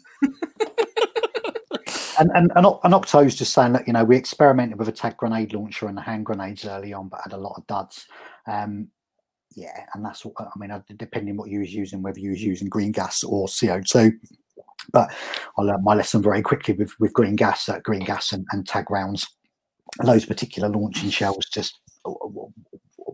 and 2.19 2.31
and 2.35 2.53
and, 2.55 2.67
and 2.85 2.95
Octo's 2.95 3.35
just 3.35 3.53
saying 3.53 3.73
that 3.73 3.87
you 3.87 3.93
know 3.93 4.05
we 4.05 4.17
experimented 4.17 4.79
with 4.79 4.89
a 4.89 4.93
tag 4.93 5.17
grenade 5.17 5.55
launcher 5.55 5.89
and 5.89 5.97
the 5.97 6.03
hand 6.03 6.27
grenades 6.27 6.65
early 6.65 6.93
on, 6.93 7.09
but 7.09 7.21
had 7.25 7.33
a 7.33 7.39
lot 7.39 7.57
of 7.57 7.67
duds. 7.67 8.07
Um, 8.47 8.89
yeah, 9.55 9.87
and 9.95 10.05
that's 10.05 10.25
what 10.25 10.35
I 10.39 10.59
mean. 10.59 10.71
uh, 10.71 10.81
Depending 10.97 11.37
what 11.37 11.51
you 11.51 11.61
was 11.61 11.75
using, 11.75 12.03
whether 12.03 12.21
you 12.21 12.31
was 12.31 12.43
using 12.43 12.69
green 12.69 12.93
gas 12.93 13.23
or 13.25 13.49
CO 13.49 13.81
two. 13.81 14.13
But 14.93 15.13
I 15.57 15.63
learned 15.63 15.85
my 15.85 15.95
lesson 15.95 16.23
very 16.23 16.43
quickly 16.43 16.75
with, 16.75 16.93
with 16.99 17.13
green 17.13 17.37
gas, 17.37 17.69
uh, 17.69 17.79
green 17.85 18.05
gas 18.05 18.33
and, 18.33 18.45
and 18.51 18.67
tag 18.67 18.91
rounds. 18.91 19.29
Those 20.05 20.25
particular 20.25 20.69
launching 20.69 21.11
shells 21.11 21.47
just 21.53 21.79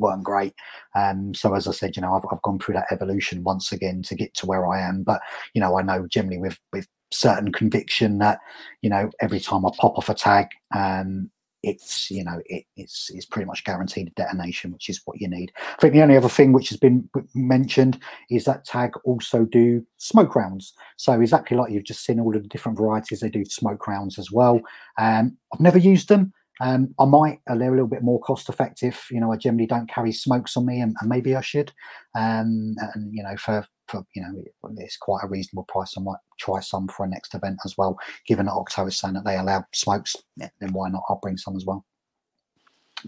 weren't 0.00 0.24
great. 0.24 0.54
Um, 0.94 1.34
so 1.34 1.54
as 1.54 1.66
I 1.66 1.72
said, 1.72 1.96
you 1.96 2.02
know, 2.02 2.14
I've, 2.14 2.24
I've 2.30 2.42
gone 2.42 2.58
through 2.58 2.74
that 2.74 2.90
evolution 2.90 3.44
once 3.44 3.72
again 3.72 4.02
to 4.02 4.14
get 4.14 4.34
to 4.34 4.46
where 4.46 4.66
I 4.66 4.80
am. 4.80 5.02
But 5.02 5.20
you 5.54 5.60
know, 5.60 5.78
I 5.78 5.82
know 5.82 6.06
generally 6.06 6.38
with 6.38 6.58
with 6.72 6.86
certain 7.10 7.52
conviction 7.52 8.18
that 8.18 8.38
you 8.82 8.90
know 8.90 9.10
every 9.20 9.40
time 9.40 9.64
I 9.64 9.70
pop 9.78 9.98
off 9.98 10.08
a 10.08 10.14
tag, 10.14 10.46
um, 10.74 11.30
it's 11.62 12.10
you 12.10 12.22
know 12.22 12.40
it, 12.46 12.64
it's 12.76 13.10
it's 13.10 13.26
pretty 13.26 13.46
much 13.46 13.64
guaranteed 13.64 14.08
a 14.08 14.10
detonation, 14.10 14.72
which 14.72 14.88
is 14.88 15.00
what 15.04 15.20
you 15.20 15.28
need. 15.28 15.52
I 15.56 15.80
think 15.80 15.92
the 15.92 16.02
only 16.02 16.16
other 16.16 16.28
thing 16.28 16.52
which 16.52 16.68
has 16.68 16.78
been 16.78 17.08
mentioned 17.34 18.00
is 18.30 18.44
that 18.44 18.64
tag 18.64 18.92
also 19.04 19.44
do 19.44 19.84
smoke 19.96 20.36
rounds. 20.36 20.74
So 20.96 21.20
exactly 21.20 21.56
like 21.56 21.72
you've 21.72 21.84
just 21.84 22.04
seen 22.04 22.20
all 22.20 22.36
of 22.36 22.42
the 22.42 22.48
different 22.48 22.78
varieties, 22.78 23.20
they 23.20 23.28
do 23.28 23.44
smoke 23.44 23.86
rounds 23.86 24.18
as 24.18 24.30
well. 24.30 24.60
Um, 24.98 25.36
I've 25.52 25.60
never 25.60 25.78
used 25.78 26.08
them. 26.08 26.32
Um, 26.60 26.94
I 26.98 27.04
might, 27.04 27.40
uh, 27.48 27.56
they're 27.56 27.68
a 27.68 27.76
little 27.76 27.86
bit 27.86 28.02
more 28.02 28.20
cost 28.20 28.48
effective. 28.48 29.00
You 29.10 29.20
know, 29.20 29.32
I 29.32 29.36
generally 29.36 29.66
don't 29.66 29.88
carry 29.88 30.12
smokes 30.12 30.56
on 30.56 30.66
me, 30.66 30.80
and, 30.80 30.96
and 31.00 31.08
maybe 31.08 31.36
I 31.36 31.40
should. 31.40 31.72
Um, 32.14 32.74
and 32.94 33.12
you 33.12 33.22
know, 33.22 33.36
for 33.36 33.66
for 33.86 34.04
you 34.14 34.22
know, 34.22 34.72
it's 34.76 34.96
quite 34.96 35.24
a 35.24 35.28
reasonable 35.28 35.64
price. 35.64 35.94
I 35.96 36.00
might 36.00 36.18
try 36.38 36.60
some 36.60 36.88
for 36.88 37.04
a 37.04 37.08
next 37.08 37.34
event 37.34 37.58
as 37.64 37.76
well. 37.78 37.98
Given 38.26 38.46
that 38.46 38.52
Octo 38.52 38.86
is 38.86 38.98
saying 38.98 39.14
that 39.14 39.24
they 39.24 39.36
allow 39.36 39.64
smokes, 39.72 40.16
yeah, 40.36 40.50
then 40.60 40.72
why 40.72 40.88
not? 40.88 41.02
I'll 41.08 41.20
bring 41.22 41.36
some 41.36 41.56
as 41.56 41.64
well. 41.64 41.84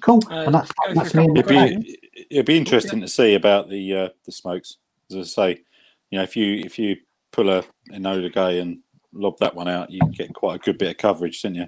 Cool. 0.01 0.23
Uh, 0.31 0.45
and 0.45 0.55
that's, 0.55 0.71
that's 0.95 1.15
me. 1.15 1.27
couple 1.27 1.31
and 1.31 1.39
of 1.39 1.47
the 1.47 1.55
It'd 1.55 1.85
be 1.85 1.99
it'd 2.31 2.47
be 2.47 2.57
interesting 2.57 3.01
to 3.01 3.09
see 3.09 3.35
about 3.35 3.69
the 3.69 3.95
uh, 3.95 4.09
the 4.25 4.33
smokes. 4.33 4.77
As 5.11 5.17
I 5.17 5.23
say, 5.23 5.63
you 6.11 6.19
know, 6.19 6.23
if 6.23 6.37
you 6.37 6.55
if 6.65 6.79
you 6.79 6.97
pull 7.33 7.51
a 7.51 7.65
Enola 7.93 8.33
Gaye 8.33 8.61
and 8.61 8.79
lob 9.13 9.39
that 9.39 9.55
one 9.55 9.69
out, 9.69 9.91
you 9.91 10.01
get 10.13 10.33
quite 10.35 10.57
a 10.57 10.59
good 10.59 10.79
bit 10.79 10.91
of 10.91 10.99
coverage, 10.99 11.43
didn't 11.43 11.57
you? 11.57 11.67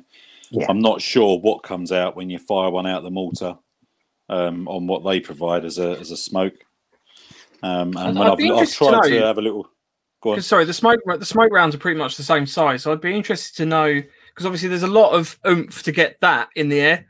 Yeah. 0.61 0.67
I'm 0.69 0.81
not 0.81 1.01
sure 1.01 1.39
what 1.39 1.63
comes 1.63 1.93
out 1.93 2.17
when 2.17 2.29
you 2.31 2.39
fire 2.39 2.71
one 2.71 2.87
out 2.87 3.03
the 3.03 3.11
mortar 3.11 3.57
um, 4.29 4.69
on 4.69 4.87
what 4.87 5.03
they 5.05 5.19
provide 5.21 5.65
as 5.65 5.79
a 5.79 5.99
as 5.99 6.11
a 6.11 6.17
smoke. 6.17 6.55
Um, 7.63 7.89
and 7.97 7.99
I'd- 7.99 8.19
when 8.19 8.29
I'd 8.29 8.33
I've, 8.33 8.33
I've 8.33 8.41
interested 8.41 8.85
to 8.85 8.91
tried 8.91 9.09
to 9.21 9.27
have 9.27 9.39
a 9.39 9.43
little. 9.43 9.69
Go 10.21 10.31
on. 10.31 10.37
'Cause, 10.37 10.47
sorry, 10.47 10.65
the 10.65 10.73
smoke 10.75 11.01
the 11.19 11.25
smoke 11.27 11.53
rounds 11.53 11.75
are 11.75 11.79
pretty 11.79 11.99
much 11.99 12.17
the 12.17 12.23
same 12.23 12.47
size. 12.47 12.83
So 12.83 12.93
I'd 12.93 13.01
be 13.01 13.15
interested 13.15 13.57
to 13.57 13.67
know 13.67 13.93
because 13.95 14.47
obviously 14.47 14.69
there's 14.69 14.83
a 14.85 14.87
lot 14.89 15.11
of 15.13 15.39
oomph 15.47 15.83
to 15.83 15.93
get 15.93 16.17
that 16.21 16.49
in 16.55 16.69
the 16.69 16.81
air. 16.81 17.07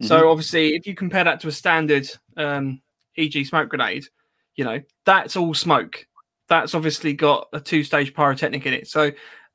So 0.00 0.30
obviously, 0.30 0.74
if 0.74 0.84
you 0.86 0.94
compare 0.96 1.22
that 1.22 1.38
to 1.40 1.48
a 1.48 1.52
standard, 1.52 2.08
um, 2.36 2.80
e.g., 3.16 3.44
smoke 3.44 3.68
grenade, 3.68 4.04
you 4.56 4.64
know 4.64 4.80
that's 5.04 5.36
all 5.36 5.54
smoke. 5.54 6.06
That's 6.48 6.74
obviously 6.74 7.12
got 7.14 7.46
a 7.52 7.60
two-stage 7.60 8.12
pyrotechnic 8.12 8.66
in 8.66 8.74
it. 8.74 8.88
So 8.88 9.12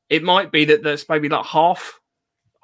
it 0.09 0.23
might 0.23 0.51
be 0.53 0.63
that 0.65 0.83
that's 0.83 1.07
maybe 1.09 1.27
like 1.29 1.45
half. 1.45 1.99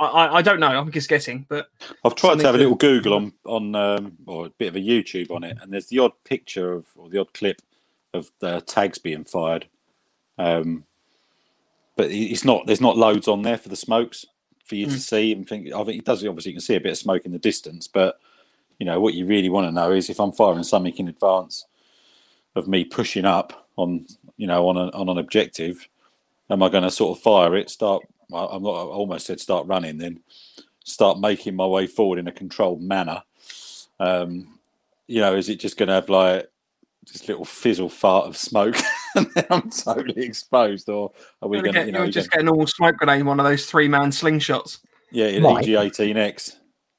I, 0.05 0.35
I, 0.37 0.41
don't 0.41 0.59
know. 0.59 0.67
I'm 0.67 0.91
just 0.91 1.09
guessing, 1.09 1.45
but 1.49 1.67
I've 2.03 2.15
tried 2.15 2.39
to 2.39 2.45
have 2.45 2.55
a 2.55 2.57
little 2.57 2.75
Google 2.75 3.13
on 3.13 3.33
on 3.45 3.75
um, 3.75 4.13
or 4.25 4.47
a 4.47 4.49
bit 4.49 4.67
of 4.67 4.75
a 4.75 4.79
YouTube 4.79 5.31
on 5.31 5.43
it, 5.43 5.57
and 5.61 5.71
there's 5.71 5.87
the 5.87 5.99
odd 5.99 6.13
picture 6.23 6.73
of 6.73 6.85
or 6.95 7.09
the 7.09 7.19
odd 7.19 7.33
clip 7.33 7.61
of 8.13 8.31
the 8.39 8.61
tags 8.61 8.97
being 8.97 9.23
fired. 9.23 9.67
Um, 10.37 10.85
but 11.95 12.09
it's 12.11 12.43
not. 12.43 12.65
There's 12.65 12.81
not 12.81 12.97
loads 12.97 13.27
on 13.27 13.41
there 13.41 13.57
for 13.57 13.69
the 13.69 13.75
smokes 13.75 14.25
for 14.65 14.75
you 14.75 14.85
to 14.87 14.93
Mm. 14.93 14.99
see 14.99 15.31
and 15.31 15.47
think. 15.47 15.73
I 15.73 15.83
think 15.83 15.99
it 15.99 16.05
does. 16.05 16.25
Obviously, 16.25 16.51
you 16.51 16.55
can 16.57 16.61
see 16.61 16.75
a 16.75 16.81
bit 16.81 16.93
of 16.93 16.97
smoke 16.97 17.25
in 17.25 17.31
the 17.31 17.39
distance, 17.39 17.87
but 17.87 18.19
you 18.79 18.85
know 18.85 18.99
what 18.99 19.13
you 19.13 19.25
really 19.25 19.49
want 19.49 19.67
to 19.67 19.71
know 19.71 19.91
is 19.91 20.09
if 20.09 20.19
I'm 20.19 20.31
firing 20.31 20.63
something 20.63 20.95
in 20.97 21.07
advance 21.07 21.65
of 22.55 22.67
me 22.67 22.83
pushing 22.83 23.25
up 23.25 23.67
on 23.75 24.05
you 24.37 24.47
know 24.47 24.67
on, 24.67 24.77
a, 24.77 24.89
on 24.91 25.09
an 25.09 25.17
objective, 25.17 25.87
am 26.49 26.63
I 26.63 26.69
going 26.69 26.83
to 26.83 26.91
sort 26.91 27.17
of 27.17 27.23
fire 27.23 27.55
it? 27.55 27.69
Start. 27.69 28.03
Well, 28.33 28.49
I'm 28.49 28.63
not. 28.63 28.71
I 28.71 28.81
almost 28.81 29.27
said 29.27 29.39
start 29.39 29.67
running. 29.67 29.97
Then 29.99 30.19
start 30.83 31.19
making 31.19 31.55
my 31.55 31.67
way 31.67 31.85
forward 31.85 32.17
in 32.19 32.27
a 32.27 32.31
controlled 32.31 32.81
manner. 32.81 33.21
Um, 33.99 34.59
you 35.07 35.21
know, 35.21 35.35
is 35.35 35.49
it 35.49 35.59
just 35.59 35.77
going 35.77 35.87
to 35.87 35.93
have 35.95 36.09
like 36.09 36.49
just 37.05 37.27
little 37.27 37.45
fizzle 37.45 37.89
fart 37.89 38.25
of 38.25 38.35
smoke 38.35 38.75
and 39.15 39.27
then 39.35 39.45
I'm 39.51 39.69
totally 39.69 40.23
exposed, 40.25 40.89
or 40.89 41.11
are 41.41 41.49
we 41.49 41.61
going 41.61 41.73
to, 41.73 41.85
you 41.85 41.91
know, 41.91 42.03
you'll 42.03 42.11
just 42.11 42.31
get 42.31 42.39
a 42.41 42.43
normal 42.43 42.65
smoke 42.65 42.95
grenade, 42.97 43.19
in 43.19 43.25
one 43.27 43.39
of 43.39 43.45
those 43.45 43.65
three-man 43.65 44.09
slingshots. 44.09 44.79
yeah, 45.11 45.27
in 45.27 45.43
Right. 45.43 45.65
EG18X. 45.65 46.55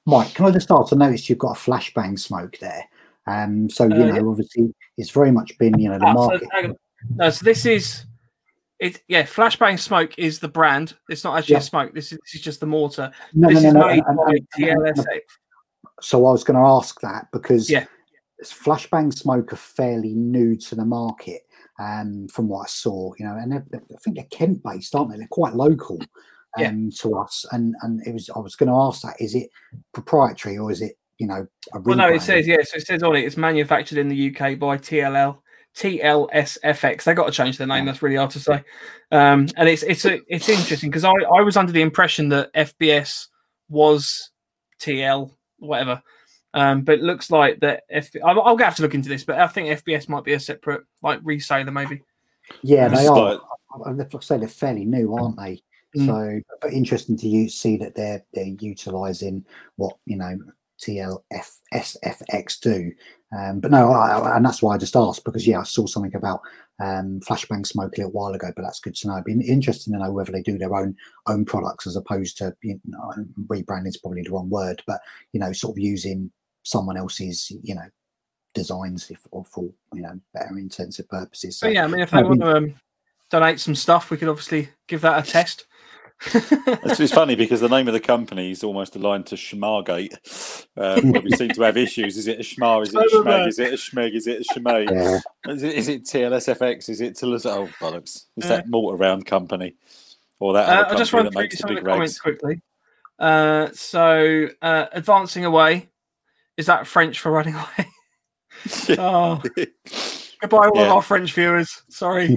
Mike, 0.07 0.35
can 0.35 0.45
I 0.45 0.51
just 0.51 0.67
start 0.67 0.87
to 0.89 0.97
notice 0.97 1.29
you've 1.29 1.39
got 1.39 1.57
a 1.57 1.61
flashbang 1.61 2.19
smoke 2.19 2.59
there? 2.61 2.85
Um, 3.27 3.71
so 3.71 3.85
you 3.89 3.95
Uh, 3.95 4.19
know, 4.19 4.31
obviously, 4.31 4.75
it's 4.99 5.11
very 5.11 5.33
much 5.33 5.57
been 5.59 5.79
you 5.81 5.89
know 5.89 5.99
the 5.99 6.07
Ah, 6.07 6.13
market. 6.13 6.49
hang 6.53 6.67
on. 6.67 6.77
no, 7.17 7.31
so 7.31 7.43
this 7.43 7.65
is 7.67 8.05
it. 8.81 9.03
Yeah, 9.09 9.23
flashbang 9.25 9.79
smoke 9.79 10.19
is 10.19 10.39
the 10.41 10.49
brand. 10.49 10.97
It's 11.09 11.25
not 11.25 11.39
actually 11.39 11.55
Yeah. 11.55 11.59
a 11.59 11.63
smoke. 11.63 11.95
This 11.95 12.13
is, 12.13 12.19
this 12.25 12.35
is 12.35 12.41
just 12.41 12.61
the 12.61 12.67
mortar. 12.67 13.11
No, 13.33 13.49
this 13.49 13.63
no, 13.63 13.69
is 13.69 13.75
no, 13.75 13.81
no. 13.81 13.87
made 13.89 14.03
and- 14.07 14.17
by 14.17 14.25
and- 14.27 14.39
and- 14.39 14.97
TLSX. 14.97 15.21
so 16.01 16.27
I 16.27 16.33
was 16.33 16.45
going 16.45 16.59
to 16.59 16.67
ask 16.67 17.01
that 17.01 17.27
because 17.33 17.71
Yeah. 17.71 17.87
flashbang 18.45 19.13
smoke 19.15 19.53
are 19.53 19.57
fairly 19.57 20.15
new 20.15 20.57
to 20.57 20.75
the 20.75 20.85
market, 20.85 21.43
um, 21.79 22.29
from 22.29 22.49
what 22.49 22.63
I 22.65 22.69
saw. 22.69 23.13
You 23.19 23.27
know, 23.27 23.37
and 23.37 23.53
they're, 23.53 23.65
they're- 23.71 23.83
I 23.95 23.99
think 24.05 24.17
they're 24.17 24.27
Kent 24.31 24.63
based, 24.63 24.95
aren't 24.95 25.11
they? 25.13 25.19
They're 25.19 25.29
quite 25.31 25.55
local 25.55 26.01
Yeah. 26.59 26.69
um, 26.69 26.91
to 27.01 27.17
us. 27.19 27.45
And 27.53 27.75
and 27.83 28.07
it 28.07 28.13
was 28.13 28.29
I 28.35 28.39
was 28.41 28.55
going 28.57 28.69
to 28.69 28.77
ask 28.77 29.03
that: 29.03 29.17
is 29.21 29.35
it 29.35 29.51
proprietary 29.93 30.59
or 30.59 30.71
is 30.71 30.83
it 30.83 30.97
you 31.19 31.27
know 31.27 31.47
a 31.73 31.81
Well, 31.81 31.97
no, 31.97 32.09
it 32.09 32.23
says 32.23 32.47
yes. 32.47 32.75
it 32.75 32.87
says 32.87 33.03
on 33.03 33.17
it 33.17 33.25
it's 33.25 33.37
manufactured 33.37 33.99
in 33.99 34.09
the 34.09 34.17
UK 34.37 34.59
by 34.59 34.77
TLL. 34.79 35.39
TLSFX. 35.77 37.05
They 37.05 37.15
got 37.15 37.27
to 37.27 37.33
change 37.33 37.59
their 37.59 37.67
name. 37.67 37.85
That's 37.85 38.03
really 38.03 38.17
hard 38.17 38.31
to 38.33 38.41
say. 38.41 38.63
Um, 39.11 39.49
and 39.57 39.69
it's 39.69 39.83
it's 39.83 40.05
a, 40.05 40.21
it's 40.29 40.49
interesting 40.49 40.91
because 40.91 41.05
I, 41.05 41.11
I 41.13 41.41
was 41.43 41.57
under 41.57 41.73
the 41.73 41.83
impression 41.83 42.29
that 42.31 42.53
FBS 42.55 43.29
was 43.69 44.31
TL 44.81 45.31
whatever. 45.59 46.03
Um, 46.53 46.83
but 46.83 46.97
it 46.97 47.03
looks 47.03 47.31
like 47.31 47.59
that 47.61 47.83
F. 47.91 48.11
I'll, 48.25 48.41
I'll 48.43 48.57
have 48.59 48.77
to 48.77 48.83
look 48.83 48.95
into 48.95 49.09
this, 49.09 49.25
but 49.25 49.39
I 49.41 49.47
think 49.49 49.81
FBS 49.83 50.09
might 50.09 50.25
be 50.25 50.35
a 50.35 50.41
separate 50.41 50.85
like 51.03 51.21
reseller 51.23 51.73
maybe. 51.73 52.03
Yeah, 52.63 52.89
they 52.89 53.07
are. 53.07 53.17
like- 53.35 53.41
I- 53.41 53.89
I- 53.89 53.91
Like 53.91 54.15
I 54.15 54.19
say, 54.21 54.39
they're 54.39 54.47
fairly 54.49 54.85
new, 54.85 55.15
aren't 55.15 55.37
they? 55.37 55.61
Mm. 55.97 56.07
So, 56.07 56.41
but 56.61 56.73
interesting 56.73 57.17
to 57.19 57.29
you 57.29 57.49
see 57.49 57.77
that 57.79 57.97
they're 57.97 58.23
they're 58.33 58.55
utilising 58.61 59.45
what 59.77 59.97
you 60.07 60.17
know 60.17 60.39
TLF 60.81 61.59
SFX 61.73 62.61
do. 62.61 62.93
Um, 63.37 63.61
but 63.61 63.71
no, 63.71 63.93
I, 63.93 64.37
and 64.37 64.45
that's 64.45 64.63
why 64.63 64.75
I 64.75 64.79
just 64.79 64.97
asked 64.97 65.25
because 65.25 65.47
yeah, 65.47 65.61
I 65.61 65.65
saw 65.65 65.87
something 65.87 66.15
about 66.15 66.41
um, 66.81 67.21
flashbang 67.21 67.67
smoke 67.67 67.97
a 67.97 68.03
little 68.03 68.13
while 68.13 68.33
ago, 68.33 68.53
but 68.55 68.63
that's 68.63 68.81
good 68.81 68.95
to 68.97 69.09
know. 69.09 69.15
It'd 69.15 69.25
be 69.25 69.49
interesting 69.49 69.93
to 69.93 69.99
know 69.99 70.13
whether 70.13 70.31
they 70.31 70.43
do 70.43 70.59
their 70.59 70.75
own 70.75 70.97
own 71.27 71.45
products 71.45 71.87
as 71.87 71.97
opposed 71.97 72.39
to 72.39 72.55
you 72.63 72.81
know, 72.85 73.13
rebranding 73.47 73.89
is 73.89 73.97
probably 73.97 74.23
the 74.23 74.31
wrong 74.31 74.51
word, 74.51 74.83
but 74.87 75.01
you 75.33 75.41
know, 75.41 75.53
sort 75.53 75.77
of 75.77 75.83
using 75.83 76.31
someone 76.63 76.97
else's 76.97 77.53
you 77.63 77.75
know 77.75 77.87
designs 78.55 79.11
if, 79.11 79.21
or 79.33 79.45
for 79.45 79.65
you 79.93 80.03
know 80.03 80.19
better 80.33 80.57
intensive 80.59 81.09
purposes. 81.09 81.59
So 81.59 81.69
yeah, 81.69 81.85
I 81.85 81.89
mean, 81.89 82.01
if 82.01 82.11
they 82.11 82.19
I 82.19 82.23
want 82.23 82.41
to 82.41 82.57
um, 82.57 82.75
donate 83.31 83.59
some 83.61 83.75
stuff, 83.75 84.11
we 84.11 84.17
could 84.17 84.29
obviously 84.29 84.69
give 84.87 85.01
that 85.01 85.27
a 85.27 85.31
test. 85.31 85.67
It's, 86.87 87.01
it's 87.01 87.13
funny 87.13 87.35
because 87.35 87.61
the 87.61 87.69
name 87.69 87.87
of 87.89 87.95
the 87.95 88.01
company 88.01 88.51
is 88.51 88.63
almost 88.65 88.97
aligned 88.97 89.27
to 89.27 89.35
Schmargate, 89.37 90.67
um, 90.77 91.13
where 91.13 91.21
we 91.23 91.31
seem 91.33 91.49
to 91.51 91.63
have 91.63 91.77
issues. 91.77 92.17
Is 92.17 92.27
it 92.29 92.39
a 92.41 92.43
Schmar? 92.43 92.83
Is 92.83 92.95
it 92.95 93.05
a 93.05 93.09
So 93.11 93.23
do 93.23 93.29
I. 93.31 93.33
Schmeg? 93.41 93.49
Is 93.49 93.59
it 93.59 93.73
a 93.73 93.77
Schmeg? 93.77 94.15
Is 94.15 94.27
it 94.27 94.41
a 94.41 94.55
Schmeg? 94.55 94.91
Yeah. 94.91 95.53
Is 95.53 95.63
it, 95.63 95.75
is 95.75 95.89
it 95.89 96.05
TLSFX? 96.05 96.89
Is 96.89 97.01
it 97.01 97.17
Toulouse? 97.17 97.47
Oh, 97.47 97.69
bollocks. 97.81 98.27
Is 98.37 98.45
Yeah. 98.45 98.49
that 98.49 98.69
mortar 98.69 98.97
round 98.97 99.27
company? 99.27 99.75
Or 100.39 100.55
that 100.55 100.69
Uh, 100.69 100.73
other 100.73 100.89
I'll 100.93 100.99
just 100.99 101.11
company 101.11 101.17
run 101.17 101.25
that 101.27 101.33
through 101.33 101.43
makes 101.43 101.57
the 101.57 101.59
some 101.59 101.71
of 101.71 101.75
the 101.77 101.81
big 101.83 101.93
comments 101.93 102.13
rags? 102.13 102.21
quickly. 102.21 102.63
Uh, 103.19 103.69
so, 103.73 104.49
uh, 104.63 104.87
advancing 104.93 105.45
away 105.45 105.89
is 106.57 106.67
that 106.67 106.87
French 106.87 107.19
for 107.21 107.31
running 107.33 107.55
away? 107.55 107.89
oh, 108.99 109.43
goodbye, 110.41 110.69
all 110.69 110.81
of 110.81 110.89
our 110.89 111.03
French 111.03 111.33
viewers. 111.33 111.83
Sorry. 111.89 112.37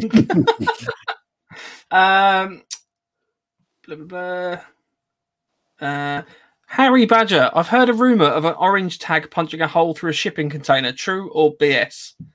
um, 1.92 2.64
blah, 3.88 3.96
blah, 3.96 4.06
blah. 5.80 5.88
Uh, 5.88 6.22
Harry 6.68 7.06
Badger, 7.06 7.50
I've 7.54 7.68
heard 7.68 7.90
a 7.90 7.94
rumor 7.94 8.26
of 8.26 8.44
an 8.46 8.54
orange 8.56 9.00
tag 9.00 9.32
punching 9.32 9.62
a 9.62 9.68
hole 9.68 9.94
through 9.94 10.10
a 10.10 10.14
shipping 10.14 10.50
container. 10.50 10.92
True 10.92 11.30
or 11.32 11.56
BS? 11.56 12.14
Do 12.20 12.26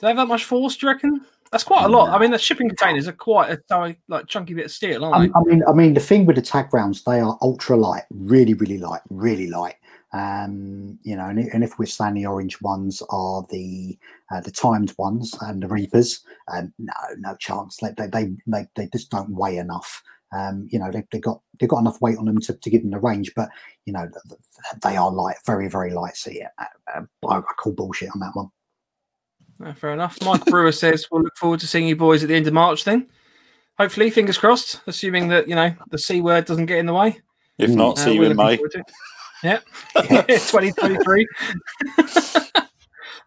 they 0.00 0.08
have 0.08 0.16
that 0.18 0.28
much 0.28 0.44
force? 0.44 0.76
Do 0.76 0.86
you 0.86 0.92
reckon? 0.92 1.24
That's 1.50 1.64
quite 1.64 1.86
a 1.86 1.88
lot. 1.88 2.10
I 2.10 2.18
mean, 2.18 2.30
the 2.30 2.38
shipping 2.38 2.68
containers 2.68 3.08
are 3.08 3.12
quite 3.12 3.58
a 3.70 3.96
like 4.08 4.26
chunky 4.26 4.52
bit 4.52 4.66
of 4.66 4.70
steel, 4.70 5.04
aren't 5.04 5.34
I, 5.34 5.38
I 5.38 5.42
mean, 5.44 5.62
I 5.66 5.72
mean, 5.72 5.94
the 5.94 6.00
thing 6.00 6.26
with 6.26 6.36
the 6.36 6.42
tag 6.42 6.72
rounds, 6.74 7.02
they 7.04 7.20
are 7.20 7.38
ultra 7.40 7.76
light, 7.76 8.02
really, 8.10 8.52
really 8.52 8.76
light, 8.76 9.00
really 9.08 9.48
light. 9.48 9.76
Um, 10.12 10.98
you 11.02 11.16
know, 11.16 11.26
and, 11.26 11.38
and 11.38 11.64
if 11.64 11.78
we're 11.78 11.86
saying 11.86 12.14
the 12.14 12.26
orange 12.26 12.60
ones 12.60 13.02
are 13.08 13.46
the 13.50 13.98
uh, 14.30 14.40
the 14.42 14.50
timed 14.50 14.94
ones 14.98 15.34
and 15.40 15.62
the 15.62 15.68
Reapers, 15.68 16.20
um, 16.52 16.72
no, 16.78 16.92
no 17.18 17.34
chance. 17.36 17.78
They, 17.78 17.92
they 17.96 18.36
they 18.46 18.66
they 18.74 18.88
just 18.88 19.10
don't 19.10 19.30
weigh 19.30 19.56
enough. 19.56 20.02
Um, 20.32 20.68
you 20.70 20.78
know, 20.78 20.90
they, 20.90 21.04
have 21.12 21.22
got 21.22 21.40
they've 21.58 21.68
got 21.68 21.78
enough 21.78 22.00
weight 22.00 22.18
on 22.18 22.26
them 22.26 22.40
to, 22.40 22.52
to 22.52 22.70
give 22.70 22.82
them 22.82 22.90
the 22.90 22.98
range, 22.98 23.32
but 23.34 23.48
you 23.86 23.92
know, 23.92 24.08
they 24.82 24.96
are 24.96 25.10
light, 25.10 25.36
very 25.46 25.68
very 25.68 25.92
light. 25.92 26.16
So 26.16 26.30
yeah, 26.30 26.48
uh, 26.58 27.00
uh, 27.26 27.28
I 27.28 27.40
call 27.40 27.72
bullshit 27.72 28.10
on 28.14 28.20
that 28.20 28.34
one. 28.34 28.50
Uh, 29.64 29.72
fair 29.72 29.92
enough. 29.92 30.18
Mike 30.22 30.44
Brewer 30.44 30.72
says 30.72 31.06
we'll 31.10 31.22
look 31.22 31.36
forward 31.36 31.60
to 31.60 31.66
seeing 31.66 31.88
you 31.88 31.96
boys 31.96 32.22
at 32.22 32.28
the 32.28 32.34
end 32.34 32.46
of 32.46 32.52
March. 32.52 32.84
Then, 32.84 33.08
hopefully, 33.78 34.10
fingers 34.10 34.38
crossed. 34.38 34.80
Assuming 34.86 35.28
that 35.28 35.48
you 35.48 35.54
know 35.54 35.74
the 35.90 35.98
c 35.98 36.20
word 36.20 36.44
doesn't 36.44 36.66
get 36.66 36.78
in 36.78 36.86
the 36.86 36.94
way. 36.94 37.20
If 37.56 37.70
not, 37.70 37.98
uh, 37.98 38.04
see 38.04 38.14
you 38.14 38.22
in 38.24 38.36
May. 38.36 38.58
Yeah, 39.42 39.60
2023. 39.96 41.26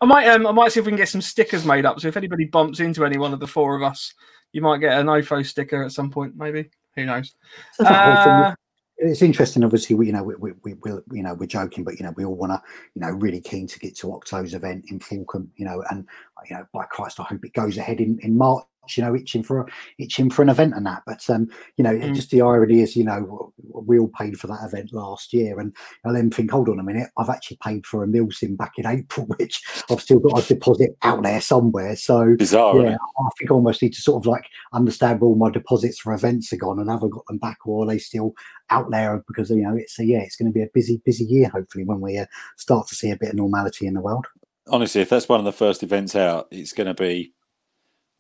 I 0.02 0.06
might 0.06 0.28
um 0.28 0.48
I 0.48 0.52
might 0.52 0.72
see 0.72 0.80
if 0.80 0.86
we 0.86 0.92
can 0.92 0.98
get 0.98 1.10
some 1.10 1.22
stickers 1.22 1.66
made 1.66 1.86
up. 1.86 2.00
So 2.00 2.08
if 2.08 2.18
anybody 2.18 2.46
bumps 2.46 2.80
into 2.80 3.06
any 3.06 3.18
one 3.18 3.34
of 3.34 3.40
the 3.40 3.48
four 3.48 3.76
of 3.76 3.84
us, 3.84 4.14
you 4.52 4.62
might 4.62 4.80
get 4.80 5.00
an 5.00 5.06
OFO 5.08 5.46
sticker 5.46 5.84
at 5.84 5.92
some 5.92 6.10
point, 6.10 6.36
maybe. 6.36 6.70
Who 6.96 7.06
knows? 7.06 7.34
Uh, 7.80 8.54
it's 8.98 9.22
interesting. 9.22 9.64
Obviously, 9.64 9.96
we, 9.96 10.08
you 10.08 10.14
know, 10.14 10.24
we, 10.24 10.36
we, 10.36 10.52
we, 10.64 10.74
we, 10.74 10.92
you 11.12 11.24
know, 11.24 11.34
we're 11.34 11.48
joking, 11.48 11.84
but 11.84 11.98
you 11.98 12.06
know, 12.06 12.14
we 12.16 12.24
all 12.24 12.36
want 12.36 12.52
to, 12.52 12.62
you 12.94 13.02
know, 13.02 13.10
really 13.10 13.42
keen 13.42 13.68
to 13.68 13.80
get 13.80 13.98
to 13.98 14.14
Octo's 14.14 14.54
event 14.54 14.86
in 14.90 15.00
Fulham, 15.00 15.52
you 15.56 15.66
know, 15.66 15.84
and 15.90 16.06
you 16.50 16.56
know, 16.56 16.66
by 16.74 16.86
Christ, 16.86 17.20
I 17.20 17.24
hope 17.24 17.44
it 17.44 17.54
goes 17.54 17.78
ahead 17.78 18.00
in, 18.00 18.20
in 18.22 18.38
March 18.38 18.64
you 18.98 19.04
know, 19.04 19.16
itching 19.16 19.44
for 19.44 19.68
itching 19.98 20.30
for 20.30 20.42
an 20.42 20.50
event 20.50 20.74
and 20.76 20.86
that. 20.86 21.04
But 21.06 21.28
um, 21.30 21.50
you 21.78 21.84
know, 21.84 21.94
mm. 21.94 22.16
just 22.16 22.32
the 22.32 22.42
irony 22.42 22.82
is, 22.82 22.96
you 22.96 23.04
know, 23.04 23.54
we 23.58 24.00
all 24.00 24.12
paid 24.18 24.40
for 24.40 24.48
that 24.48 24.64
event 24.64 24.94
last 24.94 25.34
year, 25.34 25.60
and 25.60 25.76
I 26.06 26.12
then 26.12 26.32
think, 26.32 26.52
hold 26.52 26.70
on 26.70 26.80
a 26.80 26.84
minute, 26.84 27.10
I've 27.18 27.30
actually 27.30 27.58
paid 27.64 27.86
for 27.86 28.04
a 28.04 28.08
Milsim 28.08 28.58
back 28.58 28.74
in 28.78 28.86
April, 28.86 29.26
which 29.38 29.62
I've 29.90 30.02
still 30.02 30.20
got 30.20 30.44
a 30.44 30.48
deposit 30.48 30.98
out 31.04 31.24
there 31.24 31.42
somewhere. 31.42 31.96
So 31.96 32.36
Bizarre, 32.38 32.82
yeah, 32.82 32.96
I 32.96 33.30
think 33.38 33.52
I 33.52 33.54
almost 33.54 33.82
need 33.82 33.94
to 33.94 34.02
sort 34.02 34.22
of 34.22 34.28
like 34.28 34.46
understand 34.74 35.22
where 35.22 35.30
all 35.30 35.36
my 35.36 35.50
deposits 35.50 36.00
for 36.00 36.14
events 36.14 36.52
are 36.54 36.58
gone 36.58 36.80
and 36.80 36.90
haven't 36.90 37.12
got 37.12 37.26
them 37.28 37.38
back, 37.38 37.58
or 37.66 37.84
are 37.84 37.88
they 37.88 37.98
still 37.98 38.34
out 38.70 38.90
there? 38.92 39.24
Because 39.28 39.50
you 39.50 39.64
know, 39.64 39.76
it's 39.76 40.00
a, 40.00 40.06
yeah, 40.06 40.20
it's 40.20 40.36
going 40.36 40.52
to 40.52 40.54
be 40.54 40.64
a 40.64 40.70
busy, 40.74 41.02
busy 41.06 41.26
year. 41.26 41.50
Hopefully, 41.50 41.84
when 41.84 42.02
we 42.02 42.18
uh, 42.18 42.26
start 42.58 42.88
to 42.88 42.96
see 42.96 43.12
a 43.12 43.18
bit 43.18 43.30
of 43.30 43.36
normality 43.36 43.88
in 43.88 43.94
the 43.94 44.02
world. 44.02 44.28
Honestly, 44.68 45.02
if 45.02 45.10
that's 45.10 45.28
one 45.28 45.40
of 45.40 45.46
the 45.46 45.52
first 45.52 45.84
events 45.84 46.16
out, 46.16 46.48
it's 46.52 46.74
going 46.74 46.88
to 46.88 46.94
be 46.94 47.34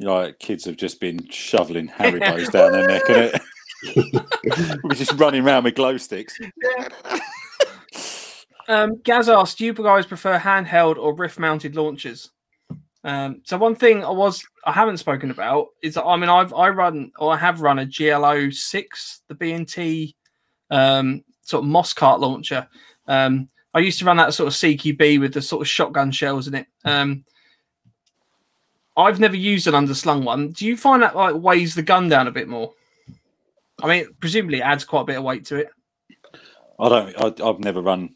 you 0.01 0.07
know, 0.07 0.15
like 0.15 0.39
kids 0.39 0.65
have 0.65 0.77
just 0.77 0.99
been 0.99 1.27
shoveling 1.29 1.87
Haribos 1.87 2.51
down 2.51 2.71
their 2.71 2.87
neck, 2.87 3.03
and 3.07 3.17
it 3.17 3.41
we're 4.83 4.95
just 4.95 5.13
running 5.13 5.45
around 5.45 5.63
with 5.63 5.75
glow 5.75 5.97
sticks. 5.97 6.35
um, 8.67 8.99
Gaz 9.03 9.29
asked, 9.29 9.59
"Do 9.59 9.65
you 9.65 9.73
guys 9.73 10.07
prefer 10.07 10.39
handheld 10.39 10.97
or 10.97 11.15
Rift-mounted 11.15 11.75
launchers?" 11.75 12.31
Um, 13.03 13.41
so 13.43 13.57
one 13.57 13.75
thing 13.75 14.03
I 14.03 14.09
was 14.09 14.43
I 14.65 14.71
haven't 14.71 14.97
spoken 14.97 15.29
about 15.29 15.67
is 15.83 15.93
that 15.93 16.03
I 16.03 16.17
mean 16.17 16.29
I've 16.29 16.53
I 16.53 16.69
run 16.69 17.11
or 17.19 17.33
I 17.33 17.37
have 17.37 17.61
run 17.61 17.77
a 17.77 17.85
GLO 17.85 18.49
six, 18.49 19.21
the 19.27 19.35
B&T 19.35 20.15
um, 20.71 21.23
sort 21.43 21.63
of 21.63 21.69
Moscart 21.69 22.19
launcher. 22.19 22.67
Um, 23.07 23.49
I 23.75 23.79
used 23.79 23.99
to 23.99 24.05
run 24.05 24.17
that 24.17 24.33
sort 24.33 24.47
of 24.47 24.53
CQB 24.53 25.19
with 25.19 25.35
the 25.35 25.43
sort 25.43 25.61
of 25.61 25.67
shotgun 25.67 26.11
shells 26.11 26.47
in 26.47 26.55
it. 26.55 26.67
Um, 26.85 27.23
I've 29.01 29.19
never 29.19 29.35
used 29.35 29.67
an 29.67 29.73
underslung 29.73 30.23
one. 30.23 30.49
Do 30.49 30.65
you 30.65 30.77
find 30.77 31.01
that 31.03 31.15
like 31.15 31.35
weighs 31.35 31.75
the 31.75 31.81
gun 31.81 32.09
down 32.09 32.27
a 32.27 32.31
bit 32.31 32.47
more? 32.47 32.73
I 33.81 33.87
mean, 33.87 34.07
presumably 34.19 34.59
it 34.59 34.63
adds 34.63 34.83
quite 34.83 35.01
a 35.01 35.05
bit 35.05 35.17
of 35.17 35.23
weight 35.23 35.45
to 35.45 35.57
it. 35.57 35.69
I 36.79 36.89
don't. 36.89 37.41
I, 37.41 37.45
have 37.47 37.59
never 37.59 37.81
run 37.81 38.15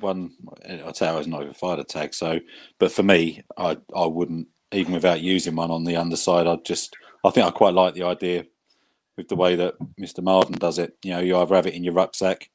one. 0.00 0.32
I'd 0.68 0.96
say 0.96 1.08
I 1.08 1.16
was 1.16 1.26
not 1.26 1.42
even 1.42 1.54
fired 1.54 1.80
a 1.80 1.84
tag. 1.84 2.14
So, 2.14 2.40
but 2.78 2.92
for 2.92 3.02
me, 3.02 3.42
I 3.56 3.76
I 3.94 4.06
wouldn't 4.06 4.48
even 4.72 4.94
without 4.94 5.20
using 5.20 5.56
one 5.56 5.70
on 5.70 5.84
the 5.84 5.96
underside. 5.96 6.46
I'd 6.46 6.64
just. 6.64 6.96
I 7.24 7.30
think 7.30 7.46
I 7.46 7.50
quite 7.50 7.74
like 7.74 7.94
the 7.94 8.02
idea 8.04 8.44
with 9.16 9.28
the 9.28 9.36
way 9.36 9.56
that 9.56 9.74
Mr. 10.00 10.22
Marden 10.22 10.58
does 10.58 10.78
it. 10.78 10.96
You 11.02 11.12
know, 11.12 11.20
you 11.20 11.36
either 11.36 11.54
have 11.54 11.66
it 11.66 11.74
in 11.74 11.84
your 11.84 11.94
rucksack, 11.94 12.50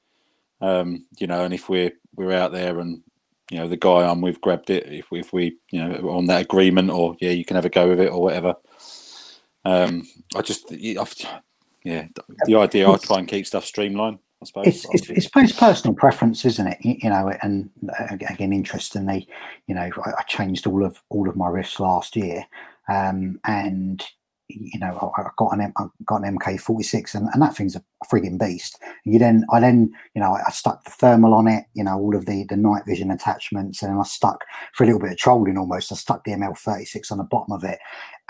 um, 0.62 1.06
you 1.18 1.28
know, 1.28 1.44
and 1.44 1.54
if 1.54 1.70
we're 1.70 1.92
we're 2.16 2.34
out 2.34 2.52
there 2.52 2.80
and 2.80 3.02
you 3.50 3.58
know 3.58 3.68
the 3.68 3.78
guy 3.78 4.08
I'm 4.08 4.22
with 4.22 4.42
grabbed 4.42 4.70
it 4.70 4.88
if 4.88 5.12
we, 5.12 5.20
if 5.20 5.34
we 5.34 5.58
you 5.72 5.84
know 5.84 6.10
on 6.10 6.28
that 6.28 6.42
agreement 6.42 6.90
or 6.90 7.16
yeah 7.20 7.32
you 7.32 7.46
can 7.46 7.56
have 7.56 7.66
a 7.66 7.70
go 7.70 7.90
with 7.90 8.00
it 8.00 8.12
or 8.12 8.22
whatever. 8.22 8.56
Um, 9.66 10.08
I 10.36 10.42
just 10.42 10.72
I've, 10.72 11.16
yeah 11.84 12.08
the 12.46 12.56
idea 12.56 12.90
I 12.90 12.98
try 12.98 13.20
and 13.20 13.28
keep 13.28 13.46
stuff 13.46 13.66
streamlined. 13.66 14.20
I 14.42 14.46
suppose 14.46 14.68
it's, 14.68 14.86
it's, 14.92 15.10
it's, 15.10 15.30
it's 15.36 15.52
personal 15.52 15.94
preference, 15.94 16.46
isn't 16.46 16.66
it? 16.66 16.78
You, 16.82 16.96
you, 17.04 17.10
know, 17.10 17.30
and 17.42 17.70
again, 18.10 18.54
interestingly, 18.54 19.28
you 19.68 19.76
know, 19.76 19.90
I, 20.06 20.12
I, 20.18 20.22
changed 20.30 20.66
all 20.66 20.86
of 20.86 21.02
all 21.10 21.28
of 21.28 21.36
my 21.36 21.48
riffs 21.48 21.78
last 21.78 22.16
year, 22.16 22.46
um, 22.88 23.42
and 23.44 24.02
you 24.50 24.80
know, 24.80 25.14
I 25.16 25.30
got 25.38 25.54
an 25.54 25.72
I 25.78 25.86
got 26.06 26.24
an 26.24 26.38
MK46, 26.38 27.14
and, 27.14 27.30
and 27.32 27.42
that 27.42 27.56
thing's 27.56 27.76
a 27.76 27.84
frigging 28.12 28.40
beast. 28.40 28.80
You 29.06 29.20
then, 29.20 29.46
I 29.52 29.60
then, 29.60 29.92
you 30.16 30.22
know, 30.22 30.34
I 30.34 30.50
stuck 30.52 30.84
the 30.84 30.90
thermal 30.90 31.36
on 31.36 31.48
it, 31.48 31.66
you 31.76 31.84
know, 31.84 31.98
all 31.98 32.16
of 32.16 32.26
the 32.26 32.46
the 32.50 32.58
night 32.58 32.84
vision 32.88 33.12
attachments, 33.12 33.84
and 33.84 34.00
I 34.00 34.04
stuck 34.04 34.44
for 34.74 34.84
a 34.84 34.88
little 34.88 35.02
bit 35.02 35.12
of 35.12 35.18
trolling 35.18 35.58
almost. 35.58 35.92
I 35.92 35.96
stuck 35.96 36.24
the 36.24 36.32
ML36 36.32 37.12
on 37.12 37.20
the 37.20 37.24
bottom 37.24 37.54
of 37.54 37.64
it, 37.64 37.80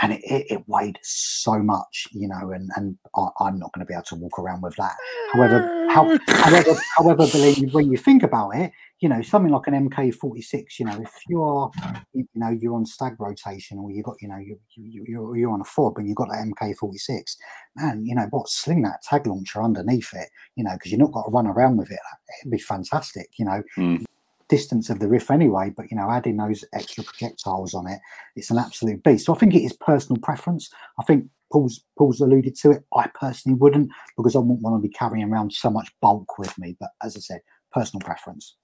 and 0.02 0.14
it, 0.14 0.22
it, 0.24 0.46
it 0.50 0.64
weighed 0.68 0.98
so 1.02 1.60
much, 1.60 2.08
you 2.12 2.28
know, 2.28 2.52
and 2.52 2.70
and 2.76 2.98
I, 3.16 3.48
am 3.48 3.60
not 3.60 3.74
going 3.74 3.86
to 3.86 3.86
be 3.86 3.94
able 3.94 4.04
to 4.04 4.16
walk 4.16 4.40
around 4.40 4.62
with 4.62 4.76
that. 4.78 4.96
However, 5.34 5.88
how, 5.90 6.18
however, 6.28 6.76
however, 6.98 7.28
believe 7.28 7.74
when 7.74 7.92
you 7.92 7.98
think 7.98 8.24
about 8.24 8.52
it, 8.56 8.72
you 9.00 9.08
know, 9.08 9.22
something 9.22 9.52
like 9.52 9.68
an 9.68 9.90
MK46, 9.90 10.80
you 10.80 10.86
know, 10.86 11.02
if 11.02 11.12
you 11.28 11.42
are, 11.42 11.72
you 12.14 12.28
know, 12.36 12.50
you're 12.50 12.76
on 12.76 12.86
stag 12.86 13.16
rotation 13.20 13.78
or 13.78 13.92
you've 13.92 14.06
got, 14.06 14.16
you 14.22 14.28
know, 14.28 14.38
you, 14.38 14.60
you, 14.76 15.06
you're, 15.08 15.38
you're 15.38 15.52
on 15.52 15.62
a 15.62 15.66
fob 15.66 15.98
and 15.98 16.08
you've 16.08 16.18
got 16.18 16.28
that 16.30 16.46
MK46, 16.46 17.38
man, 17.78 18.06
you 18.06 18.14
know, 18.14 18.28
what, 18.32 18.50
sling 18.50 18.82
that 18.84 19.02
tag 19.04 19.26
launcher 19.26 19.64
underneath 19.64 20.14
it, 20.14 20.28
you 20.56 20.64
know, 20.64 20.74
because 20.74 20.92
you're 20.92 21.00
not 21.00 21.14
got 21.14 21.24
to 21.24 21.32
run 21.32 21.48
around 21.48 21.78
with 21.78 21.92
it. 21.92 22.00
It'd 22.42 22.52
be 22.52 22.58
fantastic, 22.58 23.28
you 23.38 23.46
know. 23.46 23.64
Mm. 23.78 24.04
Distance 24.50 24.90
of 24.90 25.00
the 25.00 25.08
riff 25.08 25.30
anyway, 25.30 25.72
but 25.76 25.92
you 25.92 25.98
know, 25.98 26.10
adding 26.10 26.38
those 26.38 26.66
extra 26.74 27.04
projectiles 27.04 27.74
on 27.74 27.88
it, 27.88 28.00
it's 28.36 28.50
an 28.50 28.58
absolute 28.58 29.04
beast. 29.04 29.26
So 29.26 29.36
I 29.36 29.38
think 29.38 29.54
it 29.54 29.64
is 29.64 29.74
personal 29.74 30.20
preference. 30.22 30.70
I 31.00 31.04
think 31.04 31.28
Paul's 31.52 31.82
Paul's 31.98 32.20
alluded 32.20 32.56
to 32.58 32.72
it. 32.72 32.84
I 32.96 33.08
personally 33.14 33.58
wouldn't 33.58 33.92
because 34.18 34.36
I 34.36 34.40
wouldn't 34.40 34.62
want 34.62 34.82
to 34.82 34.88
be 34.88 34.94
carrying 34.94 35.32
around 35.32 35.54
so 35.54 35.70
much 35.70 35.92
bulk 36.02 36.38
with 36.38 36.58
me. 36.58 36.76
But 36.80 36.90
as 37.04 37.16
I 37.16 37.20
said, 37.20 37.42
personal 37.72 38.02
preference. 38.02 38.56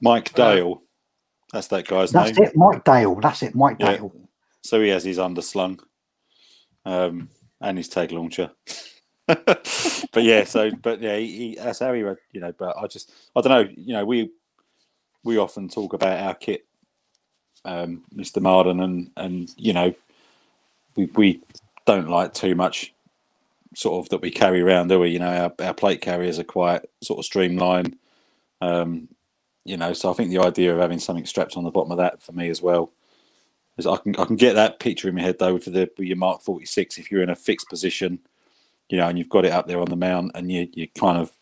Mike 0.00 0.32
Dale. 0.34 0.82
That's 1.52 1.68
that 1.68 1.86
guy's 1.86 2.12
that's 2.12 2.38
name. 2.38 2.48
it, 2.48 2.56
Mike 2.56 2.84
Dale. 2.84 3.14
That's 3.16 3.42
it, 3.42 3.54
Mike 3.54 3.76
yeah. 3.80 3.96
Dale. 3.96 4.12
So 4.62 4.80
he 4.82 4.88
has 4.88 5.04
his 5.04 5.18
underslung 5.18 5.80
um, 6.84 7.30
and 7.60 7.78
his 7.78 7.88
tag 7.88 8.12
launcher. 8.12 8.50
but 9.26 10.22
yeah, 10.22 10.44
so 10.44 10.70
but 10.82 11.00
yeah, 11.00 11.16
he, 11.16 11.26
he, 11.26 11.54
that's 11.54 11.78
how 11.78 11.92
he 11.92 12.02
read, 12.02 12.16
you 12.32 12.40
know. 12.40 12.52
But 12.52 12.76
I 12.76 12.86
just 12.86 13.12
I 13.34 13.40
don't 13.40 13.50
know, 13.50 13.72
you 13.76 13.94
know, 13.94 14.04
we 14.04 14.30
we 15.24 15.38
often 15.38 15.68
talk 15.68 15.92
about 15.92 16.20
our 16.20 16.34
kit, 16.34 16.64
um, 17.64 18.04
Mr. 18.14 18.40
Marden, 18.40 18.80
and 18.80 19.10
and 19.16 19.50
you 19.56 19.72
know, 19.72 19.94
we 20.96 21.06
we 21.14 21.40
don't 21.86 22.08
like 22.08 22.34
too 22.34 22.54
much 22.54 22.92
sort 23.74 24.04
of 24.04 24.08
that 24.10 24.20
we 24.20 24.30
carry 24.30 24.60
around, 24.60 24.88
do 24.88 25.00
we? 25.00 25.10
You 25.10 25.18
know, 25.18 25.52
our, 25.58 25.66
our 25.66 25.74
plate 25.74 26.00
carriers 26.00 26.38
are 26.38 26.44
quite 26.44 26.82
sort 27.02 27.18
of 27.18 27.24
streamlined. 27.24 27.96
Um, 28.60 29.08
you 29.64 29.76
know, 29.76 29.92
so 29.92 30.10
I 30.10 30.14
think 30.14 30.30
the 30.30 30.42
idea 30.42 30.72
of 30.72 30.80
having 30.80 30.98
something 30.98 31.26
strapped 31.26 31.56
on 31.56 31.64
the 31.64 31.70
bottom 31.70 31.92
of 31.92 31.98
that 31.98 32.22
for 32.22 32.32
me 32.32 32.48
as 32.48 32.62
well 32.62 32.90
is 33.76 33.86
I 33.86 33.96
can 33.96 34.16
I 34.16 34.24
can 34.24 34.36
get 34.36 34.54
that 34.54 34.80
picture 34.80 35.08
in 35.08 35.14
my 35.14 35.22
head 35.22 35.38
though 35.38 35.58
for 35.58 35.70
the 35.70 35.90
your 35.98 36.16
Mark 36.16 36.42
46 36.42 36.98
if 36.98 37.10
you're 37.10 37.22
in 37.22 37.30
a 37.30 37.36
fixed 37.36 37.68
position, 37.68 38.18
you 38.88 38.98
know, 38.98 39.06
and 39.08 39.18
you've 39.18 39.28
got 39.28 39.44
it 39.44 39.52
up 39.52 39.66
there 39.66 39.80
on 39.80 39.88
the 39.88 39.96
mount 39.96 40.32
and 40.34 40.50
you 40.50 40.68
you're 40.72 40.88
kind 40.98 41.18
of 41.18 41.32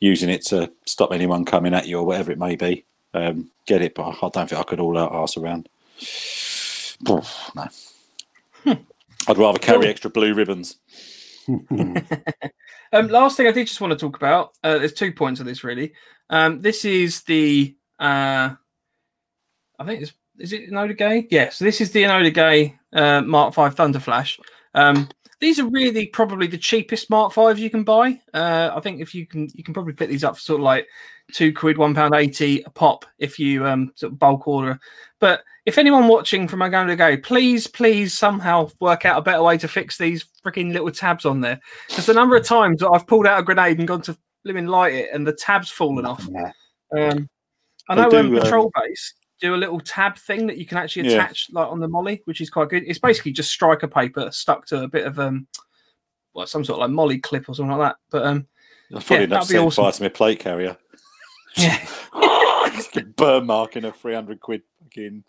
using 0.00 0.28
it 0.28 0.44
to 0.46 0.70
stop 0.86 1.12
anyone 1.12 1.44
coming 1.44 1.74
at 1.74 1.88
you 1.88 1.98
or 1.98 2.04
whatever 2.04 2.30
it 2.30 2.38
may 2.38 2.56
be. 2.56 2.84
Um, 3.14 3.50
get 3.66 3.80
it, 3.80 3.94
but 3.94 4.08
I 4.08 4.28
don't 4.28 4.48
think 4.48 4.60
I 4.60 4.64
could 4.64 4.80
all 4.80 4.98
out 4.98 5.14
ass 5.14 5.36
around. 5.36 5.68
no. 7.06 7.22
Hmm. 8.64 8.72
I'd 9.28 9.38
rather 9.38 9.58
carry 9.58 9.86
extra 9.86 10.10
blue 10.10 10.34
ribbons. 10.34 10.76
um, 11.48 13.08
last 13.08 13.36
thing 13.36 13.46
I 13.46 13.52
did 13.52 13.66
just 13.66 13.80
want 13.80 13.92
to 13.92 13.98
talk 13.98 14.16
about. 14.16 14.52
Uh, 14.62 14.78
there's 14.78 14.92
two 14.92 15.12
points 15.12 15.40
of 15.40 15.46
this 15.46 15.64
really. 15.64 15.92
Um, 16.30 16.60
this 16.60 16.84
is 16.84 17.22
the 17.22 17.76
uh, 17.98 18.54
I 19.78 19.84
think 19.84 20.02
it's 20.02 20.12
is 20.38 20.52
it 20.52 20.70
Enola 20.70 20.96
Gaye? 20.96 21.28
Yeah, 21.30 21.50
so 21.50 21.64
this 21.64 21.80
is 21.80 21.92
the 21.92 22.02
Enola 22.02 22.32
Gaye 22.32 22.76
uh, 22.92 23.20
Mark 23.22 23.54
Five 23.54 23.74
Thunderflash. 23.76 24.40
Um, 24.74 25.08
these 25.40 25.58
are 25.58 25.68
really 25.68 26.06
probably 26.06 26.46
the 26.46 26.58
cheapest 26.58 27.10
Mark 27.10 27.32
Fives 27.32 27.60
you 27.60 27.70
can 27.70 27.84
buy. 27.84 28.20
Uh, 28.32 28.70
I 28.74 28.80
think 28.80 29.00
if 29.00 29.14
you 29.14 29.26
can, 29.26 29.48
you 29.54 29.62
can 29.62 29.74
probably 29.74 29.92
pick 29.92 30.08
these 30.08 30.24
up 30.24 30.36
for 30.36 30.40
sort 30.40 30.60
of 30.60 30.64
like 30.64 30.88
two 31.32 31.52
quid, 31.52 31.78
one 31.78 31.94
pound 31.94 32.14
eighty 32.14 32.62
a 32.62 32.70
pop 32.70 33.04
if 33.18 33.38
you 33.38 33.66
um 33.66 33.92
sort 33.94 34.12
of 34.12 34.18
bulk 34.18 34.46
order. 34.46 34.78
But 35.20 35.42
if 35.64 35.78
anyone 35.78 36.08
watching 36.08 36.46
from 36.46 36.60
a 36.60 36.68
going 36.68 36.88
to 36.88 36.96
go, 36.96 37.16
please, 37.16 37.66
please 37.66 38.12
somehow 38.16 38.68
work 38.80 39.06
out 39.06 39.18
a 39.18 39.22
better 39.22 39.42
way 39.42 39.56
to 39.58 39.66
fix 39.68 39.96
these 39.96 40.26
freaking 40.44 40.72
little 40.72 40.90
tabs 40.90 41.24
on 41.24 41.40
there. 41.40 41.58
Because 41.88 42.04
the 42.06 42.12
number 42.12 42.36
of 42.36 42.44
times 42.44 42.80
that 42.80 42.90
I've 42.90 43.06
pulled 43.06 43.26
out 43.26 43.40
a 43.40 43.42
grenade 43.42 43.78
and 43.78 43.88
gone 43.88 44.02
to 44.02 44.18
living 44.44 44.66
light 44.66 44.92
it 44.92 45.08
and 45.14 45.26
the 45.26 45.32
tab's 45.32 45.70
fallen 45.70 46.04
off. 46.04 46.28
Yeah. 46.30 46.52
Um, 46.94 47.28
I 47.88 47.94
know 47.94 48.10
do, 48.10 48.18
um, 48.18 48.34
um, 48.34 48.42
Patrol 48.42 48.70
Base 48.74 49.14
do 49.40 49.54
a 49.54 49.56
little 49.56 49.80
tab 49.80 50.18
thing 50.18 50.46
that 50.48 50.58
you 50.58 50.66
can 50.66 50.76
actually 50.76 51.08
Yeah. 51.08 51.14
attach 51.14 51.48
like 51.50 51.68
on 51.68 51.80
the 51.80 51.88
MOLLE, 51.88 52.18
which 52.26 52.42
is 52.42 52.50
quite 52.50 52.68
good. 52.68 52.84
It's 52.86 52.98
basically 52.98 53.32
just 53.32 53.50
striker 53.50 53.88
paper 53.88 54.30
stuck 54.30 54.66
to 54.66 54.82
a 54.82 54.88
bit 54.88 55.06
of 55.06 55.18
um, 55.18 55.46
well, 56.34 56.46
some 56.46 56.64
sort 56.64 56.76
of 56.76 56.82
like 56.82 56.90
MOLLE 56.90 57.18
clip 57.22 57.48
or 57.48 57.54
something 57.54 57.76
like 57.76 57.90
that. 57.92 57.96
But 58.10 58.26
um, 58.26 58.46
I've 58.94 59.06
probably 59.06 59.16
Yeah, 59.16 59.22
enough 59.24 59.48
that'd 59.48 59.54
be 59.54 59.66
awesome. 59.66 59.84
fire 59.84 59.92
to 59.92 60.02
my 60.02 60.08
plate 60.10 60.40
carrier. 60.40 60.76
Yeah, 61.56 61.86
Burn 63.16 63.46
marking 63.46 63.84
a 63.84 63.92
300 63.92 64.40
quid 64.40 64.62
fucking. 64.82 65.24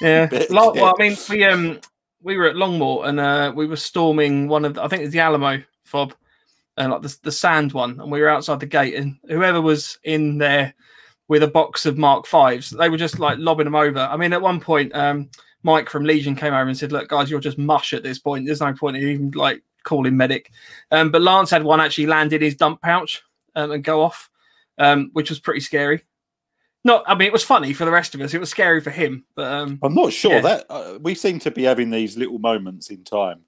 yeah. 0.00 0.28
Like, 0.50 0.74
well, 0.74 0.94
I 0.96 1.02
mean, 1.02 1.16
we 1.30 1.44
um, 1.44 1.80
we 2.22 2.36
were 2.36 2.48
at 2.48 2.56
Longmoor 2.56 3.06
and 3.08 3.20
uh, 3.20 3.52
we 3.54 3.66
were 3.66 3.76
storming 3.76 4.48
one 4.48 4.64
of 4.64 4.74
the, 4.74 4.82
I 4.82 4.88
think 4.88 5.02
it's 5.02 5.12
the 5.12 5.20
Alamo 5.20 5.62
fob, 5.84 6.14
and 6.76 6.92
like 6.92 7.02
the 7.02 7.16
the 7.22 7.32
sand 7.32 7.72
one, 7.72 8.00
and 8.00 8.10
we 8.10 8.20
were 8.20 8.28
outside 8.28 8.60
the 8.60 8.66
gate, 8.66 8.94
and 8.94 9.16
whoever 9.28 9.60
was 9.60 9.98
in 10.04 10.38
there 10.38 10.74
with 11.28 11.42
a 11.42 11.48
box 11.48 11.86
of 11.86 11.98
Mark 11.98 12.26
Fives, 12.26 12.70
they 12.70 12.88
were 12.88 12.96
just 12.96 13.18
like 13.18 13.38
lobbing 13.38 13.64
them 13.64 13.74
over. 13.74 13.98
I 13.98 14.16
mean, 14.16 14.32
at 14.32 14.42
one 14.42 14.60
point, 14.60 14.94
um, 14.94 15.28
Mike 15.62 15.90
from 15.90 16.04
Legion 16.04 16.36
came 16.36 16.54
over 16.54 16.68
and 16.68 16.78
said, 16.78 16.92
"Look, 16.92 17.08
guys, 17.08 17.30
you're 17.30 17.40
just 17.40 17.58
mush 17.58 17.92
at 17.92 18.02
this 18.02 18.18
point. 18.18 18.46
There's 18.46 18.60
no 18.60 18.72
point 18.72 18.96
in 18.96 19.02
even 19.02 19.30
like 19.32 19.62
calling 19.82 20.16
medic." 20.16 20.50
Um, 20.90 21.10
but 21.10 21.22
Lance 21.22 21.50
had 21.50 21.64
one 21.64 21.80
actually 21.80 22.06
land 22.06 22.32
in 22.32 22.42
his 22.42 22.54
dump 22.54 22.80
pouch 22.82 23.22
um, 23.54 23.72
and 23.72 23.82
go 23.82 24.02
off, 24.02 24.30
um, 24.78 25.10
which 25.12 25.30
was 25.30 25.38
pretty 25.40 25.60
scary. 25.60 26.02
Not, 26.84 27.02
I 27.08 27.14
mean, 27.16 27.26
it 27.26 27.32
was 27.32 27.42
funny 27.42 27.72
for 27.72 27.84
the 27.84 27.90
rest 27.90 28.14
of 28.14 28.20
us. 28.20 28.32
It 28.32 28.38
was 28.38 28.50
scary 28.50 28.80
for 28.80 28.90
him, 28.90 29.24
but 29.34 29.50
um, 29.52 29.78
I'm 29.82 29.94
not 29.94 30.12
sure 30.12 30.34
Yeah. 30.34 30.40
that 30.42 30.66
uh, 30.70 30.98
we 31.00 31.14
seem 31.16 31.38
to 31.40 31.50
be 31.50 31.64
having 31.64 31.90
these 31.90 32.16
little 32.16 32.38
moments 32.38 32.90
in 32.90 33.02
time, 33.02 33.40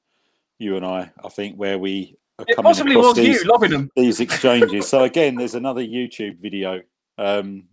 you 0.59 0.77
and 0.77 0.85
I, 0.85 1.11
I 1.25 1.29
think, 1.29 1.57
where 1.57 1.79
we 1.79 2.17
are 2.41 2.45
it 2.49 2.57
coming 2.57 2.69
possibly 2.71 2.93
across 2.95 3.17
was 3.17 3.25
these, 3.25 3.43
you 3.45 3.49
lobbing 3.51 3.71
them. 3.71 3.91
these 3.95 4.19
exchanges. 4.27 4.89
so 4.89 5.05
again, 5.05 5.37
there's 5.37 5.55
another 5.55 5.83
YouTube 5.83 6.39
video 6.41 6.81
um, 7.17 7.65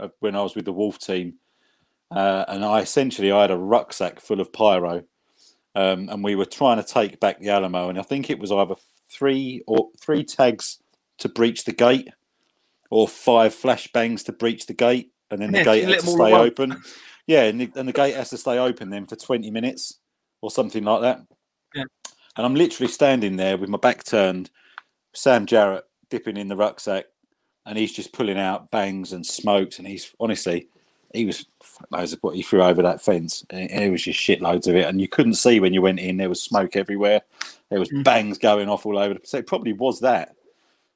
of 0.00 0.10
when 0.18 0.34
I 0.34 0.42
was 0.42 0.56
with 0.56 0.64
the 0.64 0.72
Wolf 0.72 0.98
team, 0.98 1.34
uh, 2.10 2.44
and 2.48 2.64
I 2.64 2.80
essentially 2.80 3.30
I 3.30 3.42
had 3.42 3.52
a 3.52 3.56
rucksack 3.56 4.18
full 4.18 4.40
of 4.40 4.52
pyro, 4.52 5.04
um, 5.76 6.08
and 6.08 6.24
we 6.24 6.34
were 6.34 6.46
trying 6.46 6.78
to 6.82 6.84
take 6.84 7.20
back 7.20 7.38
the 7.38 7.50
Alamo, 7.50 7.88
and 7.90 7.98
I 7.98 8.02
think 8.02 8.28
it 8.28 8.40
was 8.40 8.50
either 8.50 8.74
three 9.08 9.62
or 9.68 9.90
three 10.00 10.24
tags 10.24 10.78
to 11.18 11.28
breach 11.28 11.64
the 11.64 11.72
gate, 11.72 12.08
or 12.92 13.08
five 13.08 13.54
flashbangs 13.54 14.22
to 14.22 14.32
breach 14.32 14.66
the 14.66 14.74
gate, 14.74 15.12
and 15.30 15.40
then 15.40 15.50
the 15.50 15.58
Yeah, 15.58 15.64
gate 15.64 15.84
has 15.84 16.04
to 16.04 16.10
them 16.10 16.20
all 16.20 16.26
at 16.26 16.28
stay 16.28 16.36
open. 16.38 16.82
Yeah, 17.26 17.44
and 17.44 17.58
the, 17.58 17.72
and 17.74 17.88
the 17.88 17.92
gate 17.92 18.14
has 18.14 18.28
to 18.30 18.36
stay 18.36 18.58
open 18.58 18.90
then 18.90 19.06
for 19.06 19.16
20 19.16 19.50
minutes 19.50 19.98
or 20.42 20.50
something 20.50 20.84
like 20.84 21.00
that. 21.00 21.22
Yeah. 21.74 21.84
And 22.36 22.44
I'm 22.44 22.54
literally 22.54 22.92
standing 22.92 23.36
there 23.36 23.56
with 23.56 23.70
my 23.70 23.78
back 23.78 24.04
turned, 24.04 24.50
Sam 25.14 25.46
Jarrett 25.46 25.84
dipping 26.10 26.36
in 26.36 26.48
the 26.48 26.56
rucksack, 26.56 27.06
and 27.64 27.78
he's 27.78 27.94
just 27.94 28.12
pulling 28.12 28.38
out 28.38 28.70
bangs 28.70 29.14
and 29.14 29.24
smokes. 29.24 29.78
And 29.78 29.88
he's 29.88 30.12
honestly, 30.20 30.68
he 31.14 31.24
was 31.24 31.46
fuck 31.62 31.90
knows 31.90 32.14
what 32.20 32.36
he 32.36 32.42
threw 32.42 32.62
over 32.62 32.82
that 32.82 33.00
fence. 33.00 33.42
It 33.50 33.90
was 33.90 34.02
just 34.02 34.20
shitloads 34.20 34.68
of 34.68 34.76
it. 34.76 34.86
And 34.86 35.00
you 35.00 35.08
couldn't 35.08 35.34
see 35.34 35.60
when 35.60 35.72
you 35.72 35.80
went 35.80 36.00
in, 36.00 36.18
there 36.18 36.28
was 36.28 36.42
smoke 36.42 36.76
everywhere. 36.76 37.22
There 37.70 37.80
was 37.80 37.88
Mm. 37.88 38.04
bangs 38.04 38.36
going 38.36 38.68
off 38.68 38.84
all 38.84 38.98
over. 38.98 39.14
the 39.14 39.20
So 39.24 39.38
it 39.38 39.46
probably 39.46 39.72
was 39.72 40.00
that. 40.00 40.34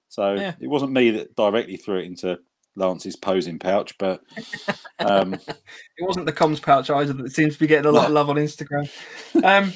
So 0.08 0.34
Yeah. 0.34 0.54
it 0.60 0.68
wasn't 0.68 0.92
me 0.92 1.10
that 1.12 1.34
directly 1.36 1.76
threw 1.76 1.98
it 1.98 2.06
into 2.06 2.38
Lance's 2.76 3.16
posing 3.16 3.58
pouch, 3.58 3.96
but 3.98 4.20
um, 4.98 5.34
It 5.98 6.06
wasn't 6.06 6.26
the 6.26 6.32
comms 6.32 6.60
pouch 6.60 6.90
either 6.90 7.12
that 7.14 7.32
seems 7.32 7.54
to 7.54 7.60
be 7.60 7.66
getting 7.66 7.86
a 7.86 7.92
lot 7.92 8.06
of 8.06 8.12
love 8.12 8.28
on 8.30 8.36
Instagram. 8.36 8.88
Um, 9.42 9.72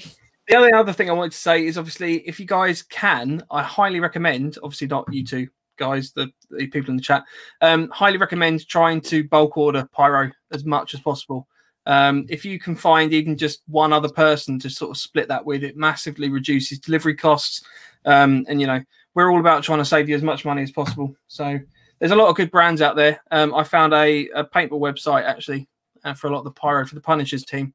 the 0.48 0.56
only 0.56 0.72
other 0.72 0.92
thing 0.92 1.08
I 1.08 1.14
wanted 1.14 1.32
to 1.32 1.38
say 1.38 1.64
is 1.64 1.78
obviously 1.78 2.18
if 2.28 2.38
you 2.40 2.46
guys 2.46 2.82
can, 2.82 3.42
I 3.50 3.62
highly 3.62 4.00
recommend, 4.00 4.58
obviously 4.62 4.88
not 4.88 5.10
you 5.12 5.24
two 5.24 5.48
guys, 5.78 6.12
the, 6.12 6.30
the 6.50 6.66
people 6.66 6.90
in 6.90 6.96
the 6.96 7.02
chat, 7.02 7.24
um, 7.62 7.88
highly 7.90 8.18
recommend 8.18 8.66
trying 8.68 9.00
to 9.00 9.24
bulk 9.24 9.56
order 9.56 9.88
pyro 9.92 10.30
as 10.52 10.64
much 10.64 10.92
as 10.94 11.00
possible. 11.00 11.48
Um, 11.86 12.26
if 12.28 12.44
you 12.44 12.58
can 12.58 12.76
find 12.76 13.12
even 13.12 13.36
just 13.36 13.62
one 13.66 13.92
other 13.92 14.08
person 14.08 14.58
to 14.58 14.68
sort 14.68 14.90
of 14.90 14.98
split 14.98 15.28
that 15.28 15.44
with, 15.44 15.64
it 15.64 15.76
massively 15.76 16.28
reduces 16.28 16.78
delivery 16.78 17.14
costs. 17.14 17.64
Um, 18.04 18.44
and 18.48 18.60
you 18.60 18.66
know, 18.66 18.82
we're 19.14 19.30
all 19.30 19.40
about 19.40 19.62
trying 19.62 19.78
to 19.78 19.84
save 19.84 20.08
you 20.08 20.14
as 20.14 20.22
much 20.22 20.44
money 20.44 20.62
as 20.62 20.70
possible. 20.70 21.14
So 21.28 21.58
there's 21.98 22.12
a 22.12 22.16
lot 22.16 22.28
of 22.28 22.36
good 22.36 22.50
brands 22.50 22.80
out 22.82 22.96
there. 22.96 23.20
Um, 23.30 23.54
I 23.54 23.64
found 23.64 23.92
a, 23.92 24.28
a 24.30 24.44
paintball 24.44 24.80
website 24.80 25.24
actually 25.24 25.68
uh, 26.04 26.14
for 26.14 26.28
a 26.28 26.30
lot 26.30 26.38
of 26.38 26.44
the 26.44 26.50
pyro 26.52 26.86
for 26.86 26.94
the 26.94 27.00
Punishers 27.00 27.44
team. 27.44 27.74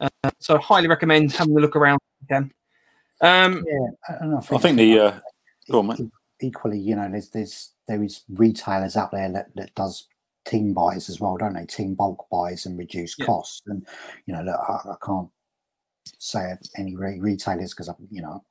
Uh, 0.00 0.08
so 0.38 0.58
highly 0.58 0.88
recommend 0.88 1.32
having 1.32 1.56
a 1.56 1.60
look 1.60 1.76
around 1.76 1.98
again. 2.22 2.50
Um, 3.20 3.64
Yeah, 3.66 4.16
and 4.20 4.34
I 4.36 4.40
think 4.40 4.76
the 4.78 4.98
uh, 4.98 5.20
go 5.70 5.80
on, 5.80 5.88
mate. 5.88 6.00
equally, 6.40 6.78
you 6.78 6.96
know, 6.96 7.08
there's 7.10 7.28
there's 7.30 7.72
there 7.86 8.02
is 8.02 8.22
retailers 8.30 8.96
out 8.96 9.10
there 9.12 9.30
that, 9.32 9.54
that 9.56 9.74
does 9.74 10.06
team 10.46 10.72
buys 10.72 11.10
as 11.10 11.20
well, 11.20 11.36
don't 11.36 11.52
they? 11.52 11.66
Team 11.66 11.94
bulk 11.94 12.26
buys 12.30 12.64
and 12.64 12.78
reduce 12.78 13.14
Yeah. 13.18 13.26
costs. 13.26 13.60
And 13.66 13.86
you 14.26 14.32
know, 14.34 14.42
look, 14.42 14.56
I, 14.56 14.90
I 14.90 14.94
can't 15.04 15.28
say 16.18 16.54
any 16.78 16.96
re- 16.96 17.20
retailers 17.20 17.74
because 17.74 17.88
I'm, 17.88 17.96
you 18.10 18.22
know, 18.22 18.42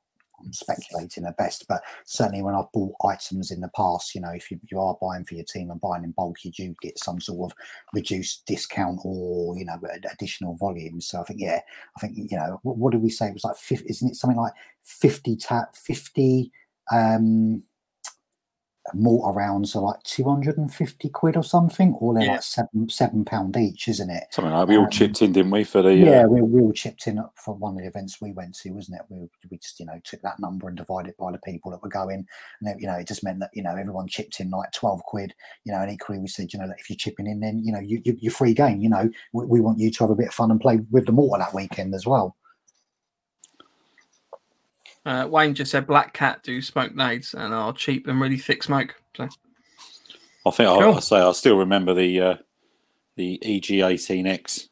I'm 0.43 0.53
speculating 0.53 1.25
at 1.25 1.37
best. 1.37 1.65
But 1.67 1.81
certainly, 2.05 2.41
when 2.41 2.55
I've 2.55 2.71
bought 2.71 2.95
items 3.05 3.51
in 3.51 3.61
the 3.61 3.69
past, 3.75 4.15
you 4.15 4.21
know, 4.21 4.31
if 4.31 4.51
you, 4.51 4.59
you 4.71 4.79
are 4.79 4.97
buying 5.01 5.25
for 5.25 5.35
your 5.35 5.45
team 5.45 5.71
and 5.71 5.81
buying 5.81 6.03
in 6.03 6.11
bulk, 6.11 6.43
you 6.43 6.51
do 6.51 6.75
get 6.81 6.99
some 6.99 7.19
sort 7.19 7.51
of 7.51 7.57
reduced 7.93 8.45
discount 8.45 8.99
or 9.03 9.57
you 9.57 9.65
know 9.65 9.79
additional 10.11 10.55
volume. 10.55 11.01
So 11.01 11.21
I 11.21 11.23
think, 11.23 11.39
yeah, 11.41 11.61
I 11.97 11.99
think 11.99 12.17
you 12.17 12.37
know, 12.37 12.59
what, 12.63 12.77
what 12.77 12.91
did 12.91 13.01
we 13.01 13.09
say? 13.09 13.27
It 13.27 13.33
was 13.33 13.43
like 13.43 13.57
50, 13.57 13.89
isn't 13.89 14.09
it 14.09 14.15
something 14.15 14.39
like 14.39 14.53
fifty 14.83 15.35
tap 15.35 15.75
fifty? 15.75 16.51
um 16.91 17.61
mortar 18.93 19.37
rounds 19.37 19.75
are 19.75 19.81
like 19.81 20.01
250 20.03 21.09
quid 21.09 21.35
or 21.37 21.43
something 21.43 21.93
or 21.99 22.13
they're 22.13 22.23
Yeah. 22.23 22.31
like 22.33 22.43
seven 22.43 22.89
seven 22.89 23.25
pound 23.25 23.55
each 23.57 23.87
isn't 23.87 24.09
it? 24.09 24.25
Something 24.31 24.53
like 24.53 24.67
we 24.67 24.77
all 24.77 24.83
Um, 24.85 24.89
chipped 24.89 25.21
in, 25.21 25.31
didn't 25.33 25.51
we, 25.51 25.63
for 25.63 25.81
the 25.81 25.93
yeah 25.95 26.23
uh, 26.23 26.27
we, 26.27 26.41
we 26.41 26.61
all 26.61 26.71
chipped 26.73 27.07
in 27.07 27.23
for 27.35 27.53
one 27.55 27.75
of 27.75 27.81
the 27.81 27.87
events 27.87 28.21
we 28.21 28.31
went 28.31 28.55
to 28.59 28.71
wasn't 28.71 28.99
it? 28.99 29.05
We, 29.09 29.27
we 29.49 29.57
just 29.57 29.79
you 29.79 29.85
know 29.85 29.99
took 30.03 30.21
that 30.21 30.39
number 30.39 30.67
and 30.67 30.77
divided 30.77 31.15
by 31.17 31.31
the 31.31 31.39
people 31.39 31.71
that 31.71 31.81
were 31.83 31.89
going 31.89 32.25
and 32.61 32.69
it, 32.69 32.79
you 32.81 32.87
know 32.87 32.95
it 32.95 33.07
just 33.07 33.23
meant 33.23 33.39
that 33.39 33.51
you 33.53 33.63
know 33.63 33.75
everyone 33.75 34.07
chipped 34.07 34.39
in 34.39 34.49
like 34.49 34.71
12 34.71 35.01
quid 35.03 35.33
you 35.65 35.71
know 35.71 35.79
and 35.79 35.91
equally 35.91 36.19
we 36.19 36.27
said 36.27 36.51
you 36.53 36.59
know 36.59 36.67
that 36.67 36.79
if 36.79 36.89
you're 36.89 36.97
chipping 36.97 37.27
in 37.27 37.39
then 37.39 37.59
you 37.63 37.71
know 37.71 37.79
you, 37.79 38.01
you, 38.03 38.17
you're 38.19 38.31
free 38.31 38.53
game 38.53 38.81
you 38.81 38.89
know? 38.89 39.09
We, 39.33 39.45
we 39.45 39.61
want 39.61 39.79
you 39.79 39.91
to 39.91 40.03
have 40.03 40.11
a 40.11 40.15
bit 40.15 40.27
of 40.29 40.33
fun 40.33 40.51
and 40.51 40.59
play 40.61 40.79
with 40.91 41.05
the 41.05 41.11
mortar 41.11 41.39
that 41.43 41.53
weekend 41.53 41.93
as 41.95 42.05
well 42.05 42.35
uh, 45.05 45.27
Wayne 45.29 45.53
just 45.55 45.71
said 45.71 45.87
Black 45.87 46.13
Cat 46.13 46.41
do 46.43 46.61
smoke 46.61 46.95
nades 46.95 47.33
and 47.33 47.53
are 47.53 47.73
cheap 47.73 48.07
and 48.07 48.19
really 48.21 48.37
thick 48.37 48.63
smoke. 48.63 48.95
So 49.15 49.27
I 50.45 50.51
think 50.51 50.69
I, 50.69 50.79
Cool. 50.79 50.95
I 50.95 50.99
say 50.99 51.17
I 51.19 51.31
still 51.31 51.57
remember 51.57 51.93
the 51.93 52.21
uh, 52.21 52.35
the 53.15 53.39
EG18X. 53.43 54.67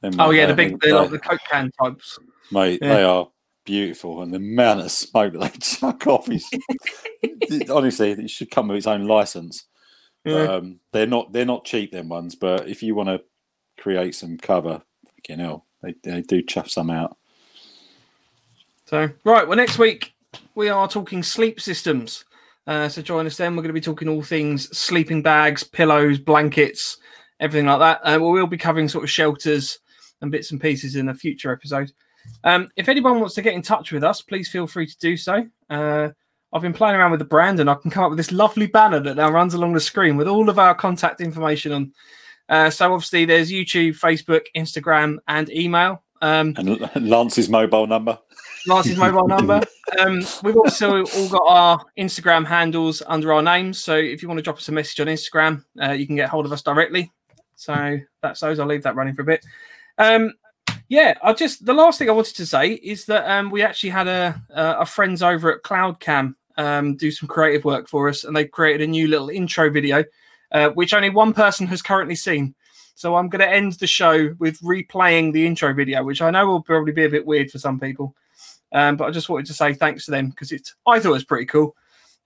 Them, 0.00 0.12
oh 0.18 0.30
yeah, 0.30 0.44
uh, 0.44 0.48
the 0.48 0.54
big 0.54 0.80
they- 0.80 0.90
the, 0.90 0.96
like 0.96 1.10
the 1.10 1.18
Coke 1.18 1.40
can 1.50 1.70
types. 1.82 2.18
mate, 2.50 2.78
Yeah. 2.82 2.94
they 2.94 3.02
are 3.02 3.28
beautiful, 3.64 4.22
and 4.22 4.32
the 4.32 4.36
amount 4.36 4.80
of 4.80 4.90
smoke 4.90 5.32
that 5.32 5.52
they 5.52 5.58
chuck 5.60 6.06
off 6.06 6.28
is 6.30 6.48
honestly 7.70 8.10
it 8.12 8.30
should 8.30 8.50
come 8.50 8.68
with 8.68 8.76
its 8.78 8.86
own 8.86 9.06
license. 9.06 9.64
Yeah. 10.24 10.42
Um, 10.42 10.80
they're 10.92 11.06
not 11.06 11.32
they're 11.32 11.44
not 11.46 11.64
cheap 11.64 11.92
them 11.92 12.08
ones, 12.08 12.34
but 12.34 12.68
if 12.68 12.82
you 12.82 12.94
want 12.94 13.08
to 13.08 13.22
create 13.80 14.14
some 14.14 14.36
cover, 14.38 14.82
you 15.28 15.36
know, 15.36 15.64
they, 15.82 15.94
they 16.02 16.20
do 16.22 16.42
chuff 16.42 16.68
some 16.68 16.90
out. 16.90 17.16
So, 18.86 19.10
right, 19.24 19.46
well, 19.46 19.56
next 19.56 19.78
week 19.78 20.14
we 20.54 20.68
are 20.68 20.86
talking 20.86 21.22
sleep 21.22 21.60
systems. 21.60 22.24
Uh, 22.68 22.88
so, 22.88 23.02
join 23.02 23.26
us 23.26 23.36
then. 23.36 23.54
We're 23.54 23.62
going 23.62 23.68
to 23.68 23.74
be 23.74 23.80
talking 23.80 24.08
all 24.08 24.22
things 24.22 24.76
sleeping 24.76 25.22
bags, 25.22 25.64
pillows, 25.64 26.18
blankets, 26.20 26.98
everything 27.40 27.66
like 27.66 27.80
that. 27.80 28.00
Uh, 28.02 28.18
we 28.20 28.26
will 28.26 28.46
be 28.46 28.56
covering 28.56 28.88
sort 28.88 29.02
of 29.02 29.10
shelters 29.10 29.80
and 30.20 30.30
bits 30.30 30.52
and 30.52 30.60
pieces 30.60 30.94
in 30.94 31.08
a 31.08 31.14
future 31.14 31.52
episode. 31.52 31.90
Um, 32.44 32.68
if 32.76 32.88
anyone 32.88 33.18
wants 33.18 33.34
to 33.34 33.42
get 33.42 33.54
in 33.54 33.62
touch 33.62 33.90
with 33.90 34.04
us, 34.04 34.22
please 34.22 34.48
feel 34.48 34.68
free 34.68 34.86
to 34.86 34.98
do 34.98 35.16
so. 35.16 35.44
Uh, 35.68 36.10
I've 36.52 36.62
been 36.62 36.72
playing 36.72 36.94
around 36.94 37.10
with 37.10 37.20
the 37.20 37.26
brand 37.26 37.58
and 37.58 37.68
I 37.68 37.74
can 37.74 37.90
come 37.90 38.04
up 38.04 38.10
with 38.10 38.18
this 38.18 38.32
lovely 38.32 38.66
banner 38.66 39.00
that 39.00 39.16
now 39.16 39.30
runs 39.30 39.54
along 39.54 39.74
the 39.74 39.80
screen 39.80 40.16
with 40.16 40.28
all 40.28 40.48
of 40.48 40.60
our 40.60 40.74
contact 40.74 41.20
information 41.20 41.72
on. 41.72 41.92
Uh, 42.48 42.70
so, 42.70 42.92
obviously, 42.92 43.24
there's 43.24 43.50
YouTube, 43.50 43.98
Facebook, 43.98 44.42
Instagram, 44.56 45.16
and 45.26 45.50
email. 45.50 46.04
Um, 46.22 46.54
And 46.56 46.80
Lance's 47.08 47.48
mobile 47.48 47.88
number. 47.88 48.18
Lance's 48.66 48.96
mobile 48.98 49.28
number. 49.28 49.62
Um, 49.98 50.22
we've 50.42 50.56
also 50.56 51.04
all 51.04 51.28
got 51.28 51.42
our 51.46 51.84
Instagram 51.98 52.44
handles 52.44 53.02
under 53.06 53.32
our 53.32 53.42
names. 53.42 53.78
So 53.78 53.96
if 53.96 54.22
you 54.22 54.28
want 54.28 54.38
to 54.38 54.42
drop 54.42 54.56
us 54.56 54.68
a 54.68 54.72
message 54.72 55.00
on 55.00 55.06
Instagram, 55.06 55.64
uh, 55.80 55.92
you 55.92 56.06
can 56.06 56.16
get 56.16 56.28
hold 56.28 56.46
of 56.46 56.52
us 56.52 56.62
directly. 56.62 57.12
So 57.54 57.98
that's 58.22 58.40
those. 58.40 58.58
I'll 58.58 58.66
leave 58.66 58.82
that 58.82 58.96
running 58.96 59.14
for 59.14 59.22
a 59.22 59.26
bit. 59.26 59.44
Um, 59.98 60.34
yeah, 60.88 61.14
I 61.22 61.32
just 61.32 61.64
the 61.64 61.74
last 61.74 61.98
thing 61.98 62.08
I 62.08 62.12
wanted 62.12 62.36
to 62.36 62.46
say 62.46 62.72
is 62.74 63.06
that 63.06 63.28
um, 63.30 63.50
we 63.50 63.62
actually 63.62 63.90
had 63.90 64.06
a 64.06 64.40
a, 64.50 64.80
a 64.80 64.86
friends 64.86 65.22
over 65.22 65.52
at 65.52 65.62
CloudCam 65.62 66.34
um, 66.56 66.96
do 66.96 67.10
some 67.10 67.28
creative 67.28 67.64
work 67.64 67.88
for 67.88 68.08
us, 68.08 68.24
and 68.24 68.36
they 68.36 68.44
created 68.44 68.82
a 68.82 68.90
new 68.90 69.08
little 69.08 69.28
intro 69.28 69.70
video, 69.70 70.04
uh, 70.52 70.70
which 70.70 70.94
only 70.94 71.10
one 71.10 71.32
person 71.32 71.66
has 71.66 71.82
currently 71.82 72.14
seen. 72.14 72.54
So 72.94 73.16
I'm 73.16 73.28
going 73.28 73.40
to 73.40 73.52
end 73.52 73.72
the 73.74 73.86
show 73.86 74.34
with 74.38 74.58
replaying 74.60 75.32
the 75.32 75.46
intro 75.46 75.74
video, 75.74 76.02
which 76.02 76.22
I 76.22 76.30
know 76.30 76.46
will 76.46 76.62
probably 76.62 76.92
be 76.92 77.04
a 77.04 77.10
bit 77.10 77.26
weird 77.26 77.50
for 77.50 77.58
some 77.58 77.78
people, 77.78 78.14
um, 78.72 78.96
but 78.96 79.06
I 79.06 79.10
just 79.10 79.28
wanted 79.28 79.46
to 79.46 79.54
say 79.54 79.72
thanks 79.74 80.04
to 80.06 80.10
them 80.10 80.30
because 80.30 80.52
it's 80.52 80.74
I 80.86 80.98
thought 81.00 81.10
it 81.10 81.12
was 81.12 81.24
pretty 81.24 81.46
cool. 81.46 81.74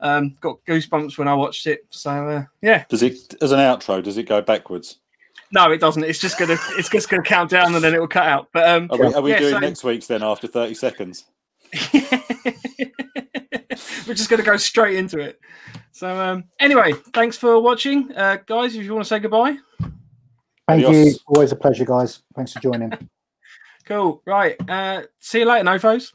Um, 0.01 0.35
got 0.41 0.57
goosebumps 0.67 1.19
when 1.19 1.29
I 1.29 1.35
watched 1.35 1.67
it. 1.67 1.81
So 1.91 2.11
uh, 2.11 2.45
yeah, 2.63 2.85
Does 2.89 3.03
it 3.03 3.35
as 3.43 3.53
an 3.53 3.59
outro? 3.59 4.03
Does 4.03 4.17
it 4.19 4.25
go 4.29 4.41
backwards? 4.41 4.97
no, 5.53 5.71
it 5.73 5.79
doesn't. 5.79 6.05
It's 6.05 6.19
just 6.21 6.39
gonna 6.39 6.57
it's 6.73 6.89
just 6.89 7.09
gonna 7.09 7.23
count 7.23 7.51
down 7.51 7.75
and 7.75 7.83
then 7.85 7.95
it 7.95 8.01
will 8.01 8.09
cut 8.09 8.27
out. 8.27 8.49
But 8.53 8.69
um, 8.69 8.89
Are 8.91 8.99
we, 8.99 9.15
are 9.15 9.21
we 9.21 9.31
Yeah, 9.33 9.39
doing 9.41 9.53
so- 9.53 9.59
next 9.59 9.85
week's 9.85 10.07
then 10.07 10.23
after 10.23 10.47
thirty 10.47 10.75
seconds? 10.75 11.25
We're 14.07 14.15
just 14.15 14.29
going 14.29 14.43
to 14.43 14.47
go 14.47 14.57
straight 14.57 14.97
into 14.97 15.21
it. 15.21 15.39
So, 15.93 16.09
um, 16.21 16.45
anyway, 16.59 16.93
thanks 17.15 17.37
for 17.37 17.61
watching, 17.61 18.11
uh, 18.17 18.39
guys. 18.45 18.75
If 18.75 18.85
you 18.85 18.93
want 18.93 19.05
to 19.05 19.09
say 19.09 19.21
goodbye, 19.21 19.57
Thank 20.67 20.83
you. 20.89 21.15
Always 21.29 21.53
a 21.53 21.57
pleasure, 21.57 21.85
guys. 21.85 22.23
Thanks 22.35 22.53
for 22.53 22.61
joining. 22.61 22.93
cool. 23.87 24.23
Right. 24.27 24.57
Uh, 24.69 25.03
see 25.21 25.41
you 25.41 25.45
later, 25.45 25.65
Nofos. 25.65 26.13